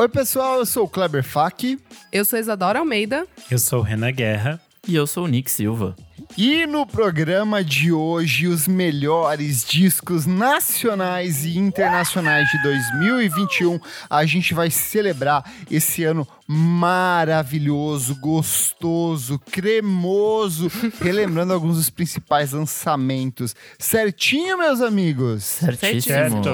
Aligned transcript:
Oi, 0.00 0.08
pessoal, 0.08 0.60
eu 0.60 0.64
sou 0.64 0.84
o 0.84 0.88
Kleber 0.88 1.24
Fak. 1.24 1.76
Eu 2.12 2.24
sou 2.24 2.38
Isadora 2.38 2.78
Almeida. 2.78 3.26
Eu 3.50 3.58
sou 3.58 3.80
o 3.80 3.82
Renan 3.82 4.12
Guerra. 4.12 4.60
E 4.86 4.94
eu 4.94 5.08
sou 5.08 5.24
o 5.24 5.26
Nick 5.26 5.50
Silva. 5.50 5.96
E 6.36 6.66
no 6.66 6.86
programa 6.86 7.64
de 7.64 7.90
hoje, 7.90 8.46
os 8.46 8.68
melhores 8.68 9.64
discos 9.64 10.24
nacionais 10.24 11.44
e 11.44 11.58
internacionais 11.58 12.48
de 12.48 12.62
2021. 12.62 13.80
A 14.08 14.24
gente 14.24 14.54
vai 14.54 14.70
celebrar 14.70 15.44
esse 15.68 16.04
ano 16.04 16.26
maravilhoso, 16.50 18.14
gostoso, 18.14 19.38
cremoso, 19.38 20.72
relembrando 20.98 21.52
alguns 21.52 21.76
dos 21.76 21.90
principais 21.90 22.52
lançamentos. 22.52 23.54
Certinho, 23.78 24.56
meus 24.56 24.80
amigos? 24.80 25.44
Certíssimo. 25.44 26.02
Certo. 26.02 26.48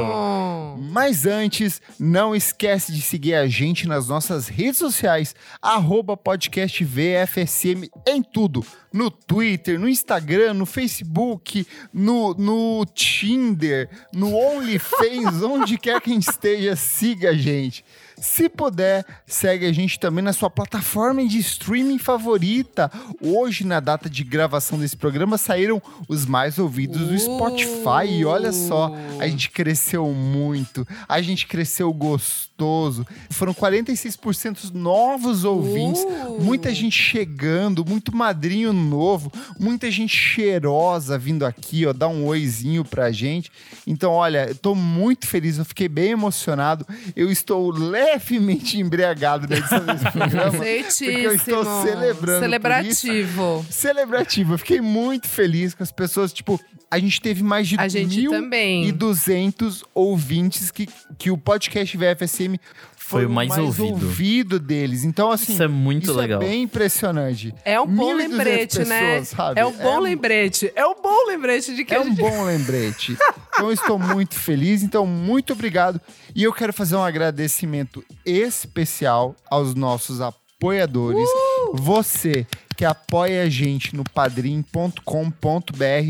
Mas 0.91 1.27
antes, 1.27 1.81
não 1.97 2.35
esquece 2.35 2.93
de 2.93 3.01
seguir 3.01 3.35
a 3.35 3.47
gente 3.47 3.87
nas 3.87 4.09
nossas 4.09 4.49
redes 4.49 4.79
sociais, 4.79 5.33
arroba 5.63 6.17
podcast 6.17 6.85
VFSM 6.85 7.89
em 8.05 8.21
tudo. 8.21 8.67
No 8.93 9.11
Twitter, 9.11 9.79
no 9.79 9.89
Instagram, 9.89 10.55
no 10.55 10.67
Facebook, 10.67 11.67
no, 11.93 12.35
no 12.35 12.85
Tinder, 12.95 13.89
no 14.13 14.35
OnlyFans, 14.35 15.43
onde 15.43 15.79
quer 15.79 16.01
que 16.01 16.11
a 16.11 16.15
gente 16.15 16.29
esteja, 16.29 16.75
siga 16.75 17.31
a 17.31 17.35
gente. 17.35 17.85
Se 18.25 18.49
puder, 18.49 19.05
segue 19.27 19.67
a 19.67 19.73
gente 19.73 20.01
também 20.01 20.25
na 20.25 20.33
sua 20.33 20.49
plataforma 20.49 21.25
de 21.29 21.39
streaming 21.41 21.99
favorita. 21.99 22.91
Hoje, 23.21 23.67
na 23.67 23.81
data 23.81 24.09
de 24.09 24.25
gravação 24.25 24.79
desse 24.79 24.97
programa, 24.97 25.37
saíram 25.37 25.81
os 26.09 26.25
mais 26.25 26.59
ouvidos 26.59 27.07
do 27.07 27.19
Spotify. 27.19 28.09
E 28.09 28.25
olha 28.25 28.51
só, 28.51 28.91
a 29.21 29.29
gente 29.29 29.51
cresceu 29.51 30.07
muito, 30.07 30.89
a 31.07 31.21
gente 31.21 31.47
cresceu 31.47 31.93
gostoso. 31.93 33.07
Foram 33.29 33.53
46% 33.53 34.73
novos 34.73 35.45
ouvintes, 35.45 36.03
Uh. 36.05 36.41
muita 36.41 36.73
gente 36.73 36.97
chegando, 36.97 37.85
muito 37.85 38.15
madrinho 38.17 38.73
novo, 38.73 39.31
muita 39.59 39.91
gente 39.91 40.17
cheirosa 40.17 41.19
vindo 41.19 41.45
aqui, 41.45 41.85
ó, 41.85 41.93
dar 41.93 42.09
um 42.09 42.25
oizinho 42.25 42.85
pra 42.85 43.13
gente. 43.13 43.51
Então, 43.87 44.13
olha, 44.13 44.47
eu 44.49 44.55
tô 44.55 44.75
muito 44.75 45.27
feliz, 45.27 45.59
eu 45.59 45.65
fiquei 45.65 45.89
bem 45.89 46.13
emocionado. 46.13 46.87
Eu 47.15 47.31
estou 47.31 47.71
levemente 48.15 48.79
embriagado 48.79 49.47
na 49.49 49.57
edição 49.57 49.85
desse 49.85 50.05
programa. 50.13 50.53
Porque 50.53 51.05
eu 51.05 51.35
estou 51.35 51.65
celebrando. 51.83 52.41
Celebrativo. 52.41 53.67
Celebrativo. 53.71 54.55
Eu 54.55 54.59
fiquei 54.59 54.81
muito 54.81 55.29
feliz 55.29 55.75
com 55.75 55.83
as 55.83 55.93
pessoas. 55.93 56.33
Tipo, 56.33 56.61
a 56.91 56.99
gente 56.99 57.21
teve 57.21 57.43
mais 57.43 57.69
de 57.69 57.77
A 57.79 57.89
gente 57.89 58.17
mil 58.21 58.31
também. 58.31 58.87
e 58.89 58.93
200 58.93 59.85
ouvintes 59.95 60.71
que, 60.71 60.89
que 61.19 61.31
o 61.31 61.37
podcast 61.37 61.97
VFSM 61.97 62.59
foi, 63.07 63.25
Foi 63.25 63.27
o 63.27 63.31
mais 63.31 63.57
ouvido. 63.59 63.93
ouvido 64.07 64.59
deles. 64.59 65.05
Então, 65.05 65.31
assim. 65.31 65.53
Isso 65.53 65.63
é 65.63 65.69
muito 65.69 66.05
isso 66.05 66.15
legal. 66.15 66.41
É 66.41 66.47
bem 66.47 66.63
impressionante. 66.63 67.55
É 67.63 67.79
um 67.79 67.87
bom 67.87 68.15
1.200 68.15 68.17
lembrete, 68.17 68.79
né? 68.87 69.01
pessoas, 69.19 69.29
sabe? 69.29 69.61
É 69.61 69.67
um 69.67 69.73
bom 69.73 70.01
lembrete. 70.01 70.73
É 70.75 70.87
um 70.87 70.95
bom 71.03 71.27
lembrete 71.27 71.75
de 71.77 71.85
que 71.85 71.93
É 71.93 71.99
a 71.99 72.01
um 72.01 72.05
gente... 72.05 72.17
bom 72.17 72.45
lembrete. 72.45 73.13
Então, 73.53 73.67
eu 73.67 73.73
estou 73.73 73.99
muito 73.99 74.35
feliz. 74.37 74.83
Então, 74.83 75.07
muito 75.07 75.53
obrigado. 75.53 76.01
E 76.35 76.43
eu 76.43 76.53
quero 76.53 76.73
fazer 76.73 76.97
um 76.97 77.05
agradecimento 77.05 78.03
especial 78.25 79.37
aos 79.51 79.75
nossos 79.75 80.23
apoiadores. 80.23 81.29
Uh! 81.29 81.77
Você 81.77 82.47
que 82.77 82.85
apoia 82.85 83.43
a 83.43 83.49
gente 83.49 83.95
no 83.95 84.05
padrim.com.br 84.05 85.01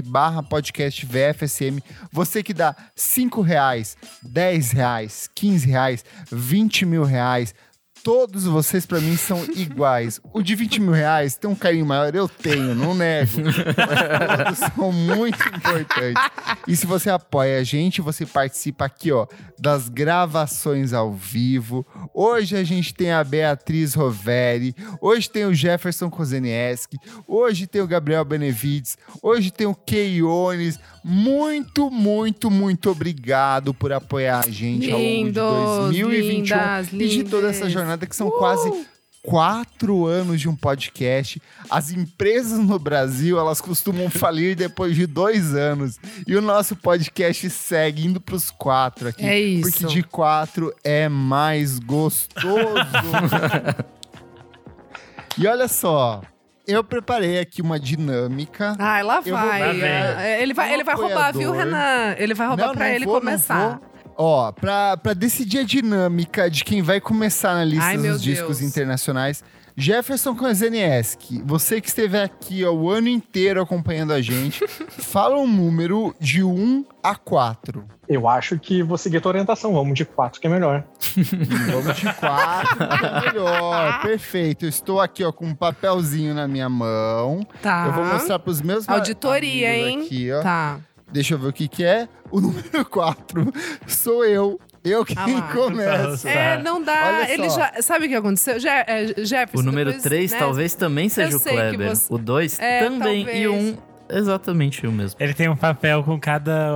barra 0.04 0.42
podcast 0.42 1.06
VFSM. 1.06 1.80
Você 2.10 2.42
que 2.42 2.54
dá 2.54 2.74
5 2.96 3.40
reais, 3.40 3.96
10 4.22 4.72
reais, 4.72 5.30
15 5.34 5.66
reais, 5.66 6.04
20 6.30 6.86
mil 6.86 7.04
reais. 7.04 7.54
Todos 8.04 8.44
vocês, 8.44 8.84
pra 8.84 9.00
mim, 9.00 9.16
são 9.16 9.42
iguais. 9.56 10.20
O 10.30 10.42
de 10.42 10.54
20 10.54 10.78
mil 10.78 10.92
reais 10.92 11.36
tem 11.36 11.48
um 11.48 11.54
carinho 11.54 11.86
maior, 11.86 12.14
eu 12.14 12.28
tenho, 12.28 12.74
não 12.74 12.94
nego. 12.94 13.40
Mas 13.42 14.58
todos 14.58 14.74
são 14.74 14.92
muito 14.92 15.38
importantes. 15.42 16.22
E 16.68 16.76
se 16.76 16.86
você 16.86 17.08
apoia 17.08 17.58
a 17.58 17.64
gente, 17.64 18.02
você 18.02 18.26
participa 18.26 18.84
aqui, 18.84 19.10
ó, 19.10 19.26
das 19.58 19.88
gravações 19.88 20.92
ao 20.92 21.14
vivo. 21.14 21.86
Hoje 22.12 22.54
a 22.54 22.62
gente 22.62 22.92
tem 22.92 23.10
a 23.10 23.24
Beatriz 23.24 23.94
Roveri, 23.94 24.76
hoje 25.00 25.30
tem 25.30 25.46
o 25.46 25.54
Jefferson 25.54 26.10
Kozenieski, 26.10 26.98
hoje 27.26 27.66
tem 27.66 27.80
o 27.80 27.86
Gabriel 27.86 28.24
Benevides, 28.26 28.98
hoje 29.22 29.50
tem 29.50 29.66
o 29.66 29.74
Keiones. 29.74 30.78
Muito, 31.02 31.90
muito, 31.90 32.50
muito 32.50 32.90
obrigado 32.90 33.72
por 33.72 33.92
apoiar 33.92 34.44
a 34.46 34.50
gente 34.50 34.90
ao 34.90 34.98
longo 34.98 35.08
de 35.08 35.24
Lindos, 35.24 35.78
2021 35.92 36.32
lindas, 36.32 36.92
e 36.92 37.08
de 37.08 37.24
toda 37.24 37.48
essa 37.48 37.64
lindes. 37.64 37.74
Que 38.06 38.14
são 38.16 38.30
quase 38.30 38.86
quatro 39.22 40.06
anos 40.06 40.38
de 40.40 40.48
um 40.48 40.54
podcast. 40.54 41.40
As 41.70 41.90
empresas 41.90 42.58
no 42.58 42.78
Brasil, 42.78 43.38
elas 43.38 43.60
costumam 43.60 44.10
falir 44.10 44.54
depois 44.54 44.94
de 44.94 45.06
dois 45.06 45.54
anos. 45.54 45.98
E 46.26 46.36
o 46.36 46.42
nosso 46.42 46.76
podcast 46.76 47.48
segue 47.48 48.06
indo 48.06 48.20
pros 48.20 48.50
quatro 48.50 49.08
aqui. 49.08 49.24
É 49.24 49.38
isso. 49.40 49.70
Porque 49.70 49.86
de 49.86 50.02
quatro 50.02 50.74
é 50.84 51.08
mais 51.08 51.78
gostoso. 51.78 52.50
e 55.38 55.46
olha 55.46 55.68
só, 55.68 56.20
eu 56.66 56.84
preparei 56.84 57.38
aqui 57.38 57.62
uma 57.62 57.78
dinâmica. 57.80 58.76
Ai, 58.78 59.02
lá 59.02 59.20
vou- 59.20 59.32
vai. 59.32 59.80
É, 59.80 60.42
Ele 60.42 60.52
vai, 60.54 60.72
ele 60.72 60.84
vai 60.84 60.94
roubar, 60.94 61.32
viu. 61.32 61.50
Renan? 61.52 62.14
Ele 62.18 62.34
vai 62.34 62.46
roubar 62.46 62.66
Não, 62.68 62.74
não 62.74 62.86
ele 62.86 63.04
vou, 63.06 63.14
não 63.14 63.20
começar. 63.20 63.68
vou. 63.80 63.93
Ó, 64.16 64.52
pra, 64.52 64.96
pra 64.96 65.12
decidir 65.14 65.58
a 65.58 65.62
dinâmica 65.64 66.48
de 66.50 66.62
quem 66.64 66.82
vai 66.82 67.00
começar 67.00 67.54
na 67.54 67.64
lista 67.64 67.84
Ai, 67.86 67.96
dos 67.98 68.22
discos 68.22 68.58
Deus. 68.58 68.70
internacionais, 68.70 69.42
Jefferson 69.76 70.36
Kozenieski, 70.36 71.42
você 71.44 71.80
que 71.80 71.88
esteve 71.88 72.16
aqui 72.16 72.64
ó, 72.64 72.70
o 72.72 72.88
ano 72.88 73.08
inteiro 73.08 73.60
acompanhando 73.60 74.12
a 74.12 74.20
gente, 74.22 74.64
fala 74.88 75.36
um 75.36 75.48
número 75.48 76.14
de 76.20 76.44
1 76.44 76.84
a 77.02 77.16
4. 77.16 77.84
Eu 78.08 78.28
acho 78.28 78.56
que 78.56 78.84
vou 78.84 78.96
seguir 78.96 79.16
a 79.16 79.20
tua 79.20 79.30
orientação. 79.30 79.72
Vamos 79.74 79.94
de 79.98 80.04
quatro, 80.04 80.40
que 80.40 80.46
é 80.46 80.50
melhor. 80.50 80.84
Vamos 81.72 81.96
de 81.96 82.12
4, 82.14 82.76
que 82.76 82.82
é 83.04 83.20
melhor. 83.32 84.00
Perfeito. 84.06 84.64
Eu 84.64 84.68
estou 84.68 85.00
aqui 85.00 85.24
ó, 85.24 85.32
com 85.32 85.46
um 85.46 85.54
papelzinho 85.56 86.34
na 86.34 86.46
minha 86.46 86.68
mão. 86.68 87.44
Tá. 87.60 87.86
Eu 87.86 87.92
vou 87.94 88.04
mostrar 88.04 88.38
pros 88.38 88.60
meus 88.60 88.86
ma- 88.86 88.94
Auditoria, 88.94 89.70
amigos 89.70 89.88
hein? 89.88 90.02
Aqui, 90.06 90.32
ó. 90.32 90.40
Tá. 90.42 90.78
Deixa 91.14 91.34
eu 91.34 91.38
ver 91.38 91.46
o 91.48 91.52
que, 91.52 91.68
que 91.68 91.84
é. 91.84 92.08
O 92.30 92.40
número 92.42 92.84
4 92.90 93.52
sou 93.86 94.24
eu. 94.24 94.60
Eu 94.84 95.02
quem 95.04 95.16
Ah 95.16 95.50
começa. 95.52 96.28
É, 96.28 96.60
não 96.62 96.82
dá. 96.82 97.20
Olha 97.22 97.32
Ele 97.32 97.48
já. 97.48 97.72
Sabe 97.80 98.04
o 98.04 98.08
que 98.08 98.14
aconteceu? 98.16 98.58
Je, 98.60 98.68
é, 98.68 99.06
Jefferson. 99.24 99.58
O 99.60 99.62
número 99.62 99.90
depois, 99.90 100.02
3 100.02 100.32
né? 100.32 100.38
talvez 100.38 100.74
também 100.74 101.08
seja 101.08 101.30
Eu 101.32 101.38
o 101.38 101.40
Kleber. 101.40 101.88
você- 101.96 102.12
O 102.12 102.18
2 102.18 102.58
É, 102.58 102.80
também. 102.80 103.20
E 103.34 103.46
o 103.46 103.52
talvez. 103.52 103.74
1 104.10 104.16
exatamente 104.18 104.86
o 104.86 104.92
mesmo. 104.92 105.16
Ele 105.18 105.32
tem 105.32 105.48
um 105.48 105.56
papel 105.56 106.02
com 106.04 106.20
cada. 106.20 106.70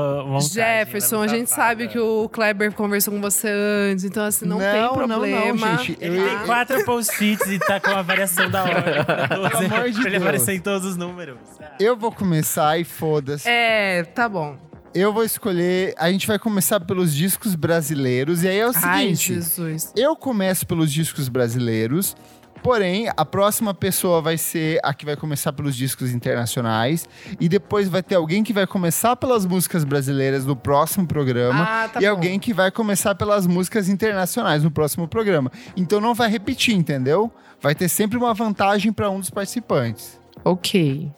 Jefferson, 0.51 1.19
né, 1.19 1.25
a 1.25 1.29
gente 1.29 1.51
sabe 1.51 1.89
que 1.89 1.99
o 1.99 2.29
Kleber 2.31 2.73
conversou 2.73 3.13
com 3.13 3.21
você 3.21 3.49
antes, 3.93 4.05
então 4.07 4.25
assim, 4.25 4.47
não, 4.47 4.59
tem 4.59 4.73
Não, 4.73 4.89
não, 4.89 4.95
problema. 5.19 5.67
não, 5.73 5.79
gente. 5.79 5.99
Ele 6.01 6.19
Eu- 6.19 6.25
tem 6.29 6.39
quatro 6.47 6.83
post-its 6.87 7.47
e 7.51 7.59
tá 7.59 7.79
com 7.79 7.91
a 7.91 8.01
variação 8.01 8.49
da 8.51 8.63
hora. 8.63 9.05
Pelo 9.29 9.47
amor 9.47 9.91
de 9.91 10.01
pra 10.01 10.09
ele 10.09 10.11
Deus. 10.11 10.23
aparecer 10.23 10.55
em 10.55 10.61
todos 10.61 10.87
os 10.87 10.97
números. 10.97 11.37
Eu 11.79 11.97
vou 11.97 12.11
começar 12.11 12.79
e 12.79 12.85
foda-se. 12.85 13.49
É, 13.49 14.03
tá 14.03 14.29
bom. 14.29 14.57
Eu 14.95 15.13
vou 15.13 15.23
escolher. 15.23 15.95
A 15.97 16.11
gente 16.11 16.27
vai 16.27 16.39
começar 16.39 16.81
pelos 16.81 17.15
discos 17.15 17.55
brasileiros. 17.55 18.43
E 18.43 18.49
aí 18.49 18.59
é 18.59 18.67
o 18.67 18.73
Ai, 18.75 19.15
seguinte: 19.15 19.35
Jesus. 19.35 19.93
eu 19.97 20.17
começo 20.17 20.67
pelos 20.67 20.93
discos 20.93 21.29
brasileiros. 21.29 22.17
Porém, 22.61 23.09
a 23.17 23.25
próxima 23.25 23.73
pessoa 23.73 24.21
vai 24.21 24.37
ser 24.37 24.81
a 24.83 24.93
que 24.93 25.05
vai 25.05 25.17
começar 25.17 25.53
pelos 25.53 25.77
discos 25.77 26.11
internacionais. 26.11 27.09
E 27.39 27.49
depois 27.49 27.89
vai 27.89 28.03
ter 28.03 28.17
alguém 28.17 28.43
que 28.43 28.53
vai 28.53 28.67
começar 28.67 29.15
pelas 29.15 29.47
músicas 29.47 29.85
brasileiras 29.85 30.45
no 30.45 30.57
próximo 30.57 31.07
programa. 31.07 31.63
Ah, 31.63 31.89
tá 31.89 32.01
e 32.01 32.05
bom. 32.05 32.11
alguém 32.11 32.41
que 32.41 32.53
vai 32.53 32.73
começar 32.73 33.15
pelas 33.15 33.47
músicas 33.47 33.89
internacionais 33.89 34.65
no 34.65 34.71
próximo 34.73 35.07
programa. 35.07 35.53
Então 35.77 36.01
não 36.01 36.15
vai 36.15 36.29
repetir, 36.29 36.75
entendeu? 36.75 37.31
Vai 37.61 37.77
ter 37.77 37.89
sempre 37.89 38.19
uma 38.19 38.35
vantagem 38.35 38.93
para 38.93 39.09
um 39.09 39.21
dos 39.21 39.31
participantes. 39.31 40.19
Ok. 40.45 41.13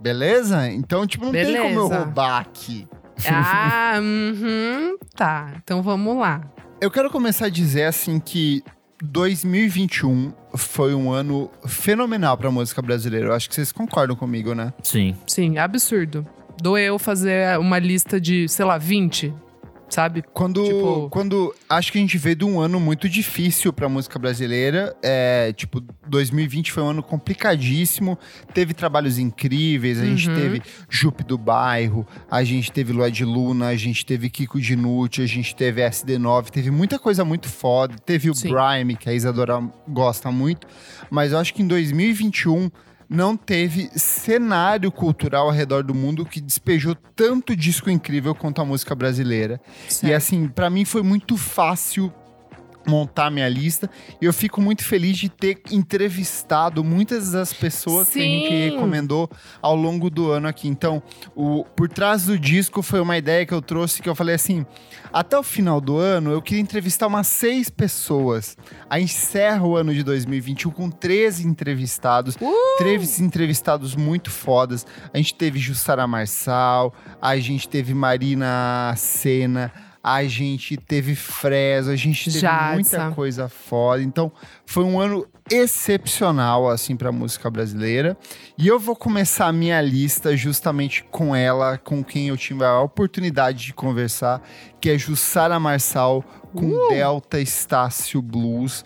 Beleza? 0.00 0.70
Então, 0.70 1.06
tipo, 1.06 1.24
não 1.26 1.32
tem 1.32 1.44
como 1.44 1.56
eu 1.58 1.88
Beleza. 1.88 1.98
roubar 2.04 2.40
aqui. 2.40 2.86
Ah, 3.26 3.94
uhum. 4.00 4.96
Tá, 5.14 5.54
então 5.62 5.82
vamos 5.82 6.16
lá. 6.18 6.42
Eu 6.80 6.90
quero 6.90 7.10
começar 7.10 7.46
a 7.46 7.48
dizer 7.48 7.84
assim 7.84 8.20
que 8.20 8.62
2021 9.02 10.32
foi 10.56 10.94
um 10.94 11.10
ano 11.10 11.50
fenomenal 11.66 12.36
pra 12.36 12.50
música 12.50 12.82
brasileira. 12.82 13.28
Eu 13.28 13.32
acho 13.32 13.48
que 13.48 13.54
vocês 13.54 13.72
concordam 13.72 14.16
comigo, 14.16 14.54
né? 14.54 14.72
Sim. 14.82 15.16
Sim, 15.26 15.58
absurdo. 15.58 16.26
Doeu 16.60 16.98
fazer 16.98 17.58
uma 17.58 17.78
lista 17.78 18.20
de, 18.20 18.48
sei 18.48 18.64
lá, 18.64 18.78
20. 18.78 19.34
Sabe? 19.88 20.22
Quando, 20.34 20.64
Tipo- 20.64 21.08
quando 21.10 21.54
acho 21.68 21.92
que 21.92 21.98
a 21.98 22.00
gente 22.00 22.18
veio 22.18 22.36
de 22.36 22.44
um 22.44 22.60
ano 22.60 22.78
muito 22.80 23.08
difícil 23.08 23.72
pra 23.72 23.88
música 23.88 24.18
brasileira, 24.18 24.96
é, 25.02 25.52
tipo, 25.52 25.80
2020 26.08 26.72
foi 26.72 26.82
um 26.82 26.88
ano 26.90 27.02
complicadíssimo, 27.02 28.18
teve 28.52 28.74
trabalhos 28.74 29.18
incríveis, 29.18 30.00
a 30.00 30.04
gente 30.04 30.28
Uhum. 30.28 30.34
teve 30.34 30.62
Jupe 30.88 31.22
do 31.24 31.38
Bairro, 31.38 32.06
a 32.30 32.42
gente 32.42 32.70
teve 32.72 32.92
Lua 32.92 33.10
de 33.10 33.24
Luna, 33.24 33.68
a 33.68 33.76
gente 33.76 34.04
teve 34.04 34.28
Kiko 34.28 34.60
Dinucci, 34.60 35.22
a 35.22 35.26
gente 35.26 35.54
teve 35.54 35.80
SD9, 35.82 36.50
teve 36.50 36.70
muita 36.70 36.98
coisa 36.98 37.24
muito 37.24 37.48
foda, 37.48 37.94
teve 38.04 38.28
o 38.30 38.34
Sim. 38.34 38.52
Que 38.98 39.08
a 39.08 39.14
Isadora 39.14 39.62
gosta 39.88 40.30
muito, 40.30 40.66
mas 41.10 41.32
eu 41.32 41.38
acho 41.38 41.54
que 41.54 41.62
em 41.62 41.66
2021 41.66 42.70
não 43.08 43.36
teve 43.36 43.88
cenário 43.94 44.90
cultural 44.90 45.46
ao 45.46 45.52
redor 45.52 45.82
do 45.84 45.94
mundo 45.94 46.24
que 46.26 46.40
despejou 46.40 46.94
tanto 47.14 47.54
disco 47.54 47.88
incrível 47.90 48.34
quanto 48.34 48.60
a 48.60 48.64
música 48.64 48.94
brasileira. 48.94 49.60
E 49.88 49.92
Certo. 49.92 50.14
assim, 50.14 50.48
pra 50.48 50.68
mim 50.68 50.84
foi 50.84 51.02
muito 51.02 51.36
fácil 51.36 52.12
montar 52.86 53.30
minha 53.30 53.48
lista 53.48 53.90
e 54.20 54.24
eu 54.24 54.32
fico 54.32 54.60
muito 54.60 54.84
feliz 54.84 55.16
de 55.16 55.28
ter 55.28 55.60
entrevistado 55.70 56.82
muitas 56.84 57.32
das 57.32 57.52
pessoas 57.52 58.10
que 58.10 58.18
a 58.18 58.22
gente 58.22 58.48
Sim. 58.48 58.70
recomendou 58.70 59.30
ao 59.60 59.74
longo 59.74 60.08
do 60.08 60.30
ano 60.30 60.48
aqui. 60.48 60.68
Então, 60.68 61.02
o 61.34 61.64
por 61.76 61.88
trás 61.88 62.26
do 62.26 62.38
disco 62.38 62.82
foi 62.82 63.00
uma 63.00 63.16
ideia 63.16 63.44
que 63.44 63.54
eu 63.54 63.62
trouxe 63.62 64.02
que 64.02 64.08
eu 64.08 64.14
falei 64.14 64.34
assim, 64.34 64.64
até 65.12 65.38
o 65.38 65.42
final 65.42 65.80
do 65.80 65.98
ano 65.98 66.30
eu 66.30 66.42
queria 66.42 66.60
entrevistar 66.60 67.06
umas 67.06 67.26
seis 67.26 67.68
pessoas. 67.68 68.56
Aí 68.88 69.02
encerra 69.02 69.66
o 69.66 69.76
ano 69.76 69.92
de 69.92 70.02
2021 70.02 70.70
com 70.70 70.90
13 70.90 71.46
entrevistados, 71.46 72.36
Uh! 72.40 72.78
13 72.78 73.24
entrevistados 73.24 73.94
muito 73.94 74.30
fodas. 74.30 74.86
A 75.12 75.16
gente 75.16 75.34
teve 75.34 75.58
Jussara 75.58 76.06
Marçal, 76.06 76.94
a 77.20 77.36
gente 77.38 77.68
teve 77.68 77.94
Marina 77.94 78.94
Senna, 78.96 79.72
a 80.06 80.22
gente 80.22 80.76
teve 80.76 81.16
Fresno, 81.16 81.90
a 81.90 81.96
gente 81.96 82.30
teve 82.30 82.46
muita 82.74 83.10
coisa 83.10 83.48
foda. 83.48 84.00
Então, 84.00 84.30
foi 84.64 84.84
um 84.84 85.00
ano 85.00 85.26
excepcional, 85.50 86.70
assim, 86.70 86.94
pra 86.94 87.10
música 87.10 87.50
brasileira. 87.50 88.16
E 88.56 88.68
eu 88.68 88.78
vou 88.78 88.94
começar 88.94 89.48
a 89.48 89.52
minha 89.52 89.80
lista 89.82 90.36
justamente 90.36 91.02
com 91.10 91.34
ela, 91.34 91.76
com 91.76 92.04
quem 92.04 92.28
eu 92.28 92.36
tive 92.36 92.64
a 92.64 92.80
oportunidade 92.80 93.64
de 93.64 93.74
conversar, 93.74 94.40
que 94.80 94.90
é 94.90 94.96
Jussara 94.96 95.58
Marçal 95.58 96.24
com 96.54 96.88
Delta 96.88 97.40
Estácio 97.40 98.22
Blues. 98.22 98.84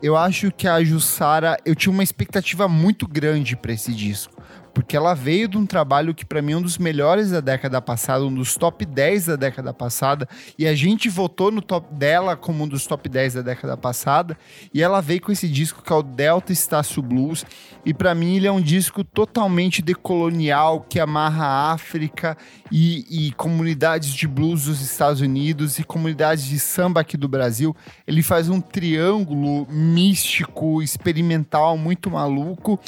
Eu 0.00 0.16
acho 0.16 0.52
que 0.52 0.68
a 0.68 0.84
Jussara, 0.84 1.56
eu 1.66 1.74
tinha 1.74 1.92
uma 1.92 2.04
expectativa 2.04 2.68
muito 2.68 3.08
grande 3.08 3.56
pra 3.56 3.72
esse 3.72 3.92
disco. 3.92 4.39
Porque 4.72 4.96
ela 4.96 5.14
veio 5.14 5.48
de 5.48 5.58
um 5.58 5.66
trabalho 5.66 6.14
que 6.14 6.24
pra 6.24 6.40
mim 6.40 6.52
é 6.52 6.56
um 6.56 6.62
dos 6.62 6.78
melhores 6.78 7.30
da 7.30 7.40
década 7.40 7.80
passada, 7.80 8.24
um 8.24 8.34
dos 8.34 8.56
top 8.56 8.84
10 8.84 9.26
da 9.26 9.36
década 9.36 9.72
passada, 9.72 10.28
e 10.58 10.66
a 10.66 10.74
gente 10.74 11.08
votou 11.08 11.50
no 11.50 11.60
top 11.60 11.92
dela 11.94 12.36
como 12.36 12.64
um 12.64 12.68
dos 12.68 12.86
top 12.86 13.08
10 13.08 13.34
da 13.34 13.42
década 13.42 13.76
passada, 13.76 14.36
e 14.72 14.82
ela 14.82 15.00
veio 15.00 15.20
com 15.20 15.32
esse 15.32 15.48
disco 15.48 15.82
que 15.82 15.92
é 15.92 15.96
o 15.96 16.02
Delta 16.02 16.52
Estácio 16.52 17.02
Blues, 17.02 17.44
e 17.84 17.94
pra 17.94 18.14
mim 18.14 18.36
ele 18.36 18.46
é 18.46 18.52
um 18.52 18.60
disco 18.60 19.02
totalmente 19.02 19.82
decolonial, 19.82 20.80
que 20.88 21.00
amarra 21.00 21.44
a 21.44 21.72
África 21.72 22.36
e, 22.70 23.28
e 23.28 23.32
comunidades 23.32 24.12
de 24.14 24.28
blues 24.28 24.64
dos 24.64 24.80
Estados 24.80 25.20
Unidos 25.20 25.78
e 25.78 25.84
comunidades 25.84 26.44
de 26.44 26.58
samba 26.58 27.00
aqui 27.00 27.16
do 27.16 27.28
Brasil. 27.28 27.74
Ele 28.06 28.22
faz 28.22 28.48
um 28.48 28.60
triângulo 28.60 29.66
místico, 29.70 30.82
experimental, 30.82 31.76
muito 31.76 32.10
maluco. 32.10 32.78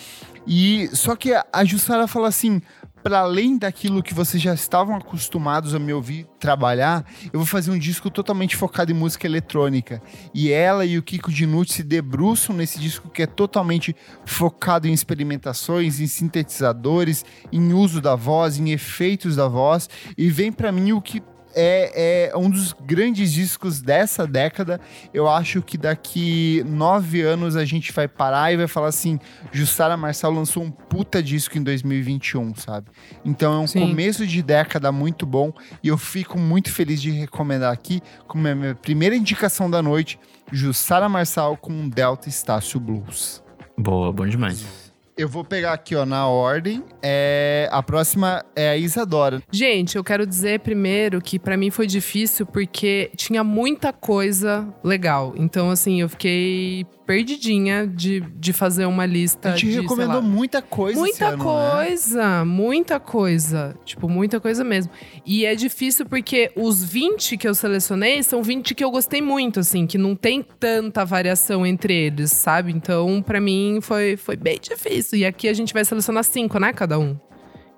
E 0.47 0.89
só 0.93 1.15
que 1.17 1.33
a- 1.33 1.65
Jussara 1.65 2.07
fala 2.09 2.29
assim, 2.29 2.61
para 3.03 3.21
além 3.21 3.59
daquilo 3.59 4.03
que 4.03 4.15
vocês 4.15 4.41
já 4.41 4.55
estavam 4.55 4.95
acostumados 4.95 5.75
a 5.75 5.79
me 5.79 5.93
ouvir 5.93 6.25
trabalhar, 6.39 7.05
eu 7.33 7.41
vou 7.41 7.47
fazer 7.47 7.71
um 7.73 7.79
disco 7.79 8.09
totalmente 8.09 8.55
focado 8.57 8.93
em 8.93 8.95
música 8.95 9.27
eletrônica. 9.27 10.01
E 10.33 10.53
ela 10.53 10.85
e 10.87 10.97
o 10.99 11.03
Kiko 11.03 11.31
Dinucci 11.33 11.75
se 11.75 11.83
debruçam 11.83 12.55
nesse 12.55 12.79
disco 12.79 13.09
que 13.11 13.23
é 13.23 13.27
totalmente 13.27 13.95
focado 14.25 14.87
em 14.87 14.93
experimentações, 14.93 15.99
em 15.99 16.07
sintetizadores, 16.07 17.25
em 17.51 17.73
uso 17.73 18.01
da 18.01 18.15
voz, 18.15 18.59
em 18.59 18.71
efeitos 18.71 19.37
da 19.37 19.49
voz, 19.49 19.89
e 20.17 20.31
vem 20.31 20.53
para 20.53 20.71
mim 20.71 20.93
o 20.93 21.01
que 21.03 21.23
é, 21.55 22.31
é 22.31 22.37
um 22.37 22.51
dos 22.51 22.73
grandes 22.73 23.33
discos 23.33 23.81
dessa 23.81 24.27
década. 24.27 24.81
Eu 25.13 25.29
acho 25.29 25.63
que 25.63 25.77
daqui 25.77 26.63
nove 26.67 27.23
anos 27.23 27.57
a 27.57 27.65
gente 27.65 27.93
vai 27.93 28.09
parar 28.09 28.53
e 28.53 28.57
vai 28.57 28.67
falar 28.67 28.89
assim: 28.89 29.19
Jussara 29.51 29.97
Marçal 29.97 30.33
lançou 30.33 30.63
um 30.63 30.71
puta 30.71 31.23
disco 31.23 31.57
em 31.59 31.63
2021, 31.63 32.55
sabe? 32.57 32.89
Então 33.25 33.55
é 33.55 33.59
um 33.59 33.67
Sim. 33.67 33.81
começo 33.81 34.27
de 34.27 34.43
década 34.43 34.91
muito 34.93 35.27
bom 35.27 35.53
e 35.83 35.89
eu 35.89 35.99
fico 35.99 36.39
muito 36.39 36.71
feliz 36.71 37.01
de 37.01 37.11
recomendar 37.11 37.73
aqui, 37.73 38.01
como 38.27 38.47
é 38.49 38.53
a 38.53 38.55
minha 38.55 38.75
primeira 38.75 39.15
indicação 39.15 39.71
da 39.71 39.83
noite, 39.83 40.19
Jussara 40.51 41.09
Marçal 41.09 41.57
com 41.57 41.89
Delta 41.89 42.29
Estácio 42.29 42.79
Blues. 42.79 43.43
Boa, 43.79 44.13
bom 44.13 44.27
demais. 44.27 44.92
Eu 45.23 45.29
vou 45.29 45.45
pegar 45.45 45.73
aqui, 45.73 45.95
ó, 45.95 46.05
na 46.05 46.27
ordem. 46.27 46.83
É, 47.01 47.69
a 47.71 47.81
próxima 47.81 48.45
é 48.57 48.71
a 48.71 48.77
Isadora. 48.77 49.41
Gente, 49.53 49.95
eu 49.97 50.03
quero 50.03 50.27
dizer 50.27 50.59
primeiro 50.59 51.21
que 51.21 51.39
pra 51.39 51.57
mim 51.57 51.71
foi 51.71 51.87
difícil 51.87 52.45
porque 52.45 53.09
tinha 53.15 53.45
muita 53.45 53.93
coisa 53.93 54.67
legal. 54.83 55.33
Então, 55.37 55.71
assim, 55.71 56.01
eu 56.01 56.09
fiquei 56.09 56.85
perdidinha 57.13 57.87
de, 57.87 58.21
de 58.21 58.55
fazer 58.55 58.87
uma 58.87 59.05
lista. 59.05 59.51
A 59.51 59.57
gente 59.57 59.73
de, 59.73 59.81
recomendou 59.81 60.17
lá, 60.17 60.23
muita 60.23 60.63
coisa 60.63 60.99
Muita 60.99 61.29
ano, 61.29 61.37
né? 61.37 61.45
coisa, 61.45 62.45
muita 62.47 62.99
coisa. 62.99 63.77
Tipo, 63.85 64.09
muita 64.09 64.41
coisa 64.41 64.65
mesmo. 64.65 64.91
E 65.27 65.45
é 65.45 65.55
difícil 65.55 66.07
porque 66.07 66.51
os 66.57 66.83
20 66.83 67.37
que 67.37 67.47
eu 67.47 67.55
selecionei 67.55 68.23
são 68.23 68.43
20 68.43 68.75
que 68.75 68.83
eu 68.83 68.91
gostei 68.91 69.21
muito, 69.21 69.61
assim, 69.61 69.87
que 69.87 69.99
não 69.99 70.17
tem 70.17 70.43
tanta 70.43 71.05
variação 71.05 71.67
entre 71.67 71.95
eles, 71.95 72.31
sabe? 72.31 72.73
Então, 72.73 73.21
pra 73.21 73.43
mim, 73.43 73.81
foi, 73.83 74.17
foi 74.17 74.37
bem 74.37 74.59
difícil. 74.59 75.19
E 75.19 75.27
aqui 75.27 75.49
a 75.49 75.53
gente 75.53 75.75
vai 75.75 75.85
selecionar 75.85 76.25
cinco, 76.25 76.59
né, 76.59 76.73
cada 76.73 76.99
um. 76.99 77.15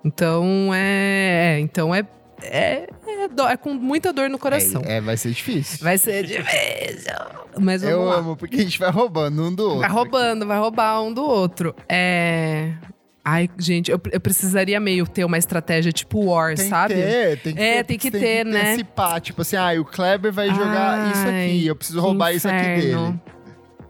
Então, 0.05 0.71
é. 0.73 1.57
é, 1.57 1.59
Então, 1.59 1.93
é. 1.93 2.07
É, 2.45 2.87
é, 3.07 3.27
do- 3.27 3.47
é 3.47 3.57
com 3.57 3.73
muita 3.73 4.11
dor 4.13 4.29
no 4.29 4.37
coração. 4.39 4.81
É, 4.85 4.97
é, 4.97 5.01
vai 5.01 5.17
ser 5.17 5.29
difícil. 5.31 5.79
Vai 5.81 5.97
ser 5.97 6.23
difícil. 6.25 7.13
Mas 7.59 7.81
vamos 7.81 7.97
Eu 7.97 8.03
lá. 8.05 8.15
amo, 8.15 8.35
porque 8.35 8.57
a 8.57 8.61
gente 8.61 8.77
vai 8.79 8.91
roubando 8.91 9.43
um 9.43 9.53
do 9.53 9.63
outro. 9.63 9.79
Vai 9.79 9.89
roubando, 9.89 10.45
vai 10.45 10.59
roubar 10.59 11.01
um 11.01 11.13
do 11.13 11.23
outro. 11.23 11.75
É. 11.89 12.73
Ai, 13.27 13.49
gente, 13.57 13.89
eu, 13.89 13.99
eu 14.11 14.19
precisaria 14.19 14.79
meio 14.79 15.07
ter 15.07 15.25
uma 15.25 15.37
estratégia 15.39 15.91
tipo 15.91 16.25
War, 16.25 16.55
Tem 16.55 16.69
sabe? 16.69 16.93
que 16.93 17.01
ter, 17.01 17.39
tem 17.41 17.55
que 17.55 17.59
É, 17.61 17.73
ter. 17.77 17.83
tem 17.85 17.97
que 17.97 18.11
tem 18.11 18.21
ter, 18.21 18.45
né? 18.45 18.61
antecipar. 18.73 19.19
Tipo 19.19 19.41
assim, 19.41 19.55
ah, 19.55 19.71
o 19.81 19.85
Kleber 19.85 20.31
vai 20.31 20.49
jogar 20.49 21.11
isso 21.11 21.25
Ai, 21.25 21.45
aqui, 21.47 21.65
eu 21.67 21.75
preciso 21.75 21.99
que 21.99 22.05
roubar 22.05 22.33
isso 22.35 22.47
aqui 22.47 22.57
inferno. 22.57 23.07
dele. 23.13 23.21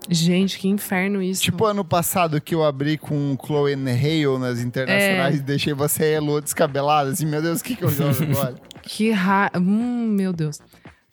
Gente, 0.10 0.60
que 0.60 0.68
inferno 0.68 1.22
isso. 1.22 1.42
Tipo 1.42 1.66
ano 1.66 1.84
passado 1.84 2.40
que 2.40 2.54
eu 2.54 2.64
abri 2.64 2.98
com 2.98 3.38
Chloe 3.44 3.74
Hale 3.74 4.38
nas 4.40 4.60
internacionais 4.60 5.36
É. 5.36 5.38
e 5.38 5.42
deixei 5.42 5.74
você 5.74 6.04
e 6.12 6.14
a 6.16 6.18
Elô 6.18 6.40
descabelada, 6.42 7.10
assim, 7.10 7.26
meu 7.26 7.42
Deus, 7.42 7.62
o 7.62 7.64
que, 7.64 7.76
que 7.76 7.84
eu 7.84 7.90
jogo 7.90 8.16
agora? 8.32 8.56
que 8.84 9.12
ra... 9.12 9.52
Hum, 9.56 10.08
meu 10.16 10.32
Deus. 10.32 10.60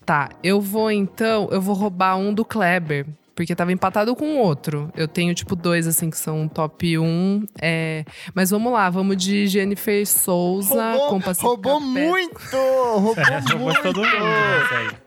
Tá, 0.05 0.29
eu 0.43 0.61
vou 0.61 0.91
então, 0.91 1.49
eu 1.51 1.61
vou 1.61 1.75
roubar 1.75 2.17
um 2.17 2.35
do 2.35 2.45
Kleber. 2.45 3.07
Porque 3.35 3.55
tava 3.57 3.73
empatado 3.73 4.15
com 4.15 4.35
o 4.35 4.39
outro. 4.39 4.93
Eu 4.95 5.09
tenho, 5.09 5.35
tipo, 5.35 5.57
dois, 5.57 5.87
assim, 5.87 6.11
que 6.11 6.19
são 6.19 6.47
top 6.47 6.99
1. 6.99 7.47
É... 7.63 8.05
Mas 8.35 8.51
vamos 8.51 8.71
lá, 8.71 8.91
vamos 8.91 9.17
de 9.17 9.47
Jennifer 9.47 10.07
Souza 10.07 10.97
com 11.09 11.19
Pacífica 11.19 11.49
roubou 11.49 11.81
muito! 11.81 12.39
Roubou 12.53 13.15
muito! 13.59 13.83
todo 13.83 14.01
mundo. 14.01 15.02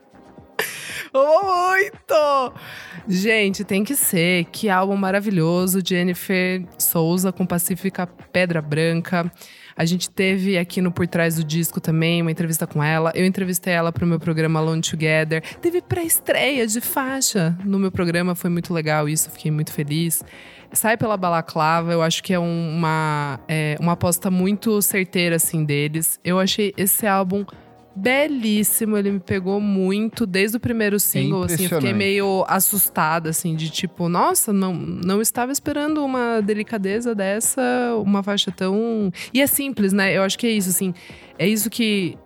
Muito! 1.16 2.54
Gente, 3.08 3.64
tem 3.64 3.86
que 3.86 3.96
ser. 3.96 4.44
Que 4.52 4.70
álbum 4.70 4.98
maravilhoso. 4.98 5.80
Jennifer 5.82 6.66
Souza 6.78 7.32
com 7.32 7.46
Pacífica 7.46 8.06
Pedra 8.34 8.62
Branca. 8.62 9.32
A 9.78 9.86
gente 9.86 10.10
teve 10.10 10.58
aqui 10.58 10.82
no 10.82 10.92
Por 10.92 11.08
Trás 11.08 11.36
do 11.36 11.44
Disco 11.44 11.80
também 11.80 12.22
uma 12.22 12.32
entrevista 12.32 12.68
com 12.68 12.84
ela. 12.84 13.14
Eu 13.16 13.26
entrevistei 13.26 13.74
ela 13.74 13.94
pro 13.94 14.06
meu 14.06 14.20
programa 14.20 14.60
Alone 14.60 14.82
Together. 14.82 15.42
Teve 15.62 15.82
pré-estreia 15.82 16.68
de 16.68 16.82
faixa 16.82 17.58
no 17.64 17.80
meu 17.80 17.92
programa. 17.92 18.36
Foi 18.36 18.50
muito 18.50 18.74
legal 18.74 19.08
isso. 19.08 19.32
Fiquei 19.32 19.52
muito 19.52 19.72
feliz. 19.72 20.22
Sai 20.74 20.98
pela 20.98 21.16
balaclava. 21.16 21.94
Eu 21.94 22.02
acho 22.02 22.22
que 22.22 22.34
é 22.34 22.40
uma, 22.40 23.40
é, 23.48 23.78
uma 23.80 23.94
aposta 23.94 24.30
muito 24.30 24.82
certeira, 24.82 25.38
assim, 25.38 25.64
deles. 25.64 26.20
Eu 26.26 26.40
achei 26.40 26.74
esse 26.76 27.08
álbum 27.08 27.46
belíssimo, 27.96 28.98
ele 28.98 29.12
me 29.12 29.20
pegou 29.20 29.60
muito 29.62 30.25
desde 30.25 30.58
o 30.58 30.60
primeiro 30.60 31.00
single, 31.00 31.44
assim, 31.44 31.64
eu 31.64 31.70
fiquei 31.70 31.94
meio 31.94 32.44
assustada, 32.48 33.30
assim, 33.30 33.56
de 33.56 33.70
tipo, 33.70 34.10
nossa, 34.10 34.52
não, 34.52 34.74
não 34.74 35.22
estava 35.22 35.52
esperando 35.52 36.04
uma 36.04 36.42
delicadeza 36.42 37.16
dessa, 37.16 37.62
uma 38.04 38.22
faixa 38.22 38.52
tão. 38.52 39.12
E 39.34 39.42
é 39.42 39.48
simples, 39.48 39.94
né? 39.94 40.16
Eu 40.16 40.24
acho 40.24 40.38
que 40.38 40.46
é 40.48 40.52
isso, 40.52 40.70
assim, 40.70 40.94
é 41.40 41.48
isso 41.48 41.70
que, 41.70 42.18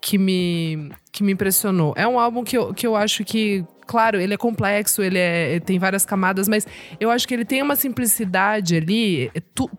que, 0.00 0.18
me, 0.18 0.90
que 1.10 1.22
me 1.24 1.32
impressionou. 1.32 1.94
É 1.96 2.06
um 2.06 2.18
álbum 2.18 2.44
que 2.44 2.56
eu, 2.56 2.74
que 2.74 2.86
eu 2.86 2.94
acho 2.94 3.24
que. 3.24 3.64
Claro, 3.86 4.20
ele 4.20 4.34
é 4.34 4.36
complexo, 4.36 5.00
ele, 5.00 5.16
é, 5.16 5.52
ele 5.52 5.60
tem 5.60 5.78
várias 5.78 6.04
camadas, 6.04 6.48
mas 6.48 6.66
eu 6.98 7.08
acho 7.08 7.26
que 7.28 7.32
ele 7.32 7.44
tem 7.44 7.62
uma 7.62 7.76
simplicidade 7.76 8.74
ali. 8.74 9.30
é 9.32 9.40
tu- 9.54 9.70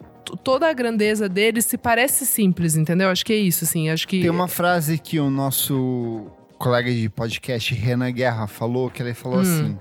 toda 0.44 0.68
a 0.70 0.74
grandeza 0.74 1.30
dele 1.30 1.62
se 1.62 1.78
parece 1.78 2.26
simples, 2.26 2.76
entendeu? 2.76 3.10
Acho 3.10 3.26
que 3.26 3.34
é 3.34 3.38
isso, 3.38 3.64
assim. 3.64 3.90
Acho 3.90 4.08
que. 4.08 4.22
Tem 4.22 4.30
uma 4.30 4.48
frase 4.48 4.98
que 4.98 5.20
o 5.20 5.30
nosso 5.30 6.28
colega 6.58 6.92
de 6.92 7.08
podcast, 7.10 7.74
Renan 7.74 8.12
Guerra, 8.12 8.48
falou, 8.48 8.90
que 8.90 9.02
ele 9.02 9.14
falou 9.14 9.40
Hum. 9.40 9.42
assim: 9.42 9.78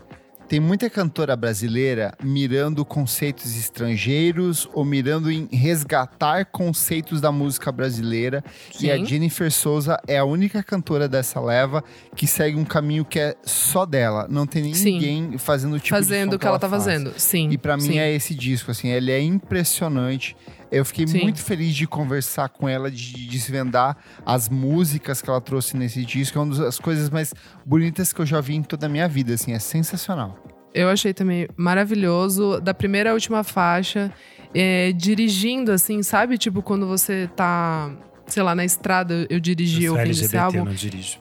tem 0.49 0.61
muita 0.61 0.89
cantora 0.89 1.35
brasileira 1.35 2.15
mirando 2.23 2.85
conceitos 2.85 3.57
estrangeiros 3.57 4.69
ou 4.73 4.85
mirando 4.85 5.31
em 5.31 5.49
resgatar 5.51 6.47
conceitos 6.47 7.21
da 7.21 7.33
música 7.33 7.73
brasileira. 7.73 8.45
E 8.81 8.91
a 8.91 8.97
Sim. 8.97 9.05
Jennifer 9.05 9.51
Souza 9.51 10.01
é 10.07 10.19
a 10.19 10.25
única 10.25 10.63
cantora 10.63 11.09
dessa 11.09 11.41
leva 11.41 11.83
que 12.15 12.27
segue 12.27 12.57
um 12.57 12.65
caminho 12.65 13.05
que 13.05 13.19
é 13.19 13.35
só 13.45 13.85
dela. 13.85 14.27
Não 14.31 14.47
tem 14.47 14.73
Sim. 14.73 14.93
ninguém 14.93 15.39
fazendo 15.39 15.75
o 15.75 15.79
tipo 15.79 15.87
de 15.87 15.91
fazendo 15.91 16.35
o 16.35 16.39
que 16.39 16.47
ela 16.47 16.59
tá 16.59 16.69
faz. 16.69 16.85
fazendo. 16.85 17.13
Sim. 17.17 17.51
E 17.51 17.59
pra 17.59 17.77
mim 17.77 17.83
sim. 17.83 17.99
é 17.99 18.13
esse 18.13 18.35
disco, 18.35 18.71
assim, 18.71 18.89
ele 18.89 19.11
é 19.11 19.21
impressionante. 19.21 20.37
Eu 20.71 20.85
fiquei 20.85 21.07
Sim. 21.07 21.23
muito 21.23 21.43
feliz 21.43 21.75
de 21.75 21.87
conversar 21.87 22.49
com 22.49 22.69
ela, 22.69 22.91
de 22.91 23.27
desvendar 23.29 23.97
as 24.25 24.49
músicas 24.49 25.23
que 25.23 25.31
ela 25.31 25.41
trouxe 25.41 25.77
nesse 25.77 26.05
disco. 26.05 26.39
É 26.39 26.43
uma 26.43 26.55
das 26.57 26.79
coisas 26.79 27.09
mais 27.09 27.33
bonitas 27.65 28.13
que 28.13 28.21
eu 28.21 28.27
já 28.27 28.41
vi 28.41 28.57
em 28.57 28.63
toda 28.63 28.87
a 28.87 28.89
minha 28.89 29.09
vida, 29.09 29.35
assim, 29.35 29.53
é 29.53 29.59
sensacional. 29.59 30.37
Eu 30.75 30.91
achei 30.91 31.15
também 31.15 31.49
maravilhoso. 31.57 32.61
Da 32.61 32.75
primeira 32.75 33.11
à 33.11 33.15
última 33.15 33.43
faixa, 33.43 34.13
é, 34.55 34.93
dirigindo, 34.93 35.73
assim, 35.73 36.03
sabe? 36.03 36.37
Tipo, 36.37 36.63
quando 36.63 36.87
você 36.87 37.31
tá, 37.35 37.91
sei 38.27 38.43
lá, 38.43 38.55
na 38.55 38.65
estrada, 38.65 39.27
eu 39.31 39.41
dirigi 39.41 39.85
Eu 39.85 39.93
sou 39.93 40.01
ouvindo 40.01 40.25
esse 40.25 40.37
álbum. 40.37 40.65
não 40.65 40.75
dirijo. 40.75 41.19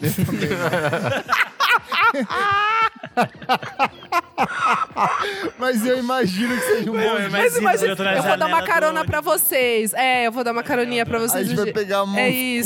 Mas 5.58 5.84
eu 5.86 5.98
imagino 5.98 6.54
que 6.56 6.62
seja 6.62 6.90
um 6.90 6.94
bom. 6.94 7.30
Mas 7.30 7.56
imagina, 7.56 7.92
eu 7.92 7.96
eu 8.16 8.22
vou 8.22 8.36
dar 8.36 8.46
uma 8.46 8.62
carona 8.62 9.04
pra 9.04 9.20
vocês. 9.20 9.92
É, 9.94 10.26
eu 10.26 10.32
vou 10.32 10.44
dar 10.44 10.52
uma 10.52 10.62
caroninha 10.62 11.06
pra 11.06 11.18
A 11.18 11.22
vocês. 11.22 11.46
gente 11.48 11.56
vai 11.56 11.72
pegar 11.72 11.98
É 11.98 12.02
uns 12.02 12.16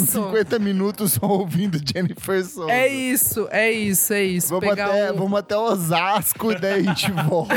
isso. 0.01 0.13
50 0.25 0.59
minutos 0.59 1.13
só 1.13 1.27
ouvindo 1.27 1.79
Jennifer 1.85 2.45
Souza. 2.45 2.71
É 2.73 2.89
isso, 2.89 3.47
é 3.51 3.71
isso, 3.71 4.13
é 4.13 4.25
isso. 4.25 4.49
Vamos 4.49 4.69
Pegar 4.69 4.87
até, 4.87 5.13
um- 5.13 5.17
vamos 5.17 5.39
até 5.39 5.57
Osasco 5.57 6.53
e 6.53 6.59
daí 6.59 6.81
a 6.81 6.83
gente 6.83 7.11
volta. 7.29 7.55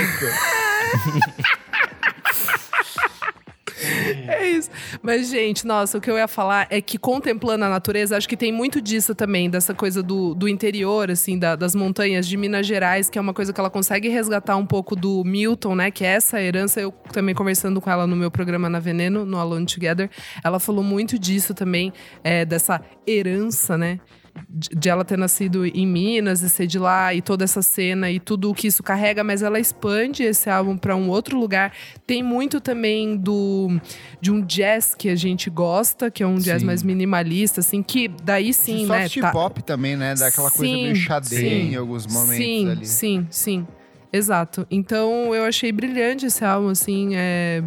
É 4.28 4.50
isso. 4.50 4.70
Mas, 5.02 5.30
gente, 5.30 5.66
nossa, 5.66 5.98
o 5.98 6.02
que 6.02 6.10
eu 6.10 6.18
ia 6.18 6.28
falar 6.28 6.68
é 6.70 6.82
que 6.82 6.98
contemplando 6.98 7.66
a 7.66 7.70
natureza, 7.70 8.16
acho 8.18 8.28
que 8.30 8.38
tem 8.38 8.52
muito 8.52 8.82
disso 8.82 9.14
também, 9.16 9.50
dessa 9.50 9.74
coisa 9.74 10.02
do, 10.04 10.34
do 10.36 10.48
interior, 10.48 11.10
assim, 11.12 11.38
da- 11.38 11.56
das 11.56 11.74
montanhas 11.76 12.28
de 12.28 12.38
Minas 12.38 12.66
Gerais, 12.68 13.10
que 13.10 13.18
é 13.18 13.22
uma 13.22 13.34
coisa 13.34 13.52
que 13.54 13.60
ela 13.60 13.70
consegue 13.70 14.08
resgatar 14.10 14.56
um 14.58 14.66
pouco 14.66 14.96
do 14.96 15.24
Milton, 15.24 15.76
né? 15.76 15.92
Que 15.92 16.04
é 16.06 16.10
essa 16.14 16.42
herança. 16.42 16.80
Eu 16.80 16.92
também 17.12 17.34
conversando 17.36 17.82
com 17.82 17.90
ela 17.90 18.06
no 18.08 18.16
meu 18.16 18.30
programa 18.32 18.70
na 18.70 18.80
Veneno, 18.80 19.26
no 19.26 19.38
Alone 19.38 19.66
Together, 19.66 20.10
ela 20.44 20.60
falou 20.60 20.84
muito 20.84 21.18
disso 21.18 21.54
também, 21.54 21.92
é, 22.24 22.46
dessa 22.46 22.82
herança, 23.08 23.78
né? 23.78 24.00
De 24.50 24.90
ela 24.90 25.04
ter 25.04 25.18
nascido 25.18 25.66
em 25.66 25.88
Minas 25.88 26.42
e 26.42 26.50
ser 26.50 26.68
de 26.68 26.78
lá 26.78 27.14
e 27.14 27.22
toda 27.22 27.44
essa 27.44 27.62
cena 27.62 28.10
e 28.12 28.20
tudo 28.20 28.50
o 28.50 28.54
que 28.54 28.68
isso 28.68 28.84
carrega, 28.84 29.24
mas 29.24 29.42
ela 29.42 29.60
expande 29.60 30.24
esse 30.24 30.50
álbum 30.50 30.78
para 30.78 30.96
um 30.96 31.10
outro 31.10 31.38
lugar. 31.38 31.74
Tem 32.06 32.22
muito 32.22 32.60
também 32.60 33.16
do 33.16 33.80
de 34.20 34.32
um 34.32 34.42
jazz 34.42 34.94
que 34.94 35.10
a 35.10 35.16
gente 35.16 35.50
gosta, 35.50 36.12
que 36.12 36.22
é 36.24 36.28
um 36.28 36.36
jazz 36.36 36.62
Sim. 36.62 36.66
mais 36.66 36.84
minimalista, 36.84 37.62
assim, 37.62 37.82
que 37.82 38.08
daí 38.24 38.54
sim, 38.54 38.78
De 38.78 38.86
né? 38.86 39.04
soft 39.04 39.20
tá- 39.22 39.32
pop 39.32 39.64
também, 39.64 39.96
né? 39.96 40.16
Daquela 40.16 40.52
coisa 40.52 40.74
Sim, 40.74 40.84
meio 40.84 40.96
xadrez 40.96 41.42
sim. 41.42 41.72
em 41.72 41.76
alguns 41.76 42.06
momentos 42.08 42.46
sim, 42.46 42.70
ali. 42.70 42.86
Sim, 42.86 43.28
sim, 43.30 43.68
Exato. 44.14 44.68
Então 44.70 45.34
eu 45.34 45.46
achei 45.46 45.72
brilhante 45.72 46.26
esse 46.26 46.44
álbum, 46.44 46.70
assim, 46.70 47.12
é... 47.16 47.64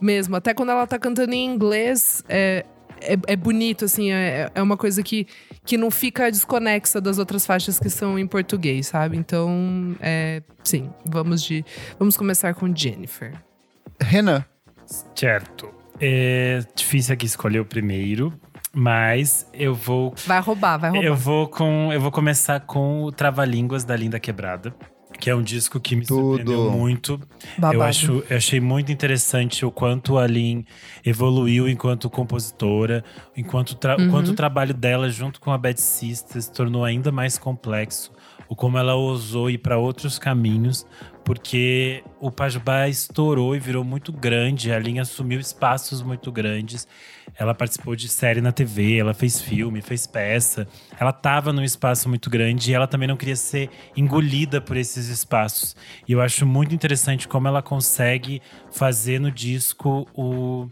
mesmo. 0.00 0.36
Até 0.36 0.52
quando 0.52 0.70
ela 0.70 0.86
tá 0.86 0.98
cantando 0.98 1.32
em 1.32 1.46
inglês, 1.46 2.22
é, 2.28 2.64
é, 3.00 3.16
é 3.26 3.36
bonito, 3.36 3.84
assim, 3.84 4.12
é, 4.12 4.50
é 4.54 4.62
uma 4.62 4.76
coisa 4.76 5.02
que, 5.02 5.26
que 5.64 5.76
não 5.76 5.90
fica 5.90 6.30
desconexa 6.30 7.00
das 7.00 7.18
outras 7.18 7.46
faixas 7.46 7.78
que 7.78 7.90
são 7.90 8.18
em 8.18 8.26
português, 8.26 8.88
sabe? 8.88 9.16
Então, 9.16 9.96
é, 10.00 10.42
sim, 10.64 10.90
vamos 11.04 11.42
de. 11.42 11.64
Vamos 11.98 12.16
começar 12.16 12.54
com 12.54 12.74
Jennifer. 12.74 13.32
Renan, 14.00 14.44
Certo. 15.14 15.68
É 16.00 16.60
difícil 16.74 17.14
aqui 17.14 17.26
escolher 17.26 17.60
o 17.60 17.64
primeiro, 17.64 18.32
mas 18.72 19.48
eu 19.52 19.74
vou 19.74 20.14
Vai 20.26 20.40
roubar, 20.40 20.76
vai 20.78 20.90
roubar. 20.90 21.06
eu 21.06 21.16
vou 21.16 21.48
com 21.48 21.90
eu 21.92 22.00
vou 22.00 22.10
começar 22.12 22.60
com 22.60 23.02
o 23.04 23.10
Trava-línguas 23.10 23.84
da 23.84 23.96
Linda 23.96 24.20
Quebrada, 24.20 24.74
que 25.18 25.30
é 25.30 25.34
um 25.34 25.42
disco 25.42 25.80
que 25.80 25.96
me 25.96 26.04
Tudo. 26.04 26.36
surpreendeu 26.38 26.70
muito. 26.70 27.20
Babado. 27.58 27.74
Eu 27.74 27.82
acho, 27.82 28.24
eu 28.28 28.36
achei 28.36 28.60
muito 28.60 28.92
interessante 28.92 29.64
o 29.64 29.70
quanto 29.70 30.18
a 30.18 30.26
Lin 30.26 30.64
evoluiu 31.04 31.68
enquanto 31.68 32.08
compositora, 32.10 33.04
enquanto 33.36 33.74
tra- 33.74 33.96
Uhum. 33.98 34.08
o 34.08 34.10
quanto 34.10 34.30
o 34.32 34.34
trabalho 34.34 34.74
dela 34.74 35.08
junto 35.08 35.40
com 35.40 35.50
a 35.52 35.58
Bad 35.58 35.80
Sisters 35.80 36.44
se 36.46 36.52
tornou 36.52 36.84
ainda 36.84 37.10
mais 37.12 37.38
complexo, 37.38 38.12
o 38.48 38.56
como 38.56 38.78
ela 38.78 38.94
ousou 38.94 39.50
ir 39.50 39.58
para 39.58 39.78
outros 39.78 40.18
caminhos, 40.18 40.86
porque 41.24 42.04
o 42.20 42.30
Pajubá 42.30 42.88
estourou 42.88 43.56
e 43.56 43.58
virou 43.58 43.82
muito 43.82 44.12
grande, 44.12 44.70
a 44.70 44.78
Lin 44.78 45.00
assumiu 45.00 45.40
espaços 45.40 46.00
muito 46.00 46.30
grandes. 46.30 46.86
Ela 47.36 47.52
participou 47.52 47.96
de 47.96 48.08
série 48.08 48.40
na 48.40 48.52
TV, 48.52 48.98
ela 48.98 49.12
fez 49.12 49.40
filme, 49.40 49.82
fez 49.82 50.06
peça. 50.06 50.68
Ela 50.98 51.10
estava 51.10 51.52
num 51.52 51.64
espaço 51.64 52.08
muito 52.08 52.30
grande 52.30 52.70
e 52.70 52.74
ela 52.74 52.86
também 52.86 53.08
não 53.08 53.16
queria 53.16 53.34
ser 53.34 53.68
engolida 53.96 54.60
por 54.60 54.76
esses 54.76 55.08
espaços. 55.08 55.74
E 56.06 56.12
eu 56.12 56.20
acho 56.20 56.46
muito 56.46 56.72
interessante 56.72 57.26
como 57.26 57.48
ela 57.48 57.60
consegue 57.60 58.40
fazer 58.70 59.20
no 59.20 59.30
disco 59.30 60.06
o 60.14 60.68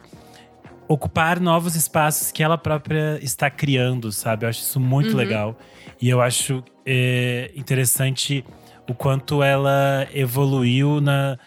ocupar 0.88 1.41
novos 1.41 1.75
espaços 1.76 2.31
que 2.31 2.43
ela 2.43 2.59
própria 2.59 3.19
está 3.23 3.49
criando, 3.50 4.12
sabe? 4.12 4.45
Eu 4.45 4.49
acho 4.50 4.61
isso 4.61 4.79
muito 4.81 5.11
Uhum. 5.12 5.17
legal. 5.17 5.59
E 6.00 6.09
eu 6.09 6.21
acho 6.21 6.62
é, 6.87 7.50
interessante 7.57 8.45
o 8.88 8.95
quanto 8.95 9.43
ela 9.43 10.07
evoluiu 10.12 11.00
na, 11.00 11.38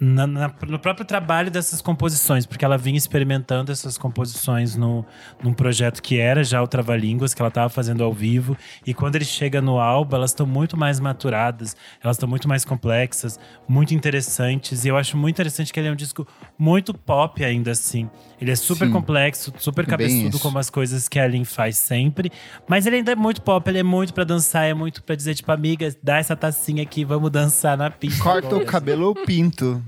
na- 0.00 0.26
na- 0.26 0.52
no 0.66 0.78
próprio 0.78 1.04
trabalho 1.04 1.50
dessas 1.50 1.80
composições, 1.82 2.46
porque 2.46 2.64
ela 2.64 2.78
vinha 2.78 2.96
experimentando 2.96 3.72
essas 3.72 3.98
composições 3.98 4.76
no, 4.76 5.04
num 5.42 5.52
projeto 5.52 6.00
que 6.02 6.18
era 6.18 6.44
já 6.44 6.62
o 6.62 6.66
Trava-Línguas, 6.68 7.34
que 7.34 7.42
ela 7.42 7.48
estava 7.48 7.68
fazendo 7.68 8.04
ao 8.04 8.12
vivo. 8.12 8.56
E 8.86 8.94
quando 8.94 9.16
ele 9.16 9.24
chega 9.24 9.60
no 9.60 9.78
álbum, 9.78 10.16
elas 10.16 10.30
estão 10.30 10.46
muito 10.46 10.76
mais 10.76 11.00
maturadas, 11.00 11.76
elas 12.02 12.16
estão 12.16 12.28
muito 12.28 12.48
mais 12.48 12.64
complexas, 12.64 13.38
muito 13.68 13.94
interessantes. 13.94 14.84
E 14.84 14.88
eu 14.88 14.96
acho 14.96 15.16
muito 15.16 15.34
interessante 15.36 15.72
que 15.72 15.80
ele 15.80 15.88
é 15.88 15.92
um 15.92 15.96
disco 15.96 16.26
muito 16.58 16.94
pop 16.94 17.44
ainda 17.44 17.70
assim. 17.72 18.08
Ele 18.40 18.52
é 18.52 18.56
super 18.56 18.86
Sim. 18.86 18.92
complexo, 18.92 19.52
super 19.58 19.84
cabeçudo, 19.84 20.38
como 20.38 20.58
as 20.58 20.70
coisas 20.70 21.08
que 21.08 21.18
a 21.18 21.26
Lin 21.26 21.44
faz 21.44 21.76
sempre. 21.76 22.30
Mas 22.68 22.86
ele 22.86 22.96
ainda 22.96 23.12
é 23.12 23.16
muito 23.16 23.42
pop, 23.42 23.68
ele 23.68 23.78
é 23.78 23.82
muito 23.82 24.14
pra 24.14 24.22
dançar, 24.22 24.64
é 24.66 24.74
muito 24.74 25.02
pra 25.02 25.16
dizer, 25.16 25.34
tipo, 25.34 25.50
amiga, 25.50 25.92
dá 26.02 26.18
essa 26.18 26.36
tacinha 26.36 26.82
aqui, 26.84 27.04
vamos 27.04 27.30
dançar 27.30 27.76
na 27.76 27.90
pista. 27.90 28.22
corta 28.22 28.54
o 28.56 28.64
cabelo 28.64 29.06
ou 29.08 29.14
pinto? 29.14 29.82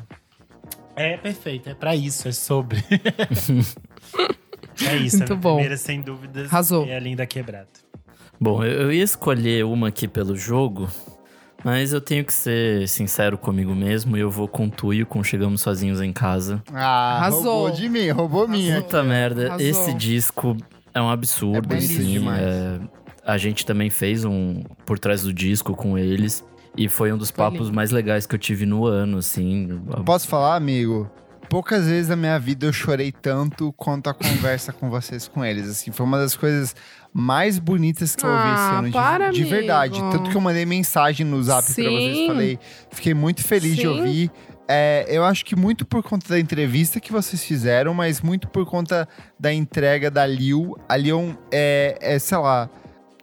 É 1.00 1.16
perfeito, 1.16 1.70
é 1.70 1.74
pra 1.74 1.96
isso, 1.96 2.28
é 2.28 2.32
sobre. 2.32 2.84
é 4.86 4.96
isso, 4.96 5.18
Muito 5.18 5.32
a 5.32 5.36
bom. 5.36 5.54
primeira, 5.54 5.76
sem 5.76 6.00
dúvidas, 6.00 6.46
Arrasou. 6.52 6.86
é 6.86 6.96
a 6.96 7.00
Linda 7.00 7.26
Quebrada. 7.26 7.68
Bom, 8.40 8.64
eu 8.64 8.82
eu 8.82 8.92
ia 8.92 9.04
escolher 9.04 9.64
uma 9.64 9.88
aqui 9.88 10.08
pelo 10.08 10.34
jogo, 10.36 10.88
mas 11.62 11.92
eu 11.92 12.00
tenho 12.00 12.24
que 12.24 12.32
ser 12.32 12.88
sincero 12.88 13.36
comigo 13.36 13.74
mesmo 13.74 14.16
e 14.16 14.20
eu 14.20 14.30
vou 14.30 14.48
com 14.48 14.68
Tuyo, 14.68 15.04
com 15.06 15.22
Chegamos 15.22 15.60
Sozinhos 15.60 16.00
em 16.00 16.12
Casa. 16.12 16.62
Ah, 16.72 17.16
Arrasou. 17.18 17.42
roubou 17.64 17.70
de 17.70 17.88
mim, 17.88 18.08
roubou 18.10 18.48
minha. 18.48 18.80
Puta 18.80 19.02
merda, 19.02 19.48
Arrasou. 19.48 19.66
esse 19.66 19.94
disco 19.94 20.56
é 20.94 21.00
um 21.02 21.10
absurdo, 21.10 21.74
É 21.74 21.78
assim. 21.78 22.26
é, 22.30 22.80
a 23.26 23.36
gente 23.36 23.66
também 23.66 23.90
fez 23.90 24.24
um 24.24 24.62
por 24.86 24.98
trás 24.98 25.22
do 25.22 25.32
disco 25.34 25.74
com 25.76 25.98
eles. 25.98 26.42
E 26.76 26.88
foi 26.88 27.12
um 27.12 27.18
dos 27.18 27.30
Foi 27.30 27.36
papos 27.44 27.60
lindo. 27.62 27.74
mais 27.74 27.90
legais 27.90 28.26
que 28.26 28.34
eu 28.34 28.38
tive 28.38 28.64
no 28.66 28.86
ano, 28.86 29.18
assim. 29.18 29.80
Posso 30.04 30.28
falar, 30.28 30.54
amigo? 30.56 31.10
Poucas 31.48 31.86
vezes 31.86 32.08
na 32.08 32.14
minha 32.14 32.38
vida 32.38 32.64
eu 32.66 32.72
chorei 32.72 33.10
tanto 33.10 33.72
quanto 33.72 34.08
a 34.08 34.14
conversa 34.14 34.72
com 34.72 34.88
vocês 34.88 35.26
com 35.26 35.44
eles. 35.44 35.68
Assim, 35.68 35.90
foi 35.90 36.06
uma 36.06 36.16
das 36.18 36.36
coisas 36.36 36.76
mais 37.12 37.58
bonitas 37.58 38.14
que 38.14 38.24
eu 38.24 38.30
ouvi 38.30 38.42
esse 38.52 38.56
Ah, 38.56 38.78
ano. 38.78 38.86
de- 38.86 38.92
para, 38.92 39.30
de, 39.32 39.42
verdade. 39.44 39.98
amigo. 39.98 40.16
Tanto 40.16 40.30
que 40.30 40.36
eu 40.36 40.40
mandei 40.40 40.64
mensagem 40.64 41.26
no 41.26 41.42
zap 41.42 41.64
pra 41.64 41.74
vocês. 41.74 42.16
Sim. 42.16 42.26
Falei, 42.28 42.58
fiquei 42.92 43.14
muito 43.14 43.42
feliz 43.42 43.74
de 43.74 43.82
Sim. 43.82 43.88
ouvir. 43.88 44.30
É, 44.68 45.04
eu 45.08 45.24
acho 45.24 45.44
que 45.44 45.56
muito 45.56 45.84
por 45.84 46.00
conta 46.04 46.28
da 46.28 46.38
entrevista 46.38 47.00
que 47.00 47.10
vocês 47.10 47.42
fizeram, 47.42 47.92
mas 47.92 48.20
muito 48.20 48.46
por 48.46 48.64
conta 48.64 49.08
da 49.36 49.52
entrega 49.52 50.08
da 50.08 50.24
Lil. 50.24 50.76
A 50.88 50.96
Lil 50.96 51.36
é, 51.50 51.98
é 52.00 52.16
sei 52.20 52.38
lá, 52.38 52.70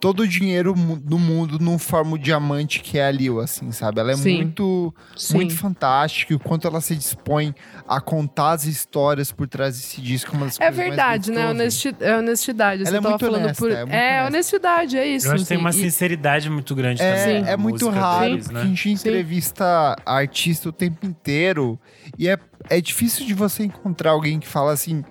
todo 0.00 0.20
o 0.20 0.28
dinheiro 0.28 0.74
do 0.74 1.18
mundo 1.18 1.58
não 1.58 1.78
forma 1.78 2.14
o 2.14 2.18
diamante 2.18 2.80
que 2.80 2.98
é 2.98 3.06
a 3.06 3.10
Lil, 3.10 3.40
assim, 3.40 3.70
sabe? 3.72 4.00
Ela 4.00 4.12
é 4.12 4.16
Sim. 4.16 4.36
muito 4.36 4.94
Sim. 5.16 5.34
muito 5.34 5.56
fantástico, 5.56 6.32
e 6.32 6.36
o 6.36 6.38
quanto 6.38 6.66
ela 6.66 6.80
se 6.80 6.94
dispõe 6.94 7.54
a 7.86 8.00
contar 8.00 8.52
as 8.52 8.64
histórias 8.64 9.32
por 9.32 9.46
trás 9.48 9.76
desse 9.76 10.00
disco, 10.00 10.36
uma 10.36 10.46
das 10.46 10.58
É 10.60 10.70
verdade, 10.70 11.30
né? 11.30 11.48
Honesti 11.50 11.94
é 12.00 12.16
honestidade. 12.16 12.84
Ela 12.86 12.96
é 12.96 13.00
muito 13.00 13.18
falando 13.18 13.44
honesta, 13.44 13.58
por. 13.62 13.70
é 13.72 13.76
muito 13.84 13.92
É, 13.94 14.10
honesta. 14.12 14.26
honestidade, 14.28 14.96
é 14.98 15.06
isso. 15.06 15.26
Eu 15.26 15.32
acho 15.32 15.42
que 15.42 15.48
tem 15.48 15.56
assim, 15.56 15.64
uma 15.64 15.70
e- 15.70 15.72
sinceridade 15.72 16.50
muito 16.50 16.74
grande 16.74 16.98
também. 17.00 17.36
É, 17.36 17.40
na 17.40 17.48
é 17.50 17.56
muito 17.56 17.88
raro, 17.88 18.30
deles, 18.30 18.44
porque 18.44 18.54
né? 18.58 18.62
a 18.62 18.66
gente 18.66 18.90
entrevista 18.90 19.96
artista 20.06 20.68
o 20.68 20.72
tempo 20.72 21.06
inteiro. 21.06 21.78
E 22.18 22.28
é, 22.28 22.38
é 22.70 22.80
difícil 22.80 23.26
de 23.26 23.34
você 23.34 23.64
encontrar 23.64 24.10
alguém 24.12 24.38
que 24.38 24.46
fala 24.48 24.72
assim: 24.72 25.04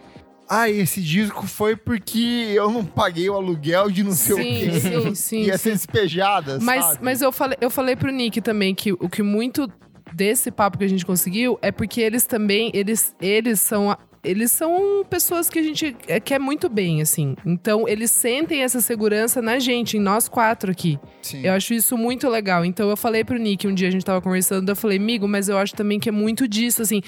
Ah, 0.50 0.70
esse 0.70 1.01
disco 1.01 1.46
foi 1.46 1.75
porque 1.75 2.51
eu 2.54 2.72
não 2.72 2.86
paguei 2.86 3.30
o 3.30 3.34
aluguel 3.36 3.89
de 3.92 4.04
não 4.04 4.13
sei 4.13 4.34
o 4.34 4.38
Sim, 4.38 4.44
quê. 4.72 4.80
sim, 4.80 5.16
sim, 5.16 5.42
Ia 5.44 5.58
ser 5.58 5.72
despejada, 5.74 6.58
Mas, 6.62 6.86
sabe? 6.86 7.00
mas 7.01 7.22
eu, 7.22 7.32
falei, 7.32 7.58
eu 7.60 7.70
falei 7.70 7.96
pro 7.96 8.12
Nick 8.12 8.39
também 8.42 8.74
que 8.74 8.94
o 8.94 9.10
que 9.10 9.22
muito 9.22 9.70
desse 10.13 10.50
papo 10.50 10.77
que 10.77 10.84
a 10.86 10.88
gente 10.88 11.06
conseguiu 11.06 11.60
é 11.62 11.72
porque 11.72 12.00
eles 12.01 12.25
também, 12.25 12.72
eles, 12.74 13.13
eles 13.22 13.60
são. 13.60 13.96
Eles 14.28 14.52
são 14.52 15.06
pessoas 15.10 15.50
que 15.50 15.58
a 15.58 15.64
gente 15.64 15.96
é, 16.08 16.20
quer 16.20 16.40
muito 16.40 16.68
bem, 16.70 17.02
assim. 17.02 17.36
Então, 17.46 17.88
eles 17.88 18.12
sentem 18.12 18.62
essa 18.64 18.82
segurança 18.82 19.42
na 19.42 19.58
gente, 19.60 19.98
em 19.98 20.00
nós 20.00 20.28
quatro 20.28 20.72
aqui. 20.72 21.00
Sim. 21.22 21.42
Eu 21.46 21.54
acho 21.54 21.74
isso 21.74 21.98
muito 21.98 22.28
legal. 22.30 22.66
Então, 22.66 22.90
eu 22.90 22.98
falei 22.98 23.24
pro 23.24 23.38
Nick, 23.38 23.68
um 23.68 23.74
dia 23.74 23.88
a 23.88 23.92
gente 23.92 24.04
tava 24.06 24.22
conversando, 24.22 24.68
eu 24.70 24.76
falei, 24.76 24.98
amigo, 24.98 25.28
mas 25.28 25.50
eu 25.50 25.58
acho 25.58 25.74
também 25.76 26.00
que 26.00 26.10
é 26.10 26.12
muito 26.12 26.48
disso, 26.48 26.82
assim. 26.82 27.02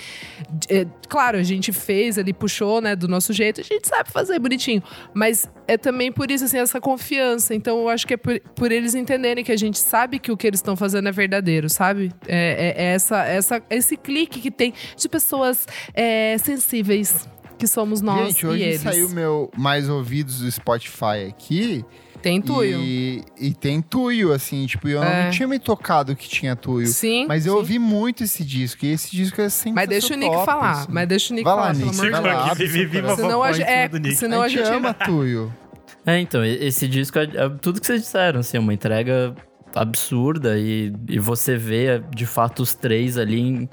É, 0.69 0.85
claro, 1.07 1.37
a 1.37 1.43
gente 1.43 1.71
fez 1.71 2.17
ali, 2.17 2.33
puxou, 2.33 2.81
né, 2.81 2.95
do 2.95 3.07
nosso 3.07 3.33
jeito, 3.33 3.61
a 3.61 3.63
gente 3.63 3.87
sabe 3.87 4.11
fazer 4.11 4.39
bonitinho. 4.39 4.81
Mas 5.13 5.49
é 5.67 5.77
também 5.77 6.11
por 6.11 6.31
isso, 6.31 6.45
assim, 6.45 6.57
essa 6.57 6.79
confiança. 6.79 7.53
Então, 7.53 7.79
eu 7.79 7.89
acho 7.89 8.07
que 8.07 8.13
é 8.13 8.17
por, 8.17 8.39
por 8.55 8.71
eles 8.71 8.95
entenderem 8.95 9.43
que 9.43 9.51
a 9.51 9.57
gente 9.57 9.77
sabe 9.77 10.19
que 10.19 10.31
o 10.31 10.37
que 10.37 10.47
eles 10.47 10.59
estão 10.59 10.75
fazendo 10.75 11.07
é 11.09 11.11
verdadeiro, 11.11 11.69
sabe? 11.69 12.11
É, 12.27 12.73
é- 12.77 12.83
é 12.83 12.93
essa, 12.93 13.23
essa, 13.25 13.61
esse 13.69 13.97
clique 13.97 14.39
que 14.39 14.51
tem 14.51 14.73
de 14.95 15.09
pessoas 15.09 15.65
é, 15.93 16.37
sensíveis, 17.11 17.39
que 17.57 17.67
somos 17.67 18.01
nós 18.01 18.27
Gente, 18.29 18.43
e 18.43 18.47
hoje 18.47 18.63
eles. 18.63 18.81
saiu 18.81 19.09
meu 19.09 19.51
mais 19.57 19.89
ouvidos 19.89 20.39
do 20.39 20.51
Spotify 20.51 21.27
aqui. 21.27 21.83
Tem 22.21 22.41
tuio. 22.41 22.79
E, 22.81 23.23
e 23.39 23.53
tem 23.53 23.81
tuio, 23.81 24.33
assim, 24.33 24.65
tipo, 24.65 24.89
eu 24.89 25.01
É. 25.01 25.23
não 25.25 25.31
tinha 25.31 25.47
me 25.47 25.57
tocado 25.57 26.13
que 26.17 26.27
tinha 26.27 26.53
tuio. 26.53 26.87
Sim. 26.87 27.25
Mas 27.27 27.45
eu 27.45 27.53
sim. 27.53 27.57
ouvi 27.59 27.79
muito 27.79 28.23
esse 28.25 28.43
disco, 28.43 28.85
e 28.85 28.91
esse 28.91 29.09
disco 29.09 29.39
é 29.41 29.47
sempre 29.47 29.75
Mas 29.75 29.87
deixa 29.87 30.13
o 30.13 30.17
Nick 30.17 30.31
top, 30.33 30.45
falar. 30.45 30.71
assim. 30.71 30.87
Mas 30.91 31.07
deixa 31.07 31.31
o 31.33 31.35
Nick 31.35 31.45
Vai 31.45 31.55
lá, 31.55 31.61
falar, 31.61 31.73
Nick, 31.75 31.89
amor 31.89 32.05
de 32.05 32.11
vai 32.11 32.21
lá. 32.35 32.43
que 32.43 32.49
abre 32.51 32.67
vive 32.67 33.01
coração. 33.01 33.15
Senão 33.25 33.43
a, 33.43 33.51
é, 33.57 33.87
do 33.87 33.99
Nick. 33.99 34.15
senão 34.15 34.41
a 34.41 34.47
gente 34.49 34.69
ama 34.69 34.93
tuio. 35.05 35.53
É, 36.05 36.19
então, 36.19 36.43
e- 36.45 36.65
esse 36.65 36.89
disco 36.89 37.19
é, 37.19 37.23
é 37.23 37.49
tudo 37.61 37.79
que 37.79 37.87
vocês 37.87 38.01
disseram, 38.01 38.41
assim, 38.41 38.57
é 38.57 38.59
uma 38.59 38.73
entrega 38.73 39.33
absurda 39.73 40.57
e, 40.57 40.91
e 41.07 41.19
você 41.19 41.55
vê, 41.55 42.01
de 42.13 42.25
fato, 42.25 42.61
os 42.63 42.73
três 42.73 43.17
ali 43.17 43.39
em- 43.39 43.69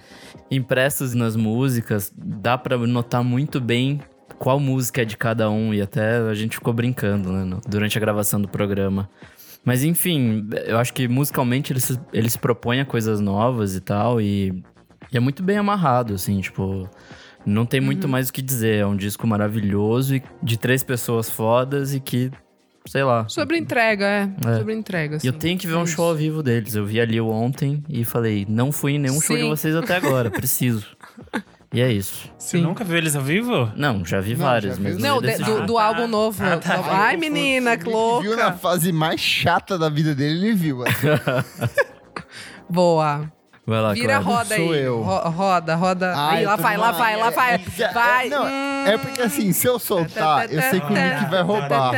impressos 0.50 1.14
nas 1.14 1.36
músicas. 1.36 2.12
Dá 2.16 2.56
pra 2.56 2.76
notar 2.78 3.22
muito 3.24 3.60
bem 3.60 4.00
qual 4.38 4.60
música 4.60 5.02
é 5.02 5.04
de 5.04 5.16
cada 5.16 5.50
um 5.50 5.72
e 5.72 5.80
até 5.80 6.18
a 6.18 6.34
gente 6.34 6.56
ficou 6.56 6.72
brincando, 6.72 7.32
né, 7.32 7.58
durante 7.68 7.96
a 7.96 8.00
gravação 8.00 8.40
do 8.40 8.48
programa. 8.48 9.08
Mas 9.64 9.82
enfim, 9.82 10.48
eu 10.66 10.78
acho 10.78 10.92
que 10.92 11.08
musicalmente 11.08 11.72
eles, 11.72 11.98
eles 12.12 12.36
propõem 12.36 12.80
a 12.80 12.84
coisas 12.84 13.20
novas 13.20 13.74
e 13.74 13.80
tal 13.80 14.20
e, 14.20 14.62
e 15.12 15.16
é 15.16 15.20
muito 15.20 15.42
bem 15.42 15.56
amarrado, 15.58 16.14
assim, 16.14 16.40
tipo... 16.40 16.88
Não 17.44 17.64
tem 17.64 17.78
Uhum. 17.78 17.86
muito 17.86 18.08
mais 18.08 18.28
o 18.28 18.32
que 18.32 18.42
dizer. 18.42 18.78
É 18.80 18.86
um 18.86 18.96
disco 18.96 19.24
maravilhoso 19.24 20.16
e 20.16 20.22
de 20.42 20.58
três 20.58 20.82
pessoas 20.82 21.30
fodas 21.30 21.94
e 21.94 22.00
que, 22.00 22.28
sei 22.86 23.02
lá. 23.04 23.26
Sobre 23.28 23.58
entrega, 23.58 24.04
é. 24.04 24.30
É. 24.46 24.58
Sobre 24.58 24.74
entrega. 24.74 25.14
E 25.14 25.16
Assim. 25.18 25.26
eu 25.26 25.32
tenho 25.32 25.58
que 25.58 25.66
ver 25.66 25.74
um 25.76 25.82
É 25.82 25.86
show 25.86 26.08
ao 26.08 26.14
vivo 26.14 26.42
deles. 26.42 26.74
Eu 26.74 26.84
vi 26.86 27.00
ali 27.00 27.20
ontem 27.20 27.82
e 27.88 28.04
falei, 28.04 28.46
não 28.48 28.70
fui 28.72 28.92
em 28.92 28.98
nenhum 28.98 29.20
show 29.20 29.36
de 29.36 29.42
Sim. 29.42 29.48
vocês 29.48 29.74
até 29.76 29.96
agora, 29.96 30.30
preciso. 30.30 30.86
E 31.74 31.80
é 31.82 31.92
isso. 31.92 32.30
Você 32.38 32.56
Sim. 32.56 32.62
nunca 32.62 32.84
viu 32.84 32.96
eles 32.96 33.14
ao 33.16 33.22
vivo? 33.22 33.70
Não, 33.76 34.02
já 34.04 34.20
vi 34.20 34.34
Não, 34.34 34.38
vários, 34.46 34.76
já 34.76 34.82
mas 34.82 34.92
viu? 34.94 35.02
não 35.04 35.14
Não, 35.16 35.20
vi 35.20 35.36
de- 35.36 35.42
do, 35.44 35.66
do 35.66 35.78
álbum 35.78 36.06
novo. 36.06 36.42
Ah, 36.42 36.56
tá. 36.56 36.76
Novo. 36.76 36.88
Ai, 36.90 37.16
menina, 37.16 37.76
que 37.76 37.84
louca. 37.88 38.22
Viu 38.22 38.36
na 38.36 38.52
fase 38.52 38.92
mais 38.92 39.20
chata 39.20 39.76
da 39.76 39.90
vida 39.90 40.14
dele, 40.14 40.46
ele 40.46 40.54
viu. 40.54 40.84
assim. 40.86 41.08
Boa. 42.70 43.30
Vai 43.66 43.80
lá, 43.82 43.92
Vira 43.94 44.16
a 44.16 44.20
roda 44.20 44.54
sou 44.54 44.72
aí. 44.72 44.80
eu. 44.82 45.02
Ro- 45.02 45.28
roda, 45.30 45.74
roda. 45.74 46.12
Ah, 46.14 46.30
aí, 46.30 46.44
eu 46.44 46.50
lá 46.50 46.56
tô 46.56 46.62
vai, 46.62 46.76
lá 46.76 46.86
numa- 46.86 46.98
vai, 46.98 47.16
lá 47.16 47.26
é- 47.26 47.30
vai. 47.32 47.54
é- 47.54 47.82
é- 47.82 47.92
vai. 47.92 48.28
não. 48.28 48.46
É 48.46 48.96
porque 48.98 49.20
assim, 49.22 49.52
se 49.52 49.66
eu 49.66 49.78
soltar, 49.80 50.52
eu 50.52 50.62
sei 50.62 50.80
que 50.80 50.86
o 50.86 50.90
Nick 50.94 51.30
vai 51.30 51.42
roubar. 51.42 51.92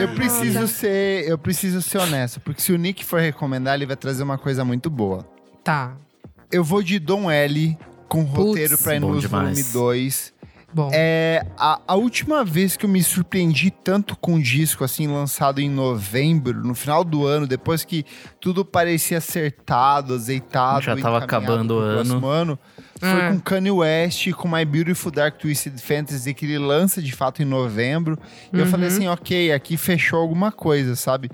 Eu 0.00 0.08
preciso 0.14 0.66
ser, 0.66 1.28
eu 1.28 1.38
preciso 1.38 1.80
ser 1.80 1.98
honesto, 1.98 2.40
porque 2.40 2.60
se 2.60 2.72
o 2.72 2.76
Nick 2.78 3.04
for 3.04 3.20
recomendar, 3.20 3.74
ele 3.74 3.86
vai 3.86 3.96
trazer 3.96 4.22
uma 4.22 4.36
coisa 4.36 4.64
muito 4.64 4.90
boa. 4.90 5.24
Tá. 5.62 5.92
Eu 6.50 6.64
vou 6.64 6.82
de 6.82 6.98
Dom 6.98 7.30
L 7.30 7.78
com 8.08 8.22
roteiro 8.22 8.76
pra 8.78 8.92
bom 9.00 9.10
Inus 9.10 9.20
demais. 9.22 9.44
Volume 9.58 9.72
2. 9.72 10.32
Bom. 10.76 10.90
É 10.92 11.46
a, 11.56 11.80
a 11.88 11.94
última 11.94 12.44
vez 12.44 12.76
que 12.76 12.84
eu 12.84 12.90
me 12.90 13.02
surpreendi 13.02 13.70
tanto 13.70 14.14
com 14.14 14.34
um 14.34 14.38
disco 14.38 14.84
assim 14.84 15.06
lançado 15.06 15.58
em 15.58 15.70
novembro, 15.70 16.62
no 16.62 16.74
final 16.74 17.02
do 17.02 17.26
ano, 17.26 17.46
depois 17.46 17.82
que 17.82 18.04
tudo 18.38 18.62
parecia 18.62 19.16
acertado, 19.16 20.12
azeitado, 20.12 20.84
Já 20.84 20.94
tava 20.94 21.16
acabando 21.16 21.78
o 21.78 21.80
próximo 21.94 22.26
ano, 22.26 22.58
foi 23.00 23.08
É. 23.08 23.30
com 23.30 23.40
Kanye 23.40 23.70
West, 23.70 24.30
com 24.32 24.46
My 24.46 24.66
Beautiful 24.66 25.10
Dark 25.10 25.38
Twisted 25.38 25.78
Fantasy 25.78 26.34
que 26.34 26.44
ele 26.44 26.58
lança 26.58 27.00
de 27.00 27.12
fato 27.12 27.40
em 27.40 27.46
novembro. 27.46 28.18
E 28.52 28.58
eu 28.58 28.66
falei 28.66 28.88
assim, 28.88 29.08
ok, 29.08 29.52
aqui 29.52 29.78
fechou 29.78 30.18
alguma 30.18 30.52
coisa, 30.52 30.94
sabe? 30.94 31.30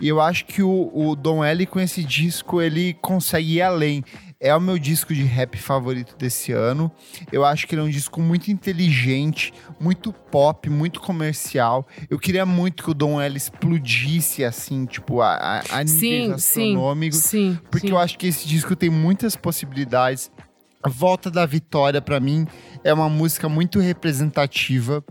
E 0.00 0.08
eu 0.08 0.20
acho 0.20 0.46
que 0.46 0.64
o, 0.64 0.90
o 0.92 1.14
Don 1.14 1.44
L 1.44 1.64
com 1.66 1.78
esse 1.78 2.02
disco 2.02 2.60
ele 2.60 2.94
consegue 3.00 3.58
ir 3.58 3.62
além. 3.62 4.02
É 4.42 4.56
o 4.56 4.60
meu 4.60 4.78
disco 4.78 5.12
de 5.12 5.22
rap 5.22 5.58
favorito 5.58 6.16
desse 6.16 6.50
ano. 6.50 6.90
Eu 7.30 7.44
acho 7.44 7.66
que 7.66 7.74
ele 7.74 7.82
é 7.82 7.84
um 7.84 7.90
disco 7.90 8.22
muito 8.22 8.50
inteligente, 8.50 9.52
muito 9.78 10.14
pop, 10.14 10.70
muito 10.70 10.98
comercial. 10.98 11.86
Eu 12.08 12.18
queria 12.18 12.46
muito 12.46 12.82
que 12.82 12.90
o 12.90 12.94
Don 12.94 13.20
L 13.20 13.36
explodisse 13.36 14.42
assim, 14.42 14.86
tipo, 14.86 15.20
a, 15.20 15.34
a, 15.34 15.80
a 15.80 15.84
níveis 15.84 15.90
Sim, 15.90 16.26
sim. 16.26 16.32
astronômicos. 16.32 17.18
Sim. 17.18 17.58
Porque 17.70 17.88
sim. 17.88 17.92
eu 17.92 17.98
acho 17.98 18.16
que 18.16 18.28
esse 18.28 18.48
disco 18.48 18.74
tem 18.74 18.88
muitas 18.88 19.36
possibilidades. 19.36 20.30
A 20.82 20.88
Volta 20.88 21.30
da 21.30 21.44
Vitória, 21.44 22.00
pra 22.00 22.18
mim, 22.18 22.46
é 22.82 22.94
uma 22.94 23.10
música 23.10 23.46
muito 23.46 23.78
representativa. 23.78 25.04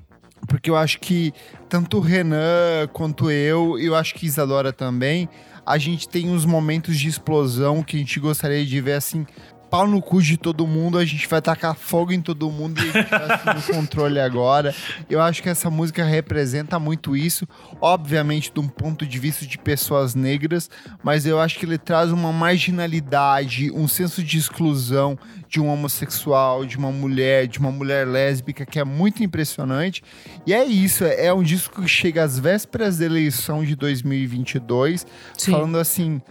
Porque 0.48 0.72
eu 0.72 0.76
acho 0.76 1.00
que 1.00 1.32
tanto 1.68 1.98
o 1.98 2.00
Renan 2.00 2.88
quanto 2.92 3.30
eu, 3.30 3.78
eu 3.78 3.94
acho 3.94 4.15
que 4.15 4.26
Isadora 4.26 4.74
também, 4.74 5.30
a 5.69 5.77
gente 5.77 6.10
tem 6.10 6.27
uns 6.27 6.45
momentos 6.45 6.97
de 6.97 7.08
explosão 7.08 7.84
que 7.84 7.95
a 7.95 7.99
gente 7.99 8.19
gostaria 8.19 8.65
de 8.65 8.82
ver 8.82 8.93
assim. 8.93 9.23
Pau 9.69 9.88
no 9.88 10.01
cu 10.01 10.21
de 10.21 10.36
todo 10.36 10.65
mundo, 10.67 10.97
a 10.97 11.05
gente 11.05 11.27
vai 11.27 11.41
tacar 11.41 11.75
fogo 11.75 12.12
em 12.12 12.21
todo 12.21 12.49
mundo 12.51 12.82
e 12.82 12.89
a 12.89 12.91
gente 12.91 13.10
vai 13.10 13.32
assumir 13.32 13.58
o 13.58 13.75
controle 13.75 14.19
agora. 14.19 14.75
Eu 15.10 15.21
acho 15.21 15.41
que 15.41 15.49
essa 15.49 15.69
música 15.69 16.03
representa 16.03 16.79
muito 16.79 17.15
isso, 17.15 17.47
obviamente 17.79 18.51
de 18.51 18.60
um 18.60 18.67
ponto 18.67 19.05
de 19.05 19.19
vista 19.19 19.45
de 19.45 19.58
pessoas 19.58 20.15
negras, 20.15 20.69
mas 21.03 21.25
eu 21.25 21.39
acho 21.39 21.58
que 21.58 21.65
ele 21.65 21.77
traz 21.77 22.12
uma 22.12 22.34
marginalidade, 22.34 23.71
um 23.71 23.88
senso 23.88 24.23
de 24.23 24.38
exclusão 24.38 25.17
de 25.47 25.60
um 25.60 25.67
homossexual, 25.67 26.65
de 26.65 26.77
uma 26.77 26.91
mulher, 26.91 27.47
de 27.47 27.60
uma 27.60 27.71
mulher 27.71 28.08
lésbica, 28.08 28.65
que 28.65 28.79
é 28.79 28.84
muito 28.84 29.23
impressionante. 29.23 30.03
E 30.45 30.53
é 30.53 30.63
isso, 30.65 31.03
é 31.03 31.29
é 31.29 31.34
um 31.34 31.43
disco 31.43 31.82
que 31.82 31.88
chega 31.88 32.23
às 32.23 32.39
vésperas 32.39 32.97
da 32.97 33.05
eleição 33.05 33.63
de 33.63 33.75
2022, 33.75 35.05
Sim. 35.38 35.51
falando 35.51 35.77
assim. 35.77 36.21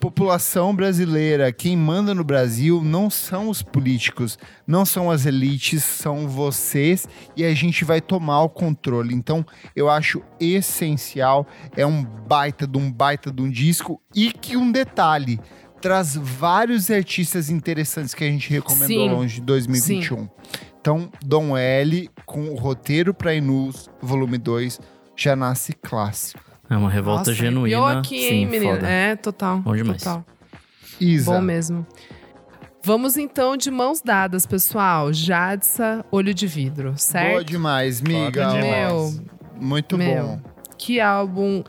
População 0.00 0.74
brasileira, 0.74 1.52
quem 1.52 1.76
manda 1.76 2.14
no 2.14 2.24
Brasil 2.24 2.82
não 2.82 3.10
são 3.10 3.50
os 3.50 3.60
políticos, 3.60 4.38
não 4.66 4.86
são 4.86 5.10
as 5.10 5.26
elites, 5.26 5.84
são 5.84 6.26
vocês 6.26 7.06
e 7.36 7.44
a 7.44 7.52
gente 7.52 7.84
vai 7.84 8.00
tomar 8.00 8.42
o 8.42 8.48
controle. 8.48 9.14
Então, 9.14 9.44
eu 9.76 9.90
acho 9.90 10.22
essencial, 10.40 11.46
é 11.76 11.84
um 11.84 12.02
baita 12.02 12.66
de 12.66 12.78
um 12.78 12.90
baita 12.90 13.30
de 13.30 13.42
um 13.42 13.50
disco 13.50 14.00
e 14.16 14.32
que 14.32 14.56
um 14.56 14.72
detalhe, 14.72 15.38
traz 15.82 16.14
vários 16.16 16.90
artistas 16.90 17.50
interessantes 17.50 18.14
que 18.14 18.24
a 18.24 18.28
gente 18.28 18.50
recomendou 18.50 18.88
Sim. 18.88 19.08
ao 19.08 19.14
longo 19.16 19.26
de 19.26 19.40
2021. 19.40 20.28
Então, 20.80 21.10
Dom 21.22 21.56
L 21.56 22.10
com 22.24 22.48
o 22.48 22.54
roteiro 22.54 23.12
para 23.12 23.34
Inus, 23.34 23.90
volume 24.00 24.38
2, 24.38 24.80
já 25.14 25.36
nasce 25.36 25.74
clássico. 25.74 26.49
É 26.70 26.76
uma 26.76 26.88
revolta 26.88 27.30
Nossa, 27.30 27.34
genuína. 27.34 27.98
aqui, 27.98 28.20
Sim, 28.28 28.34
hein, 28.34 28.46
menina? 28.46 28.74
foda. 28.76 28.88
É, 28.88 29.16
total. 29.16 29.58
Bom 29.58 29.74
demais. 29.76 30.02
Total. 30.02 30.24
Isa, 31.00 31.32
Bom 31.32 31.40
mesmo. 31.40 31.86
Vamos 32.82 33.16
então 33.16 33.56
de 33.56 33.70
mãos 33.70 34.00
dadas, 34.00 34.46
pessoal. 34.46 35.12
Jadsa, 35.12 36.04
olho 36.10 36.32
de 36.32 36.46
vidro, 36.46 36.84
boa 36.90 36.96
certo? 36.98 37.44
demais, 37.44 38.00
miga. 38.00 38.48
Foda 38.50 38.60
Meu, 38.60 39.14
Muito 39.60 39.98
Meu. 39.98 40.24
bom. 40.26 40.40
que 40.78 41.00
álbum. 41.00 41.62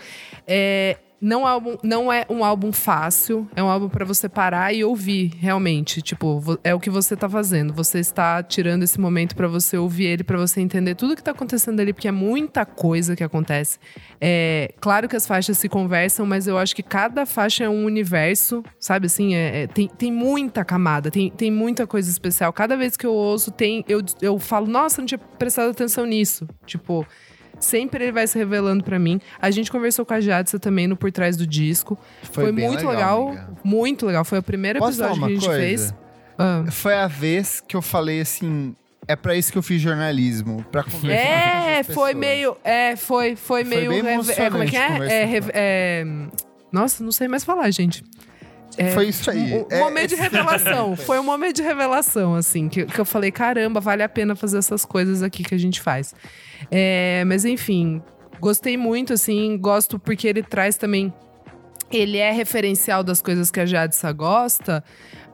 É, 0.48 0.98
não, 1.21 1.45
álbum, 1.45 1.77
não 1.84 2.12
é 2.12 2.25
um 2.27 2.43
álbum 2.43 2.71
fácil, 2.71 3.47
é 3.55 3.62
um 3.62 3.67
álbum 3.69 3.88
pra 3.88 4.03
você 4.03 4.27
parar 4.27 4.73
e 4.73 4.84
ouvir, 4.84 5.34
realmente. 5.38 6.01
Tipo, 6.01 6.60
é 6.63 6.73
o 6.73 6.79
que 6.79 6.89
você 6.89 7.15
tá 7.15 7.29
fazendo. 7.29 7.73
Você 7.73 7.99
está 7.99 8.41
tirando 8.41 8.81
esse 8.84 8.99
momento 8.99 9.36
pra 9.36 9.47
você 9.47 9.77
ouvir 9.77 10.05
ele, 10.05 10.23
pra 10.23 10.38
você 10.38 10.60
entender 10.62 10.95
tudo 10.95 11.15
que 11.15 11.23
tá 11.23 11.29
acontecendo 11.31 11.79
ali, 11.79 11.93
porque 11.93 12.07
é 12.07 12.12
muita 12.12 12.65
coisa 12.65 13.15
que 13.15 13.23
acontece. 13.23 13.77
É, 14.19 14.73
claro 14.81 15.07
que 15.07 15.15
as 15.15 15.27
faixas 15.27 15.57
se 15.60 15.69
conversam, 15.69 16.25
mas 16.25 16.47
eu 16.47 16.57
acho 16.57 16.75
que 16.75 16.84
cada 16.84 17.25
faixa 17.25 17.63
é 17.65 17.69
um 17.69 17.86
universo, 17.86 18.63
sabe 18.79 19.05
assim? 19.05 19.36
É, 19.36 19.63
é- 19.63 19.67
tem, 19.67 19.88
tem 19.88 20.12
muita 20.12 20.65
camada, 20.65 21.12
tem, 21.12 21.29
tem 21.29 21.51
muita 21.51 21.86
coisa 21.86 22.10
especial. 22.10 22.51
Cada 22.51 22.75
vez 22.75 22.97
que 22.97 23.05
eu 23.05 23.13
ouço, 23.13 23.51
tem, 23.51 23.86
eu, 23.88 24.01
eu 24.21 24.39
falo, 24.39 24.65
nossa, 24.65 25.01
não 25.01 25.05
tinha 25.05 25.19
prestado 25.19 25.69
atenção 25.69 26.05
nisso. 26.05 26.47
Tipo. 26.65 27.05
Sempre 27.62 28.04
ele 28.06 28.12
vai 28.12 28.28
se 28.28 28.38
revelando 28.38 28.84
pra 28.84 29.00
mim. 29.00 29.21
A 29.41 29.50
gente 29.52 29.71
conversou 29.71 30.06
com 30.06 30.13
a 30.13 30.19
Jadsa 30.19 30.60
também 30.60 30.88
no 30.88 30.97
Por 30.97 31.12
Trás 31.12 31.38
do 31.38 31.47
Disco. 31.47 31.97
Foi, 32.32 32.52
bem 32.52 32.67
muito 32.67 32.86
legal. 32.88 33.28
amiga. 33.30 33.50
muito 33.63 34.06
legal. 34.06 34.26
Foi 34.26 34.39
o 34.39 34.43
primeiro 34.43 34.80
Posso 34.80 35.02
episódio 35.02 35.19
que 35.19 35.26
a 35.26 35.30
gente 35.36 35.45
coisa? 35.45 35.60
fez. 35.62 35.93
Ah, 36.38 36.63
Foi 36.71 36.93
a 36.95 37.08
vez 37.08 37.62
que 37.65 37.76
eu 37.76 37.82
falei 37.82 38.19
assim, 38.21 38.76
É 39.08 39.15
pra 39.15 39.36
isso 39.36 39.52
que 39.52 39.58
eu 39.58 39.63
fiz 39.63 39.82
jornalismo, 39.82 40.65
pra 40.71 40.84
conversar 40.84 41.08
com 41.08 41.10
É, 41.10 41.80
essas 41.80 41.95
foi 41.95 42.13
meio. 42.13 42.56
É, 42.63 42.95
foi, 42.95 43.36
foi, 43.36 43.63
Foi 43.63 43.63
meio. 43.63 43.91
é, 43.93 44.50
como 44.50 44.63
é 44.63 44.67
que 44.67 44.78
é? 44.78 45.21
É, 45.21 45.26
reve- 45.26 45.52
é, 45.54 46.06
Nossa, 46.71 47.04
não 47.04 47.12
sei 47.12 47.28
mais 47.28 47.43
falar, 47.43 47.69
gente. 47.71 48.04
É, 48.77 48.91
Foi 48.91 49.07
isso 49.07 49.29
aí. 49.29 49.53
Um, 49.53 49.62
um 49.62 49.67
É, 49.69 49.79
momento 49.79 50.10
de 50.10 50.15
revelação. 50.15 50.95
Foi 50.97 51.19
um 51.19 51.23
momento 51.23 51.57
de 51.57 51.62
revelação, 51.62 52.36
assim, 52.36 52.69
que, 52.69 52.86
que 52.86 52.99
eu 52.99 53.05
falei: 53.05 53.31
caramba, 53.31 53.79
vale 53.79 54.03
a 54.03 54.10
pena 54.10 54.36
fazer 54.36 54.57
essas 54.57 54.86
coisas 54.86 55.21
aqui 55.21 55.43
que 55.43 55.53
a 55.53 55.57
gente 55.57 55.81
faz. 55.81 56.13
É, 56.69 57.23
mas 57.25 57.43
enfim, 57.45 58.01
gostei 58.39 58.77
muito, 58.77 59.13
assim, 59.13 59.57
gosto 59.57 59.99
porque 59.99 60.27
ele 60.27 60.43
traz 60.43 60.77
também. 60.77 61.13
Ele 61.91 62.17
é 62.17 62.31
referencial 62.31 63.03
das 63.03 63.21
coisas 63.21 63.51
que 63.51 63.60
a 63.60 63.65
Jadissa 63.65 64.10
gosta, 64.13 64.81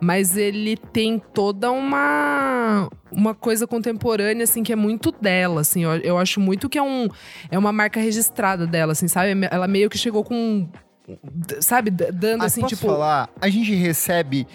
mas 0.02 0.36
ele 0.36 0.76
tem 0.76 1.21
toda 1.32 1.69
uma 1.71 2.89
uma 3.12 3.36
coisa 3.36 3.67
contemporânea 3.67 4.43
assim 4.43 4.63
que 4.63 4.73
é 4.73 4.76
muito 4.76 5.12
dela, 5.12 5.62
assim. 5.62 5.84
Eu, 5.84 5.97
eu 5.97 6.17
acho 6.17 6.39
muito 6.39 6.67
que 6.67 6.80
é 6.80 6.82
um 6.82 7.08
é 7.52 7.60
uma 7.60 7.71
marca 7.71 8.00
registrada 8.00 8.65
dela, 8.65 8.93
assim, 8.93 9.08
sabe? 9.08 9.34
Ela 9.52 9.67
meio 9.67 9.88
que 9.88 10.00
chegou 10.00 10.23
com 10.23 10.67
sabe, 11.62 11.89
dando 11.91 12.43
Ah, 12.43 12.46
assim, 12.46 12.62
posso 12.62 12.76
tipo, 12.76 12.88
falar? 12.88 13.30
A 13.41 13.50
gente 13.50 13.74
recebe 13.74 14.48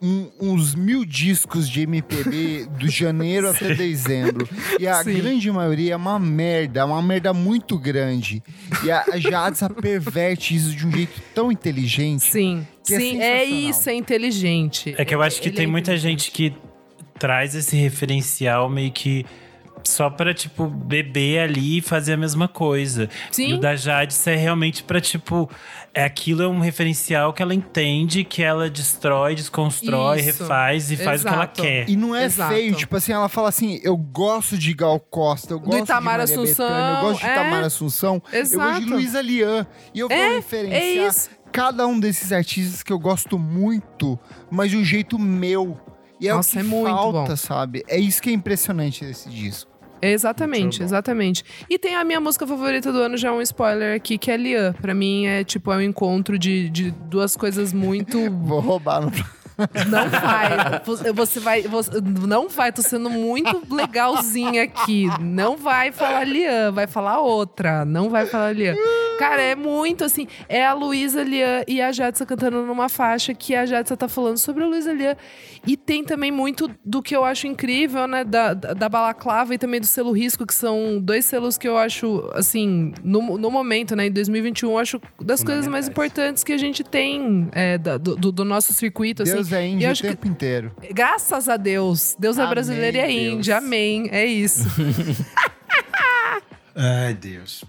um- 0.00 0.28
uns 0.40 0.74
mil 0.74 1.04
discos 1.04 1.68
de 1.68 1.82
MPB 1.82 2.66
do 2.78 2.88
janeiro 2.88 3.48
até 3.48 3.72
dezembro. 3.74 4.48
E 4.80 4.86
a 4.88 5.02
Sim. 5.04 5.14
grande 5.14 5.50
maioria 5.52 5.92
é 5.94 5.96
uma 5.96 6.18
merda, 6.18 6.80
é 6.80 6.84
uma 6.84 7.00
merda 7.00 7.32
muito 7.32 7.78
grande. 7.78 8.42
E 8.84 8.90
a, 8.90 9.04
a 9.12 9.18
Jadsa 9.18 9.70
perverte 9.70 10.56
isso 10.56 10.74
de 10.74 10.86
um 10.86 10.90
jeito 10.90 11.20
tão 11.34 11.52
inteligente. 11.52 12.24
sim. 12.24 12.66
que 12.84 12.94
é 12.94 12.98
sim, 12.98 13.20
é, 13.20 13.38
sensacional. 13.38 13.70
isso, 13.70 13.90
é 13.90 13.94
inteligente. 13.94 14.94
É 14.98 15.04
que 15.04 15.14
eu 15.14 15.22
acho 15.22 15.40
que 15.40 15.48
Ele 15.50 15.56
tem 15.56 15.64
é 15.66 15.68
muita 15.68 15.96
gente 15.96 16.32
que 16.32 16.52
traz 17.16 17.54
esse 17.54 17.76
referencial 17.76 18.68
meio 18.68 18.90
que 18.90 19.24
só 19.84 20.08
pra, 20.10 20.32
tipo, 20.32 20.66
beber 20.66 21.40
ali 21.40 21.78
e 21.78 21.80
fazer 21.82 22.12
a 22.14 22.16
mesma 22.16 22.46
coisa. 22.48 23.08
Sim. 23.30 23.50
E 23.50 23.54
o 23.54 23.58
da 23.58 23.74
Jade, 23.76 24.12
isso 24.12 24.28
é 24.30 24.36
realmente 24.36 24.82
pra, 24.82 25.00
tipo, 25.00 25.50
é 25.94 26.04
aquilo 26.04 26.42
é 26.42 26.48
um 26.48 26.60
referencial 26.60 27.32
que 27.32 27.42
ela 27.42 27.54
entende, 27.54 28.24
que 28.24 28.42
ela 28.42 28.70
destrói, 28.70 29.34
desconstrói, 29.34 30.20
Isso. 30.20 30.42
refaz 30.42 30.90
e 30.90 30.96
faz 30.96 31.20
o 31.22 31.24
que 31.24 31.32
ela 31.32 31.44
Exato. 31.44 31.62
quer. 31.62 31.88
E 31.90 31.96
não 31.96 32.14
é 32.14 32.24
Exato. 32.24 32.54
feio, 32.54 32.74
tipo 32.74 32.96
assim, 32.96 33.12
ela 33.12 33.28
fala 33.28 33.48
assim: 33.48 33.80
eu 33.82 33.96
gosto 33.96 34.56
de 34.56 34.72
Gal 34.72 34.98
Costa, 35.00 35.52
eu 35.54 35.60
gosto 35.60 35.82
Itamar 35.84 36.00
de 36.20 36.32
Maria 36.32 36.42
Assunção, 36.42 36.66
Bethânia, 36.68 36.96
eu 36.96 37.00
gosto 37.02 37.20
de 37.20 37.26
é. 37.26 37.32
Itamar 37.32 37.64
Assunção, 37.64 38.14
eu 38.14 38.20
gosto 38.20 38.32
de 38.32 38.38
Exato. 38.38 38.86
Luísa 38.90 39.20
Lian. 39.20 39.66
E 39.94 39.98
eu 40.00 40.08
vou 40.08 40.16
É, 40.16 40.36
referenciar 40.36 40.80
é 40.82 41.08
isso. 41.08 41.30
cada 41.52 41.86
um 41.86 41.98
desses 42.00 42.32
artistas 42.32 42.82
que 42.82 42.92
eu 42.92 42.98
gosto 42.98 43.38
muito, 43.38 44.18
mas 44.50 44.70
de 44.70 44.76
um 44.76 44.84
jeito 44.84 45.18
meu. 45.18 45.78
E 46.20 46.28
é 46.28 46.32
Nossa, 46.34 46.50
o 46.50 46.52
que 46.52 46.58
é 46.58 46.62
muito 46.62 46.86
falta, 46.88 47.30
bom. 47.30 47.36
sabe? 47.36 47.82
É 47.88 47.98
isso 47.98 48.22
que 48.22 48.30
é 48.30 48.32
impressionante 48.32 49.04
desse 49.04 49.28
disco. 49.28 49.71
Exatamente, 50.02 50.82
exatamente. 50.82 51.44
E 51.70 51.78
tem 51.78 51.94
a 51.94 52.02
minha 52.04 52.20
música 52.20 52.46
favorita 52.46 52.92
do 52.92 52.98
ano, 52.98 53.16
já 53.16 53.28
é 53.28 53.30
um 53.32 53.40
spoiler 53.40 53.94
aqui, 53.96 54.18
que 54.18 54.30
é 54.30 54.36
Lian. 54.36 54.72
Pra 54.80 54.92
mim 54.92 55.26
é 55.26 55.44
tipo, 55.44 55.72
é 55.72 55.76
um 55.76 55.80
encontro 55.80 56.36
de, 56.38 56.68
de 56.68 56.90
duas 56.90 57.36
coisas 57.36 57.72
muito. 57.72 58.18
Vou 58.42 58.60
roubar 58.60 59.00
no. 59.00 59.12
Não 59.88 60.08
vai. 60.08 60.80
Você- 60.84 61.12
Você 61.12 61.38
vai. 61.40 61.62
Você, 61.62 62.00
não 62.00 62.48
vai, 62.48 62.72
tô 62.72 62.80
sendo 62.82 63.08
muito 63.10 63.62
legalzinha 63.72 64.64
aqui. 64.64 65.06
Não 65.20 65.56
vai 65.56 65.92
falar 65.92 66.24
Lian, 66.24 66.72
vai 66.72 66.86
falar 66.86 67.20
outra. 67.20 67.84
Não 67.84 68.08
vai 68.10 68.26
falar 68.26 68.52
Lian. 68.56 68.74
Cara, 69.22 69.42
é 69.42 69.54
muito 69.54 70.04
assim. 70.04 70.26
É 70.48 70.64
a 70.66 70.72
Luísa 70.74 71.22
Lian 71.22 71.62
e 71.68 71.80
a 71.80 71.92
Jadsa 71.92 72.26
cantando 72.26 72.62
numa 72.62 72.88
faixa 72.88 73.32
que 73.34 73.54
a 73.54 73.64
Jadsa 73.64 73.96
tá 73.96 74.08
falando 74.08 74.38
sobre 74.38 74.64
a 74.64 74.66
Luísa 74.66 74.92
Lian. 74.92 75.16
E 75.66 75.76
tem 75.76 76.02
também 76.04 76.30
muito 76.32 76.68
do 76.84 77.00
que 77.00 77.14
eu 77.14 77.24
acho 77.24 77.46
incrível, 77.46 78.06
né? 78.08 78.24
Da, 78.24 78.52
da, 78.54 78.88
Balaclava 78.88 79.54
e 79.54 79.58
também 79.58 79.80
do 79.80 79.86
selo 79.86 80.10
Risco, 80.12 80.44
que 80.46 80.54
são 80.54 80.98
dois 81.00 81.24
selos 81.24 81.56
que 81.56 81.68
eu 81.68 81.78
acho, 81.78 82.28
assim, 82.34 82.92
no, 83.04 83.38
no 83.38 83.50
momento, 83.50 83.94
né? 83.94 84.06
Em 84.06 84.10
2021, 84.10 84.70
eu 84.70 84.78
acho 84.78 85.00
das 85.20 85.42
coisas 85.44 85.66
mais 85.68 85.88
importantes 85.88 86.42
que 86.42 86.52
a 86.52 86.58
gente 86.58 86.82
tem 86.82 87.48
é, 87.52 87.78
da- 87.78 87.96
do, 87.96 88.16
do- 88.16 88.32
do 88.32 88.44
nosso 88.44 88.72
circuito, 88.74 89.22
assim. 89.22 89.34
Deus 89.34 89.52
é 89.52 89.64
E 89.66 89.70
índio 89.70 89.88
o 89.88 89.92
acho 89.92 90.02
que- 90.02 90.08
tempo 90.08 90.26
inteiro. 90.28 90.72
Graças 90.92 91.48
a 91.48 91.56
Deus. 91.56 92.16
Deus 92.18 92.38
é 92.38 92.46
brasileiro 92.46 92.96
e 92.96 93.00
é 93.00 93.10
índio. 93.12 93.56
Amém. 93.56 94.08
É 94.10 94.26
isso. 94.26 94.64
Ai, 96.74 97.14
Deus. 97.14 97.64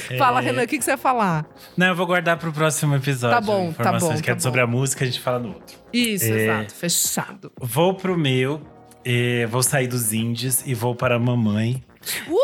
Fala, 0.18 0.40
É, 0.40 0.44
Renan, 0.44 0.62
o 0.64 0.66
que, 0.66 0.78
que 0.78 0.84
você 0.84 0.92
ia 0.92 0.98
falar? 0.98 1.46
Não, 1.76 1.86
eu 1.88 1.94
vou 1.96 2.06
guardar 2.06 2.36
pro 2.38 2.52
próximo 2.52 2.94
episódio. 2.96 3.34
Tá 3.36 3.40
bom, 3.40 3.66
tá 3.72 3.82
Informações 3.82 4.16
bom, 4.16 4.22
que 4.22 4.30
é 4.30 4.34
tá 4.34 4.40
sobre 4.40 4.60
bom. 4.60 4.66
a 4.66 4.70
música, 4.70 5.04
a 5.04 5.06
gente 5.06 5.20
fala 5.20 5.38
no 5.38 5.48
outro. 5.48 5.76
Isso, 5.92 6.24
É. 6.24 6.28
exato. 6.44 6.74
Fechado. 6.74 7.52
Vou 7.60 7.94
pro 7.94 8.16
meu, 8.18 8.60
eh, 9.04 9.46
vou 9.50 9.62
sair 9.62 9.86
dos 9.86 10.12
indies 10.12 10.62
e 10.66 10.74
vou 10.74 10.94
para 10.94 11.16
a 11.16 11.18
mamãe. 11.18 11.82
Uh! 12.28 12.34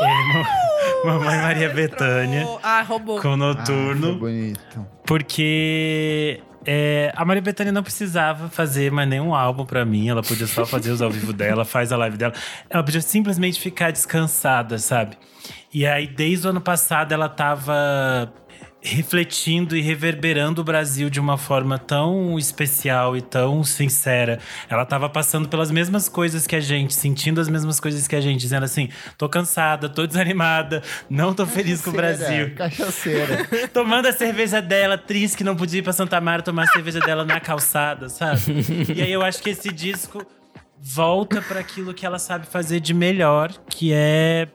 Ma- 1.04 1.12
mamãe 1.18 1.38
Maria 1.38 1.68
Bethânia, 1.70 2.46
Ah, 2.62 2.82
roubou. 2.82 3.20
com 3.20 3.32
Ah, 3.32 3.36
Noturno. 3.36 4.06
foi 4.10 4.18
bonito. 4.18 4.86
Porque 5.04 6.40
é, 6.66 7.12
a 7.16 7.24
Maria 7.24 7.42
Bethânia 7.42 7.72
não 7.72 7.82
precisava 7.82 8.48
fazer 8.48 8.92
mais 8.92 9.08
nenhum 9.08 9.34
álbum 9.34 9.64
pra 9.64 9.84
mim. 9.84 10.08
Ela 10.08 10.22
podia 10.22 10.46
só 10.46 10.64
fazer 10.66 10.90
os 10.90 11.00
ao 11.02 11.10
vivo 11.10 11.32
dela, 11.32 11.64
faz 11.64 11.90
a 11.92 11.96
live 11.96 12.16
dela. 12.16 12.32
Ela 12.68 12.82
podia 12.84 13.00
simplesmente 13.00 13.60
ficar 13.60 13.90
descansada, 13.90 14.78
sabe? 14.78 15.16
E 15.72 15.86
aí, 15.86 16.06
desde 16.06 16.46
o 16.46 16.50
ano 16.50 16.60
passado, 16.60 17.12
ela 17.12 17.28
tava 17.28 18.32
refletindo 18.80 19.76
e 19.76 19.80
reverberando 19.80 20.60
o 20.60 20.64
Brasil 20.64 21.10
de 21.10 21.18
uma 21.18 21.36
forma 21.36 21.78
tão 21.78 22.38
especial 22.38 23.16
e 23.16 23.20
tão 23.20 23.64
sincera. 23.64 24.38
Ela 24.68 24.86
tava 24.86 25.08
passando 25.08 25.48
pelas 25.48 25.70
mesmas 25.70 26.08
coisas 26.08 26.46
que 26.46 26.54
a 26.54 26.60
gente, 26.60 26.94
sentindo 26.94 27.40
as 27.40 27.48
mesmas 27.48 27.80
coisas 27.80 28.06
que 28.06 28.14
a 28.14 28.20
gente, 28.20 28.40
dizendo 28.40 28.64
assim: 28.64 28.88
tô 29.16 29.28
cansada, 29.28 29.88
tô 29.88 30.06
desanimada, 30.06 30.82
não 31.10 31.34
tô 31.34 31.44
feliz 31.44 31.82
com 31.82 31.90
o 31.90 31.92
Brasil 31.92 32.54
Cachaceira. 32.54 33.46
tomando 33.74 34.06
a 34.06 34.12
cerveja 34.12 34.62
dela, 34.62 34.96
triste 34.96 35.36
que 35.36 35.44
não 35.44 35.56
podia 35.56 35.80
ir 35.80 35.82
pra 35.82 35.92
Santa 35.92 36.20
Mara 36.20 36.42
tomar 36.42 36.64
a 36.64 36.68
cerveja 36.68 37.00
dela 37.00 37.24
na 37.24 37.40
calçada, 37.40 38.08
sabe? 38.08 38.40
E 38.96 39.02
aí 39.02 39.12
eu 39.12 39.22
acho 39.22 39.42
que 39.42 39.50
esse 39.50 39.72
disco 39.72 40.24
volta 40.80 41.42
para 41.42 41.58
aquilo 41.58 41.92
que 41.92 42.06
ela 42.06 42.18
sabe 42.18 42.46
fazer 42.46 42.78
de 42.78 42.94
melhor, 42.94 43.52
que 43.68 43.92
é 43.92 44.48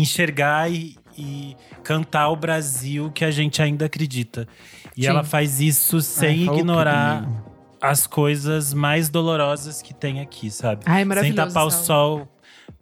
enxergar 0.00 0.70
e, 0.70 0.96
e 1.16 1.56
cantar 1.82 2.28
o 2.28 2.36
Brasil 2.36 3.10
que 3.10 3.24
a 3.24 3.30
gente 3.30 3.60
ainda 3.62 3.86
acredita. 3.86 4.46
E 4.96 5.02
Sim. 5.02 5.08
ela 5.08 5.24
faz 5.24 5.60
isso 5.60 6.00
sem 6.00 6.48
Ai, 6.48 6.54
ignorar 6.54 7.28
as 7.80 8.06
coisas 8.06 8.74
mais 8.74 9.08
dolorosas 9.08 9.80
que 9.82 9.94
tem 9.94 10.20
aqui, 10.20 10.50
sabe? 10.50 10.82
Ai, 10.86 10.98
sem 10.98 11.04
maravilhoso. 11.04 11.48
tapar 11.48 11.66
o 11.66 11.70
sol 11.70 12.28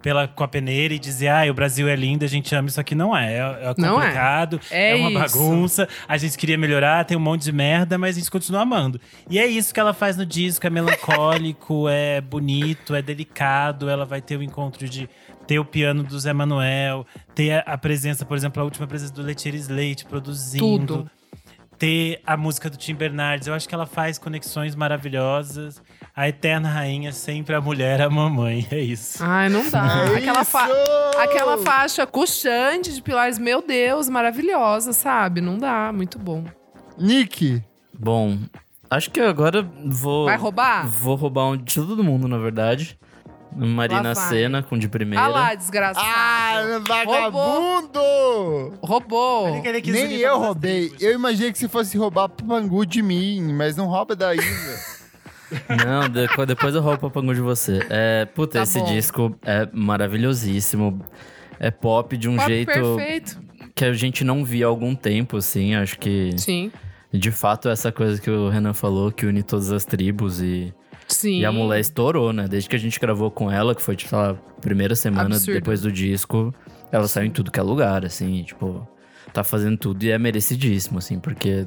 pela, 0.03 0.29
com 0.29 0.45
a 0.45 0.49
peneira 0.49 0.95
e 0.95 0.99
dizer, 0.99 1.29
ah, 1.29 1.51
o 1.51 1.55
Brasil 1.55 1.89
é 1.89 1.97
lindo, 1.97 2.25
a 2.25 2.29
gente 2.29 2.55
ama 2.55 2.69
isso 2.69 2.81
aqui. 2.81 2.95
Não 2.95 3.17
é. 3.17 3.35
É, 3.35 3.39
é 3.39 3.71
é. 3.71 3.75
complicado, 3.75 4.61
É 4.71 4.91
é, 4.91 4.95
uma 4.95 5.11
isso. 5.11 5.39
bagunça. 5.39 5.89
A 6.07 6.17
gente 6.17 6.37
queria 6.39 6.57
melhorar, 6.57 7.05
tem 7.05 7.17
um 7.17 7.21
monte 7.21 7.43
de 7.43 7.53
merda, 7.53 7.99
mas 7.99 8.17
a 8.17 8.19
gente 8.21 8.31
continua 8.31 8.63
amando. 8.63 9.01
E 9.29 9.39
é 9.39 9.47
isso 9.47 9.73
que 9.75 9.81
ela 9.81 9.93
faz 9.93 10.17
no 10.17 10.25
disco: 10.25 10.67
é 10.67 10.71
melancólico, 10.71 11.89
é 11.91 12.21
bonito, 12.21 12.95
é 12.95 13.03
delicado. 13.03 13.89
Ela 13.89 14.05
vai 14.05 14.21
ter 14.21 14.37
o 14.37 14.43
encontro 14.43 14.89
de 14.89 15.09
ter 15.47 15.59
o 15.59 15.65
piano 15.65 16.03
do 16.03 16.19
Zé 16.19 16.33
Manuel, 16.33 17.07
ter 17.35 17.63
a, 17.67 17.79
presença, 17.79 18.25
por 18.25 18.37
exemplo, 18.37 18.61
a 18.61 18.65
última 18.65 18.87
presença 18.87 19.13
do 19.13 19.23
Letier 19.23 19.55
Slate 19.55 20.05
produzindo 20.05 20.87
Tudo. 20.87 21.11
ter 21.79 22.21
a 22.27 22.37
música 22.37 22.69
do 22.69 22.77
Tim 22.77 22.95
Bernardes. 22.95 23.47
Eu 23.47 23.55
acho 23.55 23.69
que 23.69 23.75
ela 23.75 23.87
faz 23.87 24.19
conexões 24.19 24.75
maravilhosas. 24.75 25.81
A 26.17 26.29
eterna 26.29 26.71
rainha, 26.71 27.13
sempre 27.13 27.55
a 27.55 27.61
mulher, 27.61 28.01
a 28.01 28.09
mamãe. 28.09 28.67
É 28.71 28.81
isso. 28.81 29.19
Ai, 29.23 29.51
não 29.51 29.69
dá. 29.69 30.07
É 30.15 30.17
aquela, 30.19 30.45
fa- 30.45 30.69
aquela 31.23 31.59
faixa 31.59 32.07
cuxante 32.07 32.95
de 32.95 33.03
pilares, 33.03 33.39
meu 33.39 33.61
Deus, 33.61 34.09
maravilhosa, 34.09 34.95
sabe? 34.95 35.43
Não 35.43 35.59
dá, 35.59 35.93
muito 35.93 36.19
bom. 36.19 36.43
Nick, 36.99 37.63
Bom, 37.99 38.39
acho 38.91 39.11
que 39.11 39.21
agora 39.21 39.63
vou. 39.85 40.25
Vai 40.27 40.37
roubar? 40.37 40.87
Vou 40.87 41.17
roubar 41.17 41.47
um 41.49 41.57
de 41.57 41.75
todo 41.75 42.03
mundo, 42.05 42.27
na 42.29 42.39
verdade. 42.39 42.99
Marina. 43.55 44.15
Senna, 44.15 44.63
com 44.63 44.79
de 44.79 44.87
primeira. 44.87 45.25
Ah 45.25 45.29
lá, 45.29 45.55
desgraçado. 45.55 46.07
Ah, 46.07 46.79
vagabundo! 46.87 48.01
Roubou. 48.83 49.63
Nem 49.87 50.17
eu 50.17 50.39
roubei. 50.39 50.93
Eu 51.01 51.13
imaginei 51.15 51.53
que 51.53 51.59
você 51.59 51.69
fosse 51.69 51.97
roubar 51.97 52.29
Pangu 52.29 52.85
de 52.85 53.01
mim, 53.03 53.53
mas 53.55 53.75
não 53.77 53.87
rouba 53.87 54.15
da 54.15 54.35
Isa. 54.35 54.97
Não, 55.85 56.09
depois, 56.09 56.49
depois 56.49 56.75
eu 56.75 56.81
roubo 56.81 56.97
o 56.97 57.01
papangu 57.11 57.35
de 57.35 57.41
você. 57.41 57.81
É, 57.89 58.25
puta, 58.25 58.59
Tá 58.59 58.63
esse 58.65 58.79
bom. 58.79 58.85
disco 58.87 59.37
é 59.45 59.69
maravilhosíssimo. 59.73 61.01
É 61.59 61.71
pop 61.71 62.17
de 62.17 62.29
um 62.29 62.37
Pop 62.37 62.49
jeito 62.49 62.67
perfeito. 62.73 63.41
que 63.75 63.85
a 63.85 63.93
gente 63.93 64.25
não 64.25 64.45
via 64.45 64.67
há 64.67 64.69
algum 64.69 64.95
tempo, 64.95 65.37
assim. 65.37 65.75
Acho 65.75 65.99
que, 65.99 66.31
Sim. 66.37 66.71
de 67.13 67.31
fato, 67.31 67.69
essa 67.69 67.91
coisa 67.91 68.21
que 68.21 68.31
o 68.31 68.49
Renan 68.51 68.75
falou, 68.75 69.11
que 69.11 69.25
une 69.25 69.43
todas 69.43 69.73
as 69.73 69.85
tribos 69.85 70.41
e, 70.43 70.75
Sim. 71.09 71.39
e 71.41 71.45
a 71.47 71.53
mulher 71.53 71.81
estourou, 71.81 72.33
né? 72.33 72.47
Desde 72.49 72.69
que 72.69 72.77
a 72.77 72.79
gente 72.79 72.99
gravou 73.01 73.31
com 73.31 73.51
ela, 73.51 73.75
que 73.75 73.81
foi, 73.83 73.97
tipo, 73.97 74.11
sei 74.11 74.19
lá, 74.19 74.35
primeira 74.61 74.95
semana 74.95 75.37
Absurdo. 75.37 75.55
depois 75.61 75.81
do 75.81 75.91
disco, 75.91 76.55
ela 76.93 77.09
saiu 77.09 77.27
em 77.27 77.31
tudo 77.31 77.51
que 77.51 77.59
é 77.61 77.63
lugar, 77.63 78.05
assim, 78.05 78.43
tipo, 78.43 78.87
tá 79.33 79.43
fazendo 79.43 79.79
tudo 79.79 80.03
e 80.03 80.11
é 80.11 80.19
merecidíssimo, 80.19 80.99
assim, 80.99 81.19
porque 81.19 81.67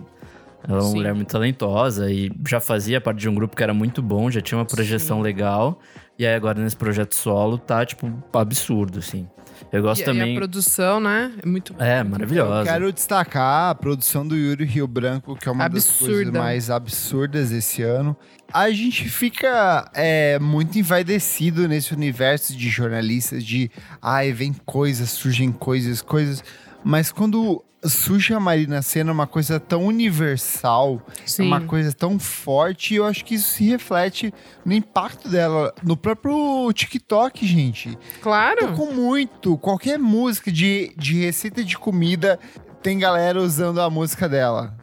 ela 0.67 0.77
é 0.77 0.81
uma 0.81 0.89
Sim. 0.89 0.95
mulher 0.95 1.13
muito 1.13 1.29
talentosa 1.29 2.11
e 2.11 2.31
já 2.47 2.59
fazia 2.59 2.99
parte 2.99 3.19
de 3.19 3.29
um 3.29 3.35
grupo 3.35 3.55
que 3.55 3.63
era 3.63 3.73
muito 3.73 4.01
bom, 4.01 4.29
já 4.29 4.41
tinha 4.41 4.57
uma 4.57 4.65
projeção 4.65 5.17
Sim. 5.17 5.23
legal. 5.23 5.79
E 6.17 6.25
aí 6.25 6.35
agora 6.35 6.61
nesse 6.61 6.75
projeto 6.75 7.15
solo 7.15 7.57
tá, 7.57 7.85
tipo, 7.85 8.11
absurdo, 8.33 8.99
assim. 8.99 9.25
Eu 9.71 9.81
gosto 9.81 10.01
e, 10.01 10.05
também. 10.05 10.33
E 10.33 10.35
a 10.35 10.39
produção, 10.39 10.99
né? 10.99 11.31
É 11.41 11.45
muito 11.45 11.75
É, 11.79 12.01
Eu 12.01 12.05
maravilhosa. 12.05 12.69
quero 12.69 12.91
destacar 12.91 13.69
a 13.71 13.75
produção 13.75 14.27
do 14.27 14.35
Yuri 14.35 14.65
Rio 14.65 14.87
Branco, 14.87 15.35
que 15.35 15.47
é 15.47 15.51
uma 15.51 15.67
das 15.67 15.85
coisas 15.85 16.19
Absurda. 16.19 16.39
mais 16.39 16.69
absurdas 16.69 17.51
esse 17.51 17.81
ano. 17.81 18.15
A 18.53 18.69
gente 18.71 19.07
fica 19.09 19.89
é, 19.93 20.39
muito 20.39 20.77
envaidecido 20.79 21.67
nesse 21.67 21.93
universo 21.93 22.55
de 22.55 22.69
jornalistas, 22.69 23.43
de 23.43 23.69
ai, 24.01 24.31
vem 24.31 24.53
coisas, 24.65 25.09
surgem 25.11 25.51
coisas, 25.51 26.01
coisas. 26.01 26.43
Mas 26.83 27.11
quando 27.11 27.63
surge 27.83 28.33
a 28.33 28.39
Marina 28.39 28.81
Senna, 28.81 29.11
uma 29.11 29.25
coisa 29.27 29.59
tão 29.59 29.85
universal, 29.85 31.01
Sim. 31.25 31.43
é 31.43 31.45
uma 31.45 31.61
coisa 31.61 31.93
tão 31.93 32.19
forte, 32.19 32.95
eu 32.95 33.05
acho 33.05 33.23
que 33.23 33.35
isso 33.35 33.47
se 33.49 33.63
reflete 33.69 34.33
no 34.65 34.73
impacto 34.73 35.29
dela, 35.29 35.73
no 35.83 35.95
próprio 35.95 36.71
TikTok, 36.73 37.45
gente. 37.45 37.97
Claro. 38.21 38.67
Tocou 38.67 38.93
muito. 38.93 39.57
Qualquer 39.57 39.97
música 39.97 40.51
de, 40.51 40.93
de 40.97 41.21
receita 41.25 41.63
de 41.63 41.77
comida 41.77 42.37
tem 42.81 42.97
galera 42.99 43.39
usando 43.41 43.79
a 43.81 43.89
música 43.89 44.27
dela. 44.27 44.75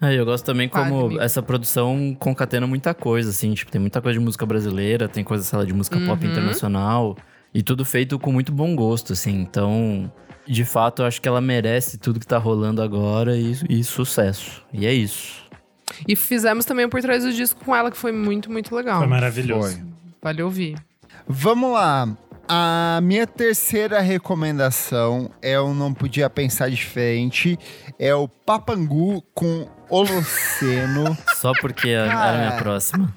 É, 0.00 0.14
eu 0.14 0.24
gosto 0.24 0.44
também 0.44 0.68
como 0.68 1.02
Padme. 1.02 1.18
essa 1.18 1.42
produção 1.42 2.16
concatena 2.18 2.66
muita 2.66 2.94
coisa, 2.94 3.30
assim. 3.30 3.52
Tipo, 3.52 3.70
tem 3.72 3.80
muita 3.80 4.00
coisa 4.00 4.16
de 4.18 4.24
música 4.24 4.46
brasileira, 4.46 5.08
tem 5.08 5.24
coisa, 5.24 5.42
sei 5.42 5.58
lá, 5.58 5.64
de 5.64 5.72
música 5.74 5.98
pop 6.06 6.24
Uhum. 6.24 6.30
internacional. 6.30 7.16
E 7.52 7.62
tudo 7.62 7.84
feito 7.84 8.16
com 8.18 8.30
muito 8.30 8.52
bom 8.52 8.76
gosto, 8.76 9.12
assim. 9.12 9.34
Então, 9.40 10.10
de 10.48 10.64
fato, 10.64 11.02
eu 11.02 11.06
acho 11.06 11.20
que 11.20 11.28
ela 11.28 11.40
merece 11.40 11.98
tudo 11.98 12.18
que 12.18 12.26
tá 12.26 12.38
rolando 12.38 12.82
agora 12.82 13.36
e, 13.36 13.56
e 13.68 13.84
sucesso. 13.84 14.62
E 14.72 14.86
é 14.86 14.92
isso. 14.92 15.46
E 16.06 16.16
fizemos 16.16 16.64
também 16.64 16.86
o 16.86 16.88
Por 16.88 17.00
Trás 17.00 17.24
do 17.24 17.32
Disco 17.32 17.64
com 17.64 17.74
ela, 17.74 17.90
que 17.90 17.96
foi 17.96 18.12
muito, 18.12 18.50
muito 18.50 18.74
legal. 18.74 18.98
Foi 18.98 19.06
maravilhoso. 19.06 19.76
Foi. 19.76 19.86
Vale 20.22 20.42
ouvir. 20.42 20.76
Vamos 21.26 21.72
lá. 21.72 22.08
A 22.48 23.00
minha 23.02 23.26
terceira 23.26 24.00
recomendação 24.00 25.30
é 25.42 25.56
eu 25.56 25.74
não 25.74 25.92
podia 25.92 26.30
pensar 26.30 26.70
diferente. 26.70 27.58
É 27.98 28.14
o 28.14 28.26
Papangu 28.26 29.22
com 29.34 29.68
Holoceno. 29.90 31.16
Só 31.36 31.52
porque 31.60 31.90
era 31.90 32.30
a 32.30 32.38
minha 32.38 32.52
próxima. 32.56 33.14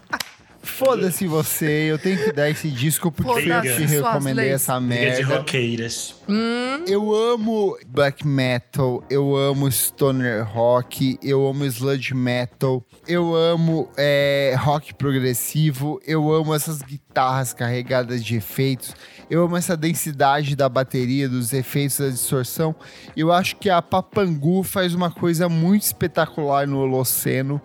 Foda-se 0.63 1.25
você, 1.27 1.91
eu 1.91 1.97
tenho 1.97 2.23
que 2.23 2.31
dar 2.31 2.49
esse 2.49 2.69
disco 2.69 3.11
porque 3.11 3.49
eu 3.49 3.61
te 3.61 3.83
recomendei 3.85 4.49
essa 4.49 4.79
Briga 4.79 4.95
de 4.95 5.23
merda. 5.23 5.37
roqueiras. 5.37 6.15
Hum, 6.29 6.83
Eu 6.87 7.13
amo 7.15 7.77
black 7.87 8.25
metal, 8.25 9.03
eu 9.09 9.35
amo 9.35 9.69
stoner 9.71 10.45
rock, 10.47 11.17
eu 11.21 11.47
amo 11.47 11.65
sludge 11.65 12.13
metal, 12.13 12.83
eu 13.07 13.35
amo 13.35 13.89
é, 13.97 14.55
rock 14.59 14.93
progressivo, 14.93 15.99
eu 16.05 16.31
amo 16.31 16.53
essas 16.53 16.81
guitarras 16.81 17.53
carregadas 17.53 18.23
de 18.23 18.35
efeitos, 18.35 18.93
eu 19.29 19.43
amo 19.43 19.57
essa 19.57 19.75
densidade 19.75 20.55
da 20.55 20.69
bateria, 20.69 21.27
dos 21.27 21.53
efeitos 21.53 21.97
da 21.99 22.09
distorção. 22.09 22.75
Eu 23.17 23.31
acho 23.31 23.55
que 23.57 23.69
a 23.69 23.81
Papangu 23.81 24.63
faz 24.63 24.93
uma 24.93 25.09
coisa 25.11 25.49
muito 25.49 25.83
espetacular 25.83 26.67
no 26.67 26.79
Holoceno, 26.79 27.61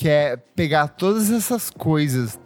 que 0.00 0.08
é 0.08 0.34
pegar 0.56 0.88
todas 0.88 1.30
essas 1.30 1.68
coisas 1.68 2.40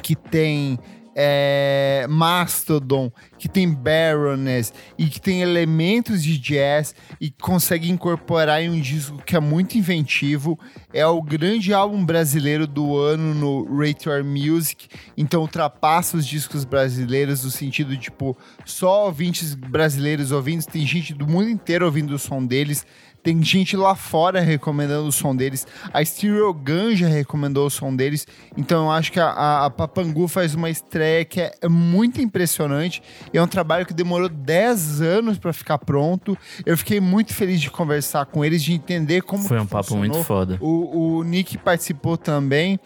que 0.00 0.14
tem 0.14 0.78
é, 1.12 2.06
Mastodon, 2.08 3.10
que 3.36 3.48
tem 3.48 3.68
Baroness 3.68 4.72
e 4.96 5.06
que 5.06 5.20
tem 5.20 5.42
elementos 5.42 6.22
de 6.22 6.38
jazz 6.38 6.94
e 7.20 7.32
consegue 7.32 7.90
incorporar 7.90 8.62
em 8.62 8.70
um 8.70 8.80
disco 8.80 9.20
que 9.26 9.34
é 9.34 9.40
muito 9.40 9.76
inventivo. 9.76 10.56
É 10.92 11.04
o 11.04 11.20
grande 11.20 11.74
álbum 11.74 12.04
brasileiro 12.04 12.64
do 12.64 12.96
ano 12.96 13.34
no 13.34 13.76
Rate 13.76 14.08
Your 14.08 14.22
Music, 14.22 14.86
então 15.16 15.40
ultrapassa 15.40 16.16
os 16.16 16.24
discos 16.24 16.64
brasileiros 16.64 17.42
no 17.42 17.50
sentido 17.50 17.96
tipo, 17.96 18.38
só 18.64 19.06
ouvintes 19.06 19.52
brasileiros 19.56 20.30
ouvindo, 20.30 20.64
tem 20.64 20.86
gente 20.86 21.12
do 21.12 21.26
mundo 21.26 21.50
inteiro 21.50 21.86
ouvindo 21.86 22.14
o 22.14 22.18
som 22.20 22.46
deles. 22.46 22.86
Tem 23.24 23.42
gente 23.42 23.74
lá 23.74 23.94
fora 23.94 24.38
recomendando 24.38 25.08
o 25.08 25.12
som 25.12 25.34
deles. 25.34 25.66
A 25.94 26.04
Stereo 26.04 26.52
Gun 26.52 26.94
já 26.94 27.08
recomendou 27.08 27.66
o 27.66 27.70
som 27.70 27.96
deles. 27.96 28.26
Então 28.54 28.84
eu 28.84 28.90
acho 28.90 29.10
que 29.10 29.18
a, 29.18 29.30
a, 29.30 29.64
a 29.64 29.70
Papangu 29.70 30.28
faz 30.28 30.54
uma 30.54 30.68
estreia 30.68 31.24
que 31.24 31.40
é 31.40 31.66
muito 31.66 32.20
impressionante. 32.20 33.02
É 33.32 33.40
um 33.40 33.46
trabalho 33.46 33.86
que 33.86 33.94
demorou 33.94 34.28
10 34.28 35.00
anos 35.00 35.38
para 35.38 35.54
ficar 35.54 35.78
pronto. 35.78 36.36
Eu 36.66 36.76
fiquei 36.76 37.00
muito 37.00 37.32
feliz 37.32 37.62
de 37.62 37.70
conversar 37.70 38.26
com 38.26 38.44
eles, 38.44 38.62
de 38.62 38.74
entender 38.74 39.22
como 39.22 39.42
Foi 39.42 39.56
que 39.56 39.62
um 39.62 39.66
papo 39.66 39.96
muito 39.96 40.22
foda. 40.22 40.58
O, 40.60 41.16
o 41.16 41.22
Nick 41.24 41.56
participou 41.56 42.18
também 42.18 42.78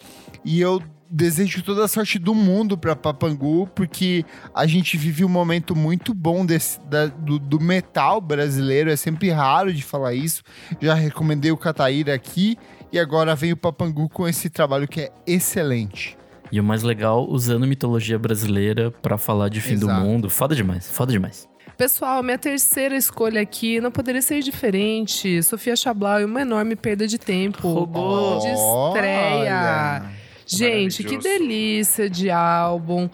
e 0.44 0.61
eu 0.61 0.81
desejo 1.11 1.62
toda 1.62 1.85
a 1.85 1.88
sorte 1.88 2.18
do 2.18 2.35
mundo 2.35 2.77
para 2.77 2.94
Papangu, 2.97 3.66
porque 3.75 4.25
a 4.55 4.66
gente 4.66 4.97
vive 4.97 5.25
um 5.25 5.29
momento 5.29 5.75
muito 5.77 6.12
bom 6.14 6.44
desse, 6.44 6.81
da- 6.83 7.07
do, 7.07 7.38
do 7.38 7.61
metal 7.61 8.21
brasileiro. 8.21 8.90
É 8.90 8.97
sempre 8.97 9.31
raro 9.31 9.73
de 9.73 9.83
falar 9.83 10.14
isso. 10.14 10.42
Já 10.81 10.94
recomendei 10.94 11.51
o 11.51 11.57
Cataíra 11.57 12.14
aqui 12.14 12.57
e 12.92 12.99
agora 12.99 13.35
vem 13.35 13.53
o 13.53 13.57
Papangu 13.57 14.09
com 14.09 14.27
esse 14.29 14.49
trabalho 14.51 14.87
que 14.88 15.01
é 15.03 15.12
excelente. 15.27 16.16
E 16.51 16.59
o 16.59 16.64
mais 16.64 16.83
legal, 16.83 17.27
usando 17.29 17.66
mitologia 17.66 18.18
brasileira 18.18 18.90
pra 18.90 19.18
falar 19.18 19.49
de 19.51 19.61
fim 19.61 19.75
Exato. 19.75 20.01
do 20.01 20.07
mundo. 20.07 20.31
Foda 20.31 20.55
demais, 20.57 20.88
foda 20.90 21.12
demais. 21.12 21.47
Pessoal, 21.77 22.23
minha 22.25 22.38
terceira 22.38 22.97
escolha 22.97 23.40
aqui 23.40 23.81
não 23.81 23.90
poderia 23.92 24.21
ser 24.23 24.40
diferente. 24.42 25.42
Sofia 25.42 25.77
Chablau 25.77 26.21
e 26.21 26.25
uma 26.25 26.40
enorme 26.40 26.75
perda 26.75 27.07
de 27.07 27.18
tempo. 27.18 27.68
Roubou. 27.68 28.40
De 28.40 28.49
estreia. 28.49 30.01
Olha. 30.01 30.18
Gente, 30.49 31.05
que 31.05 31.19
delícia 31.19 32.09
de 32.09 32.31
álbum. 32.31 33.09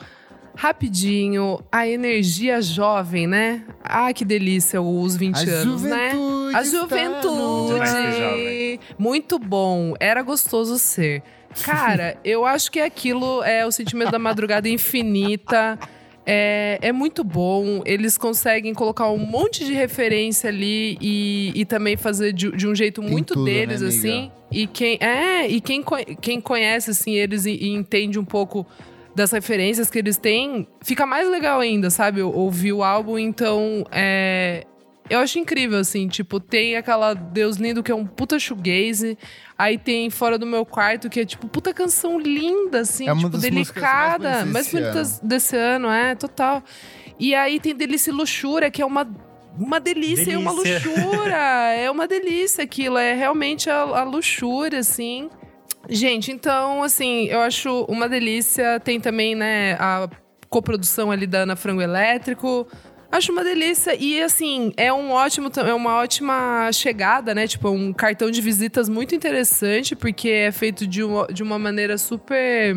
Rapidinho, 0.56 1.60
a 1.70 1.86
energia 1.88 2.62
jovem, 2.62 3.26
né? 3.26 3.64
Ah, 3.82 4.12
que 4.12 4.24
delícia 4.24 4.80
os 4.80 5.16
20 5.16 5.36
A 5.36 5.52
anos, 5.52 5.82
né? 5.82 6.12
A 6.54 6.62
juventude. 6.62 7.80
Muito 8.96 9.36
bom. 9.38 9.94
Era 9.98 10.22
gostoso 10.22 10.78
ser. 10.78 11.24
Cara, 11.64 12.16
eu 12.24 12.46
acho 12.46 12.70
que 12.70 12.78
aquilo 12.78 13.42
é 13.42 13.66
o 13.66 13.72
sentimento 13.72 14.12
da 14.12 14.18
madrugada 14.18 14.68
infinita. 14.68 15.76
É, 16.26 16.78
é 16.80 16.92
muito 16.92 17.22
bom. 17.22 17.82
Eles 17.84 18.16
conseguem 18.16 18.72
colocar 18.72 19.10
um 19.10 19.18
monte 19.18 19.64
de 19.64 19.72
referência 19.72 20.48
ali 20.48 20.96
e, 21.00 21.52
e 21.54 21.64
também 21.64 21.96
fazer 21.96 22.32
de, 22.32 22.50
de 22.50 22.66
um 22.66 22.74
jeito 22.74 23.00
Tem 23.00 23.10
muito 23.10 23.34
tudo, 23.34 23.44
deles, 23.44 23.80
né, 23.80 23.88
assim. 23.88 24.32
E 24.50 24.66
quem 24.66 24.98
é, 25.00 25.48
e 25.48 25.60
quem, 25.60 25.84
quem 26.20 26.40
conhece 26.40 26.90
assim 26.90 27.12
eles 27.12 27.44
e, 27.44 27.52
e 27.52 27.68
entende 27.68 28.18
um 28.18 28.24
pouco 28.24 28.66
das 29.14 29.30
referências 29.30 29.90
que 29.90 29.98
eles 29.98 30.16
têm, 30.16 30.66
fica 30.82 31.06
mais 31.06 31.28
legal 31.30 31.60
ainda, 31.60 31.88
sabe? 31.88 32.20
Ouvir 32.20 32.72
o 32.72 32.82
álbum, 32.82 33.16
então 33.18 33.86
é, 33.92 34.66
eu 35.10 35.18
acho 35.20 35.38
incrível, 35.38 35.78
assim, 35.78 36.08
tipo, 36.08 36.40
tem 36.40 36.76
aquela 36.76 37.14
Deus 37.14 37.56
Lindo 37.56 37.82
que 37.82 37.92
é 37.92 37.94
um 37.94 38.06
puta 38.06 38.38
shoegaze, 38.38 39.18
aí 39.58 39.76
tem 39.76 40.08
Fora 40.10 40.38
do 40.38 40.46
Meu 40.46 40.64
Quarto, 40.64 41.10
que 41.10 41.20
é 41.20 41.24
tipo, 41.24 41.46
puta 41.46 41.74
canção 41.74 42.18
linda, 42.18 42.80
assim, 42.80 43.06
É 43.06 43.12
uma 43.12 43.24
tipo, 43.24 43.38
delicada, 43.38 44.44
mais 44.46 44.66
desse 44.66 44.76
bonitas 44.80 45.20
desse 45.20 45.56
ano, 45.56 45.88
é, 45.88 46.14
total. 46.14 46.62
E 47.18 47.34
aí 47.34 47.60
tem 47.60 47.74
Delícia 47.74 48.10
e 48.10 48.14
Luxúria, 48.14 48.70
que 48.70 48.82
é 48.82 48.86
uma, 48.86 49.06
uma 49.58 49.78
delícia, 49.78 50.32
e 50.32 50.36
uma 50.36 50.54
Delícia. 50.54 50.90
luxúria, 50.90 51.36
é 51.78 51.90
uma 51.90 52.08
delícia 52.08 52.64
aquilo, 52.64 52.98
é 52.98 53.14
realmente 53.14 53.68
a, 53.70 53.80
a 53.82 54.02
luxúria, 54.04 54.78
assim. 54.80 55.28
Gente, 55.88 56.32
então, 56.32 56.82
assim, 56.82 57.26
eu 57.26 57.40
acho 57.40 57.84
uma 57.88 58.08
delícia. 58.08 58.80
Tem 58.80 58.98
também, 58.98 59.34
né, 59.34 59.74
a 59.74 60.08
coprodução 60.48 61.10
ali 61.10 61.26
da 61.26 61.40
Ana 61.40 61.56
Frango 61.56 61.82
Elétrico. 61.82 62.66
Acho 63.14 63.30
uma 63.30 63.44
delícia. 63.44 63.94
E, 63.94 64.20
assim, 64.20 64.72
é 64.76 64.92
um 64.92 65.12
ótimo, 65.12 65.48
é 65.64 65.72
uma 65.72 65.98
ótima 65.98 66.68
chegada, 66.72 67.32
né? 67.32 67.46
Tipo, 67.46 67.70
um 67.70 67.92
cartão 67.92 68.28
de 68.28 68.40
visitas 68.40 68.88
muito 68.88 69.14
interessante, 69.14 69.94
porque 69.94 70.28
é 70.28 70.50
feito 70.50 70.84
de 70.84 71.00
uma, 71.04 71.28
de 71.28 71.40
uma 71.40 71.56
maneira 71.56 71.96
super. 71.96 72.74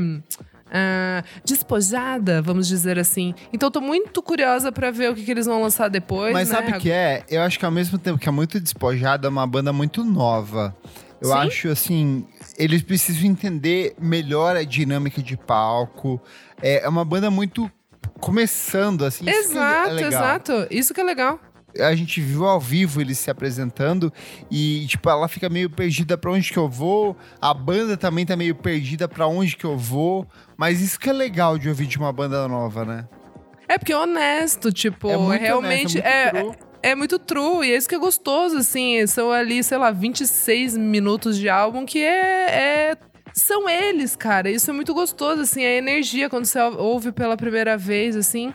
ah, 0.72 1.24
despojada, 1.44 2.40
vamos 2.40 2.68
dizer 2.68 3.00
assim. 3.00 3.34
Então, 3.52 3.72
tô 3.72 3.82
muito 3.82 4.22
curiosa 4.22 4.72
pra 4.72 4.92
ver 4.92 5.10
o 5.10 5.16
que, 5.16 5.24
que 5.24 5.32
eles 5.32 5.48
vão 5.48 5.60
lançar 5.60 5.88
depois. 5.88 6.32
Mas 6.34 6.50
né? 6.50 6.56
sabe 6.56 6.72
o 6.72 6.80
que 6.80 6.92
é? 6.92 7.24
Eu 7.28 7.42
acho 7.42 7.58
que 7.58 7.66
ao 7.66 7.72
mesmo 7.72 7.98
tempo 7.98 8.20
que 8.20 8.30
é 8.30 8.32
muito 8.32 8.60
despojada, 8.60 9.26
é 9.28 9.30
uma 9.32 9.48
banda 9.48 9.74
muito 9.74 10.04
nova. 10.04 10.78
Eu 11.20 11.30
Sim. 11.30 11.36
acho 11.36 11.70
assim, 11.70 12.28
eles 12.60 12.84
precisam 12.84 13.26
entender 13.26 13.96
melhor 14.00 14.56
a 14.56 14.64
dinâmica 14.64 15.20
de 15.20 15.36
palco. 15.36 16.22
É 16.62 16.86
é 16.86 16.88
uma 16.88 17.04
banda 17.04 17.32
muito 17.32 17.72
começando, 18.20 19.06
assim. 19.06 19.26
isso 19.30 19.36
é 19.36 19.40
Exato, 19.42 19.92
legal. 19.94 20.12
exato. 20.12 20.68
Isso 20.72 20.94
que 20.94 21.02
é 21.02 21.04
legal. 21.04 21.40
A 21.80 21.94
gente 21.94 22.20
viu 22.22 22.46
ao 22.46 22.60
vivo 22.60 23.00
eles 23.02 23.20
se 23.20 23.30
apresentando 23.30 24.12
e, 24.50 24.88
tipo, 24.88 25.08
ela 25.10 25.28
fica 25.28 25.48
meio 25.48 25.70
perdida 25.70 26.18
pra 26.18 26.32
onde 26.32 26.52
que 26.52 26.58
eu 26.58 26.68
vou. 26.68 27.16
A 27.40 27.54
banda 27.54 27.96
também 27.96 28.26
tá 28.26 28.36
meio 28.36 28.56
perdida 28.56 29.08
pra 29.08 29.28
onde 29.28 29.56
que 29.56 29.66
eu 29.66 29.78
vou. 29.78 30.26
Mas 30.56 30.82
isso 30.82 31.00
que 31.00 31.10
é 31.10 31.14
legal 31.14 31.58
de 31.58 31.70
ouvir 31.70 31.86
de 31.86 31.98
uma 31.98 32.12
banda 32.12 32.48
nova, 32.48 32.84
né? 32.84 33.08
É 33.68 33.78
porque 33.78 33.92
é 33.94 33.98
honesto, 33.98 34.72
tipo, 34.72 35.10
É 35.10 35.38
realmente 35.38 35.98
honesto, 36.00 36.08
é, 36.08 36.34
muito 36.42 36.58
true. 36.58 36.68
é 36.82 36.96
muito 36.96 37.20
true, 37.20 37.68
e 37.68 37.72
é 37.74 37.78
isso 37.78 37.90
que 37.90 37.96
é 37.96 38.00
gostoso, 38.00 38.56
assim. 38.58 39.06
São 39.06 39.30
ali, 39.30 39.62
sei 39.62 39.78
lá, 39.78 39.92
26 39.92 40.78
minutos 40.78 41.38
de 41.38 41.50
álbum 41.50 41.86
que 41.86 42.00
é, 42.00 42.90
é 42.92 42.98
são 43.38 43.70
eles, 43.70 44.16
cara. 44.16 44.50
Isso 44.50 44.70
é 44.70 44.74
muito 44.74 44.94
gostoso, 44.94 45.42
assim, 45.42 45.64
a 45.64 45.72
energia 45.76 46.30
quando 46.30 46.46
você 46.46 46.60
ouve 46.60 47.12
pela 47.12 47.38
primeira 47.38 47.78
vez, 47.78 48.16
assim. 48.16 48.54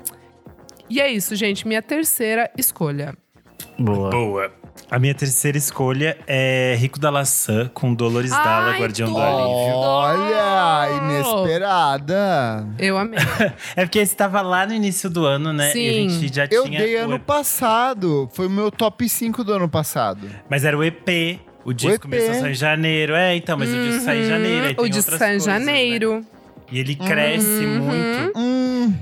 E 0.91 1.01
é 1.01 1.11
isso, 1.11 1.35
gente. 1.37 1.67
Minha 1.67 1.81
terceira 1.81 2.51
escolha. 2.57 3.15
Boa. 3.79 4.11
Boa. 4.11 4.53
A 4.91 4.99
minha 4.99 5.15
terceira 5.15 5.57
escolha 5.57 6.19
é 6.27 6.75
Rico 6.79 6.99
da 6.99 7.09
Laçã, 7.11 7.71
com 7.73 7.95
Dolores 7.95 8.31
Dalla, 8.31 8.73
Ai, 8.73 8.81
Guardião 8.81 9.11
do! 9.13 9.19
Alívio. 9.19 9.75
Olha, 9.77 10.89
inesperada. 10.97 12.67
Eu 12.79 12.99
amei. 12.99 13.19
É 13.77 13.85
porque 13.85 13.99
esse 13.99 14.15
tava 14.15 14.41
lá 14.43 14.67
no 14.67 14.75
início 14.75 15.09
do 15.09 15.25
ano, 15.25 15.53
né? 15.53 15.69
E 15.69 15.71
a 15.71 15.73
Sim. 15.73 16.09
gente 16.11 16.35
já 16.35 16.47
Eu 16.51 16.65
tinha. 16.65 16.79
dei 16.81 16.97
o 16.97 17.05
ano 17.05 17.15
EP, 17.17 17.23
passado. 17.23 18.29
Foi 18.33 18.47
o 18.47 18.51
meu 18.51 18.71
top 18.71 19.09
5 19.09 19.43
do 19.45 19.53
ano 19.55 19.69
passado. 19.69 20.29
Mas 20.51 20.65
era 20.65 20.77
o 20.77 20.83
EP. 20.85 21.41
O 21.65 21.73
disco 21.73 21.95
EP. 21.95 22.01
começou 22.03 22.31
a 22.31 22.35
sair 22.35 22.51
em 22.51 22.55
janeiro. 22.55 23.15
É, 23.15 23.37
então, 23.37 23.57
mas 23.59 23.69
o 23.73 23.77
disco 23.77 24.01
saiu 24.05 24.23
em 24.25 24.29
janeiro. 24.29 24.67
aí 24.67 24.73
o 24.73 24.77
tem 24.77 24.91
de 24.91 24.99
outras 24.99 25.19
San 25.19 25.27
coisas, 25.27 25.47
né? 25.47 25.59
Janeiro. 25.59 26.27
E 26.71 26.79
ele 26.79 26.95
cresce 26.97 27.47
Uhum. 27.65 27.79
muito. 27.81 28.33
Hum, 28.39 28.95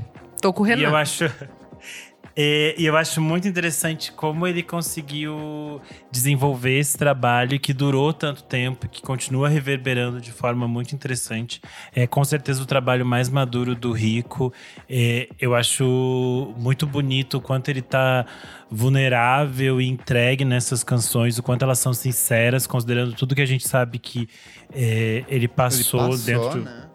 Tô 0.42 0.52
com 0.52 0.62
o 0.62 0.66
E 0.66 0.70
eu 0.70 0.76
Renan. 0.76 0.96
acho. 0.98 1.30
E 2.36 2.74
e 2.78 2.86
eu 2.86 2.96
acho 2.96 3.20
muito 3.20 3.48
interessante 3.48 4.12
como 4.12 4.46
ele 4.46 4.62
conseguiu 4.62 5.80
desenvolver 6.10 6.78
esse 6.78 6.96
trabalho 6.96 7.58
que 7.58 7.72
durou 7.72 8.12
tanto 8.12 8.44
tempo, 8.44 8.88
que 8.88 9.02
continua 9.02 9.48
reverberando 9.48 10.20
de 10.20 10.30
forma 10.30 10.68
muito 10.68 10.94
interessante. 10.94 11.60
É 11.94 12.06
com 12.06 12.22
certeza 12.24 12.62
o 12.62 12.66
trabalho 12.66 13.04
mais 13.04 13.28
maduro 13.28 13.74
do 13.74 13.92
Rico. 13.92 14.52
É, 14.88 15.28
eu 15.40 15.54
acho 15.54 16.54
muito 16.56 16.86
bonito 16.86 17.38
o 17.38 17.40
quanto 17.40 17.68
ele 17.68 17.82
tá 17.82 18.24
vulnerável 18.70 19.80
e 19.80 19.88
entregue 19.88 20.44
nessas 20.44 20.84
canções, 20.84 21.38
o 21.38 21.42
quanto 21.42 21.62
elas 21.62 21.80
são 21.80 21.92
sinceras, 21.92 22.68
considerando 22.68 23.14
tudo 23.14 23.34
que 23.34 23.42
a 23.42 23.46
gente 23.46 23.66
sabe 23.66 23.98
que 23.98 24.28
é, 24.72 25.24
ele 25.28 25.40
ele 25.40 25.48
passou, 25.48 26.10
passou, 26.10 26.18
dentro 26.18 26.60
né? 26.60 26.89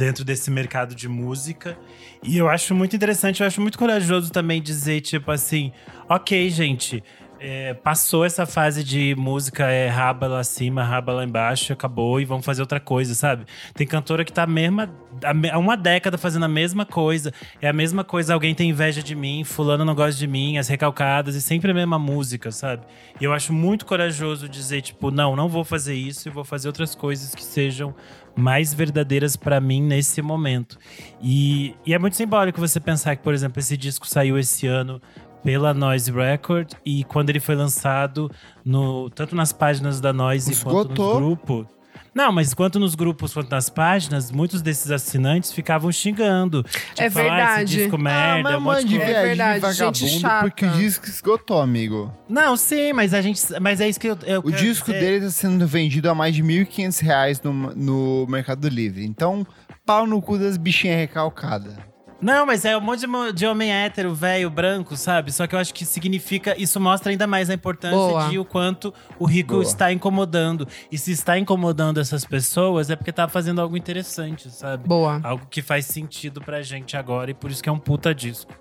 Dentro 0.00 0.24
desse 0.24 0.50
mercado 0.50 0.94
de 0.94 1.08
música. 1.08 1.76
E 2.22 2.36
eu 2.38 2.48
acho 2.48 2.74
muito 2.74 2.96
interessante, 2.96 3.40
eu 3.42 3.46
acho 3.46 3.60
muito 3.60 3.78
corajoso 3.78 4.32
também 4.32 4.60
dizer, 4.62 5.00
tipo 5.02 5.30
assim, 5.30 5.72
ok, 6.08 6.48
gente. 6.50 7.02
é, 7.42 7.72
passou 7.72 8.22
essa 8.22 8.44
fase 8.44 8.84
de 8.84 9.14
música 9.16 9.64
é 9.70 9.88
raba 9.88 10.26
lá 10.26 10.40
acima, 10.40 10.84
raba 10.84 11.10
lá 11.14 11.24
embaixo, 11.24 11.72
acabou 11.72 12.20
e 12.20 12.24
vamos 12.26 12.44
fazer 12.44 12.60
outra 12.60 12.78
coisa, 12.78 13.14
sabe? 13.14 13.46
Tem 13.72 13.86
cantora 13.86 14.26
que 14.26 14.30
tá 14.30 14.46
mesma, 14.46 14.90
há 15.24 15.32
me- 15.32 15.48
há 15.48 15.56
uma 15.58 15.74
década 15.74 16.18
fazendo 16.18 16.44
a 16.44 16.48
mesma 16.48 16.84
coisa. 16.84 17.32
É 17.58 17.66
a 17.66 17.72
mesma 17.72 18.04
coisa, 18.04 18.34
alguém 18.34 18.54
tem 18.54 18.68
inveja 18.68 19.02
de 19.02 19.14
mim, 19.14 19.42
fulano 19.42 19.86
não 19.86 19.94
gosta 19.94 20.18
de 20.20 20.26
mim, 20.26 20.58
as 20.58 20.68
recalcadas, 20.68 21.34
e 21.34 21.40
sempre 21.40 21.70
a 21.70 21.74
mesma 21.74 21.98
música, 21.98 22.50
sabe? 22.52 22.82
E 23.18 23.24
eu 23.24 23.32
acho 23.32 23.54
muito 23.54 23.86
corajoso 23.86 24.46
dizer, 24.46 24.82
tipo, 24.82 25.10
não, 25.10 25.34
não 25.34 25.48
vou 25.48 25.64
fazer 25.64 25.94
isso 25.94 26.28
e 26.28 26.30
vou 26.30 26.44
fazer 26.44 26.68
outras 26.68 26.94
coisas 26.94 27.34
que 27.34 27.42
sejam 27.42 27.94
mais 28.36 28.72
verdadeiras 28.72 29.36
pra 29.36 29.60
mim 29.60 29.82
nesse 29.82 30.22
momento. 30.22 30.78
E, 31.22 31.74
e 31.84 31.94
é 31.94 31.98
muito 31.98 32.16
simbólico 32.16 32.60
você 32.60 32.80
pensar 32.80 33.16
que, 33.16 33.22
por 33.22 33.34
exemplo, 33.34 33.58
esse 33.58 33.76
disco 33.76 34.06
saiu 34.06 34.38
esse 34.38 34.66
ano 34.66 35.00
pela 35.42 35.72
Noise 35.72 36.10
Record 36.12 36.72
e 36.84 37.04
quando 37.04 37.30
ele 37.30 37.40
foi 37.40 37.54
lançado 37.54 38.30
no 38.64 39.08
tanto 39.10 39.34
nas 39.34 39.52
páginas 39.52 40.00
da 40.00 40.12
Noise 40.12 40.62
quanto 40.62 40.92
Esgotou. 40.92 41.06
nos 41.06 41.16
grupos. 41.16 41.79
Não, 42.14 42.32
mas 42.32 42.52
quanto 42.52 42.80
nos 42.80 42.94
grupos 42.94 43.32
quanto 43.32 43.50
nas 43.50 43.70
páginas, 43.70 44.30
muitos 44.32 44.60
desses 44.62 44.90
assinantes 44.90 45.52
ficavam 45.52 45.90
xingando. 45.92 46.62
Tipo, 46.64 47.02
É 47.02 47.08
falar, 47.10 47.26
"Ah, 47.26 47.36
verdade. 47.36 47.64
esse 47.64 47.82
disco 47.84 47.96
Ah, 47.96 47.98
merda, 47.98 48.42
mas 48.42 48.56
um 48.56 48.60
monte 48.60 48.84
de 48.84 48.96
coisa. 48.98 49.12
É 49.12 49.22
verdade, 49.22 49.60
gente 49.60 49.78
vagabundo, 49.78 50.20
chata. 50.20 50.40
porque 50.48 50.66
o 50.66 50.70
disco 50.72 51.06
esgotou, 51.06 51.60
amigo. 51.60 52.12
Não, 52.28 52.56
sim, 52.56 52.92
mas 52.92 53.14
a 53.14 53.22
gente. 53.22 53.40
Mas 53.60 53.80
é 53.80 53.88
isso 53.88 54.00
que 54.00 54.08
eu. 54.08 54.18
eu 54.26 54.40
O 54.44 54.50
disco 54.50 54.86
dizer. 54.92 55.00
dele 55.00 55.24
tá 55.26 55.30
sendo 55.30 55.66
vendido 55.66 56.10
a 56.10 56.14
mais 56.14 56.34
de 56.34 56.42
1.500 56.42 56.98
reais 57.00 57.40
no, 57.42 57.52
no 57.52 58.26
Mercado 58.28 58.68
Livre. 58.68 59.04
Então, 59.06 59.46
pau 59.86 60.06
no 60.06 60.20
cu 60.20 60.36
das 60.38 60.56
bichinhas 60.56 60.96
recalcadas. 60.98 61.74
Não, 62.20 62.44
mas 62.44 62.64
é 62.64 62.76
um 62.76 62.80
monte 62.80 63.06
de, 63.34 63.46
homem 63.46 63.72
hétero, 63.72 64.14
velho, 64.14 64.50
branco, 64.50 64.96
sabe? 64.96 65.32
Só 65.32 65.46
que 65.46 65.54
eu 65.54 65.58
acho 65.58 65.72
que 65.72 65.84
significa. 65.86 66.54
Isso 66.60 66.78
mostra 66.78 67.10
ainda 67.10 67.26
mais 67.26 67.48
a 67.48 67.54
importância 67.54 67.96
Boa. 67.96 68.28
de 68.28 68.38
o 68.38 68.44
quanto 68.44 68.92
o 69.18 69.24
rico 69.24 69.54
Boa. 69.54 69.62
está 69.62 69.90
incomodando. 69.92 70.68
E 70.92 70.98
se 70.98 71.12
está 71.12 71.38
incomodando 71.38 71.98
essas 71.98 72.24
pessoas, 72.24 72.90
é 72.90 72.96
porque 72.96 73.12
tá 73.12 73.26
fazendo 73.26 73.60
algo 73.60 73.76
interessante, 73.76 74.50
sabe? 74.50 74.86
Boa. 74.86 75.20
Algo 75.22 75.46
que 75.48 75.62
faz 75.62 75.86
sentido 75.86 76.40
pra 76.42 76.60
gente 76.62 76.96
agora 76.96 77.30
e 77.30 77.34
por 77.34 77.50
isso 77.50 77.62
que 77.62 77.68
é 77.68 77.72
um 77.72 77.78
puta 77.78 78.14
disco. 78.14 78.52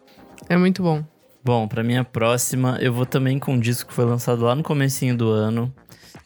É 0.47 0.55
muito 0.55 0.81
bom. 0.81 1.03
Bom, 1.43 1.67
pra 1.67 1.83
minha 1.83 2.03
próxima, 2.03 2.77
eu 2.79 2.93
vou 2.93 3.05
também 3.05 3.39
com 3.39 3.53
um 3.53 3.59
disco 3.59 3.89
que 3.89 3.95
foi 3.95 4.05
lançado 4.05 4.43
lá 4.43 4.55
no 4.55 4.63
comecinho 4.63 5.15
do 5.17 5.29
ano, 5.29 5.73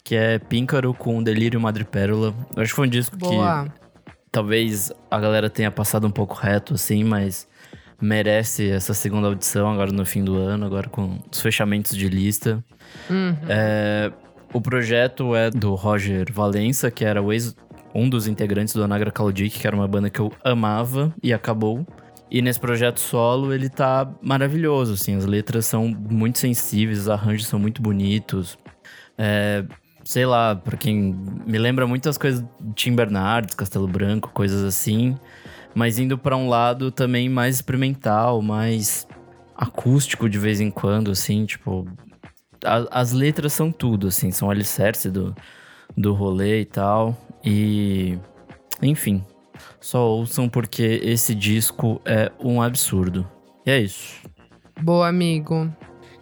que 0.03 0.15
é 0.15 0.37
Píncaro 0.37 0.93
com 0.93 1.21
Delírio 1.21 1.59
Madrepérola. 1.59 2.33
Eu 2.55 2.61
acho 2.61 2.71
que 2.71 2.75
foi 2.75 2.87
um 2.87 2.89
disco 2.89 3.15
Boa. 3.17 3.65
que 3.65 3.82
talvez 4.33 4.91
a 5.11 5.19
galera 5.19 5.47
tenha 5.47 5.69
passado 5.69 6.07
um 6.07 6.11
pouco 6.11 6.33
reto, 6.33 6.73
assim, 6.73 7.03
mas 7.03 7.47
merece 8.01 8.67
essa 8.67 8.91
segunda 8.91 9.27
audição 9.27 9.71
agora 9.71 9.91
no 9.91 10.03
fim 10.05 10.23
do 10.23 10.35
ano, 10.37 10.65
agora 10.65 10.89
com 10.89 11.19
os 11.31 11.39
fechamentos 11.39 11.95
de 11.95 12.09
lista. 12.09 12.61
Uhum. 13.07 13.37
É, 13.47 14.11
o 14.51 14.59
projeto 14.59 15.35
é 15.35 15.51
do 15.51 15.75
Roger 15.75 16.33
Valença, 16.33 16.89
que 16.89 17.05
era 17.05 17.21
o 17.21 17.31
ex, 17.31 17.55
um 17.93 18.09
dos 18.09 18.27
integrantes 18.27 18.73
do 18.73 18.83
Anagra 18.83 19.11
Caldic, 19.11 19.59
que 19.59 19.67
era 19.67 19.75
uma 19.75 19.87
banda 19.87 20.09
que 20.09 20.19
eu 20.19 20.33
amava 20.43 21.13
e 21.21 21.31
acabou. 21.31 21.85
E 22.31 22.41
nesse 22.41 22.59
projeto 22.59 22.99
solo 22.99 23.53
ele 23.53 23.69
tá 23.69 24.11
maravilhoso, 24.19 24.93
assim, 24.93 25.15
as 25.15 25.25
letras 25.25 25.67
são 25.67 25.87
muito 25.87 26.39
sensíveis, 26.39 27.01
os 27.01 27.07
arranjos 27.07 27.45
são 27.45 27.59
muito 27.59 27.83
bonitos. 27.83 28.57
É, 29.15 29.63
sei 30.03 30.25
lá, 30.25 30.55
pra 30.55 30.77
quem 30.77 31.15
me 31.45 31.57
lembra 31.57 31.87
muitas 31.87 32.17
coisas 32.17 32.41
de 32.59 32.73
Tim 32.73 32.95
Bernardes, 32.95 33.55
Castelo 33.55 33.87
Branco, 33.87 34.29
coisas 34.33 34.63
assim, 34.63 35.17
mas 35.73 35.97
indo 35.99 36.17
pra 36.17 36.35
um 36.37 36.49
lado 36.49 36.91
também 36.91 37.29
mais 37.29 37.55
experimental, 37.55 38.41
mais 38.41 39.07
acústico 39.55 40.29
de 40.29 40.37
vez 40.37 40.59
em 40.59 40.69
quando, 40.69 41.11
assim, 41.11 41.45
tipo, 41.45 41.87
a- 42.65 42.87
as 42.91 43.11
letras 43.11 43.53
são 43.53 43.71
tudo, 43.71 44.07
assim, 44.07 44.31
são 44.31 44.49
alicerce 44.49 45.09
do, 45.09 45.35
do 45.95 46.13
rolê 46.13 46.61
e 46.61 46.65
tal. 46.65 47.17
E. 47.43 48.17
Enfim. 48.81 49.23
Só 49.79 50.07
ouçam 50.07 50.49
porque 50.49 50.99
esse 51.03 51.35
disco 51.35 52.01
é 52.05 52.31
um 52.39 52.61
absurdo. 52.61 53.27
E 53.65 53.71
é 53.71 53.79
isso. 53.79 54.21
Boa, 54.81 55.07
amigo. 55.07 55.71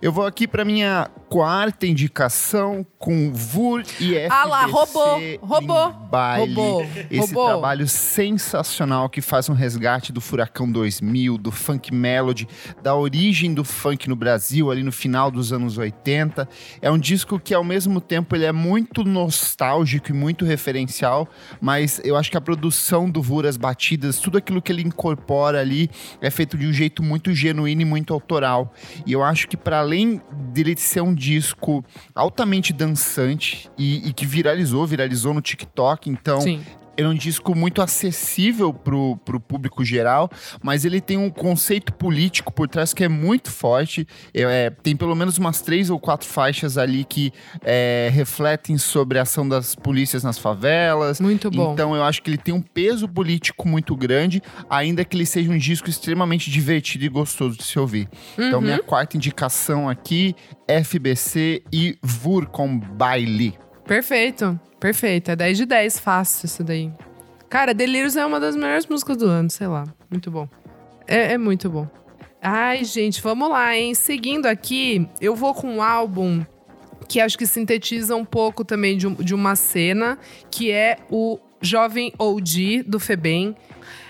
Eu 0.02 0.12
vou 0.12 0.26
aqui 0.26 0.48
pra 0.48 0.65
minha 0.65 1.10
quarta 1.32 1.88
indicação 1.88 2.86
com 3.00 3.32
VUR 3.32 3.84
e 4.02 4.15
FBC 4.15 4.28
Ah 4.30 4.44
lá, 4.44 4.65
roubou, 4.65 5.94
baile. 6.12 6.54
roubou, 6.54 6.86
Esse 7.10 7.20
roubou. 7.34 7.46
trabalho 7.48 7.88
sensacional 7.88 9.10
que 9.10 9.22
faz 9.22 9.48
um 9.48 9.54
resgate 9.54 10.12
do 10.12 10.20
Furacão 10.20 10.70
2000, 10.70 11.38
do 11.38 11.50
funk 11.50 11.94
melody, 11.94 12.50
da 12.84 12.94
origem 12.94 13.54
do 13.54 13.63
funk 13.63 14.10
no 14.10 14.15
Brasil, 14.15 14.70
ali 14.70 14.84
no 14.84 14.91
final 14.91 15.32
dos 15.32 15.54
anos 15.54 15.78
80. 15.78 16.50
É 16.82 16.91
um 16.91 17.00
disco 17.00 17.39
que, 17.39 17.54
ao 17.54 17.63
mesmo 17.63 18.02
tempo, 18.02 18.36
ele 18.36 18.44
é 18.44 18.52
muito 18.52 19.06
nostálgico 19.06 20.10
e 20.10 20.13
muito 20.13 20.44
referencial, 20.44 21.30
mas 21.62 22.02
eu 22.04 22.17
acho 22.17 22.30
que 22.30 22.36
a 22.38 22.41
produção 22.41 23.10
do 23.10 23.22
VUR, 23.22 23.46
as 23.46 23.56
batidas, 23.56 24.20
tudo 24.20 24.38
aquilo 24.38 24.62
que 24.62 24.70
ele 24.70 24.82
incorpora 24.82 25.62
ali 25.62 25.89
é 26.20 26.30
feito 26.30 26.58
de 26.58 26.67
um 26.67 26.74
jeito 26.74 27.02
muito 27.02 27.34
genuíno 27.34 27.82
e 27.82 27.86
muito 27.86 28.13
autoral. 28.13 28.74
E 29.06 29.13
eu 29.13 29.24
acho 29.24 29.48
que, 29.48 29.56
para 29.56 29.80
além 29.80 30.22
dele 30.52 30.76
ser 30.76 31.00
um 31.00 31.21
disco 31.22 31.86
altamente 32.16 32.74
dançante 32.74 33.70
e, 33.78 34.10
e 34.10 34.14
que 34.14 34.26
viralizou, 34.26 34.88
viralizou 34.88 35.34
no 35.34 35.42
TikTok, 35.42 36.10
então 36.10 36.42
Sim. 36.42 36.64
Ele 36.98 37.08
é 37.08 37.10
um 37.10 37.16
disco 37.16 37.56
muito 37.56 37.82
acessível 37.82 38.74
pro, 38.74 39.18
pro 39.18 39.40
público 39.40 39.84
geral, 39.84 40.30
mas 40.62 40.86
ele 40.86 41.00
tem 41.02 41.18
um 41.18 41.30
conceito 41.30 41.94
político 41.94 42.52
por 42.52 42.68
trás 42.68 42.94
que 42.94 43.04
é 43.04 43.10
muito 43.10 43.50
forte. 43.50 44.08
É, 44.34 44.70
tem 44.70 44.96
pelo 44.96 45.16
menos 45.16 45.38
umas 45.38 45.62
três 45.62 45.90
ou 45.90 46.00
quatro 46.00 46.28
faixas 46.28 46.78
ali 46.78 47.04
que 47.04 47.32
é, 47.64 48.10
refletem 48.14 48.78
sobre 48.78 49.20
a 49.20 49.24
ação 49.24 49.48
das 49.48 49.76
polícias 49.76 50.24
nas 50.24 50.38
favelas. 50.38 51.20
Muito 51.20 51.50
bom. 51.50 51.74
Então 51.74 51.96
eu 51.96 52.04
acho 52.04 52.22
que 52.22 52.30
ele 52.30 52.38
tem 52.38 52.54
um 52.54 52.62
peso 52.62 53.08
político 53.08 53.68
muito 53.68 53.96
grande, 53.96 54.42
ainda 54.70 55.04
que 55.06 55.16
ele 55.16 55.26
seja 55.26 55.52
um 55.52 55.58
disco 55.58 55.90
extremamente 55.90 56.50
divertido 56.52 57.06
e 57.06 57.10
gostoso 57.10 57.58
de 57.58 57.64
se 57.64 57.80
ouvir. 57.80 58.08
Então 58.38 58.60
Uhum. 58.60 58.66
minha 58.66 58.80
quarta 58.84 59.18
indicação 59.18 59.90
aqui, 59.90 60.36
FBC 60.68 61.64
e 61.72 61.98
VUR 62.02 62.48
com 62.48 62.78
Baile. 62.80 63.58
Perfeito. 63.92 64.58
Perfeito. 64.80 65.32
É 65.32 65.36
10 65.36 65.58
de 65.58 65.66
10, 65.66 66.00
fácil 66.00 66.46
isso 66.46 66.64
daí. 66.64 66.90
Cara, 67.50 67.74
Delírios 67.74 68.16
é 68.16 68.26
uma 68.26 68.39
das 68.39 68.56
melhores 68.56 68.88
músicas 68.88 69.18
do 69.18 69.26
ano, 69.26 69.50
sei 69.50 69.68
lá. 69.68 69.84
Muito 70.10 70.32
bom. 70.32 70.48
É, 71.06 71.34
é 71.34 71.38
muito 71.38 71.70
bom. 71.70 71.86
Ai, 72.42 72.86
gente, 72.86 73.22
vamos 73.22 73.50
lá, 73.50 73.78
hein? 73.78 73.94
Seguindo 73.94 74.46
aqui, 74.46 75.10
eu 75.20 75.36
vou 75.36 75.54
com 75.54 75.68
um 75.76 75.84
álbum 75.84 76.42
que 77.10 77.20
acho 77.20 77.38
que 77.38 77.46
sintetiza 77.46 78.16
um 78.16 78.24
pouco 78.24 78.64
também 78.64 78.96
de, 78.96 79.14
de 79.16 79.36
uma 79.36 79.58
cena, 79.58 80.18
que 80.50 80.72
é 80.72 80.96
o 81.10 81.38
Jovem 81.62 82.14
OG 82.18 82.84
do 82.84 82.98
Febem. 82.98 83.54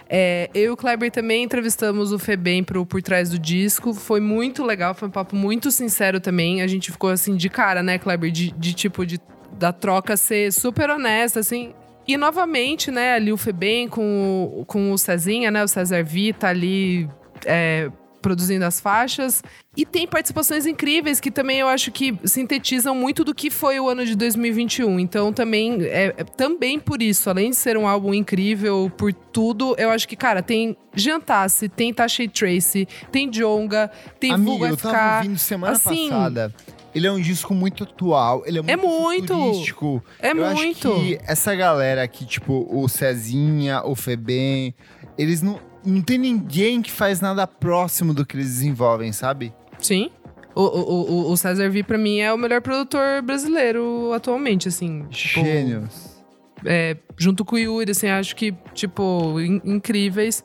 É, 0.08 0.48
eu 0.54 0.64
e 0.64 0.70
o 0.70 0.78
Kleber 0.78 1.10
também 1.10 1.42
entrevistamos 1.42 2.12
o 2.12 2.20
Febem 2.20 2.64
pro 2.64 2.86
Por 2.86 3.02
Trás 3.02 3.32
do 3.32 3.40
Disco. 3.40 3.96
Foi 3.96 4.20
muito 4.20 4.64
legal, 4.64 4.94
foi 4.94 5.08
um 5.08 5.12
papo 5.12 5.36
muito 5.36 5.72
sincero 5.72 6.20
também. 6.20 6.62
A 6.62 6.68
gente 6.68 6.92
ficou 6.92 7.10
assim 7.10 7.36
de 7.36 7.50
cara, 7.50 7.82
né, 7.82 7.98
Kleber? 7.98 8.30
De, 8.30 8.52
de 8.52 8.74
tipo, 8.74 9.06
de, 9.06 9.20
da 9.54 9.72
troca 9.74 10.16
ser 10.18 10.52
super 10.52 10.90
honesta, 10.90 11.40
assim. 11.40 11.74
E 12.08 12.18
novamente, 12.18 12.90
né, 12.92 13.14
ali 13.14 13.32
o 13.32 13.38
Febem 13.38 13.88
com, 13.88 14.52
o- 14.62 14.66
com 14.66 14.92
o 14.92 14.98
Cezinha, 14.98 15.52
né? 15.52 15.64
O 15.64 15.68
César 15.68 16.04
V 16.04 16.34
tá 16.38 16.50
ali 16.50 17.08
é, 17.46 17.90
produzindo 18.22 18.66
as 18.66 18.80
faixas. 18.80 19.44
E 19.78 19.86
tem 19.86 20.06
participações 20.08 20.66
incríveis 20.66 21.20
que 21.20 21.32
também 21.32 21.60
eu 21.60 21.68
acho 21.68 21.92
que 21.92 22.16
sintetizam 22.26 22.94
muito 22.94 23.24
do 23.24 23.34
que 23.34 23.50
foi 23.50 23.80
o 23.80 23.88
ano 23.90 24.06
de 24.06 24.16
2021. 24.16 25.00
Então 25.00 25.32
também, 25.32 25.78
é, 25.84 26.14
é- 26.18 26.24
também 26.24 26.80
por 26.80 27.02
isso, 27.02 27.30
além 27.30 27.52
de 27.52 27.56
ser 27.56 27.78
um 27.78 27.88
álbum 27.88 28.14
incrível 28.14 28.92
por 28.98 29.14
tudo, 29.14 29.74
eu 29.78 29.90
acho 29.92 30.08
que, 30.08 30.16
cara, 30.16 30.42
tem 30.44 30.76
Jantasse, 30.96 31.70
tem 31.70 31.94
Tasha 31.94 32.28
Tracy, 32.28 32.88
tem 33.12 33.30
Jonga, 33.30 33.90
tem 34.20 34.34
Amigo, 34.34 34.50
Vulgo 34.52 34.66
eu 34.68 34.78
FK. 34.78 34.92
tava 34.92 35.18
ouvindo 35.18 35.38
semana 35.38 35.74
assim- 35.74 36.10
passada. 36.10 36.54
Ele 36.94 37.08
é 37.08 37.12
um 37.12 37.20
disco 37.22 37.54
muito 37.54 37.84
atual, 37.84 38.44
ele 38.46 38.60
é 38.60 38.62
muito, 38.62 38.72
É 38.72 38.76
muito. 38.78 39.34
futurístico. 39.34 40.04
É 40.20 40.32
eu 40.32 40.36
muito. 40.36 40.92
acho 40.92 41.00
que 41.02 41.20
essa 41.26 41.56
galera 41.56 42.04
aqui, 42.04 42.26
tipo, 42.26 42.68
o 42.70 42.88
Cezinha, 42.90 43.82
o 43.86 43.96
Febem, 43.96 44.74
eles 45.18 45.42
não. 45.42 45.60
Não 45.84 46.00
tem 46.00 46.20
ninguém 46.20 46.80
que 46.80 46.92
faz 46.92 47.22
nada 47.22 47.48
próximo 47.48 48.14
do 48.14 48.24
que 48.24 48.36
eles 48.38 48.46
desenvolvem, 48.46 49.12
sabe? 49.12 49.52
Sim. 49.80 50.12
O, 50.54 50.62
o, 50.62 51.12
o, 51.30 51.32
o 51.32 51.38
César 51.38 51.72
V, 51.72 51.82
pra 51.82 51.98
mim, 51.98 52.20
é 52.20 52.32
o 52.32 52.38
melhor 52.38 52.62
produtor 52.62 53.22
brasileiro 53.24 54.12
atualmente, 54.14 54.68
assim. 54.68 55.04
Tipo, 55.10 55.44
Gênios. 55.44 56.22
é, 56.64 56.98
junto 57.18 57.44
com 57.44 57.56
o 57.56 57.58
Yuri, 57.58 57.90
assim, 57.90 58.10
acho 58.10 58.36
que, 58.36 58.54
tipo, 58.76 59.40
in- 59.40 59.60
incríveis. 59.66 60.44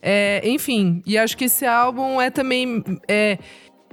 É, 0.00 0.40
enfim, 0.48 1.02
e 1.04 1.18
acho 1.18 1.36
que 1.36 1.44
esse 1.44 1.66
álbum 1.66 2.18
é 2.18 2.30
também. 2.30 2.82
É, 3.06 3.36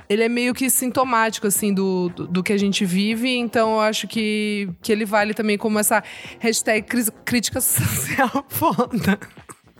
ele 0.09 0.23
é 0.23 0.29
meio 0.29 0.53
que 0.53 0.69
sintomático, 0.69 1.47
assim, 1.47 1.73
do, 1.73 2.09
do, 2.09 2.27
do 2.27 2.43
que 2.43 2.53
a 2.53 2.57
gente 2.57 2.85
vive, 2.85 3.29
então 3.37 3.73
eu 3.75 3.79
acho 3.81 4.07
que, 4.07 4.69
que 4.81 4.91
ele 4.91 5.05
vale 5.05 5.33
também 5.33 5.57
como 5.57 5.77
essa 5.79 6.03
hashtag 6.39 6.87
cris- 6.87 7.11
crítica 7.25 7.59
social 7.61 8.45
foda. 8.49 9.19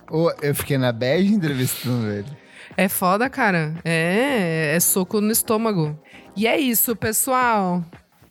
Ô, 0.09 0.31
eu 0.41 0.53
fiquei 0.55 0.77
na 0.77 0.91
bad 0.91 1.25
entrevistando 1.25 2.09
ele. 2.11 2.27
É 2.75 2.87
foda, 2.87 3.29
cara. 3.29 3.73
É, 3.83 4.73
é 4.75 4.79
soco 4.79 5.19
no 5.19 5.31
estômago. 5.31 5.99
E 6.35 6.45
é 6.45 6.59
isso, 6.59 6.95
pessoal. 6.95 7.83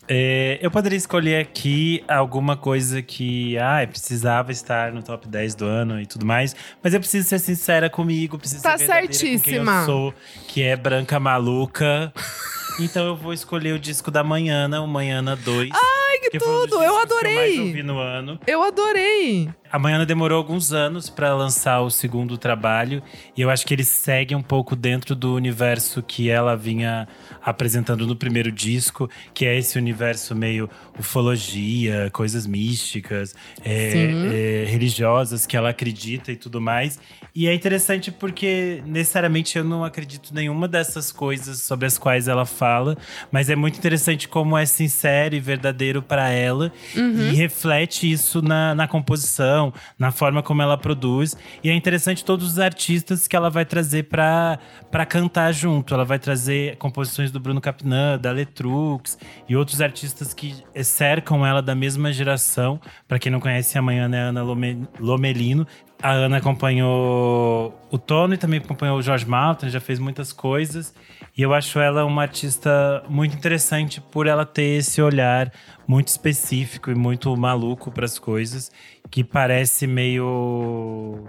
É, 0.09 0.57
eu 0.61 0.71
poderia 0.71 0.95
escolher 0.97 1.41
aqui 1.41 2.03
alguma 2.07 2.55
coisa 2.55 3.01
que 3.01 3.57
ah, 3.57 3.85
precisava 3.87 4.51
estar 4.51 4.91
no 4.93 5.03
top 5.03 5.27
10 5.27 5.55
do 5.55 5.65
ano 5.65 5.99
e 6.01 6.05
tudo 6.05 6.25
mais, 6.25 6.55
mas 6.81 6.93
eu 6.93 6.99
preciso 6.99 7.27
ser 7.27 7.39
sincera 7.39 7.89
comigo, 7.89 8.37
preciso 8.37 8.63
Tá 8.63 8.77
ser 8.77 8.85
certíssima. 8.85 9.79
eu 9.81 9.85
sou, 9.85 10.13
que 10.47 10.63
é 10.63 10.75
branca 10.77 11.19
maluca. 11.19 12.13
então 12.79 13.05
eu 13.05 13.15
vou 13.15 13.33
escolher 13.33 13.73
o 13.73 13.79
disco 13.79 14.09
da 14.09 14.23
Manhana, 14.23 14.81
o 14.81 14.87
Manhana 14.87 15.35
2. 15.35 15.71
Ai, 15.73 16.19
que 16.19 16.29
que 16.31 16.37
um 16.37 16.39
tudo! 16.39 16.55
Eu 16.55 16.61
discos 16.63 16.79
Que 16.79 16.85
eu 16.85 16.97
adorei! 16.97 17.35
mais 17.35 17.59
ouvi 17.59 17.83
no 17.83 17.99
ano. 17.99 18.39
Eu 18.47 18.63
adorei. 18.63 19.49
A 19.69 19.77
Manhana 19.77 20.05
demorou 20.05 20.37
alguns 20.37 20.71
anos 20.71 21.09
pra 21.09 21.35
lançar 21.35 21.81
o 21.81 21.89
segundo 21.89 22.37
trabalho 22.37 23.03
e 23.35 23.41
eu 23.41 23.49
acho 23.49 23.65
que 23.65 23.73
ele 23.73 23.83
segue 23.83 24.33
um 24.33 24.41
pouco 24.41 24.73
dentro 24.75 25.13
do 25.13 25.35
universo 25.35 26.01
que 26.01 26.29
ela 26.29 26.55
vinha 26.55 27.07
apresentando 27.47 28.05
no 28.05 28.13
primeiro 28.13 28.51
disco, 28.51 29.09
que 29.33 29.45
é 29.45 29.57
esse 29.57 29.77
universo 29.77 30.35
meio 30.35 30.69
ufologia, 30.99 32.09
coisas 32.11 32.45
místicas, 32.45 33.33
é, 33.63 34.63
é, 34.63 34.65
religiosas 34.69 35.45
que 35.45 35.55
ela 35.55 35.69
acredita 35.69 36.29
e 36.29 36.35
tudo 36.35 36.59
mais. 36.59 36.99
E 37.33 37.47
é 37.47 37.53
interessante 37.53 38.11
porque 38.11 38.83
necessariamente 38.85 39.57
eu 39.57 39.63
não 39.63 39.85
acredito 39.85 40.31
em 40.31 40.35
nenhuma 40.35 40.67
dessas 40.67 41.09
coisas 41.09 41.61
sobre 41.61 41.85
as 41.85 41.97
quais 41.97 42.27
ela 42.27 42.45
fala, 42.45 42.97
mas 43.31 43.49
é 43.49 43.55
muito 43.55 43.77
interessante 43.77 44.27
como 44.27 44.57
é 44.57 44.65
sincero 44.65 45.33
e 45.33 45.39
verdadeiro 45.39 46.01
pra 46.01 46.29
ela 46.29 46.69
e 46.93 47.33
reflete 47.33 48.11
isso 48.11 48.41
na, 48.41 48.75
na 48.75 48.89
composição, 48.89 49.71
na 49.97 50.11
forma 50.11 50.43
como 50.43 50.61
ela 50.61 50.77
produz. 50.77 51.37
E 51.63 51.69
é 51.69 51.73
interessante 51.73 52.25
todos 52.25 52.45
os 52.45 52.59
artistas 52.59 53.25
que 53.25 53.37
ela 53.37 53.49
vai 53.49 53.63
trazer 53.63 54.03
pra 54.03 54.59
cantar 55.07 55.53
junto. 55.53 55.93
Ela 55.93 56.03
vai 56.03 56.19
trazer 56.19 56.75
composições 56.75 57.31
do 57.31 57.36
Bruno 57.39 57.61
Capinã, 57.61 58.17
da 58.17 58.31
Letrux 58.31 59.17
e 59.47 59.55
outros 59.55 59.81
artistas 59.81 60.33
que 60.33 60.55
cercam 60.83 61.45
ela 61.45 61.61
da 61.61 61.75
mesma 61.75 62.11
geração. 62.11 62.79
Pra 63.07 63.19
quem 63.19 63.31
não 63.31 63.39
conhece, 63.39 63.77
amanhã 63.77 64.09
é 64.13 64.17
Ana 64.17 64.43
Lome- 64.43 64.87
Lomelino. 64.99 65.65
A 66.01 66.11
Ana 66.11 66.37
acompanhou 66.37 67.73
o 67.89 67.97
Tono 67.97 68.35
e 68.35 68.37
também 68.37 68.59
acompanhou 68.59 68.97
o 68.99 69.01
Jorge 69.01 69.25
Malta, 69.27 69.67
já 69.69 69.79
fez 69.79 69.97
muitas 69.97 70.31
coisas. 70.31 70.93
E 71.35 71.41
eu 71.41 71.53
acho 71.53 71.79
ela 71.79 72.05
uma 72.05 72.21
artista 72.21 73.03
muito 73.09 73.35
interessante 73.35 73.99
por 73.99 74.27
ela 74.27 74.45
ter 74.45 74.77
esse 74.77 75.01
olhar 75.01 75.51
muito 75.87 76.09
específico 76.09 76.91
e 76.91 76.95
muito 76.95 77.35
maluco 77.35 77.91
para 77.91 78.05
as 78.05 78.19
coisas, 78.19 78.71
que 79.09 79.23
parece 79.23 79.87
meio 79.87 81.23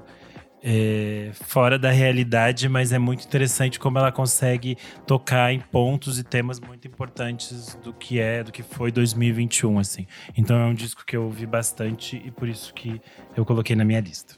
é, 0.62 1.30
fora 1.32 1.78
da 1.78 1.90
realidade, 1.90 2.68
mas 2.68 2.92
é 2.92 2.98
muito 2.98 3.24
interessante 3.24 3.78
como 3.78 3.98
ela 3.98 4.10
consegue 4.12 4.76
tocar 5.06 5.52
em 5.52 5.60
pontos 5.60 6.18
e 6.18 6.24
temas 6.24 6.60
muito 6.60 6.86
importantes 6.86 7.78
do 7.82 7.92
que 7.92 8.20
é, 8.20 8.42
do 8.42 8.52
que 8.52 8.62
foi 8.62 8.90
2021, 8.90 9.78
assim. 9.78 10.06
Então 10.36 10.56
é 10.56 10.64
um 10.64 10.74
disco 10.74 11.04
que 11.04 11.16
eu 11.16 11.24
ouvi 11.24 11.46
bastante 11.46 12.20
e 12.24 12.30
por 12.30 12.48
isso 12.48 12.72
que 12.74 13.00
eu 13.36 13.44
coloquei 13.44 13.76
na 13.76 13.84
minha 13.84 14.00
lista. 14.00 14.34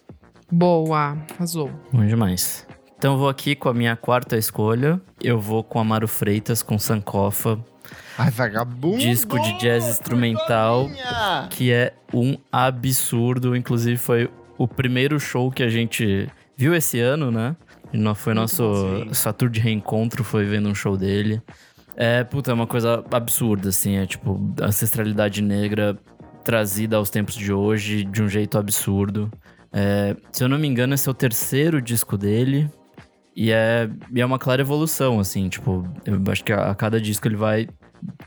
Boa, 0.51 1.17
arrasou. 1.35 1.71
Bom 1.93 2.05
demais. 2.05 2.67
Então 2.99 3.15
eu 3.15 3.19
vou 3.19 3.29
aqui 3.29 3.55
com 3.55 3.69
a 3.69 3.75
minha 3.75 3.97
quarta 3.97 4.37
escolha. 4.37 5.01
Eu 5.23 5.41
vou 5.41 5.65
com 5.65 5.79
Amaro 5.79 6.07
Freitas, 6.07 6.63
com 6.63 6.79
Sankofa, 6.79 7.59
Ai, 8.19 8.31
vagabundo! 8.31 8.99
disco 8.99 9.41
de 9.41 9.59
jazz 9.59 9.89
instrumental, 9.89 10.91
que 11.49 11.73
é 11.73 11.95
um 12.13 12.37
absurdo. 12.53 13.57
Inclusive 13.57 13.97
foi 13.97 14.31
o 14.61 14.69
primeiro 14.69 15.19
show 15.19 15.51
que 15.51 15.63
a 15.63 15.71
gente 15.71 16.29
viu 16.55 16.75
esse 16.75 17.01
ano, 17.01 17.31
né? 17.31 17.57
Foi 18.15 18.35
nosso 18.35 18.63
bom. 18.63 19.15
Saturno 19.15 19.55
de 19.55 19.59
reencontro, 19.59 20.23
foi 20.23 20.45
vendo 20.45 20.69
um 20.69 20.75
show 20.75 20.99
dele. 20.99 21.41
É, 21.97 22.23
puta, 22.23 22.51
é 22.51 22.55
uma 22.55 22.67
coisa 22.67 23.03
absurda, 23.11 23.71
assim. 23.71 23.97
É 23.97 24.05
tipo, 24.05 24.39
a 24.61 24.67
ancestralidade 24.67 25.41
negra 25.41 25.99
trazida 26.45 26.99
aos 26.99 27.09
tempos 27.09 27.37
de 27.37 27.51
hoje 27.51 28.05
de 28.05 28.23
um 28.23 28.29
jeito 28.29 28.59
absurdo. 28.59 29.33
É, 29.73 30.15
se 30.31 30.45
eu 30.45 30.49
não 30.49 30.59
me 30.59 30.69
engano, 30.69 30.93
esse 30.93 31.09
é 31.09 31.11
o 31.11 31.15
terceiro 31.15 31.81
disco 31.81 32.19
dele. 32.19 32.71
E 33.35 33.51
é, 33.53 33.89
e 34.15 34.21
é 34.21 34.27
uma 34.27 34.39
clara 34.39 34.61
evolução, 34.61 35.19
assim, 35.21 35.49
tipo, 35.49 35.89
eu 36.05 36.21
acho 36.31 36.45
que 36.45 36.53
a, 36.53 36.71
a 36.71 36.75
cada 36.75 37.01
disco 37.01 37.27
ele 37.27 37.37
vai 37.37 37.67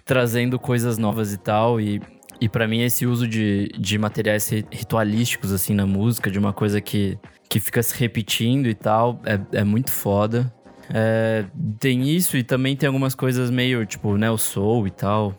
trazendo 0.03 0.57
coisas 0.57 0.97
novas 0.97 1.31
e 1.31 1.37
tal. 1.37 1.79
E, 1.79 2.01
e 2.43 2.49
para 2.49 2.67
mim, 2.67 2.81
esse 2.81 3.05
uso 3.05 3.25
de, 3.25 3.69
de 3.79 3.97
materiais 3.97 4.49
ri- 4.49 4.65
ritualísticos, 4.69 5.53
assim, 5.53 5.73
na 5.73 5.85
música, 5.85 6.29
de 6.29 6.37
uma 6.37 6.51
coisa 6.51 6.81
que, 6.81 7.17
que 7.47 7.57
fica 7.57 7.81
se 7.81 7.97
repetindo 7.97 8.67
e 8.67 8.73
tal, 8.73 9.21
é, 9.25 9.59
é 9.59 9.63
muito 9.63 9.91
foda. 9.91 10.53
É, 10.93 11.45
tem 11.79 12.09
isso 12.09 12.35
e 12.35 12.43
também 12.43 12.75
tem 12.75 12.87
algumas 12.87 13.15
coisas 13.15 13.49
meio, 13.49 13.85
tipo, 13.85 14.17
né, 14.17 14.29
o 14.29 14.37
soul 14.37 14.85
e 14.87 14.91
tal. 14.91 15.33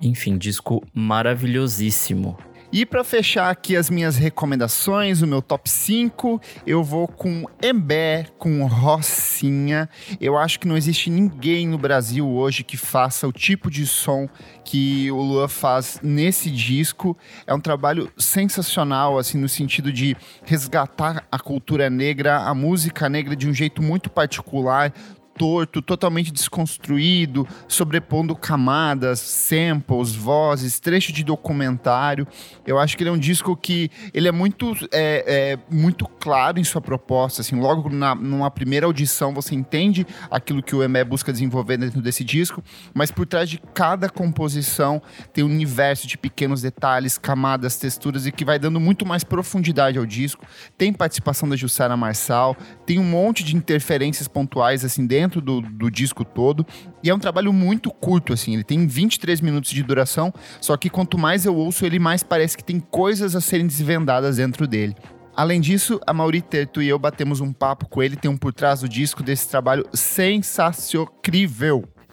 Enfim, 0.00 0.38
disco 0.38 0.82
maravilhosíssimo. 0.94 2.38
E 2.78 2.84
pra 2.84 3.02
fechar 3.02 3.48
aqui 3.48 3.74
as 3.74 3.88
minhas 3.88 4.18
recomendações, 4.18 5.22
o 5.22 5.26
meu 5.26 5.40
top 5.40 5.66
5, 5.66 6.38
eu 6.66 6.84
vou 6.84 7.08
com 7.08 7.46
Embé, 7.62 8.26
com 8.36 8.66
Rocinha. 8.66 9.88
Eu 10.20 10.36
acho 10.36 10.60
que 10.60 10.68
não 10.68 10.76
existe 10.76 11.08
ninguém 11.08 11.66
no 11.66 11.78
Brasil 11.78 12.28
hoje 12.28 12.62
que 12.62 12.76
faça 12.76 13.26
o 13.26 13.32
tipo 13.32 13.70
de 13.70 13.86
som 13.86 14.28
que 14.62 15.10
o 15.10 15.22
Luan 15.22 15.48
faz 15.48 16.00
nesse 16.02 16.50
disco. 16.50 17.16
É 17.46 17.54
um 17.54 17.60
trabalho 17.60 18.12
sensacional, 18.18 19.18
assim, 19.18 19.38
no 19.38 19.48
sentido 19.48 19.90
de 19.90 20.14
resgatar 20.44 21.26
a 21.32 21.38
cultura 21.38 21.88
negra, 21.88 22.40
a 22.40 22.54
música 22.54 23.08
negra 23.08 23.34
de 23.34 23.48
um 23.48 23.54
jeito 23.54 23.80
muito 23.80 24.10
particular, 24.10 24.92
torto, 25.36 25.82
totalmente 25.82 26.32
desconstruído, 26.32 27.46
sobrepondo 27.68 28.34
camadas, 28.34 29.20
samples, 29.20 30.14
vozes, 30.14 30.80
trecho 30.80 31.12
de 31.12 31.22
documentário. 31.22 32.26
Eu 32.66 32.78
acho 32.78 32.96
que 32.96 33.02
ele 33.02 33.10
é 33.10 33.12
um 33.12 33.18
disco 33.18 33.56
que 33.56 33.90
ele 34.14 34.28
é 34.28 34.32
muito, 34.32 34.72
é, 34.92 35.24
é, 35.52 35.58
muito 35.70 36.06
claro 36.06 36.58
em 36.58 36.64
sua 36.64 36.80
proposta. 36.80 37.42
Assim, 37.42 37.60
logo 37.60 37.90
na, 37.90 38.14
numa 38.14 38.50
primeira 38.50 38.86
audição 38.86 39.34
você 39.34 39.54
entende 39.54 40.06
aquilo 40.30 40.62
que 40.62 40.74
o 40.74 40.82
Emé 40.82 41.04
busca 41.04 41.32
desenvolver 41.32 41.76
dentro 41.76 42.00
desse 42.00 42.24
disco, 42.24 42.62
mas 42.94 43.10
por 43.10 43.26
trás 43.26 43.48
de 43.48 43.58
cada 43.74 44.08
composição 44.08 45.02
tem 45.32 45.44
um 45.44 45.48
universo 45.48 46.06
de 46.06 46.16
pequenos 46.16 46.62
detalhes, 46.62 47.18
camadas, 47.18 47.76
texturas 47.76 48.26
e 48.26 48.32
que 48.32 48.44
vai 48.44 48.58
dando 48.58 48.80
muito 48.80 49.04
mais 49.04 49.22
profundidade 49.22 49.98
ao 49.98 50.06
disco. 50.06 50.44
Tem 50.78 50.92
participação 50.92 51.48
da 51.48 51.56
Jussara 51.56 51.96
Marçal, 51.96 52.56
tem 52.86 52.98
um 52.98 53.04
monte 53.04 53.44
de 53.44 53.54
interferências 53.54 54.26
pontuais 54.26 54.84
assim 54.84 55.06
dentro 55.06 55.25
do, 55.28 55.60
do 55.60 55.90
disco 55.90 56.24
todo 56.24 56.64
e 57.02 57.10
é 57.10 57.14
um 57.14 57.18
trabalho 57.18 57.52
muito 57.52 57.90
curto 57.90 58.32
assim. 58.32 58.54
Ele 58.54 58.64
tem 58.64 58.86
23 58.86 59.40
minutos 59.40 59.70
de 59.70 59.82
duração, 59.82 60.32
só 60.60 60.76
que 60.76 60.88
quanto 60.88 61.18
mais 61.18 61.44
eu 61.44 61.54
ouço 61.54 61.84
ele 61.84 61.98
mais 61.98 62.22
parece 62.22 62.56
que 62.56 62.64
tem 62.64 62.80
coisas 62.80 63.34
a 63.34 63.40
serem 63.40 63.66
desvendadas 63.66 64.36
dentro 64.36 64.66
dele. 64.66 64.94
Além 65.36 65.60
disso, 65.60 66.00
a 66.06 66.14
Mauri 66.14 66.40
Terto 66.40 66.80
e 66.80 66.88
eu 66.88 66.98
batemos 66.98 67.40
um 67.40 67.52
papo 67.52 67.86
com 67.88 68.02
ele, 68.02 68.16
tem 68.16 68.30
um 68.30 68.38
por 68.38 68.54
trás 68.54 68.80
do 68.80 68.88
disco 68.88 69.22
desse 69.22 69.48
trabalho 69.48 69.86
sensacional. 69.92 71.12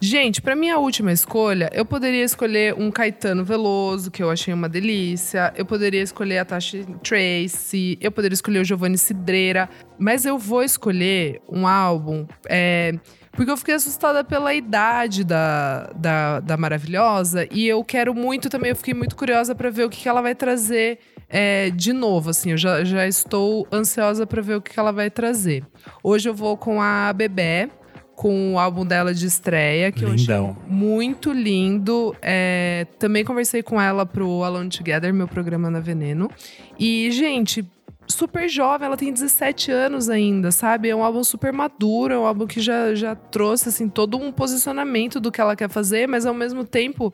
Gente, 0.06 0.42
pra 0.42 0.54
minha 0.54 0.78
última 0.78 1.12
escolha, 1.12 1.70
eu 1.72 1.82
poderia 1.82 2.22
escolher 2.22 2.74
um 2.74 2.90
Caetano 2.90 3.42
Veloso, 3.42 4.10
que 4.10 4.22
eu 4.22 4.30
achei 4.30 4.52
uma 4.52 4.68
delícia. 4.68 5.50
Eu 5.56 5.64
poderia 5.64 6.02
escolher 6.02 6.40
a 6.40 6.44
Tasha 6.44 6.84
Tracy. 7.02 7.96
Eu 8.02 8.12
poderia 8.12 8.34
escolher 8.34 8.58
o 8.58 8.64
Giovanni 8.64 8.98
Cidreira. 8.98 9.66
Mas 9.98 10.26
eu 10.26 10.36
vou 10.36 10.62
escolher 10.62 11.40
um 11.48 11.66
álbum. 11.66 12.26
É, 12.46 12.92
porque 13.32 13.50
eu 13.50 13.56
fiquei 13.56 13.76
assustada 13.76 14.22
pela 14.22 14.52
idade 14.52 15.24
da, 15.24 15.90
da, 15.96 16.40
da 16.40 16.56
maravilhosa. 16.58 17.48
E 17.50 17.66
eu 17.66 17.82
quero 17.82 18.14
muito 18.14 18.50
também, 18.50 18.72
eu 18.72 18.76
fiquei 18.76 18.92
muito 18.92 19.16
curiosa 19.16 19.54
para 19.54 19.70
ver 19.70 19.84
o 19.84 19.88
que, 19.88 20.02
que 20.02 20.08
ela 20.10 20.20
vai 20.20 20.34
trazer 20.34 20.98
é, 21.30 21.70
de 21.70 21.94
novo. 21.94 22.28
Assim, 22.28 22.50
eu 22.50 22.58
já, 22.58 22.84
já 22.84 23.08
estou 23.08 23.66
ansiosa 23.72 24.26
para 24.26 24.42
ver 24.42 24.56
o 24.56 24.60
que, 24.60 24.70
que 24.70 24.78
ela 24.78 24.92
vai 24.92 25.08
trazer. 25.08 25.64
Hoje 26.02 26.28
eu 26.28 26.34
vou 26.34 26.58
com 26.58 26.82
a 26.82 27.10
Bebê 27.14 27.70
com 28.14 28.54
o 28.54 28.58
álbum 28.58 28.86
dela 28.86 29.12
de 29.12 29.26
estreia, 29.26 29.90
que 29.90 30.04
Lindão. 30.04 30.36
eu 30.36 30.50
achei 30.50 30.62
muito 30.68 31.32
lindo. 31.32 32.14
É, 32.22 32.86
também 32.98 33.24
conversei 33.24 33.62
com 33.62 33.80
ela 33.80 34.06
pro 34.06 34.44
Alone 34.44 34.70
Together, 34.70 35.12
meu 35.12 35.28
programa 35.28 35.70
na 35.70 35.80
Veneno. 35.80 36.30
E, 36.78 37.10
gente, 37.10 37.64
super 38.06 38.48
jovem, 38.48 38.86
ela 38.86 38.96
tem 38.96 39.12
17 39.12 39.70
anos 39.70 40.08
ainda, 40.08 40.50
sabe? 40.50 40.88
É 40.88 40.96
um 40.96 41.02
álbum 41.02 41.24
super 41.24 41.52
maduro, 41.52 42.14
é 42.14 42.18
um 42.18 42.26
álbum 42.26 42.46
que 42.46 42.60
já, 42.60 42.94
já 42.94 43.14
trouxe, 43.14 43.68
assim, 43.68 43.88
todo 43.88 44.16
um 44.16 44.30
posicionamento 44.30 45.18
do 45.18 45.32
que 45.32 45.40
ela 45.40 45.56
quer 45.56 45.68
fazer, 45.68 46.06
mas 46.06 46.26
ao 46.26 46.34
mesmo 46.34 46.64
tempo 46.64 47.12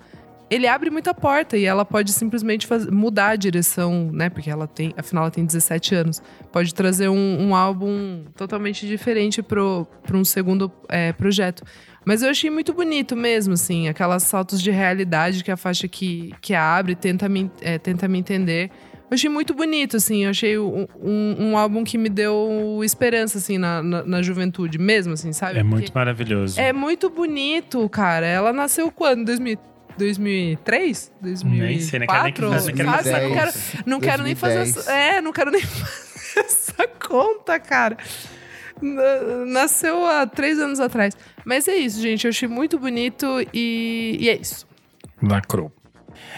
ele 0.50 0.66
abre 0.66 0.90
muita 0.90 1.14
porta 1.14 1.56
e 1.56 1.64
ela 1.64 1.84
pode 1.84 2.12
simplesmente 2.12 2.66
faz- 2.66 2.86
mudar 2.86 3.28
a 3.28 3.36
direção, 3.36 4.10
né? 4.12 4.28
Porque 4.28 4.50
ela 4.50 4.66
tem, 4.66 4.92
afinal, 4.96 5.24
ela 5.24 5.30
tem 5.30 5.44
17 5.46 5.94
anos. 5.94 6.22
Pode 6.52 6.74
trazer 6.74 7.08
um, 7.08 7.48
um 7.48 7.54
álbum 7.54 8.24
totalmente 8.36 8.86
diferente 8.86 9.42
pro 9.42 9.86
um 10.12 10.24
segundo 10.24 10.70
é, 10.88 11.12
projeto. 11.12 11.62
Mas 12.04 12.22
eu 12.22 12.30
achei 12.30 12.50
muito 12.50 12.72
bonito 12.72 13.14
mesmo, 13.14 13.54
assim, 13.54 13.86
aquelas 13.88 14.22
saltos 14.24 14.60
de 14.60 14.70
realidade 14.70 15.44
que 15.44 15.50
a 15.50 15.56
faixa 15.56 15.86
que, 15.86 16.34
que 16.40 16.54
abre 16.54 16.94
tenta 16.96 17.28
me, 17.28 17.50
é, 17.60 17.78
tenta 17.78 18.08
me 18.08 18.18
entender. 18.18 18.70
Eu 19.10 19.14
achei 19.14 19.28
muito 19.28 19.52
bonito, 19.52 19.96
assim, 19.96 20.22
eu 20.24 20.30
achei 20.30 20.56
um, 20.58 20.86
um, 21.02 21.36
um 21.50 21.58
álbum 21.58 21.82
que 21.84 21.98
me 21.98 22.08
deu 22.08 22.80
esperança, 22.84 23.38
assim, 23.38 23.58
na, 23.58 23.82
na, 23.82 24.04
na 24.04 24.22
juventude 24.22 24.78
mesmo, 24.78 25.12
assim, 25.14 25.32
sabe? 25.32 25.58
É 25.58 25.62
Porque- 25.62 25.74
muito 25.74 25.92
maravilhoso. 25.92 26.58
é 26.60 26.72
muito 26.72 27.10
bonito, 27.10 27.88
cara. 27.88 28.24
Ela 28.24 28.52
nasceu 28.52 28.90
quando? 28.90 29.24
2000, 29.24 29.58
2003? 30.00 31.12
2004? 31.20 31.60
Nem 31.68 31.80
sei, 31.80 31.98
nem 32.00 32.08
quero 32.08 32.22
nem 32.22 32.32
quero 32.32 32.50
fazer 32.50 32.72
não 33.22 33.32
quero, 33.34 33.52
conta. 33.52 33.84
não 33.86 34.00
quero 34.00 34.22
nem 34.22 34.34
fazer 34.34 34.54
2010. 34.56 34.86
essa, 34.88 34.92
É, 34.92 35.20
não 35.20 35.32
quero 35.32 35.50
nem 35.50 35.60
fazer 35.62 36.40
essa 36.40 36.88
conta, 37.06 37.58
cara. 37.60 37.96
Na- 38.80 39.44
Nasceu 39.46 40.04
há 40.06 40.26
três 40.26 40.58
anos 40.58 40.80
atrás. 40.80 41.16
Mas 41.44 41.68
é 41.68 41.74
isso, 41.76 42.00
gente. 42.00 42.24
Eu 42.24 42.30
achei 42.30 42.48
muito 42.48 42.78
bonito 42.78 43.26
e, 43.52 44.16
e 44.20 44.28
é 44.28 44.36
isso. 44.36 44.66
Lacrou. 45.22 45.70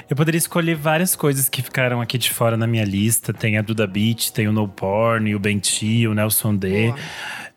Eu 0.08 0.16
poderia 0.16 0.38
escolher 0.38 0.74
várias 0.74 1.16
coisas 1.16 1.48
que 1.48 1.62
ficaram 1.62 2.00
aqui 2.00 2.18
de 2.18 2.30
fora 2.30 2.56
na 2.56 2.66
minha 2.66 2.84
lista. 2.84 3.32
Tem 3.32 3.58
a 3.58 3.62
Duda 3.62 3.86
Beat, 3.86 4.30
tem 4.30 4.48
o 4.48 4.52
No 4.52 4.68
Porn, 4.68 5.34
o 5.34 5.38
Benti, 5.38 6.06
o 6.06 6.14
Nelson 6.14 6.54
D. 6.54 6.92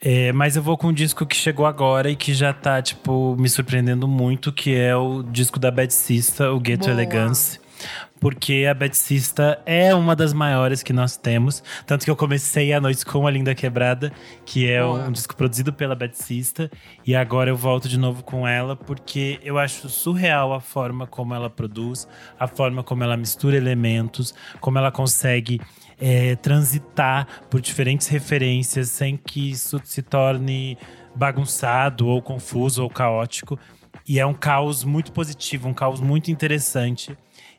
É, 0.01 0.31
mas 0.33 0.55
eu 0.55 0.61
vou 0.61 0.77
com 0.77 0.87
um 0.87 0.93
disco 0.93 1.25
que 1.25 1.35
chegou 1.35 1.65
agora 1.65 2.09
e 2.09 2.15
que 2.15 2.33
já 2.33 2.53
tá, 2.53 2.81
tipo, 2.81 3.35
me 3.39 3.49
surpreendendo 3.49 4.07
muito, 4.07 4.51
que 4.51 4.75
é 4.75 4.95
o 4.95 5.23
disco 5.23 5.59
da 5.59 5.71
Bad 5.71 5.93
Sista, 5.93 6.51
o 6.51 6.59
Ghetto 6.59 6.85
Boa. 6.85 6.91
Elegance. 6.91 7.59
Porque 8.19 8.65
a 8.69 8.73
Bad 8.73 8.95
Sista 8.95 9.61
é 9.65 9.93
uma 9.93 10.15
das 10.15 10.33
maiores 10.33 10.81
que 10.81 10.93
nós 10.93 11.17
temos. 11.17 11.61
Tanto 11.85 12.05
que 12.05 12.11
eu 12.11 12.15
comecei 12.15 12.73
a 12.73 12.79
noite 12.79 13.05
com 13.05 13.27
a 13.27 13.31
Linda 13.31 13.53
Quebrada, 13.53 14.11
que 14.45 14.69
é 14.69 14.81
Boa. 14.81 15.07
um 15.07 15.11
disco 15.11 15.35
produzido 15.35 15.73
pela 15.73 15.95
Bad 15.95 16.17
Sista. 16.17 16.71
E 17.05 17.15
agora 17.15 17.49
eu 17.49 17.57
volto 17.57 17.89
de 17.89 17.99
novo 17.99 18.23
com 18.23 18.47
ela, 18.47 18.75
porque 18.75 19.39
eu 19.43 19.57
acho 19.59 19.89
surreal 19.89 20.53
a 20.53 20.61
forma 20.61 21.05
como 21.05 21.33
ela 21.33 21.49
produz, 21.49 22.07
a 22.39 22.47
forma 22.47 22.83
como 22.83 23.03
ela 23.03 23.17
mistura 23.17 23.57
elementos, 23.57 24.33
como 24.59 24.77
ela 24.77 24.91
consegue 24.91 25.59
é, 25.99 26.35
transitar 26.35 27.27
por 27.49 27.61
diferentes 27.61 28.07
referências 28.07 28.89
sem 28.89 29.17
que 29.17 29.51
isso 29.51 29.79
se 29.83 30.01
torne 30.01 30.77
bagunçado 31.15 32.07
ou 32.07 32.21
confuso 32.21 32.83
ou 32.83 32.89
caótico. 32.89 33.59
E 34.07 34.19
é 34.19 34.25
um 34.25 34.33
caos 34.33 34.83
muito 34.83 35.11
positivo, 35.11 35.67
um 35.67 35.73
caos 35.73 35.99
muito 35.99 36.29
interessante. 36.29 37.17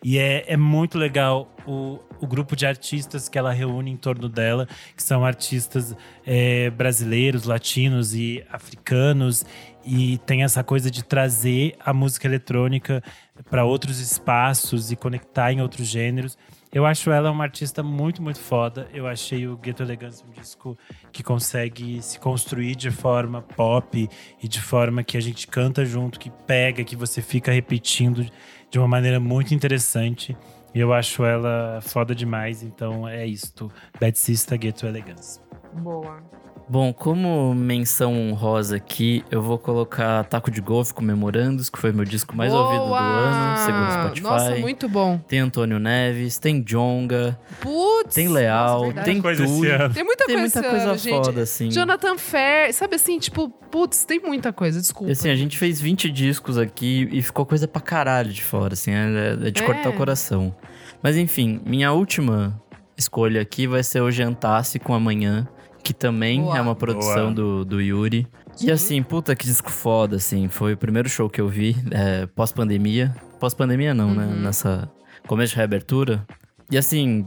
E 0.09 0.19
é, 0.19 0.45
é 0.47 0.57
muito 0.57 0.97
legal 0.97 1.53
o, 1.67 1.99
o 2.21 2.29
grupo 2.29 2.55
de 2.55 2.65
artistas 2.65 3.29
que 3.29 3.37
ela 3.37 3.51
reúne 3.53 3.91
em 3.91 3.97
torno 3.97 4.29
dela, 4.29 4.69
que 4.95 5.03
são 5.03 5.25
artistas 5.25 5.97
é, 6.25 6.71
brasileiros, 6.71 7.43
latinos 7.43 8.15
e 8.15 8.41
africanos. 8.49 9.45
E 9.85 10.19
tem 10.19 10.45
essa 10.45 10.63
coisa 10.63 10.93
de 10.93 11.03
trazer 11.03 11.75
a 11.81 11.93
música 11.93 12.29
eletrônica 12.29 13.03
para 13.51 13.65
outros 13.65 13.99
espaços 13.99 14.93
e 14.93 14.97
conectar 14.97 15.53
em 15.53 15.61
outros 15.61 15.89
gêneros. 15.89 16.39
Eu 16.73 16.87
acho 16.87 17.11
ela 17.11 17.31
uma 17.31 17.43
artista 17.43 17.83
muito, 17.83 18.23
muito 18.23 18.39
foda. 18.39 18.89
Eu 18.93 19.09
achei 19.09 19.49
o 19.49 19.57
Ghetto 19.57 19.83
Elegance 19.83 20.23
um 20.23 20.31
disco 20.31 20.79
que 21.11 21.23
consegue 21.23 22.01
se 22.01 22.21
construir 22.21 22.77
de 22.77 22.93
forma 22.93 23.43
pop 23.43 24.09
e 24.41 24.47
de 24.47 24.61
forma 24.61 25.03
que 25.03 25.17
a 25.17 25.21
gente 25.21 25.49
canta 25.49 25.85
junto, 25.85 26.21
que 26.21 26.31
pega, 26.47 26.85
que 26.85 26.95
você 26.95 27.21
fica 27.23 27.51
repetindo 27.51 28.25
de 28.71 28.79
uma 28.79 28.89
maneira 28.89 29.21
muito 29.21 29.55
interessante. 29.55 30.37
E 30.75 30.81
eu 30.81 30.93
acho 30.93 31.25
ela 31.25 31.81
foda 31.81 32.14
demais. 32.14 32.62
Então 32.62 33.09
é 33.09 33.27
isto. 33.27 33.71
Bad 34.01 34.19
Sista 34.19 34.57
Ghetto 34.57 34.87
Elegance. 34.87 35.41
Boa. 35.75 36.23
Bom, 36.69 36.93
como 36.93 37.55
menção 37.55 38.12
honrosa 38.12 38.75
aqui, 38.75 39.25
eu 39.31 39.41
vou 39.41 39.57
colocar 39.57 40.25
Taco 40.25 40.51
de 40.51 40.61
Golfe 40.61 40.93
Comemorandos, 40.93 41.71
que 41.71 41.79
foi 41.79 41.93
meu 41.93 42.05
disco 42.05 42.37
mais 42.37 42.53
ouvido 42.53 42.87
do 42.87 42.93
ano, 42.95 43.59
segundo 43.64 43.89
o 43.89 43.93
Spotify. 43.93 44.23
Nossa, 44.23 44.57
muito 44.57 44.89
bom. 44.89 45.17
Tem 45.29 45.39
Antônio 45.39 45.79
Neves, 45.79 46.39
tem 46.41 46.61
Jonga, 46.61 47.39
Putz. 47.61 48.14
tem 48.17 48.27
Leal, 48.27 48.87
nossa, 48.89 49.03
tem 49.03 49.23
Coisa 49.23 49.45
ano. 49.45 49.95
Tem 49.95 50.03
muita 50.03 50.25
Tem 50.27 50.37
coisa, 50.39 50.41
muita 50.61 50.62
coisa 50.71 50.85
ano, 50.91 50.99
gente. 50.99 51.25
foda, 51.25 51.43
assim. 51.43 51.71
Jonathan 51.71 52.19
Fair, 52.19 52.75
sabe 52.75 52.97
assim, 52.97 53.17
tipo, 53.21 53.49
putz, 53.49 54.05
tem 54.05 54.19
muita 54.19 54.53
coisa, 54.53 54.81
desculpa. 54.81 55.09
E 55.09 55.12
assim, 55.12 55.31
a 55.31 55.37
gente 55.37 55.57
fez 55.57 55.81
20 55.81 56.11
discos 56.11 56.59
aqui 56.59 57.09
e 57.12 57.23
ficou 57.23 57.47
coisa 57.47 57.69
pra 57.69 57.81
caralho 57.81 58.33
de 58.33 58.43
fora, 58.43 58.73
assim, 58.75 58.91
é, 58.91 59.37
é 59.47 59.51
de 59.53 59.62
É. 59.62 59.64
cortar 59.64 59.91
o 59.91 59.93
coração. 59.93 60.53
Mas 61.01 61.17
enfim, 61.17 61.61
minha 61.64 61.93
última 61.93 62.61
escolha 62.99 63.41
aqui 63.41 63.69
vai 63.69 63.85
ser 63.85 64.01
o 64.01 64.11
Jantasse 64.11 64.81
com 64.81 64.93
Amanhã, 64.95 65.47
que 65.87 65.95
também 65.95 66.43
Boa. 66.43 66.59
é 66.59 66.61
uma 66.61 66.74
produção 66.74 67.32
Boa. 67.32 67.34
do, 67.34 67.64
do 67.64 67.80
Yuri. 67.80 68.26
E 68.61 68.72
assim, 68.72 69.01
puta, 69.05 69.37
que 69.37 69.47
disco 69.47 69.70
foda, 69.70 70.16
assim. 70.16 70.49
Foi 70.49 70.72
o 70.72 70.76
primeiro 70.76 71.09
show 71.09 71.30
que 71.30 71.41
eu 71.41 71.49
vi, 71.49 71.76
é, 71.93 72.26
pós-pandemia. 72.26 73.14
Pós-pandemia 73.39 73.95
não, 73.95 74.12
né? 74.12 74.26
Uhum. 74.26 74.41
Nessa 74.41 74.91
começo 75.28 75.53
de 75.53 75.59
reabertura. 75.59 76.26
E 76.68 76.76
assim, 76.76 77.24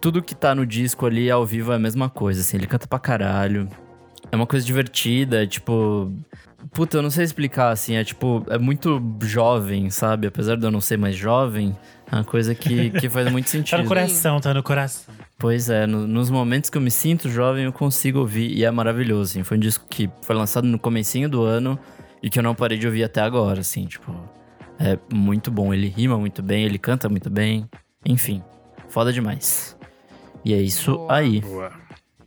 tudo 0.00 0.22
que 0.22 0.36
tá 0.36 0.54
no 0.54 0.64
disco 0.64 1.04
ali 1.04 1.28
ao 1.28 1.44
vivo 1.44 1.72
é 1.72 1.74
a 1.74 1.78
mesma 1.80 2.08
coisa, 2.08 2.42
assim. 2.42 2.58
Ele 2.58 2.68
canta 2.68 2.86
pra 2.86 3.00
caralho. 3.00 3.68
É 4.30 4.36
uma 4.36 4.46
coisa 4.46 4.64
divertida, 4.64 5.42
é, 5.42 5.46
tipo... 5.46 6.12
Puta, 6.72 6.98
eu 6.98 7.02
não 7.02 7.10
sei 7.10 7.24
explicar, 7.24 7.70
assim. 7.70 7.96
É 7.96 8.04
tipo, 8.04 8.46
é 8.48 8.58
muito 8.58 9.02
jovem, 9.22 9.90
sabe? 9.90 10.28
Apesar 10.28 10.56
de 10.56 10.64
eu 10.64 10.70
não 10.70 10.80
ser 10.80 10.96
mais 10.96 11.16
jovem, 11.16 11.70
é 11.70 11.76
uma 12.12 12.24
coisa 12.24 12.54
que, 12.54 12.90
que 12.90 13.08
faz 13.08 13.30
muito 13.30 13.46
Tá 13.46 13.50
sentido. 13.52 13.82
no 13.82 13.88
coração, 13.88 14.40
tá 14.40 14.54
no 14.54 14.62
coração. 14.62 15.14
Pois 15.38 15.68
é, 15.68 15.86
no- 15.86 16.06
nos 16.06 16.30
momentos 16.30 16.70
que 16.70 16.78
eu 16.78 16.82
me 16.82 16.90
sinto 16.90 17.28
jovem, 17.28 17.64
eu 17.64 17.72
consigo 17.72 18.20
ouvir 18.20 18.50
e 18.56 18.64
é 18.64 18.70
maravilhoso, 18.70 19.32
assim. 19.32 19.42
Foi 19.42 19.56
um 19.56 19.60
disco 19.60 19.84
que 19.90 20.08
foi 20.22 20.34
lançado 20.36 20.66
no 20.66 20.78
comecinho 20.78 21.28
do 21.28 21.42
ano 21.42 21.78
e 22.22 22.30
que 22.30 22.38
eu 22.38 22.42
não 22.42 22.54
parei 22.54 22.78
de 22.78 22.86
ouvir 22.86 23.04
até 23.04 23.20
agora, 23.20 23.60
assim, 23.60 23.84
tipo... 23.86 24.12
É 24.78 24.98
muito 25.10 25.50
bom, 25.50 25.72
ele 25.72 25.88
rima 25.88 26.18
muito 26.18 26.42
bem, 26.42 26.64
ele 26.64 26.78
canta 26.78 27.08
muito 27.08 27.30
bem, 27.30 27.66
enfim, 28.04 28.42
foda 28.90 29.10
demais. 29.10 29.74
E 30.44 30.52
é 30.52 30.58
isso 30.58 30.96
Boa. 30.98 31.14
aí. 31.14 31.40
Boa. 31.40 31.72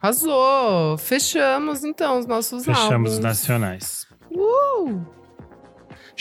Arrasou! 0.01 0.97
Fechamos, 0.97 1.83
então, 1.83 2.17
os 2.17 2.25
nossos 2.25 2.65
Fechamos 2.65 2.91
álbuns. 2.91 3.11
os 3.13 3.19
nacionais. 3.19 4.07
Uh! 4.31 4.99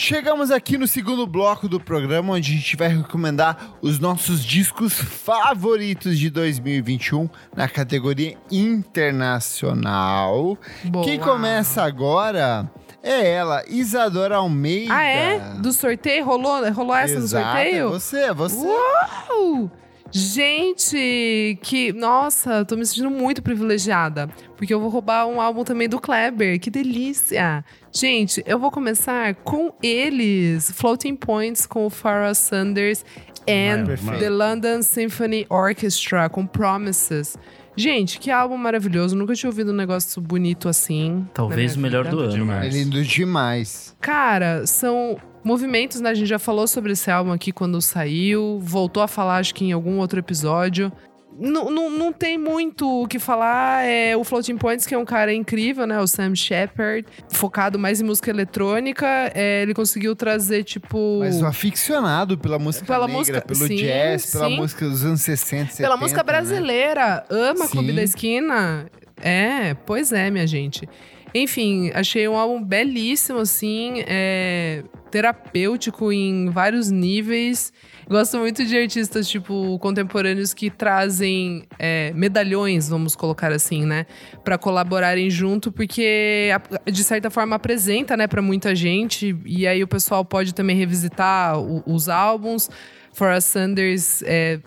Chegamos 0.00 0.52
aqui 0.52 0.78
no 0.78 0.86
segundo 0.86 1.26
bloco 1.26 1.68
do 1.68 1.80
programa, 1.80 2.34
onde 2.34 2.52
a 2.52 2.54
gente 2.54 2.76
vai 2.76 2.86
recomendar 2.86 3.72
os 3.82 3.98
nossos 3.98 4.44
discos 4.44 4.92
favoritos 4.92 6.16
de 6.16 6.30
2021 6.30 7.28
na 7.56 7.68
categoria 7.68 8.38
internacional. 8.48 10.56
Boa. 10.84 11.04
Quem 11.04 11.18
começa 11.18 11.82
agora 11.82 12.70
é 13.02 13.28
ela, 13.28 13.64
Isadora 13.66 14.36
Almeida. 14.36 14.94
Ah, 14.94 15.02
é? 15.02 15.40
Do 15.54 15.72
sorteio? 15.72 16.24
Rolou, 16.24 16.70
rolou 16.70 16.94
essa 16.94 17.14
Exato, 17.14 17.44
no 17.44 17.52
sorteio? 17.52 17.88
É 17.88 17.90
você, 17.90 18.18
é 18.18 18.32
você. 18.32 18.56
Uau! 18.56 19.68
Gente, 20.10 21.58
que. 21.62 21.92
Nossa, 21.92 22.64
tô 22.64 22.76
me 22.76 22.84
sentindo 22.86 23.10
muito 23.10 23.42
privilegiada. 23.42 24.28
Porque 24.56 24.72
eu 24.72 24.80
vou 24.80 24.88
roubar 24.88 25.26
um 25.26 25.40
álbum 25.40 25.64
também 25.64 25.88
do 25.88 26.00
Kleber. 26.00 26.58
Que 26.58 26.70
delícia! 26.70 27.64
Gente, 27.92 28.42
eu 28.46 28.58
vou 28.58 28.70
começar 28.70 29.34
com 29.36 29.72
eles: 29.82 30.70
Floating 30.72 31.16
Points 31.16 31.66
com 31.66 31.86
o 31.86 31.90
Farrah 31.90 32.34
Sanders 32.34 33.04
and 33.48 33.84
Maravilha. 33.84 34.18
The 34.18 34.30
London 34.30 34.82
Symphony 34.82 35.46
Orchestra 35.48 36.28
com 36.28 36.46
Promises. 36.46 37.36
Gente, 37.76 38.18
que 38.18 38.28
álbum 38.28 38.56
maravilhoso. 38.56 39.14
Nunca 39.14 39.34
tinha 39.34 39.48
ouvido 39.48 39.70
um 39.70 39.74
negócio 39.74 40.20
bonito 40.20 40.68
assim. 40.68 41.24
Talvez 41.32 41.76
o 41.76 41.78
melhor 41.78 42.04
vida. 42.04 42.16
do 42.16 42.22
ano, 42.22 42.32
Demais. 42.32 42.74
É 42.74 42.78
lindo 42.78 43.04
demais. 43.04 43.96
Cara, 44.00 44.66
são 44.66 45.16
movimentos, 45.48 46.00
né? 46.00 46.10
A 46.10 46.14
gente 46.14 46.28
já 46.28 46.38
falou 46.38 46.66
sobre 46.68 46.92
esse 46.92 47.10
álbum 47.10 47.32
aqui 47.32 47.50
quando 47.50 47.80
saiu. 47.80 48.58
Voltou 48.62 49.02
a 49.02 49.08
falar, 49.08 49.38
acho 49.38 49.54
que 49.54 49.64
em 49.64 49.72
algum 49.72 49.98
outro 49.98 50.18
episódio. 50.18 50.92
Não, 51.40 51.70
não, 51.70 51.88
não 51.88 52.12
tem 52.12 52.36
muito 52.36 53.02
o 53.04 53.06
que 53.06 53.18
falar. 53.20 53.84
É 53.86 54.16
o 54.16 54.24
Floating 54.24 54.56
Points, 54.58 54.84
que 54.86 54.94
é 54.94 54.98
um 54.98 55.04
cara 55.04 55.32
incrível, 55.32 55.86
né? 55.86 56.00
O 56.00 56.06
Sam 56.06 56.34
Shepard, 56.34 57.06
focado 57.30 57.78
mais 57.78 58.00
em 58.00 58.04
música 58.04 58.28
eletrônica. 58.28 59.06
É, 59.34 59.62
ele 59.62 59.72
conseguiu 59.72 60.16
trazer, 60.16 60.64
tipo. 60.64 61.20
Mas 61.20 61.40
o 61.40 61.46
aficionado 61.46 62.36
pela 62.36 62.58
música 62.58 62.84
Pela 62.86 63.06
negra, 63.06 63.18
música- 63.18 63.40
pelo 63.40 63.66
sim, 63.68 63.76
jazz, 63.76 64.32
pela 64.32 64.48
sim. 64.48 64.56
música 64.56 64.88
dos 64.88 65.04
anos 65.04 65.20
60, 65.20 65.70
70, 65.70 65.76
Pela 65.82 65.96
música 65.96 66.20
né? 66.22 66.24
brasileira. 66.24 67.24
Ama 67.30 67.68
Clube 67.68 67.90
Sim. 67.90 67.94
da 67.94 68.02
Esquina. 68.02 68.86
É, 69.22 69.74
pois 69.86 70.12
é, 70.12 70.30
minha 70.30 70.46
gente. 70.46 70.88
Enfim, 71.34 71.90
achei 71.94 72.26
um 72.26 72.36
álbum 72.36 72.60
belíssimo, 72.64 73.38
assim, 73.40 74.02
é, 74.08 74.82
terapêutico 75.10 76.12
em 76.12 76.50
vários 76.50 76.90
níveis. 76.90 77.72
Gosto 78.08 78.38
muito 78.38 78.64
de 78.64 78.76
artistas, 78.76 79.28
tipo, 79.28 79.78
contemporâneos 79.80 80.54
que 80.54 80.70
trazem 80.70 81.64
é, 81.78 82.12
medalhões, 82.14 82.88
vamos 82.88 83.14
colocar 83.14 83.52
assim, 83.52 83.84
né? 83.84 84.06
Pra 84.42 84.56
colaborarem 84.56 85.28
junto, 85.28 85.70
porque 85.70 86.48
de 86.90 87.04
certa 87.04 87.28
forma 87.30 87.56
apresenta, 87.56 88.16
né, 88.16 88.26
pra 88.26 88.40
muita 88.40 88.74
gente. 88.74 89.36
E 89.44 89.66
aí 89.66 89.82
o 89.82 89.88
pessoal 89.88 90.24
pode 90.24 90.54
também 90.54 90.76
revisitar 90.76 91.58
o- 91.58 91.82
os 91.86 92.08
álbuns. 92.08 92.70
Forrest 93.12 93.48
Sanders, 93.48 94.22
é, 94.22 94.60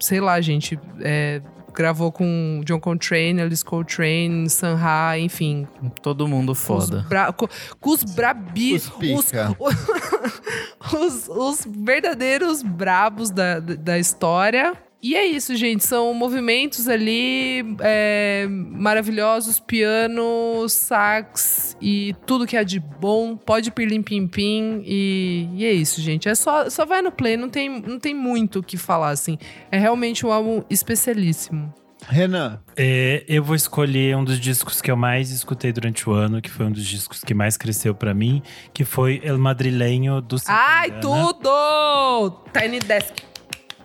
sei 0.00 0.20
lá, 0.20 0.40
gente, 0.40 0.78
é, 1.00 1.40
gravou 1.74 2.10
com 2.12 2.60
John 2.64 2.80
Coltrane, 2.80 3.40
Alice 3.40 3.64
Coltrane, 3.64 4.48
Sun 4.50 4.74
Ra, 4.74 5.18
enfim. 5.18 5.66
Todo 6.02 6.26
mundo 6.28 6.46
com 6.48 6.52
os 6.52 6.58
foda. 6.86 7.06
bra- 7.08 7.32
com, 7.32 7.48
com 7.80 7.90
os 7.90 8.04
brabi... 8.04 8.74
Os 8.74 8.88
pica. 8.90 9.56
os, 10.92 11.28
os 11.28 11.66
verdadeiros 11.68 12.62
brabos 12.62 13.30
da, 13.30 13.58
da 13.60 13.74
da 13.74 13.98
história. 13.98 14.74
E 15.02 15.14
é 15.14 15.24
isso, 15.24 15.56
gente. 15.56 15.86
São 15.86 16.12
movimentos 16.12 16.86
ali 16.86 17.64
é, 17.80 18.46
maravilhosos, 18.50 19.58
piano, 19.58 20.68
sax 20.68 21.74
e 21.80 22.14
tudo 22.26 22.46
que 22.46 22.56
há 22.56 22.62
de 22.62 22.78
bom. 22.78 23.34
Pode 23.36 23.70
pirlim 23.70 24.02
pim 24.02 24.26
pim 24.26 24.82
e, 24.84 25.48
e 25.54 25.64
é 25.64 25.72
isso, 25.72 26.00
gente. 26.02 26.28
É 26.28 26.34
só, 26.34 26.68
só 26.68 26.84
vai 26.84 27.00
no 27.00 27.10
play, 27.10 27.36
não 27.36 27.48
tem, 27.48 27.68
não 27.80 27.98
tem 27.98 28.12
muito 28.14 28.58
o 28.58 28.62
que 28.62 28.76
falar, 28.76 29.10
assim. 29.10 29.38
É 29.72 29.78
realmente 29.78 30.26
um 30.26 30.32
álbum 30.32 30.62
especialíssimo. 30.68 31.72
Renan, 32.08 32.58
É, 32.76 33.24
eu 33.28 33.44
vou 33.44 33.54
escolher 33.54 34.16
um 34.16 34.24
dos 34.24 34.40
discos 34.40 34.80
que 34.80 34.90
eu 34.90 34.96
mais 34.96 35.30
escutei 35.30 35.70
durante 35.72 36.08
o 36.08 36.12
ano, 36.12 36.40
que 36.40 36.50
foi 36.50 36.66
um 36.66 36.72
dos 36.72 36.84
discos 36.86 37.20
que 37.22 37.34
mais 37.34 37.56
cresceu 37.58 37.94
pra 37.94 38.14
mim, 38.14 38.42
que 38.72 38.84
foi 38.84 39.20
El 39.22 39.38
Madrilenho 39.38 40.20
do 40.20 40.36
Ai, 40.46 40.88
Satangana. 40.88 41.00
tudo! 41.34 42.42
Tiny 42.52 42.78
Desk. 42.80 43.29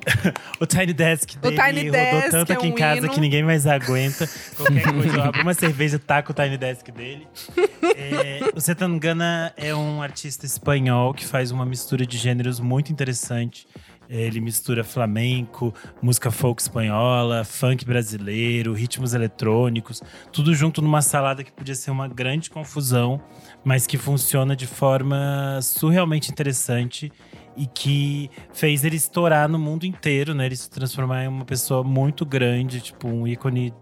O 0.60 0.66
Tiny 0.66 0.94
Desk 0.94 1.38
dele 1.38 1.56
Tiny 1.56 1.90
rodou 1.90 1.92
Desk 1.92 2.32
tanto 2.32 2.52
é 2.52 2.56
aqui 2.56 2.66
um 2.68 2.70
em 2.70 2.74
casa 2.76 3.00
hino. 3.00 3.10
que 3.10 3.20
ninguém 3.20 3.44
mais 3.44 3.68
aguenta. 3.68 4.30
Qualquer 4.56 4.84
coisa, 4.94 5.18
eu 5.18 5.24
abro 5.24 5.42
uma 5.42 5.54
cerveja, 5.54 6.00
taco 6.00 6.32
o 6.32 6.36
Tiny 6.36 6.58
Desk 6.58 6.92
dele. 6.92 7.28
É, 7.96 8.40
o 8.56 8.62
Setangana 8.62 9.54
é 9.58 9.74
um 9.76 10.02
artista 10.02 10.46
espanhol 10.46 11.14
que 11.14 11.26
faz 11.26 11.52
uma 11.52 11.66
mistura 11.66 12.06
de 12.06 12.18
gêneros 12.18 12.60
muito 12.60 12.92
interessante. 12.92 13.68
É, 14.08 14.22
Ele 14.22 14.40
mistura 14.40 14.84
flamenco, 14.84 15.74
música 16.02 16.30
folk 16.30 16.62
espanhola, 16.62 17.44
funk 17.44 17.84
brasileiro, 17.86 18.74
ritmos 18.74 19.16
eletrônicos, 19.16 20.02
tudo 20.32 20.54
junto 20.54 20.80
numa 20.82 21.02
salada 21.02 21.44
que 21.44 21.52
podia 21.52 21.74
ser 21.74 21.90
uma 21.90 22.08
grande 22.08 22.52
confusão, 22.52 23.20
mas 23.64 23.88
que 23.88 23.98
funciona 23.98 24.56
de 24.56 24.68
forma 24.68 25.60
surrealmente 25.62 26.30
interessante 26.32 27.12
e 27.56 27.66
que 27.66 28.30
fez 28.54 28.84
ele 28.84 28.96
estourar 28.96 29.48
no 29.48 29.58
mundo 29.58 29.86
inteiro, 29.86 30.34
né? 30.34 30.46
Ele 30.46 30.56
se 30.56 30.70
transformar 30.70 31.24
em 31.24 31.28
uma 31.28 31.46
pessoa 31.46 31.84
muito 31.84 32.26
grande, 32.26 32.82
tipo 32.82 33.08
um 33.08 33.28
ícone 33.28 33.74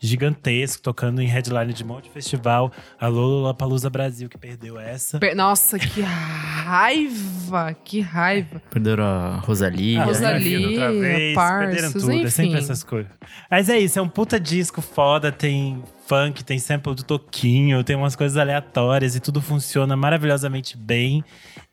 gigantesco, 0.00 0.82
tocando 0.82 1.20
em 1.20 1.26
headline 1.26 1.72
de 1.72 1.84
um 1.84 1.86
monte 1.88 2.04
de 2.04 2.10
festival. 2.10 2.72
Alô, 2.98 3.20
Lollapalooza 3.26 3.88
Brasil, 3.90 4.28
que 4.28 4.38
perdeu 4.38 4.78
essa. 4.78 5.18
Per- 5.18 5.34
Nossa, 5.36 5.78
que 5.78 6.00
raiva! 6.00 7.74
Que 7.84 8.00
raiva. 8.00 8.60
Perderam 8.70 9.04
a 9.04 9.36
Rosalia. 9.38 10.02
Ah, 10.02 10.04
Rosalia, 10.04 10.58
perderam 10.58 10.70
outra 10.70 10.92
vez, 11.00 11.34
Parças, 11.34 11.66
perderam 11.74 11.92
tudo, 11.92 12.26
é 12.26 12.30
sempre 12.30 12.52
enfim. 12.52 12.62
essas 12.64 12.82
coisas. 12.84 13.10
Mas 13.50 13.68
é 13.68 13.78
isso, 13.78 13.98
é 13.98 14.02
um 14.02 14.08
puta 14.08 14.38
disco 14.38 14.80
foda, 14.82 15.32
tem 15.32 15.82
funk, 16.06 16.42
tem 16.44 16.58
sample 16.58 16.94
do 16.94 17.02
Toquinho, 17.02 17.82
tem 17.84 17.96
umas 17.96 18.16
coisas 18.16 18.36
aleatórias 18.36 19.14
e 19.14 19.20
tudo 19.20 19.40
funciona 19.42 19.96
maravilhosamente 19.96 20.76
bem. 20.76 21.24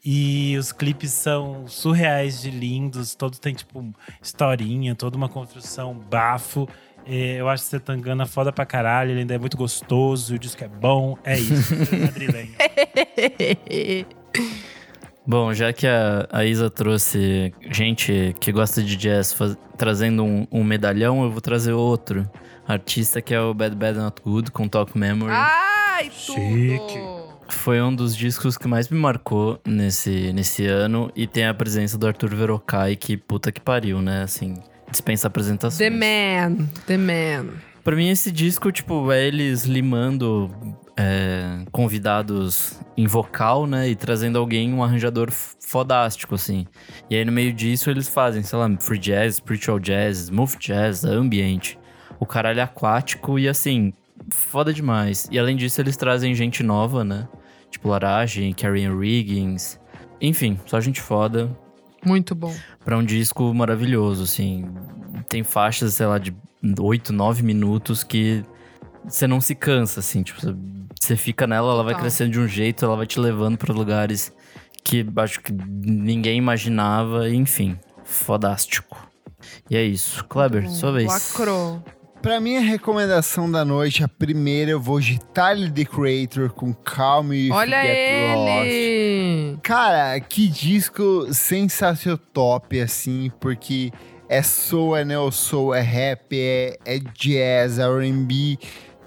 E 0.03 0.55
os 0.57 0.71
clipes 0.71 1.11
são 1.11 1.67
surreais 1.67 2.39
de 2.41 2.51
lindos, 2.51 3.15
todos 3.15 3.39
tem 3.39 3.53
tipo 3.55 3.91
historinha, 4.21 4.93
toda 4.93 5.17
uma 5.17 5.27
construção 5.29 5.93
bafo. 5.95 6.67
É, 7.07 7.39
eu 7.39 7.47
acho 7.47 7.63
que 7.63 7.69
Setangana 7.69 8.25
foda 8.25 8.51
pra 8.51 8.65
caralho, 8.65 9.11
ele 9.11 9.19
ainda 9.21 9.35
é 9.35 9.37
muito 9.37 9.55
gostoso, 9.55 10.35
o 10.35 10.39
disco 10.39 10.63
é 10.63 10.67
bom, 10.67 11.17
é 11.23 11.37
isso. 11.39 11.73
Madrilenho. 12.01 12.51
Bom, 15.27 15.51
já 15.55 15.73
que 15.73 15.87
a, 15.87 16.27
a 16.31 16.45
Isa 16.45 16.69
trouxe 16.69 17.51
gente 17.71 18.35
que 18.39 18.51
gosta 18.51 18.83
de 18.83 18.95
jazz 18.95 19.33
faz- 19.33 19.57
trazendo 19.75 20.23
um, 20.23 20.45
um 20.51 20.63
medalhão, 20.63 21.23
eu 21.23 21.31
vou 21.31 21.41
trazer 21.41 21.71
outro 21.73 22.29
artista 22.67 23.19
que 23.21 23.33
é 23.33 23.41
o 23.41 23.51
Bad 23.53 23.75
Bad 23.75 23.97
Not 23.97 24.21
Good 24.21 24.51
com 24.51 24.67
Talk 24.67 24.95
Memory. 24.95 25.31
Ai, 25.33 26.11
Chique. 26.11 26.77
tudo! 26.93 27.25
Foi 27.47 27.81
um 27.81 27.95
dos 27.95 28.15
discos 28.15 28.55
que 28.55 28.67
mais 28.67 28.87
me 28.89 28.99
marcou 28.99 29.59
nesse, 29.65 30.31
nesse 30.33 30.65
ano 30.67 31.11
e 31.15 31.25
tem 31.25 31.45
a 31.47 31.53
presença 31.55 31.97
do 31.97 32.05
Arthur 32.07 32.35
Verocai, 32.35 32.95
que 32.95 33.17
puta 33.17 33.51
que 33.51 33.59
pariu, 33.61 34.01
né? 34.03 34.21
Assim, 34.23 34.55
dispensa 34.95 35.27
apresentações. 35.27 35.77
The 35.77 35.89
Man, 35.89 36.67
The 36.87 36.97
Man. 36.97 37.53
Pra 37.83 37.95
mim, 37.95 38.09
esse 38.09 38.31
disco, 38.31 38.71
tipo, 38.71 39.11
é 39.11 39.27
eles 39.27 39.65
limando 39.65 40.49
é, 40.97 41.59
convidados 41.71 42.79
em 42.97 43.05
vocal, 43.05 43.67
né? 43.67 43.89
E 43.89 43.95
trazendo 43.95 44.39
alguém, 44.39 44.73
um 44.73 44.83
arranjador 44.83 45.29
fodástico, 45.31 46.35
assim. 46.35 46.65
E 47.09 47.15
aí, 47.15 47.23
no 47.23 47.31
meio 47.31 47.53
disso, 47.53 47.89
eles 47.89 48.07
fazem, 48.07 48.41
sei 48.41 48.57
lá, 48.57 48.69
free 48.79 48.97
jazz, 48.97 49.35
spiritual 49.35 49.79
jazz, 49.79 50.17
smooth 50.17 50.57
jazz, 50.59 51.03
ambient. 51.03 51.75
O 52.19 52.25
caralho 52.25 52.59
é 52.59 52.63
aquático 52.63 53.37
e, 53.37 53.47
assim, 53.47 53.93
foda 54.29 54.73
demais. 54.73 55.27
E 55.29 55.37
além 55.37 55.55
disso, 55.55 55.79
eles 55.79 55.97
trazem 55.97 56.33
gente 56.33 56.63
nova, 56.63 57.03
né? 57.03 57.27
Tipo, 57.69 57.89
Larage, 57.89 58.53
Carrie 58.53 58.85
Ann 58.85 58.97
Riggins. 58.97 59.79
Enfim, 60.19 60.57
só 60.65 60.79
gente 60.79 61.01
foda 61.01 61.55
Muito 62.05 62.35
bom. 62.35 62.53
pra 62.83 62.97
um 62.97 63.03
disco 63.03 63.53
maravilhoso, 63.53 64.23
assim. 64.23 64.65
Tem 65.29 65.43
faixas, 65.43 65.95
sei 65.95 66.05
lá, 66.05 66.17
de 66.17 66.35
8, 66.79 67.11
9 67.11 67.41
minutos 67.43 68.03
que 68.03 68.43
você 69.07 69.25
não 69.27 69.39
se 69.41 69.55
cansa, 69.55 69.99
assim. 69.99 70.21
Tipo, 70.23 70.39
você- 70.41 71.15
fica 71.15 71.45
nela, 71.45 71.71
ela 71.73 71.83
vai 71.83 71.93
Total. 71.93 72.01
crescendo 72.01 72.31
de 72.31 72.39
um 72.39 72.47
jeito, 72.47 72.83
ela 72.85 72.95
vai 72.95 73.05
te 73.05 73.19
levando 73.19 73.57
pra 73.57 73.73
lugares 73.73 74.33
que 74.83 75.05
acho 75.17 75.39
que 75.41 75.51
ninguém 75.53 76.37
imaginava, 76.37 77.29
enfim. 77.29 77.77
Fodástico. 78.03 79.07
E 79.69 79.75
é 79.77 79.83
isso. 79.83 80.23
Kleber, 80.25 80.69
sua 80.69 80.91
vez. 80.91 81.07
Lacrou. 81.07 81.83
pra 82.21 82.39
minha 82.39 82.59
recomendação 82.61 83.51
da 83.51 83.63
noite, 83.63 84.03
a 84.03 84.07
primeira 84.07 84.71
eu 84.71 84.79
vou 84.81 84.99
de 84.99 85.19
Tyler, 85.31 85.71
The 85.71 85.85
Creator, 85.85 86.49
com 86.51 86.73
Calm 86.73 87.31
e 87.33 87.51
Olha 87.51 87.83
Get 87.83 88.35
Lost. 88.35 88.67
Cara, 89.61 90.19
que 90.19 90.47
disco 90.47 91.27
sensacional 91.33 92.17
top, 92.17 92.79
assim, 92.79 93.31
porque 93.39 93.91
é 94.27 94.41
soul, 94.41 94.95
é 94.95 95.05
neo 95.05 95.31
soul, 95.31 95.73
é 95.73 95.81
rap, 95.81 96.27
é, 96.33 96.77
é 96.85 96.99
jazz, 96.99 97.79
é 97.79 97.83
R&B, 97.83 98.57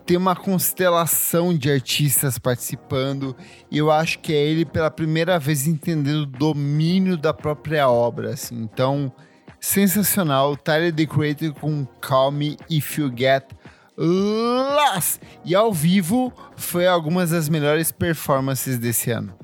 tem 0.06 0.16
uma 0.16 0.34
constelação 0.34 1.56
de 1.56 1.70
artistas 1.70 2.38
participando 2.38 3.36
e 3.70 3.76
eu 3.76 3.90
acho 3.90 4.20
que 4.20 4.32
é 4.32 4.36
ele 4.36 4.64
pela 4.64 4.90
primeira 4.90 5.38
vez 5.38 5.66
entendendo 5.66 6.22
o 6.22 6.26
domínio 6.26 7.16
da 7.16 7.34
própria 7.34 7.90
obra, 7.90 8.30
assim. 8.30 8.56
Então, 8.62 9.12
sensacional, 9.60 10.56
Tyler, 10.56 10.94
The 10.94 11.04
Creator 11.04 11.52
com 11.52 11.84
Call 12.00 12.32
Me 12.32 12.56
If 12.70 12.96
You 12.96 13.12
Get 13.14 13.44
Lost. 13.98 15.20
E 15.44 15.54
ao 15.54 15.72
vivo 15.72 16.32
foi 16.56 16.86
algumas 16.86 17.30
das 17.30 17.48
melhores 17.48 17.92
performances 17.92 18.78
desse 18.78 19.10
ano. 19.10 19.37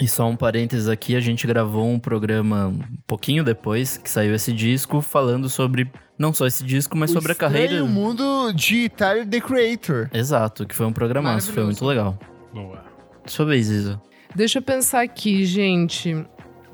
E 0.00 0.08
só 0.08 0.26
um 0.28 0.34
parênteses 0.36 0.88
aqui, 0.88 1.14
a 1.14 1.20
gente 1.20 1.46
gravou 1.46 1.86
um 1.88 1.98
programa 1.98 2.66
um 2.68 2.80
pouquinho 3.06 3.44
depois 3.44 3.96
que 3.96 4.10
saiu 4.10 4.34
esse 4.34 4.52
disco, 4.52 5.00
falando 5.00 5.48
sobre 5.48 5.90
não 6.18 6.32
só 6.34 6.46
esse 6.46 6.64
disco, 6.64 6.96
mas 6.96 7.10
O 7.10 7.14
sobre 7.14 7.30
a 7.32 7.34
carreira. 7.34 7.82
O 7.84 7.88
mundo 7.88 8.52
de 8.52 8.88
Tyler, 8.88 9.26
The 9.26 9.40
Creator. 9.40 10.10
Exato, 10.12 10.66
que 10.66 10.74
foi 10.74 10.86
um 10.86 10.92
programaço, 10.92 11.52
foi 11.52 11.62
muito 11.64 11.84
legal. 11.84 12.18
Boa. 12.52 12.84
Sua 13.26 13.46
vez, 13.46 13.68
Isa. 13.68 14.00
Deixa 14.34 14.58
eu 14.58 14.62
pensar 14.62 15.02
aqui, 15.02 15.44
gente. 15.46 16.12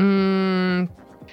Hum, 0.00 0.88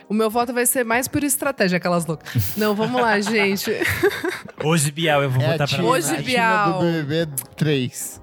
O 0.09 0.13
meu 0.13 0.29
voto 0.29 0.53
vai 0.53 0.65
ser 0.65 0.83
mais 0.83 1.07
por 1.07 1.23
estratégia, 1.23 1.77
aquelas 1.77 2.05
loucas. 2.05 2.55
Não, 2.57 2.75
vamos 2.75 3.01
lá, 3.01 3.19
gente. 3.21 3.71
Hoje, 4.63 4.91
Bial, 4.91 5.23
eu 5.23 5.29
vou 5.29 5.41
É 5.41 5.51
votar 5.53 5.67
pra 5.69 5.83
Hoje, 5.83 6.17
Bial. 6.21 6.73
do 6.73 6.79
BBB 7.03 7.31
3. 7.55 8.21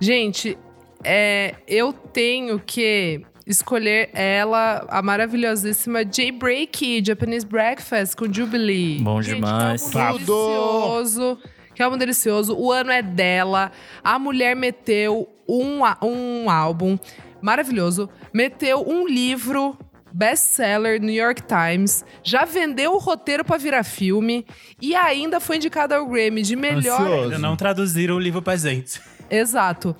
Gente, 0.00 0.56
é, 1.04 1.54
eu 1.66 1.92
tenho 1.92 2.58
que 2.58 3.22
escolher 3.46 4.10
ela, 4.12 4.86
a 4.88 5.02
maravilhosíssima 5.02 6.04
J-Break, 6.04 7.02
Japanese 7.04 7.46
Breakfast 7.46 8.14
com 8.16 8.32
Jubilee. 8.32 9.00
Bom 9.00 9.20
Gente, 9.20 9.36
demais. 9.36 9.88
Que 9.88 9.98
álbum 9.98 10.24
Tudo! 10.24 10.48
delicioso. 10.48 11.38
Que 11.74 11.82
álbum 11.82 11.96
delicioso. 11.96 12.56
O 12.56 12.70
ano 12.70 12.90
é 12.90 13.02
dela. 13.02 13.72
A 14.04 14.18
mulher 14.18 14.54
meteu 14.54 15.28
um, 15.48 15.80
um 16.02 16.50
álbum 16.50 16.98
maravilhoso. 17.40 18.08
Meteu 18.32 18.86
um 18.86 19.06
livro 19.06 19.76
best-seller 20.12 21.00
New 21.00 21.14
York 21.14 21.42
Times. 21.42 22.04
Já 22.22 22.44
vendeu 22.44 22.92
o 22.92 22.98
roteiro 22.98 23.44
pra 23.44 23.56
virar 23.56 23.82
filme. 23.82 24.44
E 24.80 24.94
ainda 24.94 25.40
foi 25.40 25.56
indicada 25.56 25.96
ao 25.96 26.06
Grammy 26.06 26.42
de 26.42 26.54
melhor 26.54 27.00
Ansioso. 27.00 27.22
Ainda 27.24 27.38
não 27.38 27.56
traduziram 27.56 28.16
o 28.16 28.20
livro 28.20 28.42
pra 28.42 28.56
gente. 28.56 29.00
Exato. 29.30 29.96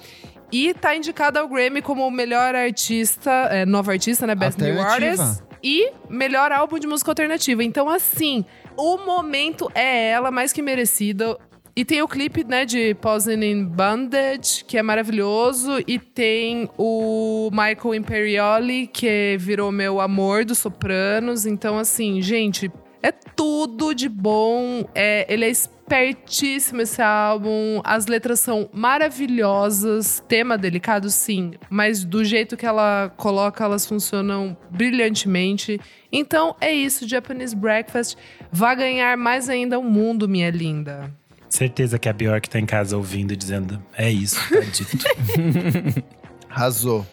E 0.53 0.74
tá 0.74 0.96
indicada 0.96 1.40
ao 1.40 1.48
Grammy 1.48 1.80
como 1.80 2.11
melhor 2.11 2.55
artista, 2.55 3.30
é, 3.51 3.64
nova 3.64 3.92
artista, 3.92 4.26
né? 4.26 4.34
Best 4.34 4.61
New. 4.61 4.80
Artist. 4.80 5.42
E 5.62 5.92
melhor 6.09 6.51
álbum 6.53 6.78
de 6.78 6.86
música 6.86 7.11
alternativa. 7.11 7.62
Então, 7.62 7.88
assim, 7.88 8.44
o 8.76 8.96
momento 8.98 9.70
é 9.74 10.11
ela, 10.11 10.30
mais 10.30 10.53
que 10.53 10.62
merecida. 10.62 11.36
E 11.76 11.84
tem 11.84 12.03
o 12.03 12.09
clipe, 12.09 12.44
né, 12.44 12.64
de 12.64 12.94
Posing 12.94 13.44
in 13.44 13.64
Bondage, 13.64 14.64
que 14.64 14.76
é 14.76 14.82
maravilhoso. 14.82 15.82
E 15.86 15.98
tem 15.98 16.68
o 16.76 17.48
Michael 17.53 17.94
Imperioli, 17.94 18.86
que 18.86 19.36
virou 19.38 19.70
meu 19.70 20.01
amor 20.01 20.44
dos 20.44 20.59
Sopranos. 20.59 21.46
Então, 21.46 21.78
assim, 21.78 22.20
gente, 22.20 22.70
é 23.03 23.12
tudo 23.12 23.94
de 23.94 24.09
bom. 24.09 24.84
É, 24.94 25.26
ele 25.32 25.44
é 25.44 25.48
espertíssimo 25.48 26.82
esse 26.82 27.01
álbum. 27.01 27.80
As 27.84 28.07
letras 28.07 28.40
são 28.40 28.68
maravilhosas. 28.72 30.22
Tema 30.28 30.57
delicado, 30.57 31.11
sim. 31.11 31.53
Mas 31.68 32.05
do 32.05 32.24
jeito 32.24 32.57
que 32.57 32.66
ela 32.66 33.12
coloca, 33.16 33.64
elas 33.64 33.86
funcionam 33.86 34.57
brilhantemente. 34.70 35.80
Então 36.12 36.55
é 36.61 36.72
isso, 36.72 37.09
Japanese 37.09 37.57
Breakfast. 37.57 38.16
Vai 38.53 38.76
ganhar 38.76 39.16
mais 39.16 39.48
ainda 39.48 39.78
o 39.78 39.82
mundo, 39.82 40.28
minha 40.28 40.51
linda. 40.51 41.12
Certeza 41.48 41.98
que 41.98 42.09
a 42.09 42.12
Bjork 42.12 42.48
tá 42.48 42.61
em 42.61 42.66
casa 42.66 42.96
ouvindo 42.96 43.32
e 43.32 43.36
dizendo: 43.36 43.82
é 43.96 44.09
isso, 44.09 44.36
tá 44.48 44.61
dito. 44.61 46.05
Arrasou. 46.48 47.05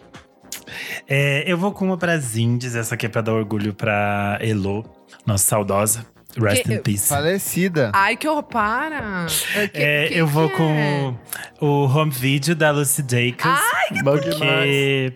É, 1.08 1.44
eu 1.52 1.58
vou 1.58 1.72
com 1.72 1.86
uma 1.86 1.98
pra 1.98 2.18
Zindes, 2.18 2.76
essa 2.76 2.96
aqui 2.96 3.06
é 3.06 3.10
pra 3.10 3.22
dar 3.22 3.34
orgulho 3.34 3.74
pra 3.74 4.38
Elo, 4.42 4.84
nossa 5.28 5.46
saudosa. 5.46 6.06
Rest 6.40 6.64
Que- 6.64 6.74
in 6.76 6.82
peace. 6.82 7.08
Falecida. 7.10 7.92
Ai, 7.96 8.16
que 8.16 8.28
horror, 8.28 8.44
para! 8.44 9.26
Que- 9.74 9.80
É, 9.82 10.08
que- 10.08 10.14
eu 10.18 10.28
vou 10.28 10.48
que 10.50 10.56
é? 10.56 10.58
com 10.58 11.18
o 11.66 11.86
home 11.88 12.12
video 12.12 12.56
da 12.56 12.70
Lucy 12.72 13.02
Dacus. 13.02 13.60
Bom 14.04 14.18
demais. 14.18 14.40
porque 14.40 15.14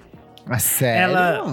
Ah, 0.48 0.58
sério? 0.60 1.16
Ela- 1.16 1.44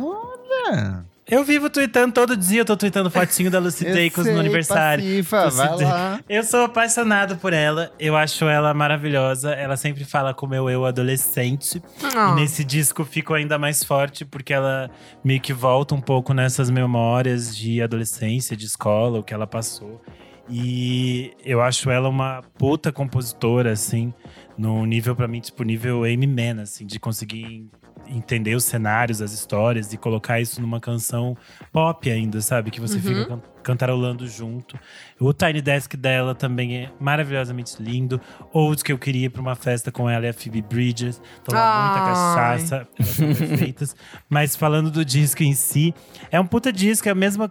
Olha. 0.00 1.04
Eu 1.32 1.42
vivo 1.44 1.70
tweetando 1.70 2.12
todo 2.12 2.36
dia, 2.36 2.60
eu 2.60 2.64
tô 2.66 2.76
tweetando 2.76 3.10
fotinho 3.10 3.50
da 3.50 3.58
Lucy 3.58 3.86
Eu 3.88 3.94
sei, 3.94 4.32
no 4.34 4.38
aniversário. 4.38 5.02
Pacifa, 5.02 5.44
Lucy 5.44 5.56
vai 5.56 5.76
lá. 5.82 6.20
Eu 6.28 6.42
sou 6.42 6.64
apaixonado 6.64 7.38
por 7.38 7.54
ela, 7.54 7.90
eu 7.98 8.14
acho 8.14 8.44
ela 8.44 8.74
maravilhosa. 8.74 9.52
Ela 9.52 9.78
sempre 9.78 10.04
fala 10.04 10.34
com 10.34 10.44
o 10.44 10.48
meu 10.48 10.68
eu 10.68 10.84
adolescente. 10.84 11.82
Ah. 12.14 12.32
E 12.32 12.40
nesse 12.42 12.62
disco 12.62 13.02
ficou 13.02 13.34
ainda 13.34 13.58
mais 13.58 13.82
forte, 13.82 14.26
porque 14.26 14.52
ela 14.52 14.90
meio 15.24 15.40
que 15.40 15.54
volta 15.54 15.94
um 15.94 16.02
pouco 16.02 16.34
nessas 16.34 16.68
memórias 16.68 17.56
de 17.56 17.80
adolescência, 17.80 18.54
de 18.54 18.66
escola, 18.66 19.20
o 19.20 19.22
que 19.22 19.32
ela 19.32 19.46
passou. 19.46 20.02
E 20.50 21.32
eu 21.42 21.62
acho 21.62 21.88
ela 21.88 22.10
uma 22.10 22.42
puta 22.58 22.92
compositora, 22.92 23.72
assim, 23.72 24.12
no 24.58 24.84
nível, 24.84 25.16
pra 25.16 25.26
mim, 25.26 25.40
tipo, 25.40 25.62
nível 25.62 26.04
Amy 26.04 26.26
Mann, 26.26 26.60
assim, 26.60 26.84
de 26.84 27.00
conseguir 27.00 27.70
entender 28.16 28.54
os 28.54 28.64
cenários, 28.64 29.20
as 29.22 29.32
histórias 29.32 29.92
e 29.92 29.96
colocar 29.96 30.40
isso 30.40 30.60
numa 30.60 30.78
canção 30.80 31.36
pop 31.72 32.10
ainda, 32.10 32.40
sabe? 32.40 32.70
Que 32.70 32.80
você 32.80 32.98
fica 33.00 33.24
can- 33.26 33.42
cantarolando 33.62 34.26
junto. 34.28 34.78
O 35.18 35.32
Tiny 35.32 35.60
Desk 35.62 35.96
dela 35.96 36.34
também 36.34 36.76
é 36.76 36.90
maravilhosamente 37.00 37.82
lindo. 37.82 38.20
Outros 38.52 38.82
que 38.82 38.92
eu 38.92 38.98
queria 38.98 39.26
ir 39.26 39.30
pra 39.30 39.40
uma 39.40 39.54
festa 39.54 39.90
com 39.92 40.08
ela 40.10 40.26
é 40.26 40.30
a 40.30 40.34
Phoebe 40.34 40.62
Bridges. 40.62 41.20
Tomar 41.44 41.86
muita 41.94 42.06
cachaça, 42.06 42.88
elas 42.98 43.08
são 43.10 43.34
perfeitas. 43.34 43.96
Mas 44.28 44.54
falando 44.56 44.90
do 44.90 45.04
disco 45.04 45.42
em 45.42 45.54
si, 45.54 45.94
é 46.30 46.38
um 46.40 46.46
puta 46.46 46.72
disco, 46.72 47.08
é 47.08 47.12
o 47.12 47.16
mesmo 47.16 47.50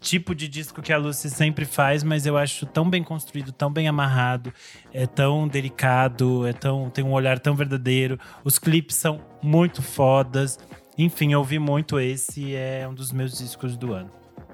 tipo 0.00 0.34
de 0.34 0.46
disco 0.48 0.80
que 0.82 0.92
a 0.92 0.96
Lucy 0.98 1.28
sempre 1.30 1.64
faz, 1.64 2.02
mas 2.02 2.24
eu 2.26 2.36
acho 2.36 2.64
tão 2.66 2.88
bem 2.88 3.02
construído, 3.02 3.50
tão 3.52 3.70
bem 3.72 3.88
amarrado, 3.88 4.52
é 4.92 5.06
tão 5.06 5.48
delicado, 5.48 6.46
é 6.46 6.52
tão 6.52 6.88
tem 6.90 7.04
um 7.04 7.12
olhar 7.12 7.38
tão 7.38 7.54
verdadeiro. 7.54 8.18
Os 8.44 8.58
clipes 8.58 8.96
são 8.96 9.20
muito 9.42 9.82
fodas. 9.82 10.58
Enfim, 10.96 11.32
eu 11.32 11.38
ouvi 11.38 11.58
muito 11.58 11.98
esse, 12.00 12.54
é 12.54 12.86
um 12.88 12.94
dos 12.94 13.12
meus 13.12 13.38
discos 13.38 13.76
do 13.76 13.92
ano. 13.92 14.10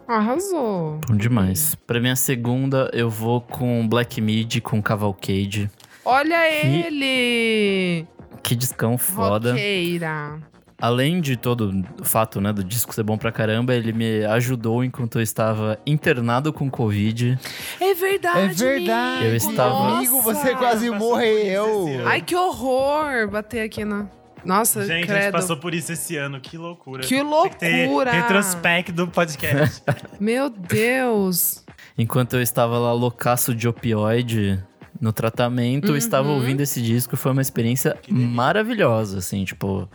Arrasou. 0.07 1.01
Bom 1.09 1.17
demais. 1.17 1.75
Pra 1.87 1.99
minha 1.99 2.17
segunda, 2.17 2.91
eu 2.93 3.09
vou 3.09 3.41
com 3.41 3.89
Black 3.89 4.21
Mid, 4.21 4.61
com 4.61 4.83
Cavalcade. 4.83 5.71
Olha 6.05 6.37
Que- 6.61 6.67
ele! 6.67 8.07
Que 8.43 8.55
discão 8.55 8.99
foda. 8.99 9.53
Roqueira. 9.53 10.39
Além 10.81 11.21
de 11.21 11.37
todo 11.37 11.85
o 12.01 12.05
fato, 12.05 12.41
né, 12.41 12.53
do 12.53 12.63
disco 12.65 12.93
ser 12.93 13.03
bom 13.05 13.17
pra 13.17 13.31
caramba, 13.31 13.75
ele 13.75 13.93
me 13.93 14.25
ajudou 14.27 14.85
enquanto 14.85 15.17
eu 15.19 15.23
estava 15.23 15.79
internado 15.87 16.53
com 16.53 16.69
Covid. 16.71 17.39
É 17.81 17.95
verdade, 17.95 18.39
É 18.39 18.49
verdade. 18.77 19.23
Eu 19.25 19.31
amigo. 19.31 19.51
estava- 19.51 19.97
Amigo, 19.97 20.21
você 20.21 20.55
quase 20.57 20.91
morreu. 20.91 21.87
Ai, 22.07 22.21
que 22.21 22.35
horror 22.37 23.29
bater 23.31 23.63
aqui 23.63 23.85
na. 23.85 24.07
Nossa, 24.45 24.83
Gente, 24.83 24.93
a 24.93 24.97
gente 24.97 25.07
credo. 25.07 25.33
passou 25.33 25.57
por 25.57 25.73
isso 25.73 25.91
esse 25.93 26.17
ano, 26.19 26.39
que 26.39 26.59
loucura. 26.59 27.03
Que 27.03 27.23
loucura! 27.23 28.11
retrospect 28.13 28.93
do 28.93 29.07
podcast. 29.09 29.83
Meu 30.21 30.51
Deus. 30.51 31.65
Enquanto 31.97 32.35
eu 32.35 32.43
estava 32.43 32.77
lá 32.79 32.93
loucaço 32.93 33.55
de 33.55 33.67
opioide 33.67 34.63
no 35.01 35.13
tratamento, 35.15 35.89
eu 35.93 35.97
estava 35.97 36.29
Uhum. 36.29 36.35
ouvindo 36.35 36.61
esse 36.61 36.83
disco. 36.83 37.17
Foi 37.17 37.33
uma 37.33 37.41
experiência 37.41 37.97
maravilhosa, 38.09 39.19
assim, 39.19 39.45
tipo. 39.45 39.89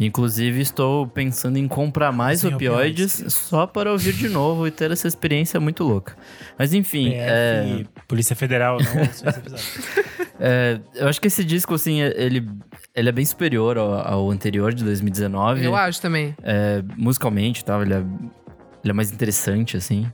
Inclusive, 0.00 0.60
estou 0.60 1.06
pensando 1.06 1.58
em 1.58 1.68
comprar 1.68 2.10
mais 2.12 2.40
Sem 2.40 2.54
opioides 2.54 3.14
opioides. 3.14 3.34
só 3.34 3.66
para 3.66 3.92
ouvir 3.92 4.12
de 4.14 4.28
novo 4.28 4.66
e 4.66 4.70
ter 4.70 4.90
essa 4.90 5.06
experiência 5.06 5.60
muito 5.60 5.84
louca. 5.84 6.16
Mas 6.58 6.74
enfim, 6.74 7.12
é, 7.14 7.62
PF, 7.62 7.88
Polícia 8.08 8.34
Federal, 8.34 8.78
não 8.82 9.02
esse 9.02 9.24
episódio. 9.26 9.64
é, 10.40 10.80
eu 10.94 11.08
acho 11.08 11.20
que 11.20 11.28
esse 11.28 11.44
disco, 11.44 11.74
assim, 11.74 12.00
é- 12.02 12.14
ele, 12.16 12.48
ele 12.94 13.08
é 13.08 13.12
bem 13.12 13.24
superior 13.24 13.78
ao, 13.78 13.92
ao 13.94 14.30
anterior 14.30 14.74
de 14.74 14.82
2019. 14.82 15.64
Eu 15.64 15.76
acho 15.76 16.00
também. 16.00 16.34
é, 16.42 16.82
musicalmente 16.96 17.60
e 17.60 17.64
tal, 17.64 17.82
ele 17.82 17.94
é, 17.94 17.98
ele 17.98 18.90
é 18.90 18.92
mais 18.92 19.12
interessante, 19.12 19.76
assim. 19.76 20.10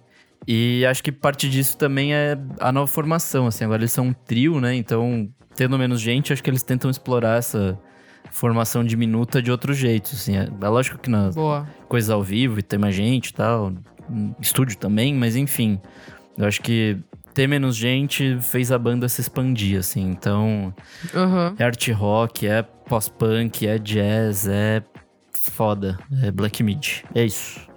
E 0.46 0.84
acho 0.86 1.02
que 1.02 1.10
parte 1.12 1.48
disso 1.48 1.76
também 1.76 2.14
é 2.14 2.36
a 2.60 2.70
nova 2.72 2.86
formação, 2.86 3.46
assim. 3.46 3.64
Agora 3.64 3.80
eles 3.80 3.92
são 3.92 4.06
um 4.08 4.12
trio, 4.12 4.60
né? 4.60 4.74
Então, 4.74 5.28
tendo 5.54 5.78
menos 5.78 6.00
gente, 6.00 6.32
acho 6.32 6.42
que 6.42 6.50
eles 6.50 6.62
tentam 6.62 6.90
explorar 6.90 7.38
essa 7.38 7.78
formação 8.30 8.84
diminuta 8.84 9.40
de 9.42 9.50
outro 9.50 9.72
jeito, 9.74 10.10
assim. 10.14 10.36
É, 10.36 10.48
é 10.60 10.68
lógico 10.68 10.98
que 10.98 11.10
nas 11.10 11.34
Boa. 11.34 11.66
coisas 11.88 12.10
ao 12.10 12.22
vivo 12.22 12.58
e 12.58 12.62
tem 12.62 12.78
mais 12.78 12.94
gente 12.94 13.28
e 13.28 13.34
tal, 13.34 13.72
em 14.10 14.34
estúdio 14.40 14.76
também, 14.76 15.14
mas 15.14 15.36
enfim. 15.36 15.80
Eu 16.36 16.46
acho 16.46 16.62
que 16.62 16.96
ter 17.34 17.46
menos 17.46 17.76
gente 17.76 18.38
fez 18.40 18.70
a 18.72 18.78
banda 18.78 19.08
se 19.08 19.20
expandir, 19.20 19.78
assim. 19.78 20.08
Então, 20.10 20.74
Aham. 21.14 21.54
é 21.58 21.64
art 21.64 21.88
rock, 21.90 22.46
é 22.46 22.62
pós-punk, 22.62 23.66
é 23.66 23.78
jazz, 23.78 24.46
é 24.46 24.82
foda. 25.34 25.98
É 26.22 26.30
black 26.30 26.62
mid. 26.62 27.02
É 27.14 27.24
isso. 27.24 27.68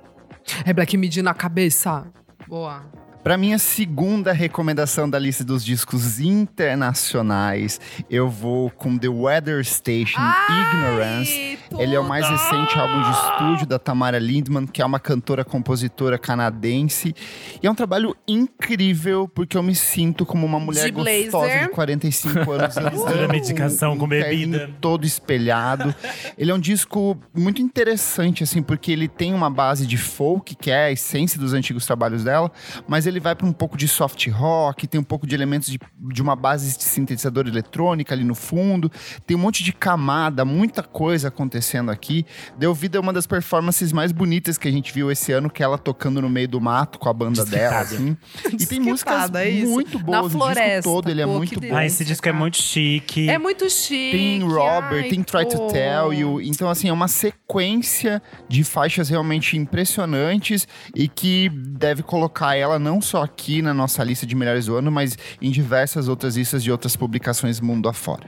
É 0.66 0.74
Black 0.74 0.98
Midi 0.98 1.22
na 1.22 1.34
cabeça. 1.34 2.06
Boa. 2.48 2.84
Pra 3.24 3.38
minha 3.38 3.60
segunda 3.60 4.32
recomendação 4.34 5.08
da 5.08 5.20
lista 5.20 5.44
dos 5.44 5.64
discos 5.64 6.20
internacionais, 6.20 7.80
eu 8.10 8.28
vou 8.28 8.72
com 8.72 8.98
The 8.98 9.10
Weather 9.10 9.64
Station 9.64 10.20
Ignorance. 10.50 11.60
Ai, 11.72 11.84
Ele 11.84 11.96
é 11.96 12.00
o 12.00 12.04
mais 12.04 12.26
tudo! 12.26 12.36
recente 12.38 12.80
álbum 12.80 13.00
de 13.04 13.10
estúdio 13.12 13.68
da 13.68 13.78
Tamara 13.78 14.18
Lindman, 14.18 14.66
que 14.66 14.82
é 14.82 14.86
uma 14.86 15.00
cantora 15.00 15.46
compositora 15.46 16.18
canadense. 16.18 17.14
E 17.62 17.68
é 17.68 17.70
um 17.70 17.76
trabalho 17.76 18.16
incrível, 18.28 19.28
porque 19.28 19.56
eu 19.56 19.62
me 19.62 19.76
sinto 19.76 20.26
como 20.26 20.44
uma 20.44 20.60
mulher 20.60 20.86
De 20.86 20.92
blazer. 20.92 21.24
gostosa 21.32 21.60
de 21.60 21.70
45 21.70 22.52
anos. 22.52 22.76
Mistura 22.92 23.28
medicação 23.28 23.98
com 24.00 24.08
bebida. 24.08 24.72
Todo 24.82 25.06
espelhado. 25.06 25.94
ele 26.36 26.50
é 26.50 26.54
um 26.56 26.60
disco 26.60 27.16
muito 27.38 27.62
interessante, 27.62 28.44
assim, 28.44 28.64
porque 28.64 28.92
ele 28.92 29.08
tem 29.08 29.32
uma 29.32 29.50
base 29.50 29.86
de 29.86 29.98
folk, 29.98 30.56
que 30.56 30.72
é 30.72 30.86
a 30.86 30.92
essência 30.92 31.40
dos 31.40 31.54
antigos 31.54 31.86
trabalhos 31.86 32.24
dela, 32.24 32.52
mas 32.88 33.06
ele 33.06 33.11
ele 33.12 33.20
vai 33.20 33.36
para 33.36 33.46
um 33.48 33.54
pouco 33.54 33.78
de 33.78 33.88
soft 33.88 34.28
rock, 34.28 34.88
tem 34.88 35.00
um 35.00 35.04
pouco 35.04 35.26
de 35.28 35.36
elementos 35.36 35.70
de, 35.70 35.80
de 36.12 36.22
uma 36.22 36.36
base 36.36 36.78
de 36.78 36.84
sintetizador 36.84 37.48
eletrônica 37.48 38.14
ali 38.14 38.24
no 38.24 38.36
fundo, 38.36 38.92
tem 39.26 39.36
um 39.36 39.40
monte 39.40 39.64
de 39.64 39.74
camada, 39.74 40.44
muita 40.46 40.84
coisa 40.84 41.28
acontecendo 41.28 41.92
aqui. 41.92 42.26
Deu 42.58 42.74
vida 42.74 42.98
a 42.98 43.02
uma 43.02 43.14
das 43.14 43.28
performances 43.28 43.92
mais 43.92 44.12
bonitas 44.12 44.58
que 44.58 44.68
a 44.68 44.72
gente 44.72 44.94
viu 44.94 45.12
esse 45.12 45.32
ano, 45.32 45.50
que 45.50 45.62
é 45.62 45.66
ela 45.66 45.78
tocando 45.78 46.22
no 46.22 46.30
meio 46.30 46.48
do 46.48 46.60
mato 46.60 47.00
com 47.00 47.10
a 47.10 47.14
banda 47.14 47.46
dela, 47.46 47.80
assim. 47.80 48.18
E 48.60 48.66
tem 48.66 48.80
músicas 48.80 49.30
é 49.34 49.52
muito 49.66 49.98
boas, 50.00 50.20
Na 50.20 50.24
o 50.24 50.30
floresta, 50.30 50.76
disco 50.76 50.92
todo, 50.92 51.10
ele 51.10 51.22
é 51.22 51.26
pô, 51.26 51.38
muito 51.38 51.60
bom. 51.60 51.76
Ah, 51.76 51.86
esse 51.86 52.04
disco 52.04 52.28
é 52.28 52.32
muito 52.32 52.58
chique. 52.58 53.30
É 53.30 53.38
muito 53.38 53.70
chique. 53.70 54.12
Tem 54.12 54.42
Robert, 54.44 55.04
ai, 55.04 55.10
tem 55.10 55.24
Try 55.24 55.46
to. 55.48 55.68
Tell 55.68 56.14
You. 56.14 56.42
Então, 56.42 56.70
assim, 56.70 56.90
é 56.90 56.94
uma 56.94 57.08
sequência 57.08 58.22
de 58.48 58.64
faixas 58.64 59.10
realmente 59.10 59.58
impressionantes 59.58 60.68
e 60.96 61.08
que 61.08 61.50
deve 61.50 62.04
colocar 62.04 62.56
ela 62.56 62.80
não 62.80 63.01
só 63.02 63.24
aqui 63.24 63.62
na 63.62 63.74
nossa 63.74 64.04
lista 64.04 64.26
de 64.26 64.36
melhores 64.36 64.66
do 64.68 64.76
ano, 64.76 64.92
mas 64.92 65.18
em 65.42 65.52
diversas 65.52 66.08
outras 66.08 66.36
listas 66.38 66.64
de 66.64 66.72
outras 66.72 66.96
publicações 66.96 67.60
mundo 67.60 67.90
afora. 67.90 68.28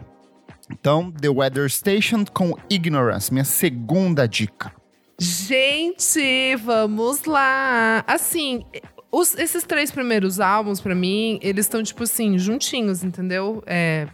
Então, 0.71 1.11
The 1.11 1.29
Weather 1.29 1.69
Station 1.69 2.23
com 2.33 2.57
Ignorance, 2.69 3.31
minha 3.31 3.43
segunda 3.45 4.27
dica. 4.27 4.71
Gente, 5.19 6.55
vamos 6.63 7.25
lá. 7.25 8.03
Assim, 8.07 8.63
os- 9.11 9.35
esses 9.35 9.63
três 9.63 9.91
primeiros 9.91 10.39
álbuns, 10.39 10.79
pra 10.81 10.95
mim, 10.95 11.37
eles 11.41 11.65
estão, 11.65 11.83
tipo 11.83 12.03
assim, 12.03 12.37
juntinhos, 12.37 13.03
entendeu? 13.03 13.63
É. 13.65 14.07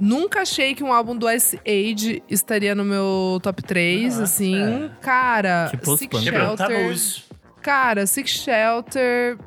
Nunca 0.00 0.42
achei 0.42 0.74
que 0.74 0.82
um 0.82 0.92
álbum 0.92 1.16
do 1.16 1.30
Ice 1.30 1.58
Age 1.66 2.22
estaria 2.28 2.74
no 2.74 2.84
meu 2.84 3.38
top 3.42 3.62
3, 3.62 4.18
assim. 4.18 4.90
Cara, 5.00 5.68
Sick 5.70 6.08
punk. 6.08 6.08
Quebrando 6.24 6.56
Shelter. 6.58 6.96
Cara, 7.62 8.06
Sick 8.06 8.28
Shelter, 8.28 9.38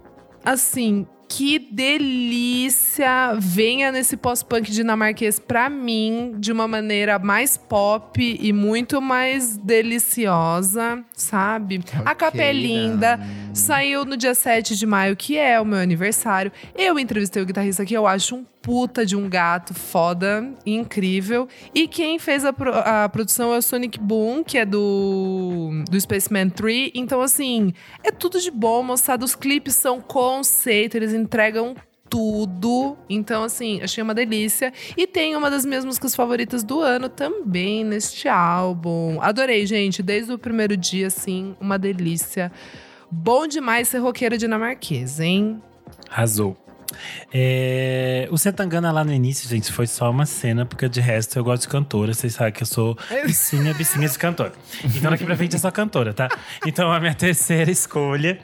assim, 0.52 1.06
que 1.30 1.60
delícia! 1.60 3.36
Venha 3.40 3.92
nesse 3.92 4.16
pós-punk 4.18 4.72
dinamarquês 4.72 5.40
pra 5.40 5.70
mim 5.70 6.34
de 6.38 6.52
uma 6.52 6.68
maneira 6.68 7.20
mais 7.20 7.58
pop 7.58 8.38
e 8.40 8.54
muito 8.54 9.02
mais 9.02 9.58
deliciosa, 9.58 11.04
sabe? 11.14 11.82
A 12.06 12.16
capa 12.16 12.38
é 12.42 12.54
linda. 12.54 13.20
Saiu 13.54 14.06
no 14.06 14.16
dia 14.16 14.34
7 14.36 14.76
de 14.76 14.86
maio, 14.86 15.16
que 15.16 15.38
é 15.38 15.60
o 15.60 15.66
meu 15.66 15.80
aniversário. 15.80 16.52
Eu 16.76 16.98
entrevistei 17.00 17.42
o 17.42 17.46
guitarrista 17.46 17.86
que 17.86 17.94
eu 17.96 18.06
acho 18.08 18.36
um 18.36 18.46
puta 18.62 19.06
de 19.06 19.16
um 19.16 19.30
gato 19.30 19.74
foda, 19.74 20.46
incrível. 20.66 21.48
E 21.74 21.88
quem 21.88 22.20
fez 22.20 22.44
a, 22.44 22.52
pro- 22.52 22.74
a 22.76 23.08
produção 23.08 23.54
é 23.54 23.58
o 23.58 23.62
Sonic 23.62 23.98
Boom, 23.98 24.44
que 24.44 24.58
é 24.58 24.66
do, 24.66 25.70
do 25.90 26.00
Spaceman 26.00 26.50
3. 26.50 26.92
Então, 26.94 27.22
assim, 27.22 27.74
é 28.04 28.12
tudo 28.12 28.42
de 28.42 28.52
bom, 28.52 28.84
moçada. 28.84 29.24
Os 29.24 29.36
clipes 29.36 29.76
são 29.76 30.02
conceito, 30.02 30.98
eles 30.98 31.14
entregam 31.18 31.76
tudo. 32.10 32.98
Então, 33.10 33.44
assim, 33.44 33.82
achei 33.82 34.02
uma 34.04 34.14
delícia. 34.14 34.74
E 34.96 35.06
tem 35.06 35.36
uma 35.36 35.50
das 35.50 35.66
minhas 35.66 35.86
músicas 35.86 36.16
favoritas 36.16 36.64
do 36.64 36.82
ano 36.82 37.10
também 37.10 37.84
neste 37.84 38.28
álbum. 38.28 39.20
Adorei, 39.22 39.66
gente. 39.66 40.02
Desde 40.02 40.32
o 40.32 40.38
primeiro 40.38 40.76
dia, 40.76 41.08
assim, 41.08 41.56
uma 41.60 41.78
delícia. 41.78 42.52
Bom 43.10 43.48
demais 43.48 43.88
ser 43.88 44.00
roqueira 44.00 44.38
dinamarquesa, 44.38 45.26
hein? 45.26 45.62
Arrasou. 46.10 46.58
É, 47.34 48.28
o 48.32 48.38
Setangana 48.38 48.92
lá 48.92 49.04
no 49.04 49.14
início, 49.14 49.48
gente, 49.48 49.72
foi 49.72 49.86
só 49.86 50.10
uma 50.10 50.26
cena, 50.26 50.66
porque 50.66 50.88
de 50.88 51.02
resto 51.02 51.38
eu 51.38 51.44
gosto 51.44 51.64
de 51.64 51.68
cantora. 51.68 52.14
Vocês 52.14 52.34
sabem 52.34 52.54
que 52.54 52.64
eu 52.64 52.68
sou 52.68 52.98
bicinha, 53.26 53.74
bicinha 53.74 54.08
de 54.08 54.18
cantora. 54.18 54.54
Então 54.84 55.12
daqui 55.12 55.26
pra 55.26 55.36
frente 55.36 55.56
é 55.56 55.60
só 55.60 55.70
cantora, 55.70 56.14
tá? 56.14 56.30
Então 56.66 56.92
a 56.92 57.00
minha 57.00 57.14
terceira 57.14 57.70
escolha 57.70 58.40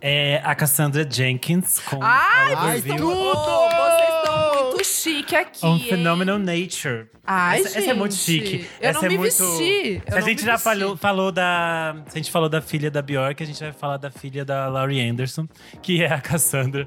é 0.00 0.40
a 0.44 0.54
Cassandra 0.54 1.06
Jenkins 1.08 1.78
com 1.80 1.98
Ai, 2.02 2.52
a 2.52 2.82
tudo! 2.96 3.10
Ô, 3.10 3.68
vocês 3.68 4.14
estão 4.14 4.70
muito 4.72 4.84
chique 4.84 5.36
aqui. 5.36 5.66
hein? 5.66 5.86
Phenomenal 5.88 6.38
Nature. 6.38 7.06
Ai, 7.26 7.60
essa, 7.60 7.78
essa 7.78 7.90
é 7.90 7.94
muito 7.94 8.14
gente, 8.14 8.24
chique. 8.24 8.66
eu 8.80 8.90
essa 8.90 8.98
não 9.00 9.06
é 9.06 9.08
me 9.08 9.18
muito... 9.18 9.30
vesti, 9.32 10.02
eu 10.06 10.12
Se 10.12 10.18
a 10.18 10.20
gente 10.20 10.44
já 10.44 10.52
vesti. 10.52 10.64
falou, 10.64 10.96
falou 10.96 11.32
da. 11.32 11.96
Se 12.08 12.18
a 12.18 12.22
gente 12.22 12.30
falou 12.30 12.48
da 12.48 12.60
filha 12.60 12.90
da 12.90 13.02
Bjork, 13.02 13.42
a 13.42 13.46
gente 13.46 13.58
vai 13.60 13.72
falar 13.72 13.96
da 13.96 14.10
filha 14.10 14.44
da 14.44 14.68
Laurie 14.68 15.00
Anderson, 15.08 15.48
que 15.82 16.02
é 16.02 16.12
a 16.12 16.20
Cassandra. 16.20 16.86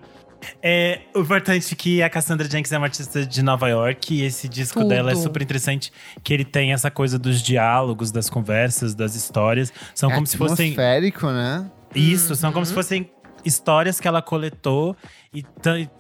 É 0.64 1.01
o 1.14 1.20
importante 1.20 1.74
é 1.74 1.76
que 1.76 2.01
a 2.01 2.10
Cassandra 2.10 2.49
Jenkins 2.49 2.72
é 2.72 2.78
uma 2.78 2.88
artista 2.88 3.26
de 3.26 3.41
Nova 3.43 3.68
York 3.68 4.14
e 4.14 4.24
esse 4.24 4.47
disco 4.47 4.80
Tudo. 4.80 4.88
dela 4.89 5.12
é 5.12 5.16
super 5.16 5.41
interessante, 5.41 5.91
que 6.24 6.34
ele 6.34 6.45
tem 6.45 6.72
essa 6.72 6.89
coisa 6.89 7.20
dos 7.20 7.41
diálogos, 7.41 8.10
das 8.10 8.30
conversas, 8.30 8.95
das 8.95 9.16
histórias. 9.16 9.74
São 9.93 10.10
É 10.10 10.14
como 10.16 10.26
se 10.26 10.38
fossem 10.38 10.68
atmosférico, 10.72 11.28
né? 11.28 11.70
Isso, 11.95 12.35
são 12.35 12.49
Uhum. 12.49 12.53
como 12.53 12.65
se 12.65 12.73
fossem 12.73 13.09
histórias 13.45 13.99
que 13.99 14.07
ela 14.07 14.21
coletou 14.21 14.95
e, 15.33 15.45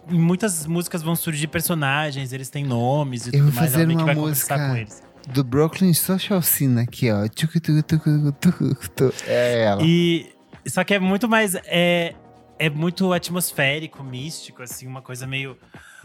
e 0.09 0.13
muitas 0.13 0.65
músicas 0.65 1.01
vão 1.01 1.15
surgir 1.15 1.47
personagens, 1.47 2.33
eles 2.33 2.49
têm 2.49 2.65
nomes 2.65 3.27
e 3.27 3.29
Eu 3.35 3.43
vou 3.43 3.51
tudo 3.51 3.55
mais, 3.55 3.71
fazer 3.71 3.83
ela 3.83 3.87
meio 3.87 3.97
que 3.99 4.03
uma 4.03 4.13
vai 4.13 4.15
conversar 4.15 4.57
música 4.57 4.69
com 4.69 4.77
eles. 4.77 5.03
Do 5.33 5.43
Brooklyn 5.43 5.93
Social 5.93 6.41
Scene 6.41 6.81
aqui, 6.81 7.11
ó. 7.11 7.27
Tucu, 7.27 7.59
tucu, 7.59 7.83
tucu, 7.83 8.31
tucu, 8.33 8.75
tucu. 8.95 9.13
É 9.27 9.63
ela. 9.63 9.81
E 9.83 10.31
só 10.67 10.83
que 10.83 10.93
é 10.93 10.99
muito 10.99 11.27
mais 11.29 11.55
é 11.65 12.13
é 12.57 12.69
muito 12.69 13.13
atmosférico, 13.13 14.03
místico, 14.03 14.61
assim, 14.61 14.85
uma 14.85 15.01
coisa 15.01 15.25
meio 15.25 15.55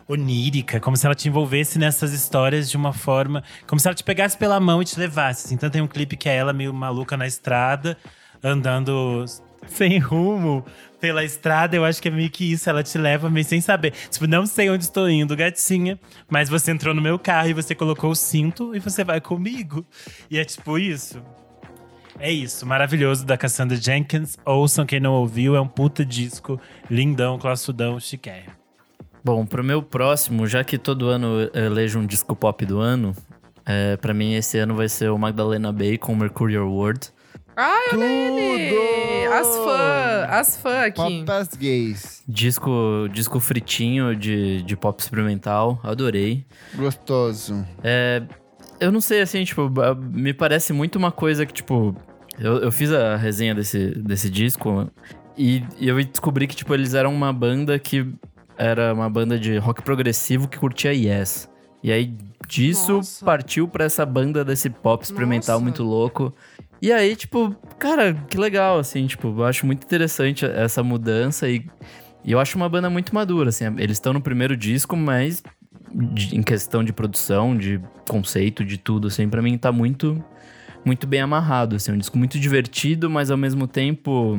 onírica, 0.07 0.78
como 0.78 0.97
se 0.97 1.05
ela 1.07 1.14
te 1.14 1.28
envolvesse 1.28 1.78
nessas 1.78 2.12
histórias 2.12 2.70
de 2.70 2.76
uma 2.76 2.93
forma, 2.93 3.43
como 3.66 3.80
se 3.80 3.89
ela 3.89 3.95
te 3.95 4.05
pegasse 4.05 4.37
pela 4.37 4.61
mão 4.61 4.80
e 4.80 4.85
te 4.85 4.99
levasse. 4.99 5.47
assim. 5.47 5.55
Então 5.57 5.68
tem 5.70 5.80
um 5.82 5.89
clipe 5.89 6.16
que 6.16 6.28
é 6.28 6.37
ela 6.37 6.53
meio 6.53 6.72
maluca 6.72 7.16
na 7.16 7.26
estrada, 7.26 7.97
andando 8.43 9.24
sem 9.69 9.99
rumo 9.99 10.65
pela 11.01 11.25
estrada. 11.25 11.77
Eu 11.77 11.85
acho 11.85 12.01
que 12.01 12.09
é 12.09 12.11
meio 12.11 12.31
que 12.31 12.53
isso, 12.53 12.69
ela 12.69 12.83
te 12.83 12.97
leva 12.97 13.29
meio 13.29 13.45
sem 13.45 13.61
saber. 13.61 13.93
Tipo, 14.11 14.27
não 14.27 14.47
sei 14.47 14.71
onde 14.71 14.85
estou 14.85 15.09
indo, 15.09 15.37
gatinha, 15.37 15.99
mas 16.29 16.49
você 16.49 16.71
entrou 16.71 16.95
no 16.95 17.03
meu 17.03 17.19
carro 17.19 17.49
e 17.49 17.53
você 17.53 17.75
colocou 17.75 18.11
o 18.11 18.17
cinto 18.17 18.75
e 18.75 18.79
você 18.79 19.05
vai 19.05 19.21
comigo. 19.21 19.85
E 20.31 20.39
é 20.39 20.45
tipo 20.45 20.79
isso. 20.79 21.23
É 22.19 22.31
isso, 22.31 22.65
maravilhoso 22.65 23.27
da 23.27 23.37
Cassandra 23.37 23.77
Jenkins. 23.77 24.37
Ouçam 24.45 24.87
quem 24.87 25.01
não 25.01 25.15
ouviu, 25.15 25.57
é 25.57 25.61
um 25.61 25.67
puta 25.67 26.05
disco, 26.05 26.61
lindão, 26.89 27.39
classudão, 27.39 27.99
chiquérrimo. 27.99 28.53
Bom, 29.23 29.45
pro 29.45 29.65
meu 29.65 29.83
próximo, 29.83 30.47
já 30.47 30.62
que 30.62 30.79
todo 30.79 31.09
ano 31.09 31.49
eu 31.53 31.65
elejo 31.65 31.99
um 31.99 32.07
disco 32.07 32.37
pop 32.37 32.65
do 32.65 32.79
ano, 32.79 33.17
é, 33.67 33.97
para 33.97 34.12
mim 34.12 34.35
esse 34.35 34.59
ano 34.59 34.75
vai 34.75 34.89
ser 34.89 35.11
o 35.11 35.19
Magdalena 35.19 35.73
Bay 35.73 35.97
com 35.97 36.15
Mercurial 36.15 36.71
World. 36.71 37.11
Ai, 37.57 37.85
olha 37.93 38.05
ele! 38.05 39.27
As 39.27 39.47
fãs, 39.47 40.31
as 40.31 40.57
fãs 40.57 40.85
aqui. 40.87 41.25
Pop 41.25 41.31
as 41.31 41.49
gays. 41.55 42.23
Disco, 42.27 43.09
disco 43.13 43.39
fritinho 43.41 44.15
de, 44.17 44.63
de 44.63 44.77
pop 44.77 45.01
experimental, 45.01 45.79
adorei. 45.83 46.45
Gostoso. 46.75 47.65
É, 47.83 48.23
eu 48.81 48.91
não 48.91 49.01
sei, 49.01 49.21
assim, 49.21 49.45
tipo, 49.45 49.71
me 50.13 50.33
parece 50.33 50.73
muito 50.73 50.97
uma 50.97 51.13
coisa 51.13 51.47
que, 51.47 51.53
tipo, 51.53 51.95
eu, 52.39 52.59
eu 52.59 52.73
fiz 52.73 52.93
a 52.93 53.17
resenha 53.17 53.55
desse, 53.55 53.91
desse 53.91 54.29
disco 54.29 54.91
e, 55.37 55.63
e 55.79 55.89
eu 55.89 56.03
descobri 56.05 56.47
que, 56.47 56.57
tipo, 56.57 56.75
eles 56.75 56.95
eram 56.95 57.15
uma 57.15 57.33
banda 57.33 57.79
que 57.79 58.07
era 58.57 58.93
uma 58.93 59.09
banda 59.11 59.39
de 59.39 59.57
rock 59.59 59.83
progressivo 59.83 60.49
que 60.49 60.59
curtia 60.59 60.93
Yes. 60.93 61.49
E 61.83 61.93
aí 61.93 62.15
disso 62.49 62.95
Nossa. 62.95 63.25
partiu 63.25 63.69
pra 63.69 63.85
essa 63.85 64.07
banda 64.07 64.45
desse 64.45 64.71
pop 64.71 65.05
experimental 65.05 65.57
Nossa. 65.57 65.63
muito 65.65 65.83
louco. 65.83 66.33
E 66.85 66.93
aí, 66.93 67.16
tipo, 67.16 67.57
cara, 67.78 68.12
que 68.28 68.37
legal, 68.37 68.78
assim, 68.78 69.07
tipo, 69.07 69.28
eu 69.28 69.45
acho 69.47 69.64
muito 69.64 69.85
interessante 69.85 70.45
essa 70.45 70.82
mudança 70.82 71.49
e, 71.49 71.64
e 72.22 72.30
eu 72.30 72.39
acho 72.39 72.59
uma 72.59 72.68
banda 72.68 72.91
muito 72.91 73.14
madura, 73.14 73.49
assim. 73.49 73.64
Eles 73.78 73.93
estão 73.97 74.12
no 74.12 74.20
primeiro 74.20 74.55
disco, 74.55 74.95
mas 74.95 75.43
de- 75.95 76.37
em 76.37 76.43
questão 76.43 76.85
de 76.85 76.93
produção, 76.93 77.57
de 77.57 77.80
conceito, 78.07 78.62
de 78.62 78.76
tudo, 78.76 79.07
assim, 79.09 79.26
pra 79.30 79.41
mim 79.41 79.57
tá 79.57 79.72
muito, 79.72 80.22
muito 80.85 81.07
bem 81.07 81.22
amarrado, 81.22 81.76
assim. 81.76 81.91
É 81.91 81.95
um 81.95 81.97
disco 81.97 82.18
muito 82.18 82.39
divertido, 82.39 83.09
mas 83.09 83.30
ao 83.30 83.39
mesmo 83.39 83.66
tempo 83.66 84.39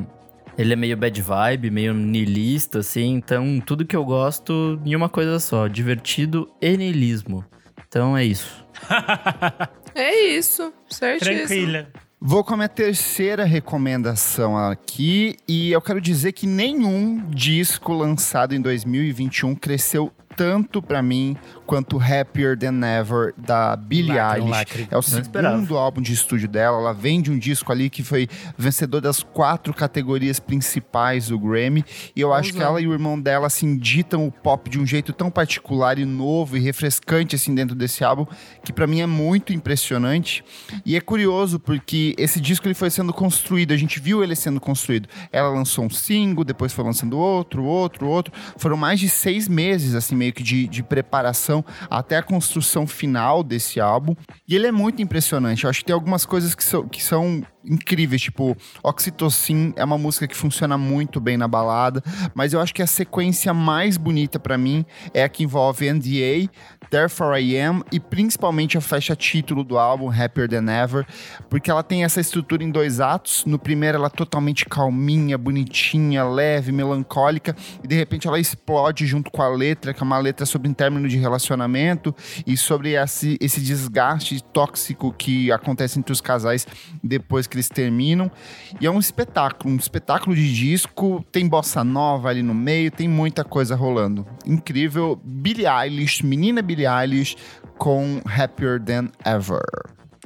ele 0.56 0.72
é 0.72 0.76
meio 0.76 0.96
bad 0.96 1.20
vibe, 1.20 1.72
meio 1.72 1.96
niilista, 1.96 2.78
assim. 2.78 3.16
Então, 3.16 3.60
tudo 3.60 3.84
que 3.88 3.96
eu 3.96 4.06
gosto 4.06 4.80
em 4.86 4.96
uma 4.96 5.10
coisa 5.10 5.40
só, 5.40 5.68
divertido 5.68 6.48
e 6.62 6.78
niilismo. 6.78 7.44
Então 7.88 8.16
é 8.16 8.24
isso. 8.24 8.64
É 9.98 10.14
isso, 10.28 10.74
certíssimo. 10.90 11.48
Tranquila. 11.48 11.88
Vou 12.20 12.44
com 12.44 12.54
a 12.54 12.58
minha 12.58 12.70
terceira 12.70 13.44
recomendação 13.44 14.58
aqui 14.58 15.36
e 15.48 15.72
eu 15.72 15.82
quero 15.82 16.00
dizer 16.00 16.32
que 16.32 16.48
nenhum 16.48 17.30
disco 17.30 17.94
lançado 17.94 18.56
em 18.56 18.62
2021 18.62 19.54
cresceu 19.54 20.12
tanto 20.36 20.82
pra 20.82 21.02
mim 21.02 21.36
quanto 21.66 22.00
Happier 22.00 22.58
Than 22.58 22.82
Ever 22.86 23.34
da 23.38 23.76
Billie 23.76 24.16
Lacre, 24.16 24.40
Eilish. 24.42 24.52
lacre. 24.52 24.88
É 24.92 24.98
o 24.98 25.02
segundo 25.02 25.78
álbum 25.78 26.02
de 26.02 26.14
estúdio 26.14 26.48
dela. 26.48 26.78
Ela 26.78 26.94
vem 26.94 27.22
de 27.22 27.32
um 27.32 27.38
disco 27.38 27.72
ali 27.72 27.90
que 27.90 28.04
foi 28.04 28.28
vencedor 28.58 29.02
das 29.02 29.24
quatro 29.24 29.74
categorias 29.74 30.40
principais 30.40 31.30
do 31.30 31.40
Grammy. 31.40 31.84
E 32.16 32.22
eu 32.22 32.34
acho 32.34 32.52
que 32.52 32.58
Ousado. 32.58 32.72
ela 32.78 32.82
e 32.82 32.88
o 32.88 32.94
irmão 32.94 33.20
dela 33.20 33.48
assim 33.48 33.78
ditam 33.78 34.28
o 34.28 34.32
pop 34.32 34.70
de 34.70 34.80
um 34.80 34.86
jeito 34.86 35.14
tão 35.14 35.30
particular 35.32 35.98
e 35.98 36.06
novo 36.06 36.58
e 36.58 36.60
refrescante 36.60 37.36
assim 37.36 37.54
dentro 37.54 37.76
desse 37.76 38.04
álbum 38.04 38.26
que 38.64 38.74
pra 38.74 38.88
mim 38.88 39.02
é 39.02 39.08
muito 39.08 39.54
impressionante. 39.54 40.44
E 40.86 40.96
é 40.96 41.02
curioso 41.02 41.60
porque 41.60 42.16
esse 42.18 42.40
disco 42.40 42.68
ele 42.68 42.74
foi 42.74 42.90
sendo 42.90 43.14
construído, 43.14 43.72
a 43.74 43.78
gente 43.78 44.00
viu 44.00 44.24
ele 44.24 44.36
sendo 44.36 44.60
construído. 44.60 45.08
Ela 45.32 45.50
lançou 45.50 45.86
um 45.86 45.90
single, 45.90 46.44
depois 46.44 46.74
foi 46.74 46.84
lançando 46.84 47.18
outro, 47.18 47.64
outro, 47.64 48.08
outro. 48.08 48.34
Foram 48.58 48.78
mais 48.78 49.00
de 49.00 49.10
seis 49.10 49.48
meses, 49.48 49.96
assim, 49.96 50.16
meio 50.26 50.34
que 50.34 50.44
de, 50.44 50.68
de 50.68 50.82
preparação 50.82 51.64
até 51.90 52.18
a 52.18 52.24
construção 52.24 52.88
final 52.88 53.44
desse 53.44 53.80
álbum. 53.80 54.16
E 54.48 54.56
ele 54.56 54.68
é 54.68 54.72
muito 54.72 55.02
impressionante. 55.02 55.64
Eu 55.64 55.70
acho 55.70 55.80
que 55.80 55.86
tem 55.86 55.94
algumas 55.94 56.26
coisas 56.26 56.56
que 56.56 56.64
são, 56.64 56.88
que 56.88 57.04
são 57.04 57.44
incríveis, 57.64 58.22
tipo, 58.22 58.56
Oxytocin 58.84 59.74
é 59.76 59.84
uma 59.84 59.98
música 59.98 60.28
que 60.28 60.36
funciona 60.36 60.78
muito 60.78 61.20
bem 61.20 61.36
na 61.36 61.48
balada, 61.48 62.04
mas 62.34 62.54
eu 62.54 62.62
acho 62.62 62.74
que 62.74 62.82
a 62.82 62.88
sequência 62.88 63.54
mais 63.54 63.98
bonita 63.98 64.40
pra 64.40 64.58
mim 64.58 64.86
é 65.14 65.24
a 65.24 65.30
que 65.30 65.44
envolve 65.44 65.92
NDA, 65.92 66.50
Therefore 66.90 67.40
I 67.42 67.58
Am 67.58 67.84
e 67.92 68.00
principalmente 68.00 68.78
a 68.78 68.82
faixa 68.82 69.16
título 69.16 69.64
do 69.64 69.78
álbum, 69.78 70.10
Happier 70.10 70.50
Than 70.50 70.70
Ever, 70.70 71.06
porque 71.50 71.70
ela 71.70 71.84
tem 71.84 72.04
essa 72.04 72.20
estrutura 72.20 72.64
em 72.64 72.70
dois 72.70 73.00
atos. 73.00 73.44
No 73.46 73.60
primeiro 73.60 73.98
ela 73.98 74.08
é 74.08 74.10
totalmente 74.10 74.66
calminha, 74.66 75.38
bonitinha, 75.38 76.24
leve, 76.24 76.72
melancólica 76.72 77.56
e 77.84 77.88
de 77.88 77.96
repente 77.96 78.28
ela 78.28 78.40
explode 78.40 79.06
junto 79.06 79.32
com 79.32 79.42
a 79.42 79.50
letra, 79.50 79.94
que 79.94 80.02
é 80.02 80.04
uma 80.04 80.18
letra 80.18 80.46
sobre 80.46 80.68
um 80.68 80.74
término 80.74 81.08
de 81.08 81.18
relacionamento 81.18 82.14
e 82.46 82.58
sobre 82.58 82.94
esse, 82.94 83.38
esse 83.40 83.62
desgaste 83.62 84.44
tóxico 84.44 85.14
que 85.14 85.52
acontece 85.52 86.00
entre 86.00 86.12
os 86.12 86.22
casais 86.22 86.68
depois 87.04 87.48
que 87.48 87.56
eles 87.56 87.70
terminam. 87.70 88.32
E 88.80 88.86
é 88.86 88.92
um 88.92 89.00
espetáculo, 89.00 89.74
um 89.74 89.78
espetáculo 89.78 90.36
de 90.36 90.54
disco, 90.54 91.26
tem 91.32 91.48
bossa 91.48 91.84
nova 91.84 92.30
ali 92.30 92.42
no 92.42 92.54
meio, 92.54 92.92
tem 92.92 93.08
muita 93.08 93.44
coisa 93.44 93.76
rolando. 93.76 94.26
Incrível. 94.46 95.20
Billie 95.24 95.66
Eilish, 95.68 96.24
menina 96.26 96.62
Billie 96.62 96.75
Eilish 96.84 97.36
com 97.78 98.20
Happier 98.26 98.82
Than 98.82 99.10
Ever. 99.24 99.62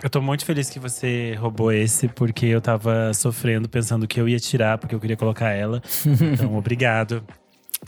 Eu 0.02 0.10
tô 0.10 0.22
muito 0.22 0.45
feliz 0.45 0.70
que 0.70 0.80
você 0.80 1.36
roubou 1.38 1.74
esse, 1.74 2.08
porque 2.08 2.45
eu 2.45 2.62
tava 2.62 3.14
sofrendo, 3.14 3.68
pensando 3.68 4.08
que 4.08 4.20
eu 4.22 4.30
ia 4.30 4.39
tirar, 4.39 4.78
porque 4.78 4.95
eu 4.95 5.00
queria 5.00 5.18
colocar 5.18 5.50
ela. 5.50 5.82
Então, 6.34 6.56
obrigado. 6.58 7.22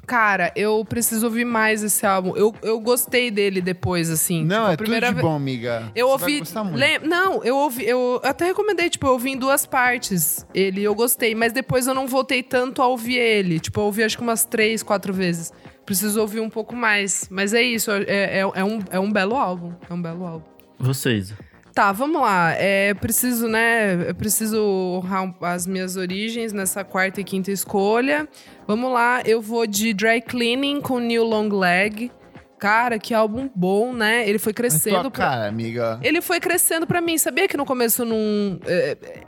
Cara, 0.08 0.52
eu 0.56 0.84
preciso 0.86 1.26
ouvir 1.26 1.44
mais 1.46 1.84
esse 1.84 2.06
álbum. 2.06 2.36
Eu, 2.36 2.54
eu 2.64 2.80
gostei 2.80 3.30
dele 3.30 3.62
depois, 3.62 4.10
assim. 4.10 4.44
Não, 4.44 4.56
Tipo, 4.58 4.68
a 4.70 4.72
é 4.74 4.78
tudo 4.78 4.84
primeira 4.86 5.08
de 5.10 5.14
ve- 5.16 5.22
bom, 5.22 5.36
amiga. 5.36 5.92
Eu 5.96 6.08
Você 6.08 6.12
ouvi. 6.14 6.32
Vai 6.32 6.40
gostar 6.40 6.64
muito. 6.64 6.78
lem- 6.78 7.00
Não, 7.00 7.44
eu 7.44 7.56
ouvi. 7.58 7.86
Eu 7.86 8.20
até 8.24 8.46
recomendei, 8.46 8.90
tipo, 8.90 9.06
eu 9.08 9.12
ouvi 9.12 9.32
em 9.32 9.38
duas 9.38 9.66
partes. 9.66 10.46
Ele, 10.54 10.82
eu 10.82 10.96
gostei, 10.96 11.36
mas 11.36 11.52
depois 11.54 11.88
eu 11.88 11.94
não 11.94 12.08
voltei 12.08 12.42
tanto 12.42 12.82
a 12.82 12.88
ouvir 12.88 13.18
ele. 13.18 13.60
Tipo, 13.60 13.82
eu 13.82 13.86
ouvi 13.86 14.04
acho 14.04 14.18
que 14.18 14.24
umas 14.24 14.44
três, 14.46 14.82
quatro 14.82 15.14
vezes. 15.14 15.52
Preciso 15.86 16.22
ouvir 16.22 16.40
um 16.40 16.50
pouco 16.50 16.76
mais. 16.76 17.28
Mas 17.30 17.54
é 17.54 17.62
isso, 17.62 17.92
é, 17.92 18.04
é, 18.08 18.40
é 18.40 18.64
um, 18.66 18.80
é 18.92 19.00
um 19.00 19.12
belo 19.12 19.36
álbum. 19.36 19.74
É 19.90 19.94
um 19.94 20.02
belo 20.02 20.26
álbum. 20.26 20.46
Vocês. 20.80 21.34
Tá, 21.74 21.92
vamos 21.92 22.22
lá. 22.22 22.52
É 22.58 22.94
preciso, 22.94 23.48
né? 23.48 24.10
Eu 24.10 24.16
preciso 24.16 24.62
honrar 24.62 25.34
as 25.42 25.66
minhas 25.66 25.96
origens 25.96 26.52
nessa 26.52 26.84
quarta 26.84 27.22
e 27.22 27.24
quinta 27.24 27.50
escolha. 27.52 28.28
Vamos 28.68 28.92
lá, 28.92 29.22
eu 29.26 29.42
vou 29.42 29.66
de 29.66 29.94
Dry 29.94 30.22
Cleaning 30.22 30.82
com 30.82 31.00
New 31.00 31.24
Long 31.24 31.48
Leg. 31.50 32.12
Cara, 32.60 33.00
que 33.00 33.14
álbum 33.14 33.50
bom, 33.56 33.92
né? 33.94 34.28
Ele 34.30 34.38
foi 34.38 34.52
Mas 34.52 34.58
crescendo. 34.58 35.02
tua 35.02 35.12
pra- 35.12 35.26
cara, 35.30 35.48
amiga. 35.48 36.00
Ele 36.04 36.22
foi 36.22 36.40
crescendo 36.40 36.86
pra 36.86 37.02
mim. 37.02 37.18
Sabia 37.18 37.48
que 37.48 37.58
no 37.58 37.66
começo 37.66 38.06
não. 38.06 38.60
é, 38.68 38.98
é, 39.02 39.22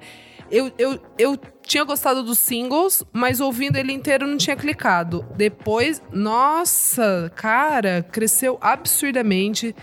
eu, 0.52 0.72
eu, 0.78 1.00
eu 1.18 1.38
tinha 1.66 1.84
gostado 1.84 2.24
dos 2.24 2.38
singles, 2.40 3.04
mas 3.12 3.40
ouvindo 3.40 3.78
ele 3.78 3.92
inteiro 3.94 4.28
não 4.28 4.38
tinha 4.38 4.56
clicado. 4.56 5.26
Depois, 5.36 6.02
nossa, 6.12 7.32
cara, 7.36 8.06
cresceu 8.12 8.58
absurdamente. 8.62 9.76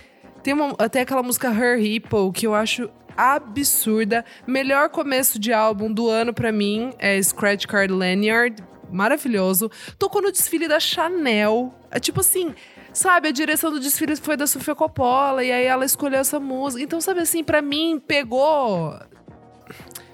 Tem 0.43 0.55
uma- 0.55 0.75
até 0.79 1.01
aquela 1.01 1.23
música 1.23 1.49
Her 1.49 1.79
Hippo, 1.81 2.33
que 2.33 2.47
eu 2.47 2.55
acho 2.55 2.89
absurda. 3.17 4.25
Melhor 4.47 4.89
começo 4.89 5.39
de 5.39 5.53
álbum 5.53 5.93
do 5.93 6.09
ano 6.09 6.33
pra 6.33 6.51
mim 6.53 6.93
é 6.99 7.21
Scratch 7.23 7.67
Card 7.67 7.93
Lanyard. 7.93 8.63
Maravilhoso. 8.91 9.71
Tocou 9.99 10.21
no 10.23 10.33
desfile 10.33 10.67
da 10.67 10.81
Chanel. 10.81 11.73
É 11.91 12.01
tipo 12.01 12.21
assim, 12.21 12.55
sabe, 12.93 13.29
a 13.29 13.31
direção 13.33 13.71
do 13.71 13.79
desfile 13.79 14.17
foi 14.17 14.37
da 14.37 14.47
Sofia 14.47 14.75
Coppola 14.75 15.45
e 15.45 15.53
aí 15.53 15.65
ela 15.65 15.85
escolheu 15.85 16.19
essa 16.21 16.41
música. 16.41 16.83
Então, 16.83 17.01
sabe 17.01 17.21
assim, 17.21 17.45
pra 17.45 17.63
mim 17.63 18.03
pegou 18.05 18.99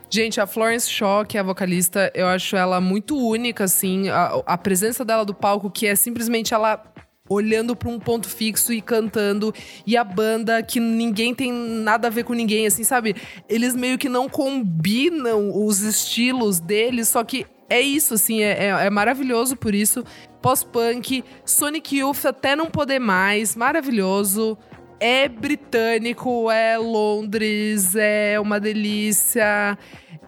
Gente, 0.08 0.40
a 0.40 0.46
Florence 0.46 0.88
Shaw, 0.88 1.24
que 1.26 1.36
é 1.36 1.40
a 1.40 1.42
vocalista, 1.42 2.10
eu 2.14 2.26
acho 2.28 2.56
ela 2.56 2.80
muito 2.80 3.16
única, 3.16 3.64
assim. 3.64 4.08
A, 4.08 4.40
a 4.46 4.56
presença 4.58 5.04
dela 5.04 5.24
do 5.24 5.34
palco, 5.34 5.70
que 5.70 5.86
é 5.86 5.96
simplesmente 5.96 6.54
ela 6.54 6.82
olhando 7.28 7.74
pra 7.74 7.88
um 7.88 7.98
ponto 7.98 8.28
fixo 8.28 8.72
e 8.72 8.80
cantando. 8.80 9.52
E 9.84 9.96
a 9.96 10.04
banda, 10.04 10.62
que 10.62 10.78
ninguém 10.78 11.34
tem 11.34 11.52
nada 11.52 12.06
a 12.06 12.10
ver 12.10 12.22
com 12.22 12.34
ninguém, 12.34 12.66
assim, 12.66 12.84
sabe? 12.84 13.16
Eles 13.48 13.74
meio 13.74 13.98
que 13.98 14.08
não 14.08 14.28
combinam 14.28 15.50
os 15.66 15.80
estilos 15.80 16.60
deles, 16.60 17.08
só 17.08 17.24
que 17.24 17.44
é 17.68 17.80
isso, 17.80 18.14
assim, 18.14 18.42
é, 18.42 18.66
é- 18.66 18.86
é 18.86 18.90
maravilhoso 18.90 19.56
por 19.56 19.74
isso. 19.74 20.04
Pós-punk, 20.40 21.24
Sonic 21.44 21.96
Youth 21.98 22.24
até 22.26 22.54
não 22.54 22.66
poder 22.66 23.00
mais, 23.00 23.56
maravilhoso. 23.56 24.56
É 24.98 25.28
britânico, 25.28 26.50
é 26.50 26.78
Londres, 26.78 27.94
é 27.94 28.40
uma 28.40 28.58
delícia, 28.58 29.78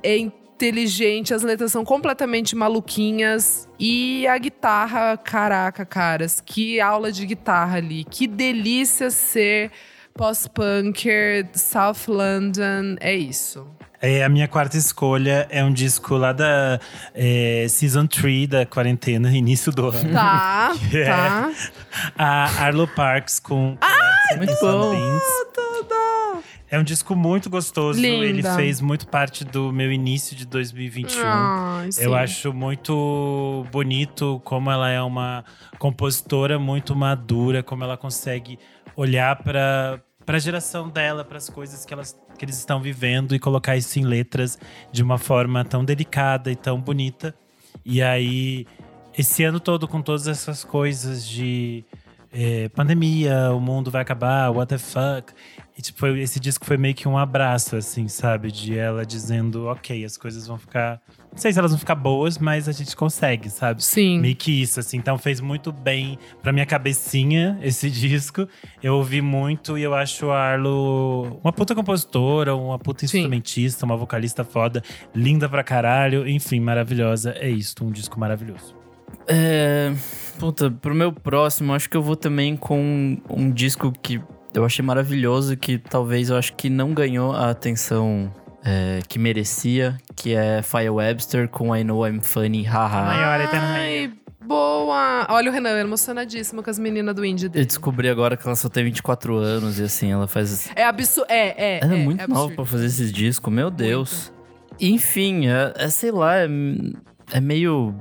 é 0.02 0.18
inteligente, 0.18 1.32
as 1.32 1.42
letras 1.42 1.72
são 1.72 1.84
completamente 1.84 2.54
maluquinhas. 2.56 3.68
E 3.78 4.26
a 4.26 4.36
guitarra, 4.36 5.16
caraca, 5.16 5.86
caras, 5.86 6.40
que 6.40 6.80
aula 6.80 7.12
de 7.12 7.24
guitarra 7.24 7.78
ali. 7.78 8.04
Que 8.04 8.26
delícia 8.26 9.10
ser 9.10 9.70
pós-punker, 10.14 11.48
South 11.54 12.08
London, 12.08 12.96
é 13.00 13.14
isso. 13.14 13.77
É, 14.01 14.22
a 14.24 14.28
minha 14.28 14.46
quarta 14.46 14.76
escolha 14.76 15.46
é 15.51 15.62
um 15.64 15.72
disco 15.72 16.16
lá 16.16 16.32
da 16.32 16.78
é, 17.14 17.66
Season 17.68 18.07
3 18.07 18.46
da 18.49 18.64
quarentena, 18.66 19.30
início 19.36 19.72
do 19.72 19.88
ano. 19.88 20.12
Tá, 20.12 20.72
É. 20.92 21.05
tá. 21.05 21.51
A 22.16 22.64
Arlo 22.64 22.86
Parks 22.88 23.40
com 23.40 23.76
muito 24.36 24.55
Collapse 24.59 25.01
bom. 25.61 26.42
É 26.70 26.78
um 26.78 26.82
disco 26.82 27.16
muito 27.16 27.49
gostoso. 27.49 27.99
Linda. 27.99 28.26
Ele 28.26 28.42
fez 28.42 28.80
muito 28.80 29.07
parte 29.09 29.42
do 29.42 29.72
meu 29.72 29.90
início 29.90 30.36
de 30.36 30.44
2021. 30.46 31.22
Ai, 31.24 31.90
sim. 31.90 32.03
Eu 32.05 32.14
acho 32.14 32.53
muito 32.53 33.66
bonito 33.72 34.40
como 34.44 34.70
ela 34.70 34.90
é 34.90 35.01
uma 35.01 35.44
compositora 35.78 36.59
muito 36.59 36.94
madura, 36.94 37.62
como 37.62 37.84
ela 37.84 37.96
consegue 37.96 38.59
olhar 38.94 39.34
para 39.36 39.99
para 40.28 40.36
a 40.36 40.40
geração 40.40 40.90
dela, 40.90 41.24
para 41.24 41.38
as 41.38 41.48
coisas 41.48 41.86
que 41.86 41.94
elas 41.94 42.14
que 42.36 42.44
eles 42.44 42.58
estão 42.58 42.82
vivendo 42.82 43.34
e 43.34 43.38
colocar 43.38 43.78
isso 43.78 43.98
em 43.98 44.04
letras 44.04 44.58
de 44.92 45.02
uma 45.02 45.16
forma 45.16 45.64
tão 45.64 45.82
delicada 45.82 46.52
e 46.52 46.54
tão 46.54 46.78
bonita. 46.78 47.34
E 47.82 48.02
aí 48.02 48.66
esse 49.16 49.42
ano 49.42 49.58
todo 49.58 49.88
com 49.88 50.02
todas 50.02 50.28
essas 50.28 50.62
coisas 50.62 51.26
de 51.26 51.82
eh, 52.30 52.68
pandemia, 52.74 53.54
o 53.54 53.58
mundo 53.58 53.90
vai 53.90 54.02
acabar, 54.02 54.50
what 54.50 54.68
the 54.68 54.76
fuck. 54.76 55.32
E 55.78 55.80
tipo, 55.80 56.06
esse 56.08 56.38
disco 56.38 56.66
foi 56.66 56.76
meio 56.76 56.94
que 56.94 57.08
um 57.08 57.16
abraço, 57.16 57.76
assim, 57.76 58.06
sabe? 58.06 58.52
De 58.52 58.76
ela 58.76 59.06
dizendo, 59.06 59.64
ok, 59.64 60.04
as 60.04 60.18
coisas 60.18 60.46
vão 60.46 60.58
ficar. 60.58 61.00
Não 61.30 61.38
sei 61.38 61.52
se 61.52 61.58
elas 61.58 61.70
vão 61.70 61.78
ficar 61.78 61.94
boas, 61.94 62.38
mas 62.38 62.68
a 62.68 62.72
gente 62.72 62.96
consegue, 62.96 63.48
sabe? 63.48 63.82
Sim. 63.84 64.18
Meio 64.18 64.34
que 64.34 64.62
isso, 64.62 64.80
assim. 64.80 64.96
Então 64.96 65.16
fez 65.16 65.40
muito 65.40 65.70
bem 65.70 66.18
pra 66.42 66.52
minha 66.52 66.66
cabecinha 66.66 67.58
esse 67.62 67.88
disco. 67.90 68.48
Eu 68.82 68.94
ouvi 68.94 69.20
muito 69.20 69.78
e 69.78 69.82
eu 69.82 69.94
acho 69.94 70.30
a 70.30 70.38
Arlo 70.38 71.38
uma 71.42 71.52
puta 71.52 71.74
compositora, 71.74 72.56
uma 72.56 72.78
puta 72.78 73.06
Sim. 73.06 73.18
instrumentista, 73.18 73.84
uma 73.84 73.96
vocalista 73.96 74.42
foda, 74.42 74.82
linda 75.14 75.48
pra 75.48 75.62
caralho. 75.62 76.26
Enfim, 76.26 76.60
maravilhosa. 76.60 77.34
É 77.38 77.48
isso, 77.48 77.74
um 77.82 77.90
disco 77.90 78.18
maravilhoso. 78.18 78.74
É. 79.26 79.92
Puta, 80.38 80.70
pro 80.70 80.94
meu 80.94 81.12
próximo, 81.12 81.74
acho 81.74 81.88
que 81.88 81.96
eu 81.96 82.02
vou 82.02 82.16
também 82.16 82.56
com 82.56 83.18
um 83.28 83.50
disco 83.50 83.92
que 83.92 84.20
eu 84.54 84.64
achei 84.64 84.84
maravilhoso, 84.84 85.56
que 85.56 85.78
talvez 85.78 86.30
eu 86.30 86.36
acho 86.36 86.54
que 86.54 86.70
não 86.70 86.94
ganhou 86.94 87.32
a 87.32 87.50
atenção 87.50 88.32
é, 88.64 89.00
que 89.09 89.18
merecia, 89.18 89.96
que 90.16 90.34
é 90.34 90.62
Fire 90.62 90.90
Webster 90.90 91.48
com 91.48 91.74
I 91.74 91.84
Know 91.84 92.06
I'm 92.06 92.20
Funny, 92.20 92.62
haha. 92.64 93.48
Ai, 93.52 94.12
boa! 94.44 95.26
Olha 95.30 95.50
o 95.50 95.52
Renan 95.54 95.78
emocionadíssimo 95.78 96.62
com 96.62 96.70
as 96.70 96.78
meninas 96.78 97.14
do 97.14 97.24
indie 97.24 97.46
Eu 97.46 97.50
dele. 97.50 97.66
descobri 97.66 98.09
agora 98.09 98.36
que 98.36 98.46
ela 98.46 98.56
só 98.56 98.68
tem 98.68 98.84
24 98.84 99.36
anos 99.36 99.78
e 99.78 99.84
assim, 99.84 100.11
ela 100.12 100.26
faz. 100.26 100.70
É 100.74 100.84
absurdo. 100.84 101.30
É, 101.30 101.76
é. 101.76 101.80
Ela 101.82 101.94
é, 101.94 102.00
é, 102.00 102.04
muito 102.04 102.22
é 102.22 102.26
nova 102.26 102.54
pra 102.54 102.64
fazer 102.64 102.86
esses 102.86 103.12
discos, 103.12 103.52
meu 103.52 103.70
Deus. 103.70 104.32
Enfim, 104.80 105.48
é, 105.48 105.74
é, 105.76 105.88
sei 105.88 106.11
lá, 106.11 106.36
é, 106.36 106.48
é 107.32 107.40
meio 107.40 107.94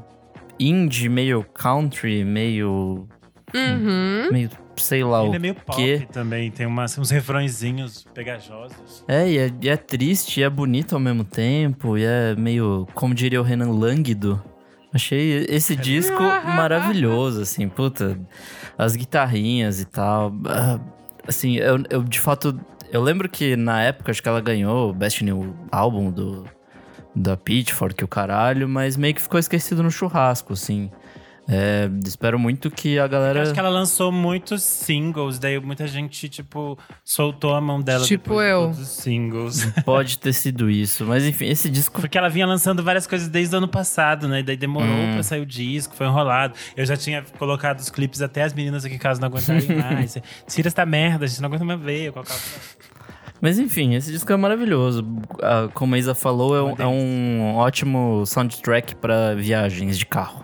indie, 0.59 1.09
meio 1.09 1.43
country, 1.43 2.23
meio 2.23 3.07
Uhum. 3.55 4.29
Meio, 4.31 4.49
sei 4.77 5.03
lá 5.03 5.21
Ele 5.21 5.29
o 5.29 5.35
é 5.35 5.39
meio 5.39 5.55
pop 5.55 5.75
quê. 5.75 6.07
também, 6.11 6.49
tem 6.51 6.65
umas, 6.65 6.97
uns 6.97 7.09
refrõezinhos 7.09 8.05
pegajosos. 8.13 9.03
É 9.07 9.29
e, 9.29 9.37
é, 9.37 9.51
e 9.61 9.69
é 9.69 9.77
triste, 9.77 10.39
e 10.39 10.43
é 10.43 10.49
bonito 10.49 10.93
ao 10.93 10.99
mesmo 10.99 11.23
tempo, 11.23 11.97
e 11.97 12.03
é 12.03 12.35
meio, 12.35 12.87
como 12.93 13.13
diria 13.13 13.39
o 13.39 13.43
Renan, 13.43 13.71
lânguido. 13.71 14.41
Achei 14.93 15.45
esse 15.49 15.75
disco 15.75 16.21
maravilhoso, 16.45 17.41
assim, 17.41 17.67
puta. 17.67 18.17
As 18.77 18.95
guitarrinhas 18.95 19.79
e 19.81 19.85
tal. 19.85 20.33
ah, 20.47 20.79
Assim, 21.27 21.57
eu, 21.57 21.83
eu 21.89 22.03
de 22.03 22.19
fato. 22.21 22.57
Eu 22.89 23.01
lembro 23.01 23.27
que 23.27 23.57
na 23.57 23.81
época, 23.81 24.11
acho 24.11 24.23
que 24.23 24.29
ela 24.29 24.39
ganhou 24.39 24.89
o 24.89 24.93
Best 24.93 25.21
New 25.25 25.53
Album 25.69 26.09
do, 26.09 26.45
da 27.13 27.35
Pitchfork, 27.35 28.01
o 28.01 28.07
caralho, 28.07 28.67
mas 28.69 28.95
meio 28.95 29.13
que 29.13 29.21
ficou 29.21 29.37
esquecido 29.37 29.83
no 29.83 29.91
churrasco, 29.91 30.53
assim. 30.53 30.89
É, 31.49 31.89
espero 32.05 32.37
muito 32.37 32.69
que 32.69 32.99
a 32.99 33.03
Eu 33.03 33.09
galera. 33.09 33.41
acho 33.41 33.53
que 33.53 33.59
ela 33.59 33.69
lançou 33.69 34.11
muitos 34.11 34.61
singles, 34.63 35.39
daí 35.39 35.57
muita 35.59 35.87
gente, 35.87 36.27
tipo, 36.27 36.77
soltou 37.05 37.55
a 37.55 37.61
mão 37.61 37.81
dela 37.81 38.03
Tipo 38.05 38.35
de 38.41 38.49
eu. 38.49 38.61
todos 38.63 38.79
os 38.79 38.87
singles. 38.89 39.65
Pode 39.85 40.17
ter 40.19 40.33
sido 40.33 40.69
isso. 40.69 41.05
Mas 41.05 41.23
enfim, 41.25 41.45
esse 41.47 41.69
disco. 41.69 42.01
Porque 42.01 42.17
ela 42.17 42.29
vinha 42.29 42.45
lançando 42.45 42.83
várias 42.83 43.07
coisas 43.07 43.29
desde 43.29 43.55
o 43.55 43.59
ano 43.59 43.67
passado, 43.67 44.27
né? 44.27 44.41
E 44.41 44.43
daí 44.43 44.57
demorou 44.57 44.87
Hum. 44.89 45.13
pra 45.13 45.23
sair 45.23 45.39
o 45.41 45.45
disco, 45.45 45.95
foi 45.95 46.05
enrolado. 46.07 46.53
Eu 46.75 46.85
já 46.85 46.97
tinha 46.97 47.23
colocado 47.37 47.79
os 47.79 47.89
clipes 47.89 48.21
até 48.21 48.43
as 48.43 48.53
meninas 48.53 48.83
aqui 48.83 48.95
em 48.95 48.99
casa 48.99 49.21
não 49.21 49.27
aguentarem 49.27 49.67
mais. 49.77 50.17
Tira 50.47 50.67
essa 50.67 50.85
merda, 50.85 51.23
a 51.25 51.27
gente 51.27 51.41
não 51.41 51.47
aguenta 51.47 51.63
mais 51.63 51.79
ver. 51.79 52.07
Eu 52.07 52.13
colocava... 52.13 52.39
Mas 53.39 53.59
enfim, 53.59 53.93
esse 53.93 54.11
disco 54.11 54.33
é 54.33 54.35
maravilhoso. 54.35 55.05
Ah, 55.41 55.69
Como 55.73 55.93
a 55.93 55.97
Isa 55.99 56.15
falou, 56.15 56.57
é 56.57 56.61
um, 56.63 56.75
é 56.79 56.87
um 56.87 57.55
ótimo 57.55 58.25
soundtrack 58.25 58.95
pra 58.95 59.35
viagens 59.35 59.97
de 59.97 60.05
carro. 60.05 60.43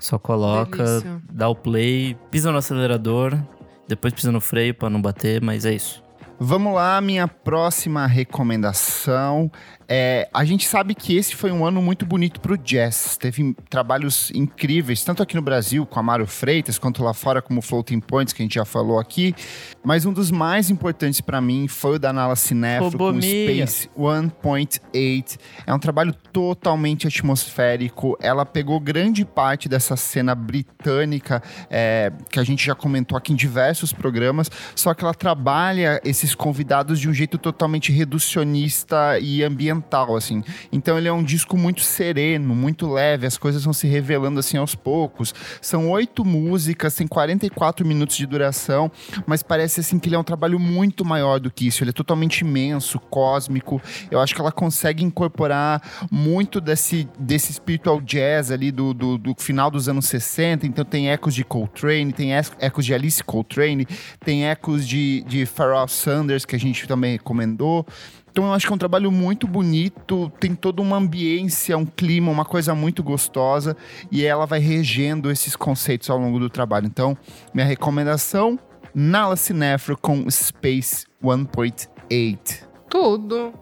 Só 0.00 0.18
coloca, 0.18 0.82
Delícia. 0.84 1.22
dá 1.30 1.48
o 1.48 1.54
play, 1.54 2.16
pisa 2.30 2.50
no 2.50 2.58
acelerador, 2.58 3.38
depois 3.86 4.14
pisa 4.14 4.32
no 4.32 4.40
freio 4.40 4.74
pra 4.74 4.88
não 4.90 5.00
bater, 5.00 5.42
mas 5.42 5.64
é 5.64 5.74
isso. 5.74 6.02
Vamos 6.42 6.74
lá, 6.74 6.98
minha 7.02 7.28
próxima 7.28 8.06
recomendação. 8.06 9.52
É, 9.92 10.28
a 10.32 10.44
gente 10.44 10.68
sabe 10.68 10.94
que 10.94 11.16
esse 11.16 11.34
foi 11.34 11.50
um 11.50 11.66
ano 11.66 11.82
muito 11.82 12.06
bonito 12.06 12.40
pro 12.40 12.56
jazz. 12.56 13.16
Teve 13.16 13.56
trabalhos 13.68 14.30
incríveis, 14.32 15.02
tanto 15.02 15.20
aqui 15.20 15.34
no 15.34 15.42
Brasil, 15.42 15.84
com 15.84 15.98
Amaro 15.98 16.28
Freitas, 16.28 16.78
quanto 16.78 17.02
lá 17.02 17.12
fora, 17.12 17.42
como 17.42 17.60
Floating 17.60 17.98
Points, 17.98 18.32
que 18.32 18.40
a 18.40 18.44
gente 18.44 18.54
já 18.54 18.64
falou 18.64 19.00
aqui. 19.00 19.34
Mas 19.82 20.06
um 20.06 20.12
dos 20.12 20.30
mais 20.30 20.70
importantes 20.70 21.20
para 21.20 21.40
mim 21.40 21.66
foi 21.66 21.96
o 21.96 21.98
da 21.98 22.12
Nala 22.12 22.36
Cinefro 22.36 22.96
com. 22.96 23.20
Space 23.20 23.90
1.8. 23.98 25.38
É 25.66 25.74
um 25.74 25.78
trabalho 25.80 26.14
totalmente 26.32 27.08
atmosférico. 27.08 28.16
Ela 28.20 28.46
pegou 28.46 28.78
grande 28.78 29.24
parte 29.24 29.68
dessa 29.68 29.96
cena 29.96 30.36
britânica 30.36 31.42
é, 31.68 32.12
que 32.30 32.38
a 32.38 32.44
gente 32.44 32.64
já 32.64 32.76
comentou 32.76 33.18
aqui 33.18 33.32
em 33.32 33.36
diversos 33.36 33.92
programas, 33.92 34.48
só 34.76 34.94
que 34.94 35.02
ela 35.02 35.14
trabalha 35.14 36.00
esses 36.04 36.32
convidados 36.32 37.00
de 37.00 37.08
um 37.08 37.12
jeito 37.12 37.38
totalmente 37.38 37.90
reducionista 37.90 39.18
e 39.18 39.42
ambiental, 39.42 39.79
assim. 40.16 40.42
Então 40.72 40.98
ele 40.98 41.08
é 41.08 41.12
um 41.12 41.22
disco 41.22 41.56
muito 41.56 41.80
sereno, 41.82 42.54
muito 42.54 42.90
leve, 42.90 43.26
as 43.26 43.36
coisas 43.36 43.64
vão 43.64 43.72
se 43.72 43.86
revelando 43.86 44.40
assim 44.40 44.56
aos 44.56 44.74
poucos. 44.74 45.34
São 45.60 45.90
oito 45.90 46.24
músicas, 46.24 46.94
tem 46.94 47.06
44 47.06 47.86
minutos 47.86 48.16
de 48.16 48.26
duração, 48.26 48.90
mas 49.26 49.42
parece 49.42 49.80
assim 49.80 49.98
que 49.98 50.08
ele 50.08 50.16
é 50.16 50.18
um 50.18 50.24
trabalho 50.24 50.58
muito 50.58 51.04
maior 51.04 51.38
do 51.38 51.50
que 51.50 51.66
isso. 51.66 51.82
Ele 51.82 51.90
é 51.90 51.92
totalmente 51.92 52.40
imenso, 52.40 52.98
cósmico. 52.98 53.80
Eu 54.10 54.20
acho 54.20 54.34
que 54.34 54.40
ela 54.40 54.52
consegue 54.52 55.04
incorporar 55.04 55.82
muito 56.10 56.60
desse, 56.60 57.08
desse 57.18 57.52
spiritual 57.52 58.00
jazz 58.00 58.50
ali 58.50 58.70
do, 58.70 58.92
do, 58.92 59.18
do 59.18 59.34
final 59.38 59.70
dos 59.70 59.88
anos 59.88 60.06
60. 60.06 60.66
Então 60.66 60.84
tem 60.84 61.10
ecos 61.10 61.34
de 61.34 61.44
Coltrane, 61.44 62.12
tem 62.12 62.34
ecos 62.34 62.84
de 62.84 62.94
Alice 62.94 63.22
Coltrane, 63.22 63.86
tem 64.24 64.46
ecos 64.46 64.86
de, 64.86 65.22
de 65.26 65.46
Pharoah 65.46 65.88
Sanders, 65.88 66.44
que 66.44 66.56
a 66.56 66.58
gente 66.58 66.86
também 66.86 67.12
recomendou. 67.12 67.86
Então 68.30 68.44
eu 68.44 68.52
acho 68.52 68.66
que 68.66 68.72
é 68.72 68.74
um 68.74 68.78
trabalho 68.78 69.10
muito 69.10 69.46
bonito, 69.46 70.30
tem 70.38 70.54
toda 70.54 70.80
uma 70.80 70.96
ambiência, 70.96 71.76
um 71.76 71.86
clima, 71.86 72.30
uma 72.30 72.44
coisa 72.44 72.74
muito 72.74 73.02
gostosa 73.02 73.76
e 74.10 74.24
ela 74.24 74.46
vai 74.46 74.60
regendo 74.60 75.30
esses 75.30 75.56
conceitos 75.56 76.08
ao 76.10 76.18
longo 76.18 76.38
do 76.38 76.48
trabalho. 76.48 76.86
Então, 76.86 77.16
minha 77.52 77.66
recomendação, 77.66 78.58
Nala 78.94 79.36
Cinefro 79.36 79.96
com 79.96 80.28
Space 80.30 81.06
1.8. 81.22 82.64
Tudo. 82.88 83.52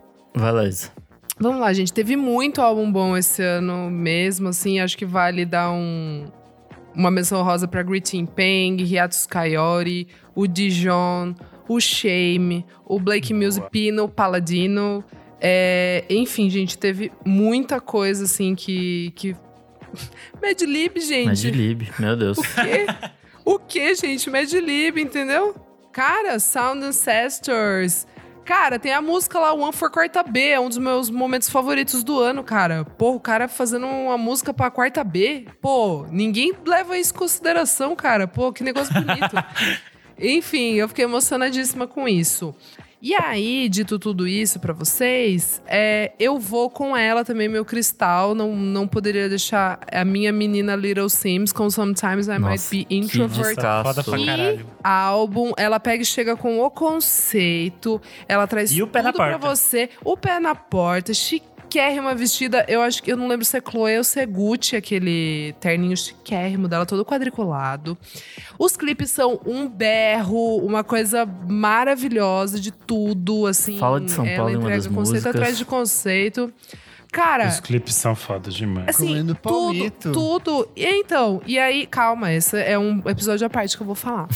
Isa. 0.68 0.90
Vamos 1.40 1.60
lá, 1.60 1.72
gente. 1.72 1.92
Teve 1.92 2.16
muito 2.16 2.60
álbum 2.60 2.90
bom 2.90 3.16
esse 3.16 3.42
ano 3.42 3.90
mesmo, 3.90 4.48
assim. 4.48 4.80
Acho 4.80 4.96
que 4.98 5.06
vale 5.06 5.44
dar 5.44 5.70
um, 5.70 6.26
uma 6.94 7.10
menção 7.10 7.42
rosa 7.42 7.68
pra 7.68 7.82
Greeting 7.82 8.26
Peng, 8.26 8.76
Hiatus 8.82 9.26
Coyote, 9.26 10.08
o 10.34 10.46
Dijon, 10.46 11.34
o 11.68 11.80
Shame, 11.80 12.64
o 12.84 12.98
Blake 12.98 13.34
Mills 13.34 13.60
Pino, 13.70 14.04
o 14.04 14.08
Paladino. 14.08 15.04
É, 15.40 16.04
enfim, 16.08 16.48
gente, 16.48 16.78
teve 16.78 17.12
muita 17.24 17.80
coisa, 17.80 18.24
assim, 18.24 18.54
que... 18.54 19.12
que... 19.14 19.36
Mad 20.42 20.60
Lib, 20.62 20.98
gente. 21.00 21.26
Mad 21.26 21.44
Lib, 21.44 21.88
meu 21.98 22.16
Deus. 22.16 22.38
O 22.38 22.42
quê? 22.42 22.86
o 23.44 23.58
quê, 23.58 23.94
gente? 23.94 24.30
Mad 24.30 24.50
Lib, 24.52 24.98
entendeu? 24.98 25.54
Cara, 25.92 26.38
Sound 26.38 26.84
Ancestors. 26.84 28.06
Cara, 28.48 28.78
tem 28.78 28.94
a 28.94 29.02
música 29.02 29.38
lá, 29.38 29.52
One 29.52 29.74
for 29.74 29.90
Quarta 29.90 30.22
B, 30.22 30.48
é 30.48 30.58
um 30.58 30.70
dos 30.70 30.78
meus 30.78 31.10
momentos 31.10 31.50
favoritos 31.50 32.02
do 32.02 32.18
ano, 32.18 32.42
cara. 32.42 32.82
Pô, 32.82 33.12
o 33.12 33.20
cara 33.20 33.46
fazendo 33.46 33.86
uma 33.86 34.16
música 34.16 34.54
pra 34.54 34.70
quarta 34.70 35.04
B. 35.04 35.46
Pô, 35.60 36.06
ninguém 36.10 36.54
leva 36.64 36.96
isso 36.96 37.12
em 37.12 37.18
consideração, 37.18 37.94
cara. 37.94 38.26
Pô, 38.26 38.50
que 38.50 38.64
negócio 38.64 38.94
bonito. 38.94 39.36
Enfim, 40.20 40.74
eu 40.74 40.88
fiquei 40.88 41.04
emocionadíssima 41.04 41.86
com 41.86 42.08
isso. 42.08 42.54
E 43.00 43.14
aí, 43.14 43.68
dito 43.68 43.96
tudo 43.96 44.26
isso 44.26 44.58
pra 44.58 44.72
vocês, 44.72 45.62
é, 45.68 46.10
eu 46.18 46.36
vou 46.36 46.68
com 46.68 46.96
ela 46.96 47.24
também, 47.24 47.48
meu 47.48 47.64
cristal. 47.64 48.34
Não, 48.34 48.56
não 48.56 48.88
poderia 48.88 49.28
deixar 49.28 49.78
a 49.92 50.04
minha 50.04 50.32
menina 50.32 50.74
Little 50.74 51.08
Sims 51.08 51.52
com 51.52 51.70
Sometimes 51.70 52.26
I 52.26 52.30
Might 52.32 52.40
Nossa, 52.40 52.70
Be 52.74 52.84
que 52.84 52.96
Introvert. 52.96 53.54
descasso. 53.54 53.84
Foda 53.94 54.02
pra 54.02 54.18
E 54.18 54.26
caralho. 54.26 54.66
álbum, 54.82 55.52
ela 55.56 55.78
pega 55.78 56.02
e 56.02 56.06
chega 56.06 56.36
com 56.36 56.58
o 56.58 56.68
conceito, 56.68 58.02
ela 58.28 58.48
traz 58.48 58.72
E 58.72 58.82
o 58.82 58.86
pé 58.88 58.98
tudo 59.00 59.06
na 59.06 59.12
pra 59.12 59.38
porta. 59.38 59.56
você, 59.56 59.90
o 60.04 60.16
pé 60.16 60.40
na 60.40 60.56
porta, 60.56 61.12
chiquérrima 61.68 62.14
vestida, 62.14 62.64
eu 62.66 62.80
acho 62.80 63.02
que 63.02 63.12
eu 63.12 63.16
não 63.16 63.28
lembro 63.28 63.44
se 63.44 63.56
é 63.56 63.60
Chloe 63.60 63.98
ou 63.98 64.04
se 64.04 64.18
é 64.18 64.24
Gucci, 64.26 64.74
aquele 64.74 65.54
terninho 65.60 65.96
chiquérrimo 65.96 66.66
dela, 66.66 66.86
todo 66.86 67.04
quadriculado. 67.04 67.96
Os 68.58 68.74
clipes 68.76 69.10
são 69.10 69.38
um 69.44 69.68
berro, 69.68 70.56
uma 70.56 70.82
coisa 70.82 71.26
maravilhosa 71.26 72.58
de 72.58 72.72
tudo, 72.72 73.46
assim. 73.46 73.78
Fala 73.78 74.00
de 74.00 74.10
São 74.10 74.24
ela 74.24 74.36
Paulo 74.36 74.50
em 74.50 74.56
uma 74.56 74.62
entrega 74.62 74.82
das 74.82 74.86
conceito 74.86 75.10
músicas. 75.10 75.34
atrás 75.36 75.58
de 75.58 75.64
conceito. 75.66 76.52
Cara, 77.12 77.48
Os 77.48 77.60
clipes 77.60 77.94
são 77.94 78.14
fodas 78.14 78.54
demais. 78.54 78.88
Assim, 78.88 79.06
Comendo 79.08 79.34
tudo, 79.34 79.90
tudo. 80.12 80.68
E 80.76 80.86
então, 80.86 81.40
e 81.46 81.58
aí, 81.58 81.86
calma, 81.86 82.32
esse 82.32 82.58
é 82.58 82.78
um 82.78 83.02
episódio 83.06 83.46
à 83.46 83.50
parte 83.50 83.76
que 83.76 83.82
eu 83.82 83.86
vou 83.86 83.94
falar. 83.94 84.28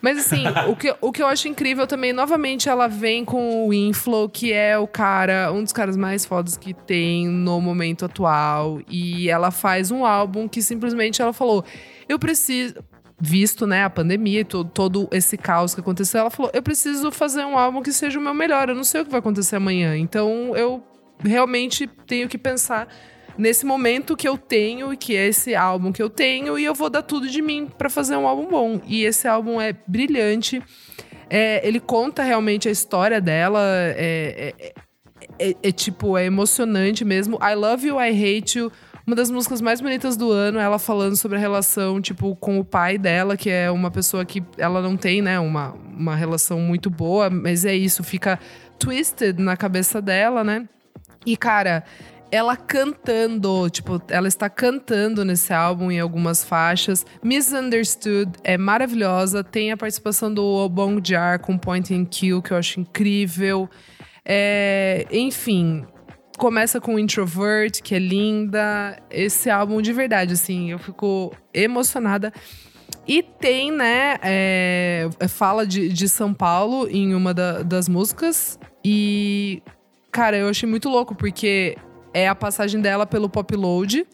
Mas 0.00 0.18
assim, 0.18 0.44
o, 0.68 0.76
que, 0.76 0.94
o 1.00 1.10
que 1.10 1.22
eu 1.22 1.26
acho 1.26 1.48
incrível 1.48 1.86
também, 1.86 2.12
novamente, 2.12 2.68
ela 2.68 2.86
vem 2.86 3.24
com 3.24 3.66
o 3.66 3.72
Inflow, 3.72 4.28
que 4.28 4.52
é 4.52 4.78
o 4.78 4.86
cara, 4.86 5.50
um 5.52 5.62
dos 5.62 5.72
caras 5.72 5.96
mais 5.96 6.24
fodas 6.24 6.56
que 6.56 6.74
tem 6.74 7.26
no 7.26 7.60
momento 7.60 8.04
atual. 8.04 8.80
E 8.88 9.28
ela 9.28 9.50
faz 9.50 9.90
um 9.90 10.04
álbum 10.04 10.48
que 10.48 10.62
simplesmente 10.62 11.22
ela 11.22 11.32
falou: 11.32 11.64
eu 12.08 12.18
preciso. 12.18 12.74
Visto, 13.18 13.66
né, 13.66 13.82
a 13.82 13.88
pandemia 13.88 14.40
e 14.40 14.44
todo, 14.44 14.68
todo 14.68 15.08
esse 15.10 15.38
caos 15.38 15.74
que 15.74 15.80
aconteceu, 15.80 16.20
ela 16.20 16.30
falou: 16.30 16.50
eu 16.52 16.62
preciso 16.62 17.10
fazer 17.10 17.46
um 17.46 17.56
álbum 17.56 17.80
que 17.80 17.90
seja 17.90 18.18
o 18.18 18.22
meu 18.22 18.34
melhor. 18.34 18.68
Eu 18.68 18.74
não 18.74 18.84
sei 18.84 19.00
o 19.00 19.04
que 19.06 19.10
vai 19.10 19.20
acontecer 19.20 19.56
amanhã. 19.56 19.96
Então 19.96 20.54
eu 20.54 20.84
realmente 21.18 21.86
tenho 22.06 22.28
que 22.28 22.36
pensar 22.36 22.86
nesse 23.38 23.64
momento 23.66 24.16
que 24.16 24.26
eu 24.28 24.36
tenho 24.38 24.96
que 24.96 25.16
é 25.16 25.26
esse 25.26 25.54
álbum 25.54 25.92
que 25.92 26.02
eu 26.02 26.08
tenho 26.10 26.58
e 26.58 26.64
eu 26.64 26.74
vou 26.74 26.88
dar 26.90 27.02
tudo 27.02 27.28
de 27.28 27.42
mim 27.42 27.68
pra 27.78 27.88
fazer 27.90 28.16
um 28.16 28.26
álbum 28.26 28.46
bom. 28.48 28.80
E 28.86 29.04
esse 29.04 29.26
álbum 29.28 29.60
é 29.60 29.74
brilhante. 29.86 30.62
É, 31.28 31.66
ele 31.66 31.80
conta 31.80 32.22
realmente 32.22 32.68
a 32.68 32.70
história 32.70 33.20
dela. 33.20 33.60
É, 33.62 34.54
é- 34.58 34.72
é- 35.38 35.56
é, 35.62 35.72
tipo, 35.72 36.16
é 36.16 36.24
emocionante 36.24 37.04
mesmo. 37.04 37.38
I 37.42 37.54
Love 37.54 37.88
You, 37.88 38.00
I 38.00 38.10
Hate 38.38 38.58
You. 38.58 38.72
Uma 39.06 39.14
das 39.14 39.30
músicas 39.30 39.60
mais 39.60 39.80
bonitas 39.80 40.16
do 40.16 40.32
ano, 40.32 40.58
ela 40.58 40.78
falando 40.80 41.14
sobre 41.16 41.36
a 41.36 41.40
relação, 41.40 42.00
tipo, 42.00 42.34
com 42.36 42.58
o 42.58 42.64
pai 42.64 42.98
dela, 42.98 43.36
que 43.36 43.48
é 43.48 43.70
uma 43.70 43.88
pessoa 43.90 44.24
que 44.24 44.42
ela 44.58 44.82
não 44.82 44.96
tem, 44.96 45.22
né, 45.22 45.38
uma, 45.38 45.74
uma 45.96 46.16
relação 46.16 46.58
muito 46.58 46.90
boa, 46.90 47.30
mas 47.30 47.64
é 47.64 47.72
isso, 47.72 48.02
fica 48.02 48.36
twisted 48.80 49.38
na 49.38 49.56
cabeça 49.56 50.02
dela, 50.02 50.42
né? 50.42 50.68
E, 51.24 51.36
cara, 51.36 51.84
ela 52.30 52.56
cantando, 52.56 53.68
tipo, 53.70 54.00
ela 54.08 54.26
está 54.28 54.48
cantando 54.50 55.24
nesse 55.24 55.52
álbum 55.52 55.90
em 55.90 56.00
algumas 56.00 56.44
faixas. 56.44 57.04
Misunderstood 57.22 58.32
é 58.42 58.58
maravilhosa. 58.58 59.44
Tem 59.44 59.70
a 59.72 59.76
participação 59.76 60.32
do 60.32 60.44
Obong 60.44 61.00
Jar 61.04 61.38
com 61.40 61.56
Point 61.56 61.94
and 61.94 62.04
Kill, 62.06 62.42
que 62.42 62.52
eu 62.52 62.56
acho 62.56 62.80
incrível. 62.80 63.68
É, 64.24 65.06
enfim, 65.10 65.84
começa 66.36 66.80
com 66.80 66.98
Introvert, 66.98 67.80
que 67.82 67.94
é 67.94 67.98
linda. 67.98 68.98
Esse 69.10 69.48
álbum, 69.48 69.80
de 69.80 69.92
verdade, 69.92 70.32
assim, 70.34 70.70
eu 70.72 70.78
fico 70.78 71.32
emocionada. 71.54 72.32
E 73.06 73.22
tem, 73.22 73.70
né, 73.70 74.16
é, 74.20 75.08
fala 75.28 75.64
de, 75.64 75.88
de 75.88 76.08
São 76.08 76.34
Paulo 76.34 76.88
em 76.90 77.14
uma 77.14 77.32
da- 77.32 77.62
das 77.62 77.88
músicas. 77.88 78.58
E, 78.84 79.62
cara, 80.10 80.36
eu 80.36 80.48
achei 80.48 80.68
muito 80.68 80.88
louco, 80.88 81.14
porque 81.14 81.76
é 82.16 82.26
a 82.26 82.34
passagem 82.34 82.80
dela 82.80 83.06
pelo 83.06 83.28
Pop 83.28 83.54
Load. 83.54 84.06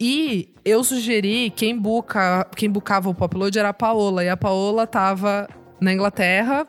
E 0.00 0.52
eu 0.64 0.82
sugeri, 0.82 1.50
quem, 1.50 1.78
buca, 1.78 2.44
quem 2.56 2.68
bucava 2.68 3.08
o 3.08 3.14
Pop 3.14 3.36
Load 3.36 3.56
era 3.56 3.68
a 3.68 3.72
Paola. 3.72 4.24
E 4.24 4.28
a 4.28 4.36
Paola 4.36 4.88
tava 4.88 5.48
na 5.80 5.92
Inglaterra 5.92 6.66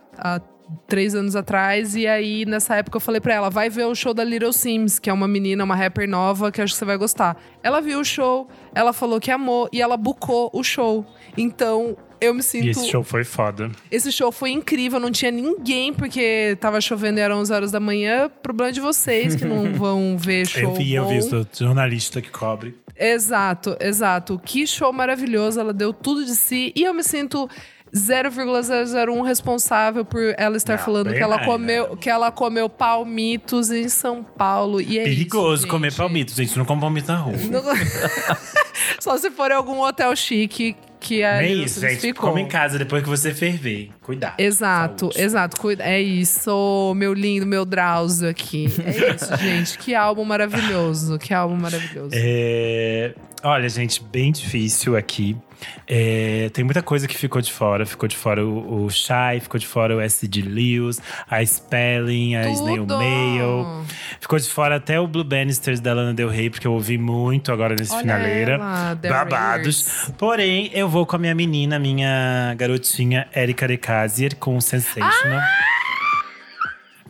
três 0.88 1.16
anos 1.16 1.36
atrás. 1.36 1.96
E 1.96 2.08
aí, 2.08 2.46
nessa 2.46 2.76
época, 2.76 2.98
eu 2.98 3.02
falei 3.02 3.22
pra 3.22 3.34
ela: 3.34 3.50
vai 3.50 3.70
ver 3.70 3.86
o 3.86 3.96
show 3.96 4.14
da 4.14 4.24
Little 4.24 4.54
Sims, 4.54 5.00
que 5.00 5.10
é 5.10 5.14
uma 5.14 5.28
menina, 5.28 5.64
uma 5.64 5.76
rapper 5.76 6.08
nova, 6.08 6.52
que 6.52 6.62
acho 6.62 6.74
que 6.74 6.80
você 6.80 6.86
vai 6.86 6.98
gostar. 6.98 7.38
Ela 7.64 7.82
viu 7.82 8.00
o 8.00 8.06
show, 8.06 8.48
ela 8.74 8.94
falou 8.94 9.20
que 9.20 9.32
amou 9.32 9.70
e 9.72 9.82
ela 9.82 9.98
bucou 9.98 10.50
o 10.54 10.64
show. 10.64 11.06
Então. 11.38 11.98
Eu 12.22 12.34
me 12.34 12.42
sinto. 12.42 12.66
E 12.66 12.70
esse 12.70 12.88
show 12.88 13.04
foi 13.04 13.26
foda. 13.26 13.70
Esse 13.92 14.10
show 14.10 14.32
foi 14.32 14.50
incrível, 14.50 15.02
não 15.02 15.12
tinha 15.12 15.30
ninguém, 15.30 15.94
porque 15.94 16.58
tava 16.62 16.80
chovendo 16.80 17.20
e 17.20 17.22
eram 17.22 17.40
11 17.40 17.54
horas 17.54 17.72
da 17.72 17.80
manhã. 17.80 18.32
Problema 18.42 18.72
de 18.72 18.80
vocês 18.80 19.36
que 19.36 19.44
não 19.44 19.74
vão 19.76 20.18
ver 20.18 20.48
show. 20.48 20.62
Eu 20.62 20.74
vi, 20.74 20.94
eu 20.94 21.08
vi, 21.08 21.20
bom. 21.20 21.22
sou 21.22 21.46
jornalista 21.54 22.22
que 22.22 22.32
cobre. 22.32 22.74
Exato, 22.98 23.76
exato. 23.80 24.40
Que 24.44 24.66
show 24.66 24.92
maravilhoso, 24.94 25.60
ela 25.60 25.74
deu 25.74 25.92
tudo 25.92 26.24
de 26.24 26.36
si. 26.36 26.72
E 26.76 26.84
eu 26.84 26.94
me 26.94 27.04
sinto 27.04 27.50
0,001 27.96 29.22
responsável 29.22 30.04
por 30.04 30.22
ela 30.38 30.58
estar 30.58 30.78
Não, 30.78 30.84
falando 30.84 31.14
que 31.14 31.20
ela, 31.22 31.36
mais, 31.38 31.48
comeu, 31.48 31.90
né? 31.92 31.96
que 32.00 32.10
ela 32.10 32.32
comeu 32.32 32.70
palmitos 32.70 33.72
em 33.72 33.88
São 33.88 34.24
Paulo. 34.24 34.82
E 34.82 35.00
é 35.00 35.04
Perigoso 35.04 35.64
isso, 35.64 35.68
comer 35.68 35.90
gente. 35.92 35.98
palmito, 35.98 36.34
gente. 36.36 36.58
Não 36.58 36.66
come 36.66 36.82
palmito 36.82 37.12
na 37.12 37.18
rua. 37.18 37.36
Só 39.00 39.18
se 39.18 39.32
for 39.32 39.52
em 39.52 39.54
algum 39.54 39.80
hotel 39.82 40.16
chique 40.16 40.76
que 41.00 41.24
a 41.24 41.44
é 41.44 41.54
isso, 41.54 41.80
gente. 41.80 42.00
ficou. 42.00 42.30
Come 42.30 42.42
em 42.42 42.48
casa 42.48 42.80
depois 42.80 43.04
que 43.04 43.10
você 43.10 43.34
ferver. 43.34 43.92
Cuidado. 44.02 44.40
Exato, 44.40 45.06
Saúde. 45.06 45.22
exato. 45.22 45.58
Cuida- 45.62 45.84
É 45.84 46.02
isso, 46.02 46.94
meu 46.96 47.14
lindo, 47.14 47.46
meu 47.46 47.64
Drauzio 47.64 48.28
aqui. 48.28 48.66
É 48.84 49.14
isso, 49.14 49.36
gente. 49.38 49.78
Que 49.78 49.94
álbum 49.94 50.24
maravilhoso. 50.26 51.20
Que 51.20 51.34
álbum 51.34 51.56
maravilhoso. 51.56 52.10
É, 52.14 53.14
Olha, 53.44 53.70
gente, 53.70 54.02
bem 54.04 54.32
difícil 54.32 54.98
aqui. 54.98 55.38
É, 55.88 56.50
tem 56.54 56.64
muita 56.64 56.82
coisa 56.82 57.08
que 57.08 57.18
ficou 57.18 57.42
de 57.42 57.52
fora. 57.52 57.86
Ficou 57.86 58.08
de 58.08 58.16
fora 58.16 58.46
o, 58.46 58.86
o 58.86 58.90
Shy, 58.90 59.40
ficou 59.42 59.60
de 59.60 59.68
fora 59.68 59.96
o 59.96 60.02
S.D. 60.02 60.42
Lewis, 60.42 61.02
a 61.30 61.46
Spelling, 61.46 62.36
a 62.36 62.50
Snail! 62.50 62.86
Mail. 62.86 63.86
Ficou 64.20 64.40
de 64.40 64.50
fora 64.50 64.78
até 64.78 65.00
o 65.00 65.08
Blue 65.08 65.24
Bannisters 65.24 65.80
da 65.80 65.94
Lana 65.94 66.14
Del 66.14 66.30
Rey, 66.30 66.50
porque 66.50 66.68
eu 66.68 66.74
ouvi 66.74 66.98
muito 66.98 67.52
agora 67.52 67.76
nesse 67.78 67.94
Olha 67.94 68.02
finaleira. 68.02 68.54
ela, 68.54 68.96
Babados. 68.96 70.10
Porém, 70.18 70.70
eu 70.74 70.90
vou 70.90 71.06
com 71.06 71.16
a 71.16 71.20
minha 71.20 71.36
menina, 71.36 71.78
minha 71.78 72.54
garotinha 72.58 73.28
Erika 73.36 73.68
De 73.68 73.78
Casier, 73.78 74.36
com 74.36 74.60
Sensational. 74.60 75.42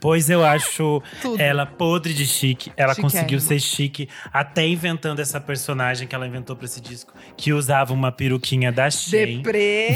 Pois 0.06 0.30
eu 0.30 0.46
acho 0.46 1.02
Tudo. 1.20 1.42
ela 1.42 1.66
podre 1.66 2.14
de 2.14 2.28
chique. 2.28 2.72
Ela 2.78 2.96
conseguiu 2.96 3.40
ser 3.40 3.60
chique 3.60 4.08
até 4.32 4.68
inventando 4.68 5.20
essa 5.20 5.42
personagem 5.42 6.08
que 6.08 6.14
ela 6.14 6.28
inventou 6.28 6.56
pra 6.56 6.66
esse 6.66 6.80
disco, 6.80 7.12
que 7.36 7.52
usava 7.52 7.92
uma 7.92 8.12
peruquinha 8.12 8.72
da 8.72 8.88
Shein, 8.92 9.38
Deprê. 9.38 9.96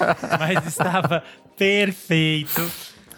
mas 0.40 0.66
estava 0.66 1.22
perfeito. 1.58 2.70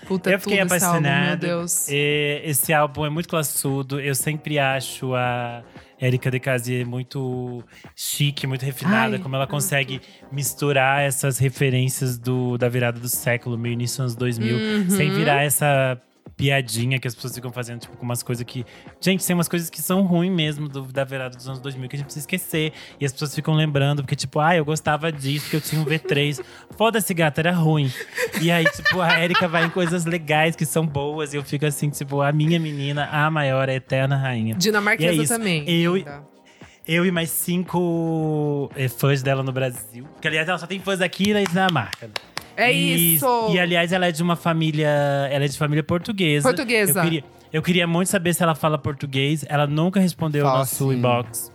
Puta, 0.06 0.30
eu 0.30 0.40
fiquei 0.40 0.58
tudo 0.58 0.74
esse 0.74 0.84
álbum, 0.84 0.98
apaixonado. 0.98 1.28
meu 1.46 1.58
Deus. 1.58 1.86
Esse 1.88 2.72
álbum 2.72 3.06
é 3.06 3.10
muito 3.10 3.28
classudo. 3.28 4.00
Eu 4.00 4.16
sempre 4.16 4.58
acho 4.58 5.14
a 5.14 5.62
Erika 6.00 6.28
De 6.28 6.40
Casier 6.40 6.84
muito 6.84 7.62
chique, 7.94 8.48
muito 8.48 8.64
refinada. 8.64 9.14
Ai, 9.14 9.22
como 9.22 9.36
ela 9.36 9.46
consegue 9.46 10.00
misturar 10.32 11.02
essas 11.02 11.38
referências 11.38 12.18
do, 12.18 12.58
da 12.58 12.68
virada 12.68 12.98
do 12.98 13.08
século, 13.08 13.56
meio 13.56 13.74
início 13.74 13.98
dos 13.98 14.00
anos 14.00 14.16
2000, 14.16 14.56
Uhum. 14.56 14.90
sem 14.90 15.10
virar 15.12 15.44
essa 15.44 15.96
piadinha 16.36 16.98
que 16.98 17.06
as 17.06 17.14
pessoas 17.14 17.34
ficam 17.34 17.52
fazendo, 17.52 17.80
tipo, 17.80 17.96
com 17.96 18.04
umas 18.04 18.22
coisas 18.22 18.44
que. 18.44 18.64
Gente, 19.00 19.24
tem 19.26 19.34
umas 19.34 19.48
coisas 19.48 19.68
que 19.70 19.80
são 19.80 20.02
ruins 20.02 20.32
mesmo 20.32 20.68
do- 20.68 20.82
da 20.92 21.04
virada 21.04 21.36
dos 21.36 21.46
anos 21.48 21.60
2000 21.60 21.88
que 21.88 21.96
a 21.96 21.98
gente 21.98 22.06
precisa 22.06 22.22
esquecer. 22.24 22.72
E 23.00 23.04
as 23.04 23.12
pessoas 23.12 23.34
ficam 23.34 23.54
lembrando, 23.54 24.02
porque, 24.02 24.16
tipo, 24.16 24.40
ah, 24.40 24.56
eu 24.56 24.64
gostava 24.64 25.10
disso, 25.12 25.50
que 25.50 25.56
eu 25.56 25.60
tinha 25.60 25.80
um 25.80 25.84
V3. 25.84 26.42
Foda-se, 26.76 27.12
gata, 27.14 27.40
era 27.40 27.52
ruim. 27.52 27.90
E 28.40 28.50
aí, 28.50 28.64
tipo, 28.64 29.00
a 29.00 29.20
Erika 29.22 29.46
vai 29.46 29.64
em 29.64 29.70
coisas 29.70 30.04
legais 30.04 30.56
que 30.56 30.64
são 30.66 30.86
boas. 30.86 31.32
E 31.34 31.36
eu 31.36 31.44
fico 31.44 31.66
assim, 31.66 31.90
tipo, 31.90 32.20
a 32.22 32.32
minha 32.32 32.58
menina, 32.58 33.08
a 33.12 33.30
maior, 33.30 33.68
a 33.68 33.74
eterna 33.74 34.16
rainha. 34.16 34.54
Dinamarquesa 34.54 35.22
é 35.22 35.26
também. 35.26 35.68
Eu-. 35.68 36.31
Eu 36.86 37.06
e 37.06 37.10
mais 37.10 37.30
cinco 37.30 38.70
eh, 38.74 38.88
fãs 38.88 39.22
dela 39.22 39.42
no 39.42 39.52
Brasil. 39.52 40.04
Porque, 40.14 40.26
aliás, 40.28 40.48
ela 40.48 40.58
só 40.58 40.66
tem 40.66 40.80
fãs 40.80 41.00
aqui 41.00 41.32
na 41.32 41.42
Dinamarca. 41.42 42.10
É 42.56 42.72
E- 42.72 43.14
isso! 43.16 43.26
E, 43.50 43.58
aliás, 43.58 43.92
ela 43.92 44.06
é 44.06 44.12
de 44.12 44.22
uma 44.22 44.36
família. 44.36 44.88
Ela 45.30 45.44
é 45.44 45.48
de 45.48 45.56
família 45.56 45.82
portuguesa. 45.82 46.48
Portuguesa. 46.48 46.98
Eu 47.00 47.04
queria, 47.04 47.24
eu 47.52 47.62
queria 47.62 47.86
muito 47.86 48.08
saber 48.08 48.34
se 48.34 48.42
ela 48.42 48.54
fala 48.54 48.76
português. 48.78 49.44
Ela 49.48 49.66
nunca 49.66 50.00
respondeu 50.00 50.44
o 50.44 50.46
Fala 50.48 50.58
nosso 50.60 50.90
sim. 50.90 50.96
inbox. 50.98 51.52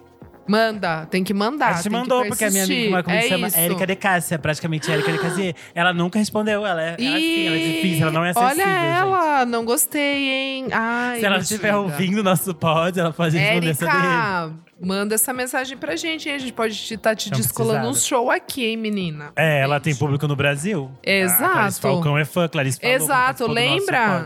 Manda, 0.47 1.05
tem 1.07 1.23
que 1.23 1.33
mandar. 1.33 1.69
a 1.69 1.73
gente 1.73 1.83
tem 1.83 1.91
mandou, 1.91 2.25
porque 2.25 2.45
a 2.45 2.49
minha 2.49 2.63
amiga, 2.63 3.03
como, 3.03 3.15
é 3.15 3.21
se 3.21 3.29
chama? 3.29 3.47
isso. 3.47 3.57
Érica 3.57 3.87
de 3.87 3.95
Cássia, 3.95 4.39
praticamente 4.39 4.91
Érica 4.91 5.11
de 5.11 5.19
Casier. 5.19 5.55
Ela 5.75 5.93
nunca 5.93 6.17
respondeu. 6.17 6.65
Ela 6.65 6.81
é, 6.81 6.95
ela, 6.97 7.07
é 7.07 7.15
assim, 7.15 7.47
ela 7.47 7.55
é 7.55 7.59
difícil, 7.59 8.01
ela 8.03 8.11
não 8.11 8.25
é 8.25 8.29
acessível. 8.29 8.65
Olha 8.65 8.65
gente. 8.65 8.97
ela, 8.97 9.45
não 9.45 9.65
gostei, 9.65 10.29
hein? 10.29 10.67
Ai, 10.71 11.19
Se 11.19 11.25
ela 11.25 11.37
estiver 11.37 11.75
ouvindo 11.75 12.23
nosso 12.23 12.53
pod, 12.55 12.99
ela 12.99 13.11
pode 13.11 13.37
responder 13.37 13.69
essa 13.69 13.85
dele. 13.85 14.67
Manda 14.79 15.15
essa 15.15 15.33
mensagem 15.33 15.75
pra 15.75 15.95
gente, 15.95 16.29
hein? 16.29 16.35
A 16.35 16.37
gente 16.37 16.53
pode 16.53 16.73
estar 16.73 17.15
te 17.15 17.31
Não 17.31 17.37
descolando 17.37 17.87
um 17.89 17.95
show 17.95 18.29
aqui, 18.29 18.63
hein, 18.63 18.77
menina? 18.77 19.31
É, 19.35 19.61
ela 19.61 19.79
tem 19.79 19.93
Gente. 19.93 19.99
público 19.99 20.27
no 20.27 20.35
Brasil. 20.35 20.91
Exato. 21.03 21.43
A 21.43 21.53
Clarice 21.53 21.81
Falcão 21.81 22.17
é 22.17 22.25
fã, 22.25 22.47
Clarice 22.47 22.79
falou, 22.79 22.95
Exato, 22.95 23.47
lembra? 23.51 24.25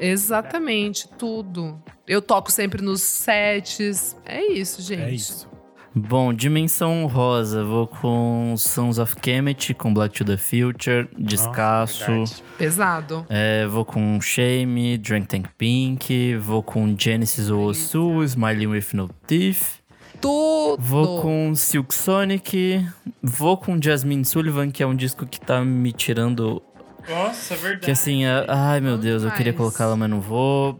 Exatamente, 0.00 1.08
tudo. 1.18 1.80
Eu 2.06 2.22
toco 2.22 2.50
sempre 2.50 2.82
nos 2.82 3.02
sets. 3.02 4.16
É 4.24 4.44
isso, 4.52 4.82
gente. 4.82 5.02
É 5.02 5.10
isso. 5.12 5.50
Bom, 5.92 6.32
Dimensão 6.32 7.06
Rosa, 7.06 7.64
vou 7.64 7.86
com 7.86 8.54
Sons 8.56 8.98
of 8.98 9.16
Kemet, 9.16 9.74
com 9.74 9.92
Black 9.92 10.14
to 10.14 10.24
the 10.24 10.36
Future, 10.36 11.08
Descasso. 11.18 12.10
Nossa, 12.10 12.42
Pesado. 12.56 13.26
É, 13.28 13.66
vou 13.66 13.84
com 13.84 14.20
Shame, 14.20 14.96
Drink 14.98 15.26
Tank 15.26 15.48
Pink, 15.58 16.36
vou 16.36 16.62
com 16.62 16.94
Genesis 16.96 17.50
Osu, 17.50 18.22
Smiling 18.22 18.68
with 18.68 18.86
No 18.92 19.08
Teeth. 19.26 19.80
Tudo. 20.20 20.80
Vou 20.80 21.22
com 21.22 21.54
Silk 21.56 21.92
Sonic, 21.92 22.86
vou 23.20 23.56
com 23.56 23.80
Jasmine 23.82 24.24
Sullivan, 24.24 24.70
que 24.70 24.82
é 24.84 24.86
um 24.86 24.94
disco 24.94 25.26
que 25.26 25.40
tá 25.40 25.64
me 25.64 25.92
tirando. 25.92 26.62
Nossa, 27.08 27.54
é 27.54 27.56
verdade. 27.56 27.84
Que 27.84 27.90
assim, 27.90 28.24
é- 28.24 28.46
ai 28.48 28.80
meu 28.80 28.96
Deus, 28.98 29.22
eu 29.22 29.30
queria 29.30 29.52
colocá-la, 29.52 29.96
mas 29.96 30.10
não 30.10 30.20
vou. 30.20 30.78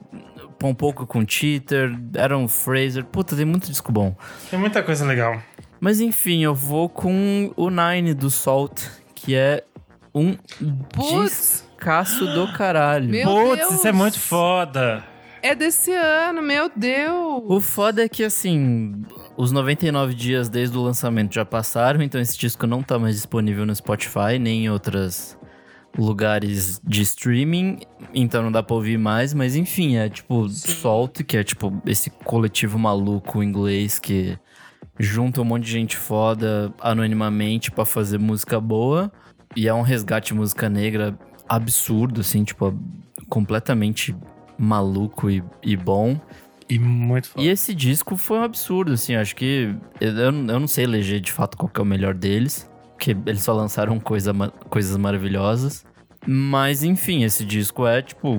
Um 0.63 0.75
pouco 0.75 1.07
com 1.07 1.27
Cheater, 1.27 1.91
Aaron 2.19 2.47
Fraser. 2.47 3.03
Puta, 3.05 3.35
tem 3.35 3.47
muito 3.47 3.67
disco 3.69 3.91
bom. 3.91 4.15
Tem 4.51 4.59
muita 4.59 4.83
coisa 4.83 5.07
legal. 5.07 5.41
Mas 5.81 6.01
enfim, 6.03 6.45
eu 6.45 6.55
vou 6.55 6.87
com 6.89 7.51
o 7.57 7.71
Nine 7.71 8.13
do 8.13 8.31
Salt, 8.31 8.83
que 9.15 9.35
é 9.35 9.65
um 10.15 10.35
Putz, 10.93 11.65
discaço 11.75 12.27
do 12.27 12.53
caralho. 12.53 13.09
Meu 13.09 13.27
Putz, 13.27 13.57
Deus. 13.61 13.75
isso 13.77 13.89
é 13.89 13.93
muito 13.93 14.21
foda. 14.21 15.03
é 15.43 15.55
desse 15.55 15.95
ano, 15.95 16.43
meu 16.43 16.71
Deus. 16.77 17.43
O 17.47 17.59
foda 17.61 18.05
é 18.05 18.09
que, 18.11 18.23
assim, 18.23 19.03
os 19.39 19.51
99 19.53 20.13
dias 20.13 20.51
desde 20.51 20.77
o 20.77 20.83
lançamento 20.83 21.33
já 21.35 21.47
passaram, 21.47 22.03
então 22.03 22.21
esse 22.21 22.37
disco 22.37 22.67
não 22.67 22.83
tá 22.83 22.99
mais 22.99 23.15
disponível 23.15 23.65
no 23.65 23.75
Spotify, 23.75 24.39
nem 24.39 24.67
em 24.67 24.69
outros 24.71 25.39
lugares 25.97 26.81
de 26.85 27.03
streaming, 27.03 27.79
então 28.15 28.43
não 28.43 28.53
dá 28.53 28.63
pra 28.63 28.77
ouvir 28.77 28.99
mais, 28.99 29.35
mas 29.35 29.57
enfim, 29.57 29.97
é 29.97 30.09
tipo 30.09 30.49
Salt, 30.49 31.23
que 31.25 31.37
é 31.37 31.45
tipo 31.45 31.83
esse 31.85 32.11
coletivo 32.11 32.79
maluco 32.79 33.43
inglês 33.43 33.99
que 33.99 34.39
junta 34.99 35.41
um 35.41 35.45
monte 35.45 35.65
de 35.65 35.73
gente 35.73 35.97
foda 35.97 36.73
anonimamente 36.81 37.71
pra 37.71 37.85
fazer 37.85 38.19
música 38.19 38.61
boa, 38.61 39.11
e 39.57 39.67
é 39.67 39.75
um 39.75 39.83
resgate 39.83 40.29
de 40.29 40.35
música 40.35 40.69
negra 40.69 41.19
absurdo, 41.49 42.21
assim, 42.21 42.45
tipo, 42.45 42.73
completamente 43.29 44.15
maluco 44.57 45.29
e, 45.29 45.43
e 45.63 45.77
bom. 45.77 46.21
E 46.69 46.79
muito 46.79 47.31
foda. 47.31 47.45
E 47.45 47.49
esse 47.49 47.75
disco 47.75 48.17
foi 48.17 48.39
um 48.39 48.43
absurdo, 48.45 48.93
assim. 48.93 49.17
Acho 49.17 49.35
que. 49.35 49.75
Eu, 50.01 50.13
eu 50.17 50.33
não 50.33 50.69
sei 50.69 50.85
eleger 50.85 51.19
de 51.19 51.33
fato 51.33 51.57
qual 51.57 51.69
que 51.69 51.81
é 51.81 51.83
o 51.83 51.87
melhor 51.87 52.15
deles. 52.15 52.70
Porque 53.01 53.17
eles 53.25 53.43
só 53.43 53.55
lançaram 53.55 53.99
coisa, 53.99 54.31
coisas 54.69 54.95
maravilhosas. 54.99 55.87
Mas, 56.27 56.85
enfim, 56.85 57.25
esse 57.25 57.47
disco 57.47 57.87
é, 57.87 58.03
tipo, 58.03 58.39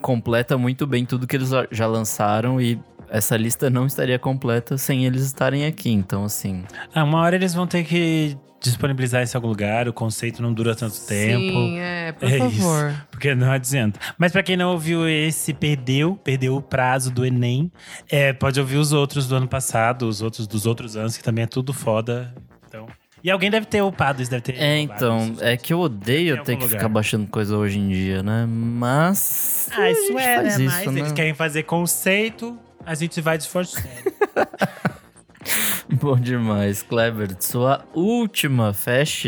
completa 0.00 0.58
muito 0.58 0.88
bem 0.88 1.04
tudo 1.06 1.24
que 1.24 1.36
eles 1.36 1.50
já- 1.70 1.86
lançaram. 1.86 2.60
E 2.60 2.80
essa 3.08 3.36
lista 3.36 3.70
não 3.70 3.86
estaria 3.86 4.18
completa 4.18 4.76
sem 4.76 5.06
eles 5.06 5.22
estarem 5.22 5.66
aqui. 5.66 5.88
Então, 5.92 6.24
assim. 6.24 6.64
Ah, 6.92 7.04
uma 7.04 7.20
hora 7.20 7.36
eles 7.36 7.54
vão 7.54 7.64
ter 7.64 7.84
que 7.84 8.36
disponibilizar 8.60 9.22
isso 9.22 9.36
em 9.36 9.38
algum 9.38 9.46
lugar. 9.46 9.86
O 9.86 9.92
conceito 9.92 10.42
não 10.42 10.52
dura 10.52 10.74
tanto 10.74 10.98
tempo. 11.06 11.52
Sim, 11.52 11.78
é, 11.78 12.10
por 12.10 12.28
É 12.28 12.38
favor. 12.38 13.06
Porque 13.08 13.32
não 13.36 13.52
adianta. 13.52 14.00
Mas 14.18 14.32
pra 14.32 14.42
quem 14.42 14.56
não 14.56 14.72
ouviu 14.72 15.08
esse, 15.08 15.54
perdeu, 15.54 16.16
perdeu 16.24 16.56
o 16.56 16.60
prazo 16.62 17.12
do 17.12 17.24
Enem. 17.24 17.70
É, 18.10 18.32
pode 18.32 18.58
ouvir 18.58 18.78
os 18.78 18.92
outros 18.92 19.28
do 19.28 19.36
ano 19.36 19.46
passado, 19.46 20.08
os 20.08 20.20
outros 20.22 20.48
dos 20.48 20.66
outros 20.66 20.96
anos, 20.96 21.16
que 21.16 21.22
também 21.22 21.44
é 21.44 21.46
tudo 21.46 21.72
foda. 21.72 22.34
E 23.24 23.30
alguém 23.30 23.50
deve 23.50 23.66
ter 23.66 23.82
upado 23.82 24.20
isso, 24.20 24.30
deve 24.30 24.42
ter. 24.42 24.56
É, 24.56 24.78
então, 24.78 25.36
é 25.40 25.56
que 25.56 25.72
eu 25.72 25.80
odeio 25.80 26.42
ter 26.42 26.56
que 26.56 26.62
lugar. 26.62 26.76
ficar 26.76 26.88
baixando 26.88 27.26
coisa 27.28 27.56
hoje 27.56 27.78
em 27.78 27.88
dia, 27.88 28.22
né? 28.22 28.46
Mas. 28.48 29.68
Ah, 29.72 29.90
isso 29.90 30.00
a 30.00 30.06
gente 30.06 30.18
é, 30.18 30.34
faz 30.36 30.58
né? 30.58 30.64
isso, 30.64 30.76
Mas 30.76 30.94
né? 30.94 31.00
eles 31.00 31.12
querem 31.12 31.34
fazer 31.34 31.62
conceito, 31.62 32.58
a 32.84 32.94
gente 32.94 33.20
vai 33.20 33.38
disfarçando. 33.38 33.86
Bom 36.00 36.16
demais, 36.16 36.82
Kleber. 36.82 37.36
Sua 37.38 37.84
última 37.94 38.72
fest. 38.72 39.26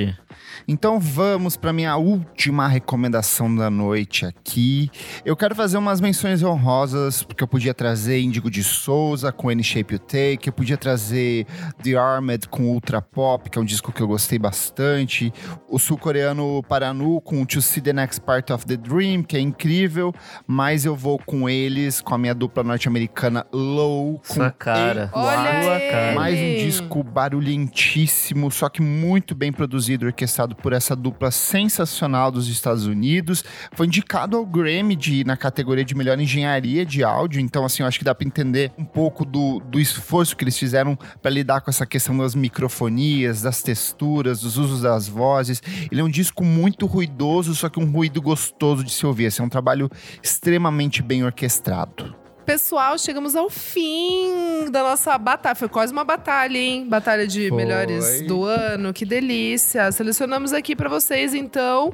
Então 0.66 0.98
vamos 0.98 1.56
para 1.56 1.72
minha 1.72 1.97
última 1.97 2.66
recomendação 2.68 3.55
da 3.55 3.70
noite 3.70 4.26
aqui. 4.26 4.90
Eu 5.24 5.36
quero 5.36 5.55
fazer 5.55 5.76
umas 5.76 6.01
menções 6.01 6.43
honrosas, 6.43 7.22
porque 7.22 7.43
eu 7.43 7.48
podia 7.48 7.72
trazer 7.72 8.20
Índigo 8.20 8.51
de 8.51 8.62
Souza 8.62 9.32
com 9.32 9.48
Any 9.48 9.64
Shape 9.64 9.94
You 9.94 9.98
Take, 9.98 10.47
eu 10.47 10.52
podia 10.52 10.76
trazer 10.76 11.47
The 11.82 11.94
Armed 11.97 12.48
com 12.48 12.64
Ultra 12.64 13.01
Pop, 13.01 13.48
que 13.48 13.59
é 13.59 13.62
um 13.62 13.64
disco 13.64 13.93
que 13.93 14.01
eu 14.01 14.06
gostei 14.06 14.39
bastante, 14.39 15.32
o 15.68 15.78
sul-coreano 15.78 16.62
Paranu 16.68 17.20
com 17.20 17.44
To 17.44 17.62
See 17.62 17.81
the 17.81 17.93
Next 17.93 18.20
Part 18.20 18.52
of 18.52 18.66
the 18.66 18.76
Dream, 18.76 19.22
que 19.22 19.36
é 19.36 19.40
incrível, 19.40 20.12
mas 20.47 20.85
eu 20.85 20.94
vou 20.94 21.18
com 21.18 21.48
eles, 21.48 22.01
com 22.01 22.14
a 22.14 22.18
minha 22.18 22.35
dupla 22.35 22.62
norte-americana 22.62 23.47
Low, 23.52 24.20
com 24.26 24.35
Sua 24.35 24.51
cara. 24.51 25.10
Olha 25.12 25.62
Sua 25.62 25.81
ele! 25.81 25.90
cara. 25.93 26.14
mais 26.14 26.39
um 26.39 26.66
disco 26.66 27.02
barulhentíssimo, 27.02 28.51
só 28.51 28.68
que 28.68 28.82
muito 28.82 29.35
bem 29.35 29.52
produzido, 29.52 30.06
orquestrado 30.06 30.43
por 30.52 30.72
essa 30.72 30.96
dupla 30.96 31.30
sensacional 31.30 32.32
dos 32.32 32.48
Estados 32.48 32.86
Unidos. 32.86 33.44
Foi 33.72 33.86
indicado 33.86 34.36
ao 34.36 34.44
Grammy 34.44 34.96
de, 34.96 35.22
na 35.24 35.36
categoria 35.36 35.84
de 35.84 35.94
melhor 35.94 36.18
engenharia 36.18 36.84
de 36.84 37.04
áudio, 37.04 37.40
então 37.40 37.64
assim, 37.64 37.82
eu 37.82 37.86
acho 37.86 37.98
que 37.98 38.04
dá 38.04 38.14
para 38.14 38.26
entender 38.26 38.72
um 38.76 38.84
pouco 38.84 39.24
do, 39.24 39.60
do 39.60 39.78
esforço 39.78 40.36
que 40.36 40.42
eles 40.42 40.58
fizeram 40.58 40.98
para 41.22 41.30
lidar 41.30 41.60
com 41.60 41.70
essa 41.70 41.86
questão 41.86 42.18
das 42.18 42.34
microfonias, 42.34 43.42
das 43.42 43.62
texturas, 43.62 44.40
dos 44.40 44.56
usos 44.58 44.82
das 44.82 45.06
vozes. 45.06 45.62
Ele 45.90 46.00
é 46.00 46.04
um 46.04 46.10
disco 46.10 46.44
muito 46.44 46.86
ruidoso, 46.86 47.54
só 47.54 47.68
que 47.68 47.78
um 47.78 47.90
ruído 47.90 48.20
gostoso 48.20 48.82
de 48.82 48.90
se 48.90 49.06
ouvir. 49.06 49.24
Esse 49.24 49.40
é 49.40 49.44
um 49.44 49.48
trabalho 49.48 49.88
extremamente 50.22 51.02
bem 51.02 51.24
orquestrado. 51.24 52.23
Pessoal, 52.44 52.98
chegamos 52.98 53.34
ao 53.34 53.48
fim 53.48 54.70
da 54.70 54.82
nossa 54.82 55.16
batalha. 55.16 55.54
Foi 55.54 55.68
quase 55.68 55.92
uma 55.92 56.04
batalha, 56.04 56.58
hein? 56.58 56.86
Batalha 56.86 57.26
de 57.26 57.48
Foi. 57.48 57.56
melhores 57.56 58.20
do 58.22 58.44
ano. 58.44 58.92
Que 58.92 59.06
delícia. 59.06 59.90
Selecionamos 59.90 60.52
aqui 60.52 60.76
pra 60.76 60.88
vocês, 60.88 61.32
então. 61.32 61.92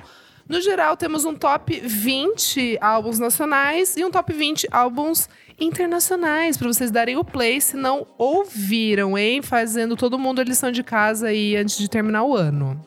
No 0.49 0.61
geral, 0.61 0.97
temos 0.97 1.25
um 1.25 1.33
top 1.35 1.79
20 1.79 2.79
álbuns 2.81 3.21
nacionais 3.21 3.97
e 3.97 4.05
um 4.05 4.11
top 4.11 4.33
20 4.33 4.67
álbuns 4.73 5.29
internacionais, 5.61 6.57
pra 6.57 6.67
vocês 6.67 6.91
darem 6.91 7.17
o 7.17 7.23
play 7.23 7.61
se 7.61 7.77
não 7.77 8.05
ouviram, 8.19 9.17
hein? 9.17 9.43
Fazendo 9.43 9.95
todo 9.95 10.19
mundo 10.19 10.41
a 10.41 10.45
lição 10.45 10.73
de 10.73 10.83
casa 10.83 11.29
aí 11.29 11.55
antes 11.55 11.79
de 11.79 11.89
terminar 11.89 12.25
o 12.25 12.35
ano. 12.35 12.81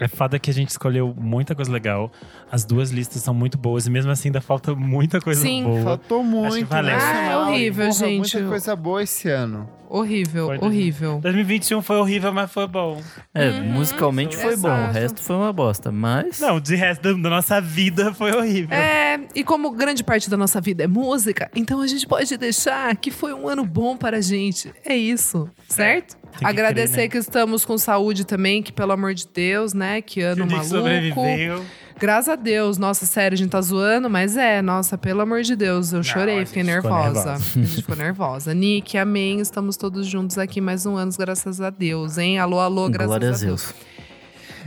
É 0.00 0.08
foda 0.08 0.38
que 0.38 0.50
a 0.50 0.54
gente 0.54 0.70
escolheu 0.70 1.14
muita 1.16 1.54
coisa 1.54 1.70
legal. 1.70 2.10
As 2.50 2.64
duas 2.64 2.90
listas 2.90 3.22
são 3.22 3.34
muito 3.34 3.58
boas 3.58 3.86
e 3.86 3.90
mesmo 3.90 4.10
assim 4.10 4.28
ainda 4.28 4.40
falta 4.40 4.74
muita 4.74 5.20
coisa 5.20 5.42
Sim. 5.42 5.64
boa. 5.64 5.82
Faltou 5.82 6.24
muito, 6.24 6.66
valeu. 6.66 6.96
né? 6.96 6.98
Ah, 7.00 7.30
é 7.32 7.36
horrível, 7.36 7.86
Porra, 7.88 7.98
gente. 7.98 8.34
Muita 8.34 8.48
coisa 8.48 8.76
boa 8.76 9.02
esse 9.02 9.28
ano. 9.28 9.68
Horrível, 9.94 10.46
Foi, 10.46 10.58
horrível. 10.58 11.18
2021 11.20 11.82
foi 11.82 11.96
horrível, 11.96 12.32
mas 12.32 12.50
foi 12.50 12.66
bom. 12.66 12.98
É, 13.34 13.50
Uhum, 13.50 13.64
musicalmente 13.72 14.34
foi 14.36 14.56
bom, 14.56 14.68
o 14.68 14.72
exato. 14.74 14.92
resto 14.94 15.22
foi 15.22 15.36
uma 15.36 15.52
bosta, 15.52 15.92
mas. 15.92 16.40
Não, 16.40 16.58
de 16.58 16.74
resto 16.74 17.14
da 17.18 17.28
nossa 17.28 17.60
vida 17.60 18.14
foi 18.14 18.32
horrível. 18.34 18.74
É, 18.74 19.20
e 19.34 19.44
como 19.44 19.70
grande 19.70 20.02
parte 20.02 20.30
da 20.30 20.36
nossa 20.38 20.62
vida 20.62 20.84
é 20.84 20.86
música, 20.86 21.50
então 21.54 21.82
a 21.82 21.86
gente 21.86 22.06
pode 22.06 22.34
deixar 22.38 22.96
que 22.96 23.10
foi 23.10 23.34
um 23.34 23.46
ano 23.46 23.66
bom 23.66 23.94
para 23.94 24.16
a 24.16 24.20
gente. 24.22 24.72
É 24.82 24.96
isso, 24.96 25.46
certo? 25.68 26.16
que 26.38 26.46
Agradecer 26.46 26.92
crer, 26.94 27.02
né? 27.04 27.08
que 27.08 27.18
estamos 27.18 27.62
com 27.62 27.76
saúde 27.76 28.24
também, 28.24 28.62
que 28.62 28.72
pelo 28.72 28.92
amor 28.92 29.12
de 29.12 29.26
Deus, 29.28 29.74
né? 29.74 30.00
Que 30.00 30.22
ano 30.22 30.44
Nick 30.46 30.54
maluco. 30.56 30.74
sobreviveu. 30.74 31.62
Graças 31.98 32.28
a 32.28 32.36
Deus, 32.36 32.78
nossa, 32.78 33.06
sério, 33.06 33.34
a 33.34 33.38
gente 33.38 33.50
tá 33.50 33.60
zoando, 33.60 34.08
mas 34.10 34.36
é, 34.36 34.60
nossa, 34.62 34.98
pelo 34.98 35.20
amor 35.20 35.42
de 35.42 35.54
Deus, 35.54 35.92
eu 35.92 36.00
a 36.00 36.02
chorei, 36.02 36.38
gente 36.38 36.48
fiquei 36.48 36.64
ficou 36.64 36.74
nervosa. 36.90 37.24
nervosa. 37.32 37.32
A 37.32 37.58
gente 37.64 37.76
ficou 37.76 37.96
nervosa. 37.96 38.54
Nick, 38.54 38.96
amém, 38.98 39.40
estamos 39.40 39.76
todos 39.76 40.06
juntos 40.06 40.38
aqui 40.38 40.60
mais 40.60 40.84
um 40.86 40.96
ano, 40.96 41.12
graças 41.18 41.60
a 41.60 41.70
Deus, 41.70 42.18
hein? 42.18 42.38
Alô, 42.38 42.58
alô, 42.58 42.88
graças 42.88 43.06
Glória 43.08 43.28
a 43.30 43.34
a 43.34 43.38
Deus. 43.38 43.62
Deus. 43.62 43.74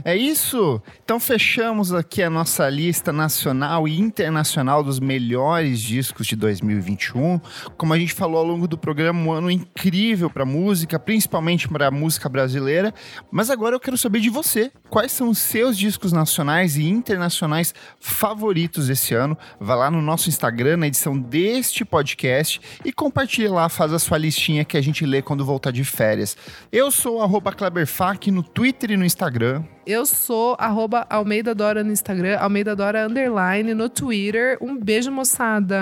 É 0.08 0.16
isso? 0.16 0.80
Então 1.04 1.20
fechamos 1.20 1.92
aqui 1.92 2.22
a 2.22 2.30
nossa 2.30 2.70
lista 2.70 3.12
nacional 3.12 3.88
e 3.88 4.00
internacional 4.00 4.84
dos 4.84 5.00
melhores 5.00 5.82
discos 5.82 6.28
de 6.28 6.36
2021. 6.36 7.42
Como 7.76 7.92
a 7.92 7.98
gente 7.98 8.14
falou 8.14 8.38
ao 8.38 8.46
longo 8.46 8.68
do 8.68 8.78
programa, 8.78 9.20
um 9.20 9.32
ano 9.32 9.50
incrível 9.50 10.30
para 10.30 10.46
música, 10.46 11.00
principalmente 11.00 11.68
para 11.68 11.88
a 11.88 11.92
música 11.92 12.30
brasileira. 12.30 12.94
Mas 13.32 13.50
agora 13.50 13.76
eu 13.76 13.80
quero 13.80 13.98
saber 13.98 14.20
de 14.20 14.30
você. 14.30 14.72
Quais 14.92 15.12
são 15.12 15.28
os 15.28 15.40
seus 15.40 15.76
discos 15.76 16.14
nacionais 16.14 16.78
e 16.78 16.88
internacionais 16.88 17.74
favoritos 18.00 18.90
desse 18.90 19.16
ano? 19.16 19.36
Vá 19.60 19.74
lá 19.74 19.90
no 19.90 20.04
nosso 20.04 20.30
Instagram, 20.30 20.78
na 20.78 20.88
edição 20.88 21.18
deste 21.18 21.84
podcast 21.84 22.62
e 22.86 22.94
compartilhe 22.94 23.48
lá, 23.48 23.68
faz 23.70 23.92
a 23.92 23.98
sua 23.98 24.20
listinha 24.20 24.64
que 24.64 24.78
a 24.78 24.82
gente 24.82 25.04
lê 25.04 25.24
quando 25.24 25.44
voltar 25.44 25.72
de 25.72 25.84
férias. 25.84 26.38
Eu 26.72 26.92
sou 26.92 27.20
o 27.20 27.42
Kleberfac 27.42 28.30
no 28.30 28.44
Twitter 28.44 28.92
e 28.92 28.98
no 28.98 29.04
Instagram. 29.04 29.64
Eu 29.86 30.04
sou 30.04 30.56
arroba 30.58 31.06
Almeida 31.08 31.54
Dora 31.54 31.84
no 31.84 31.92
Instagram, 31.92 32.40
Almeida 32.40 32.76
Dora 32.76 33.06
Underline 33.06 33.76
no 33.76 33.88
Twitter. 33.88 34.58
Um 34.60 34.76
beijo, 34.76 35.12
moçada. 35.12 35.78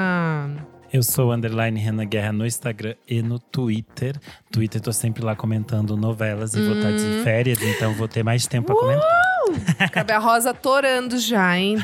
Eu 0.91 1.01
sou 1.01 1.31
Underline 1.31 1.79
Renan 1.79 2.05
Guerra 2.05 2.33
no 2.33 2.45
Instagram 2.45 2.95
e 3.07 3.21
no 3.21 3.39
Twitter. 3.39 4.19
Twitter 4.51 4.81
tô 4.81 4.91
sempre 4.91 5.23
lá 5.23 5.37
comentando 5.37 5.95
novelas 5.95 6.53
e 6.53 6.61
vou 6.61 6.75
estar 6.75 6.91
de 6.91 7.23
férias, 7.23 7.61
então 7.61 7.93
vou 7.93 8.07
ter 8.07 8.23
mais 8.23 8.45
tempo 8.45 8.67
pra 8.67 8.75
comentar. 8.75 9.89
Cabe 9.91 10.11
a 10.11 10.19
Rosa 10.19 10.53
torando 10.53 11.17
já, 11.17 11.57
hein? 11.57 11.77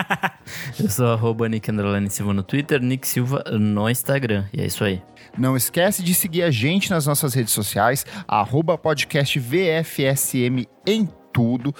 Eu 0.80 0.88
sou 0.88 1.06
arroba 1.08 1.50
Nick 1.50 1.70
Underline 1.70 2.08
Silva 2.08 2.32
no 2.32 2.42
Twitter, 2.42 2.80
Nick 2.80 3.06
Silva 3.06 3.44
no 3.50 3.90
Instagram. 3.90 4.46
E 4.54 4.62
é 4.62 4.66
isso 4.66 4.82
aí. 4.82 5.02
Não 5.36 5.54
esquece 5.54 6.02
de 6.02 6.14
seguir 6.14 6.44
a 6.44 6.50
gente 6.50 6.90
nas 6.90 7.06
nossas 7.06 7.34
redes 7.34 7.52
sociais, 7.52 8.06
arroba 8.26 8.78
podcast 8.78 9.38
VFSM 9.38 10.66
em 10.86 11.08
tudo. 11.32 11.74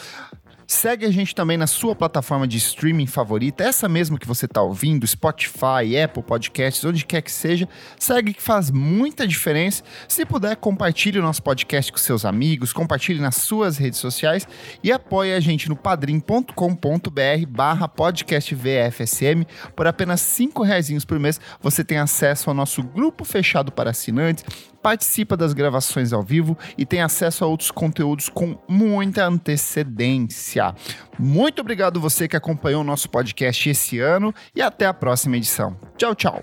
Segue 0.72 1.04
a 1.04 1.10
gente 1.10 1.34
também 1.34 1.58
na 1.58 1.66
sua 1.66 1.94
plataforma 1.94 2.48
de 2.48 2.56
streaming 2.56 3.06
favorita, 3.06 3.62
essa 3.62 3.90
mesmo 3.90 4.18
que 4.18 4.26
você 4.26 4.46
está 4.46 4.62
ouvindo, 4.62 5.06
Spotify, 5.06 6.00
Apple 6.02 6.22
Podcasts, 6.22 6.82
onde 6.82 7.04
quer 7.04 7.20
que 7.20 7.30
seja. 7.30 7.68
Segue 7.98 8.32
que 8.32 8.40
faz 8.40 8.70
muita 8.70 9.26
diferença. 9.26 9.82
Se 10.08 10.24
puder, 10.24 10.56
compartilhe 10.56 11.18
o 11.18 11.22
nosso 11.22 11.42
podcast 11.42 11.92
com 11.92 11.98
seus 11.98 12.24
amigos, 12.24 12.72
compartilhe 12.72 13.20
nas 13.20 13.36
suas 13.36 13.76
redes 13.76 13.98
sociais 13.98 14.48
e 14.82 14.90
apoie 14.90 15.34
a 15.34 15.40
gente 15.40 15.68
no 15.68 15.76
padrim.com.br 15.76 17.46
barra 17.48 17.86
podcast 17.86 18.54
VFSM. 18.54 19.44
Por 19.76 19.86
apenas 19.86 20.22
cinco 20.22 20.62
reais 20.62 20.90
por 21.04 21.18
mês, 21.18 21.38
você 21.60 21.84
tem 21.84 21.98
acesso 21.98 22.48
ao 22.48 22.56
nosso 22.56 22.82
grupo 22.82 23.24
fechado 23.24 23.70
para 23.70 23.90
assinantes, 23.90 24.42
participa 24.82 25.36
das 25.36 25.52
gravações 25.52 26.12
ao 26.12 26.22
vivo 26.22 26.58
e 26.76 26.84
tem 26.84 27.00
acesso 27.00 27.44
a 27.44 27.46
outros 27.46 27.70
conteúdos 27.70 28.28
com 28.28 28.58
muita 28.68 29.26
antecedência. 29.26 30.74
Muito 31.18 31.60
obrigado 31.60 32.00
você 32.00 32.26
que 32.26 32.36
acompanhou 32.36 32.80
o 32.80 32.84
nosso 32.84 33.08
podcast 33.08 33.70
esse 33.70 34.00
ano 34.00 34.34
e 34.54 34.60
até 34.60 34.86
a 34.86 34.94
próxima 34.94 35.36
edição. 35.36 35.76
Tchau, 35.96 36.14
tchau. 36.14 36.42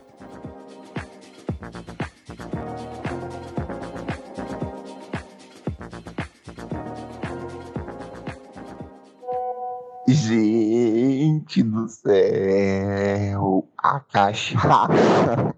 Gente 10.08 11.62
do 11.62 11.88
céu, 11.88 13.70
a 13.78 14.00
cachaça, 14.00 15.56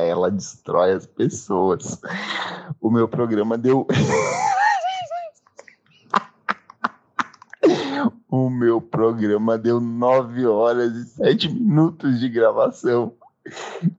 ela 0.00 0.30
destrói 0.30 0.92
as 0.92 1.06
pessoas. 1.06 2.00
O 2.80 2.90
meu 2.90 3.08
programa 3.08 3.58
deu. 3.58 3.86
o 8.28 8.50
meu 8.50 8.80
programa 8.80 9.58
deu 9.58 9.80
9 9.80 10.46
horas 10.46 10.94
e 10.94 11.04
7 11.06 11.52
minutos 11.52 12.20
de 12.20 12.28
gravação. 12.28 13.12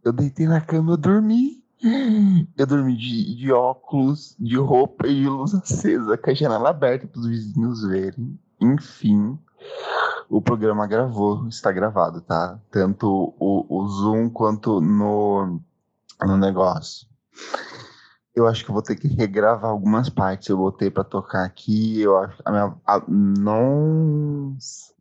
Eu 0.04 0.12
deitei 0.12 0.48
na 0.48 0.62
cama, 0.62 0.94
eu 0.94 0.98
dormi. 0.98 1.64
Eu 2.58 2.66
dormi 2.66 2.98
de, 2.98 3.36
de 3.36 3.52
óculos, 3.52 4.36
de 4.40 4.58
roupa 4.58 5.08
e 5.08 5.22
de 5.22 5.28
luz 5.28 5.54
acesa, 5.54 6.18
com 6.18 6.30
a 6.30 6.34
janela 6.34 6.70
aberta 6.70 7.08
para 7.08 7.20
os 7.20 7.28
vizinhos 7.28 7.88
verem. 7.88 8.40
Enfim, 8.60 9.38
o 10.30 10.42
programa 10.42 10.88
gravou, 10.88 11.48
está 11.48 11.72
gravado, 11.72 12.22
tá? 12.22 12.60
Tanto 12.72 13.34
o, 13.40 13.66
o 13.70 13.88
Zoom 13.88 14.30
quanto 14.30 14.82
no, 14.82 15.60
no 16.26 16.38
negócio. 16.38 17.08
Eu 18.36 18.48
acho 18.48 18.64
que 18.64 18.70
eu 18.70 18.74
vou 18.74 18.84
ter 18.84 18.96
que 18.96 19.08
regravar 19.08 19.72
algumas 19.72 20.10
partes. 20.10 20.48
Eu 20.48 20.58
botei 20.58 20.92
para 20.92 21.04
tocar 21.04 21.44
aqui. 21.44 22.02
Eu 22.02 22.18
acho. 22.18 22.38
A 22.46 22.52
minha. 22.52 22.76
A, 22.86 23.04
nossa. 23.08 24.94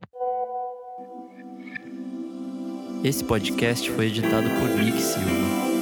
Esse 3.04 3.22
podcast 3.22 3.90
foi 3.90 4.06
editado 4.06 4.48
por 4.48 4.68
Nick 4.82 5.00
Silva. 5.00 5.75